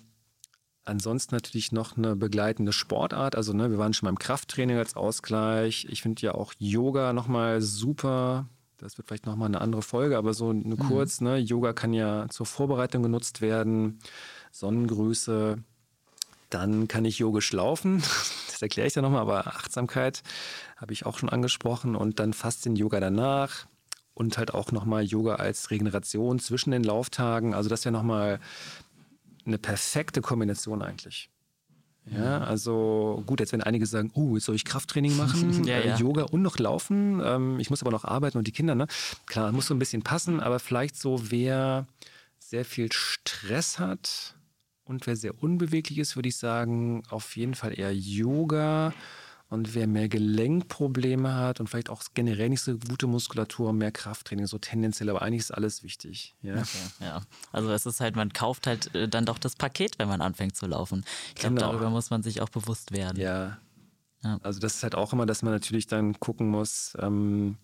ansonsten 0.83 1.35
natürlich 1.35 1.71
noch 1.71 1.95
eine 1.95 2.15
begleitende 2.15 2.73
Sportart. 2.73 3.35
Also 3.35 3.53
ne, 3.53 3.69
wir 3.69 3.77
waren 3.77 3.93
schon 3.93 4.07
beim 4.07 4.19
Krafttraining 4.19 4.77
als 4.77 4.95
Ausgleich. 4.95 5.85
Ich 5.89 6.01
finde 6.01 6.23
ja 6.23 6.33
auch 6.33 6.53
Yoga 6.57 7.13
nochmal 7.13 7.61
super. 7.61 8.47
Das 8.77 8.97
wird 8.97 9.07
vielleicht 9.07 9.25
nochmal 9.25 9.47
eine 9.47 9.61
andere 9.61 9.81
Folge, 9.81 10.17
aber 10.17 10.33
so 10.33 10.49
eine 10.49 10.75
mhm. 10.75 10.79
kurz, 10.79 11.19
ne? 11.19 11.37
Yoga 11.37 11.73
kann 11.73 11.93
ja 11.93 12.27
zur 12.29 12.45
Vorbereitung 12.45 13.01
genutzt 13.01 13.41
werden. 13.41 13.99
Sonnengrüße, 14.51 15.57
dann 16.49 16.87
kann 16.87 17.05
ich 17.05 17.19
yogisch 17.19 17.51
laufen. 17.53 18.03
Das 18.57 18.63
erkläre 18.63 18.87
ich 18.87 18.93
dann 18.93 19.03
nochmal, 19.03 19.21
aber 19.21 19.45
Achtsamkeit 19.45 20.23
habe 20.77 20.91
ich 20.91 21.05
auch 21.05 21.19
schon 21.19 21.29
angesprochen. 21.29 21.95
Und 21.95 22.19
dann 22.19 22.33
Faszien-Yoga 22.33 22.99
danach. 22.99 23.67
Und 24.15 24.39
halt 24.39 24.51
auch 24.55 24.71
nochmal 24.71 25.03
Yoga 25.03 25.35
als 25.35 25.69
Regeneration 25.69 26.39
zwischen 26.39 26.71
den 26.71 26.83
Lauftagen. 26.83 27.53
Also 27.53 27.69
das 27.69 27.85
wäre 27.85 27.93
nochmal 27.93 28.39
eine 29.45 29.59
perfekte 29.59 30.21
Kombination 30.21 30.81
eigentlich. 30.81 31.29
Ja, 32.09 32.39
also 32.39 33.23
gut, 33.25 33.39
jetzt 33.39 33.51
werden 33.51 33.63
einige 33.63 33.85
sagen, 33.85 34.11
oh, 34.13 34.35
jetzt 34.35 34.45
soll 34.45 34.55
ich 34.55 34.65
Krafttraining 34.65 35.17
machen, 35.17 35.63
ja, 35.65 35.77
äh, 35.77 35.89
ja. 35.89 35.97
Yoga 35.97 36.23
und 36.23 36.41
noch 36.41 36.57
laufen. 36.57 37.21
Ähm, 37.23 37.59
ich 37.59 37.69
muss 37.69 37.81
aber 37.81 37.91
noch 37.91 38.05
arbeiten 38.05 38.37
und 38.37 38.47
die 38.47 38.51
Kinder, 38.51 38.75
ne? 38.75 38.87
Klar, 39.25 39.51
muss 39.51 39.67
so 39.67 39.75
ein 39.75 39.79
bisschen 39.79 40.03
passen, 40.03 40.39
aber 40.39 40.59
vielleicht 40.59 40.95
so, 40.95 41.29
wer 41.29 41.85
sehr 42.39 42.65
viel 42.65 42.91
Stress 42.91 43.79
hat, 43.79 44.35
und 44.87 45.07
wer 45.07 45.15
sehr 45.15 45.41
unbeweglich 45.41 45.97
ist, 45.97 46.15
würde 46.15 46.29
ich 46.29 46.37
sagen, 46.37 47.03
auf 47.09 47.35
jeden 47.35 47.55
Fall 47.55 47.77
eher 47.77 47.93
Yoga. 47.93 48.93
Und 49.49 49.75
wer 49.75 49.87
mehr 49.87 50.09
Gelenkprobleme 50.09 51.33
hat 51.35 51.61
und 51.61 51.69
vielleicht 51.69 51.89
auch 51.89 52.03
generell 52.13 52.49
nicht 52.49 52.59
so 52.59 52.77
gute 52.77 53.07
Muskulatur, 53.07 53.71
mehr 53.71 53.93
Krafttraining, 53.93 54.45
so 54.45 54.57
tendenziell, 54.57 55.09
aber 55.09 55.21
eigentlich 55.21 55.39
ist 55.39 55.51
alles 55.51 55.83
wichtig. 55.83 56.35
Ja, 56.41 56.55
okay, 56.57 56.65
ja. 56.99 57.21
also 57.53 57.71
es 57.71 57.85
ist 57.85 58.01
halt, 58.01 58.17
man 58.17 58.33
kauft 58.33 58.67
halt 58.67 58.93
äh, 58.93 59.07
dann 59.07 59.25
doch 59.25 59.37
das 59.37 59.55
Paket, 59.55 59.99
wenn 59.99 60.09
man 60.09 60.19
anfängt 60.19 60.57
zu 60.57 60.65
laufen. 60.65 61.05
Ich 61.29 61.35
glaube, 61.35 61.55
genau. 61.55 61.71
darüber 61.71 61.89
muss 61.89 62.09
man 62.09 62.23
sich 62.23 62.41
auch 62.41 62.49
bewusst 62.49 62.91
werden. 62.91 63.21
Ja. 63.21 63.57
ja. 64.21 64.37
Also 64.43 64.59
das 64.59 64.75
ist 64.75 64.83
halt 64.83 64.95
auch 64.95 65.13
immer, 65.13 65.25
dass 65.25 65.43
man 65.43 65.53
natürlich 65.53 65.87
dann 65.87 66.19
gucken 66.19 66.49
muss, 66.49 66.97
ähm, 66.99 67.55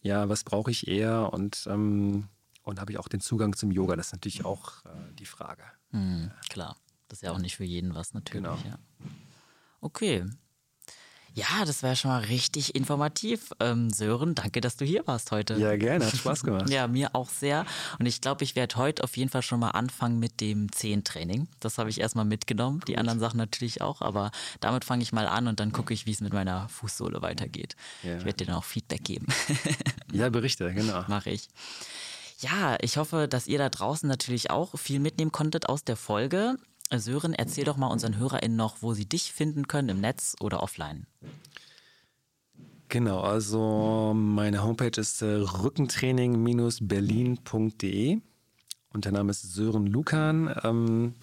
ja, 0.00 0.30
was 0.30 0.42
brauche 0.42 0.70
ich 0.70 0.88
eher 0.88 1.34
und, 1.34 1.66
ähm, 1.68 2.28
und 2.62 2.80
habe 2.80 2.92
ich 2.92 2.98
auch 2.98 3.08
den 3.08 3.20
Zugang 3.20 3.54
zum 3.56 3.70
Yoga? 3.70 3.96
Das 3.96 4.08
ist 4.08 4.12
natürlich 4.12 4.44
auch 4.44 4.84
äh, 4.84 4.88
die 5.18 5.26
Frage. 5.26 5.62
Mhm, 5.90 6.30
klar. 6.48 6.76
Das 7.08 7.18
ist 7.18 7.22
ja 7.22 7.32
auch 7.32 7.38
nicht 7.38 7.56
für 7.56 7.64
jeden 7.64 7.94
was 7.94 8.14
natürlich. 8.14 8.42
Genau. 8.42 8.56
Ja. 8.64 8.78
Okay. 9.80 10.26
Ja, 11.34 11.64
das 11.64 11.82
war 11.82 11.94
schon 11.94 12.10
mal 12.10 12.22
richtig 12.24 12.74
informativ. 12.74 13.52
Ähm, 13.60 13.90
Sören, 13.90 14.34
danke, 14.34 14.60
dass 14.60 14.76
du 14.76 14.84
hier 14.84 15.06
warst 15.06 15.30
heute. 15.30 15.54
Ja, 15.54 15.76
gerne, 15.76 16.04
hat 16.04 16.16
Spaß 16.16 16.42
gemacht. 16.42 16.68
ja, 16.70 16.88
mir 16.88 17.14
auch 17.14 17.28
sehr. 17.28 17.66
Und 17.98 18.06
ich 18.06 18.20
glaube, 18.20 18.42
ich 18.42 18.56
werde 18.56 18.76
heute 18.76 19.04
auf 19.04 19.16
jeden 19.16 19.30
Fall 19.30 19.42
schon 19.42 19.60
mal 19.60 19.70
anfangen 19.70 20.18
mit 20.18 20.40
dem 20.40 20.72
Zehentraining. 20.72 21.46
Das 21.60 21.78
habe 21.78 21.88
ich 21.88 22.00
erstmal 22.00 22.24
mitgenommen. 22.24 22.80
Gut. 22.80 22.88
Die 22.88 22.98
anderen 22.98 23.20
Sachen 23.20 23.36
natürlich 23.36 23.80
auch, 23.80 24.00
aber 24.02 24.32
damit 24.58 24.84
fange 24.84 25.02
ich 25.02 25.12
mal 25.12 25.28
an 25.28 25.46
und 25.46 25.60
dann 25.60 25.72
gucke 25.72 25.94
ich, 25.94 26.06
wie 26.06 26.12
es 26.12 26.20
mit 26.20 26.32
meiner 26.32 26.68
Fußsohle 26.68 27.22
weitergeht. 27.22 27.76
Ja. 28.02 28.16
Ich 28.18 28.24
werde 28.24 28.38
dir 28.38 28.46
dann 28.46 28.56
auch 28.56 28.64
Feedback 28.64 29.04
geben. 29.04 29.26
ja, 30.12 30.28
berichte, 30.30 30.72
genau. 30.74 31.04
Mache 31.08 31.30
ich. 31.30 31.48
Ja, 32.40 32.76
ich 32.80 32.96
hoffe, 32.96 33.28
dass 33.28 33.46
ihr 33.46 33.58
da 33.58 33.68
draußen 33.68 34.08
natürlich 34.08 34.50
auch 34.50 34.76
viel 34.78 34.98
mitnehmen 34.98 35.30
konntet 35.30 35.68
aus 35.68 35.84
der 35.84 35.96
Folge. 35.96 36.56
Sören, 36.90 37.34
erzähl 37.34 37.64
doch 37.64 37.76
mal 37.76 37.88
unseren 37.88 38.16
HörerInnen 38.16 38.56
noch, 38.56 38.78
wo 38.80 38.94
sie 38.94 39.04
dich 39.06 39.32
finden 39.32 39.68
können, 39.68 39.90
im 39.90 40.00
Netz 40.00 40.34
oder 40.40 40.62
offline. 40.62 41.06
Genau, 42.88 43.20
also 43.20 44.14
meine 44.14 44.64
Homepage 44.64 44.98
ist 44.98 45.20
äh, 45.22 45.26
rückentraining-berlin.de 45.26 48.20
und 48.92 49.04
der 49.04 49.12
Name 49.12 49.30
ist 49.30 49.42
Sören 49.42 49.86
Lukan. 49.86 50.52
Ähm, 50.64 51.14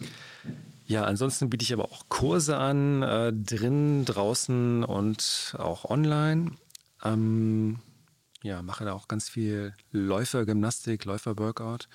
ja, 0.86 1.04
ansonsten 1.04 1.50
biete 1.50 1.64
ich 1.64 1.74
aber 1.74 1.84
auch 1.86 2.06
Kurse 2.08 2.56
an, 2.58 3.02
äh, 3.02 3.34
drin, 3.34 4.06
draußen 4.06 4.86
und 4.86 5.56
auch 5.58 5.84
online. 5.84 6.52
Ähm, 7.04 7.80
ja, 8.48 8.62
mache 8.62 8.86
da 8.86 8.94
auch 8.94 9.08
ganz 9.08 9.30
viel 9.30 9.74
Läufer, 9.92 10.46
Gymnastik, 10.46 11.06
Läufer-Workout. 11.06 11.88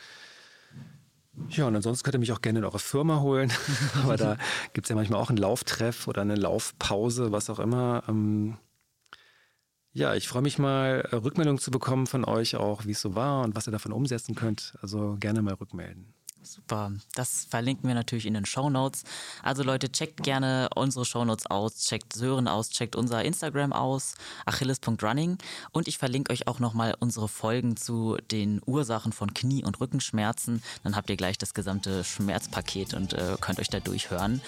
Ja, 1.48 1.66
und 1.66 1.74
ansonsten 1.74 2.04
könnt 2.04 2.14
ihr 2.16 2.20
mich 2.20 2.32
auch 2.32 2.42
gerne 2.42 2.58
in 2.58 2.64
eure 2.64 2.78
Firma 2.78 3.20
holen. 3.20 3.50
Aber 4.02 4.16
da 4.18 4.36
gibt 4.74 4.84
es 4.86 4.90
ja 4.90 4.96
manchmal 4.96 5.18
auch 5.20 5.30
einen 5.30 5.38
Lauftreff 5.38 6.06
oder 6.06 6.20
eine 6.22 6.34
Laufpause, 6.36 7.32
was 7.32 7.48
auch 7.48 7.58
immer. 7.58 8.04
Ähm, 8.08 8.58
Ja, 9.94 10.14
ich 10.14 10.28
freue 10.28 10.42
mich 10.42 10.58
mal, 10.58 11.06
Rückmeldungen 11.12 11.58
zu 11.58 11.70
bekommen 11.70 12.06
von 12.06 12.24
euch 12.24 12.56
auch, 12.56 12.86
wie 12.86 12.92
es 12.92 13.00
so 13.00 13.14
war 13.14 13.42
und 13.44 13.54
was 13.54 13.66
ihr 13.68 13.72
davon 13.72 13.92
umsetzen 13.92 14.34
könnt. 14.34 14.74
Also 14.80 15.16
gerne 15.20 15.42
mal 15.42 15.54
rückmelden. 15.54 16.14
Super. 16.42 16.92
Das 17.14 17.44
verlinken 17.44 17.88
wir 17.88 17.94
natürlich 17.94 18.26
in 18.26 18.34
den 18.34 18.46
Show 18.46 18.68
Notes. 18.68 19.04
Also 19.42 19.62
Leute, 19.62 19.90
checkt 19.90 20.22
gerne 20.22 20.68
unsere 20.74 21.04
Show 21.04 21.24
Notes 21.24 21.46
aus, 21.46 21.78
checkt 21.84 22.12
Sören 22.12 22.48
aus, 22.48 22.70
checkt 22.70 22.96
unser 22.96 23.24
Instagram 23.24 23.72
aus, 23.72 24.14
achilles.running. 24.44 25.38
Und 25.72 25.88
ich 25.88 25.98
verlinke 25.98 26.32
euch 26.32 26.48
auch 26.48 26.58
nochmal 26.58 26.96
unsere 26.98 27.28
Folgen 27.28 27.76
zu 27.76 28.16
den 28.30 28.60
Ursachen 28.66 29.12
von 29.12 29.34
Knie- 29.34 29.64
und 29.64 29.80
Rückenschmerzen. 29.80 30.62
Dann 30.82 30.96
habt 30.96 31.10
ihr 31.10 31.16
gleich 31.16 31.38
das 31.38 31.54
gesamte 31.54 32.04
Schmerzpaket 32.04 32.94
und 32.94 33.12
äh, 33.12 33.36
könnt 33.40 33.60
euch 33.60 33.70
da 33.70 33.80
durchhören. 33.80 34.42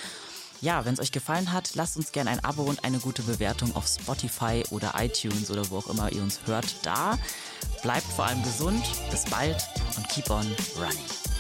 Ja, 0.61 0.85
wenn 0.85 0.95
es 0.95 1.01
euch 1.01 1.13
gefallen 1.13 1.53
hat, 1.53 1.75
lasst 1.75 1.97
uns 1.97 2.13
gerne 2.13 2.31
ein 2.31 2.43
Abo 2.43 2.63
und 2.63 2.85
eine 2.85 2.99
gute 2.99 3.23
Bewertung 3.23 3.77
auf 3.77 3.87
Spotify 3.87 4.63
oder 4.71 4.95
iTunes 4.97 5.51
oder 5.51 5.69
wo 5.71 5.79
auch 5.79 5.89
immer 5.89 6.11
ihr 6.11 6.23
uns 6.23 6.41
hört 6.47 6.75
da. 6.83 7.19
Bleibt 7.83 8.07
vor 8.07 8.27
allem 8.27 8.43
gesund, 8.43 8.83
bis 9.11 9.25
bald 9.27 9.63
und 9.97 10.09
keep 10.09 10.31
on 10.31 10.47
running. 10.79 11.34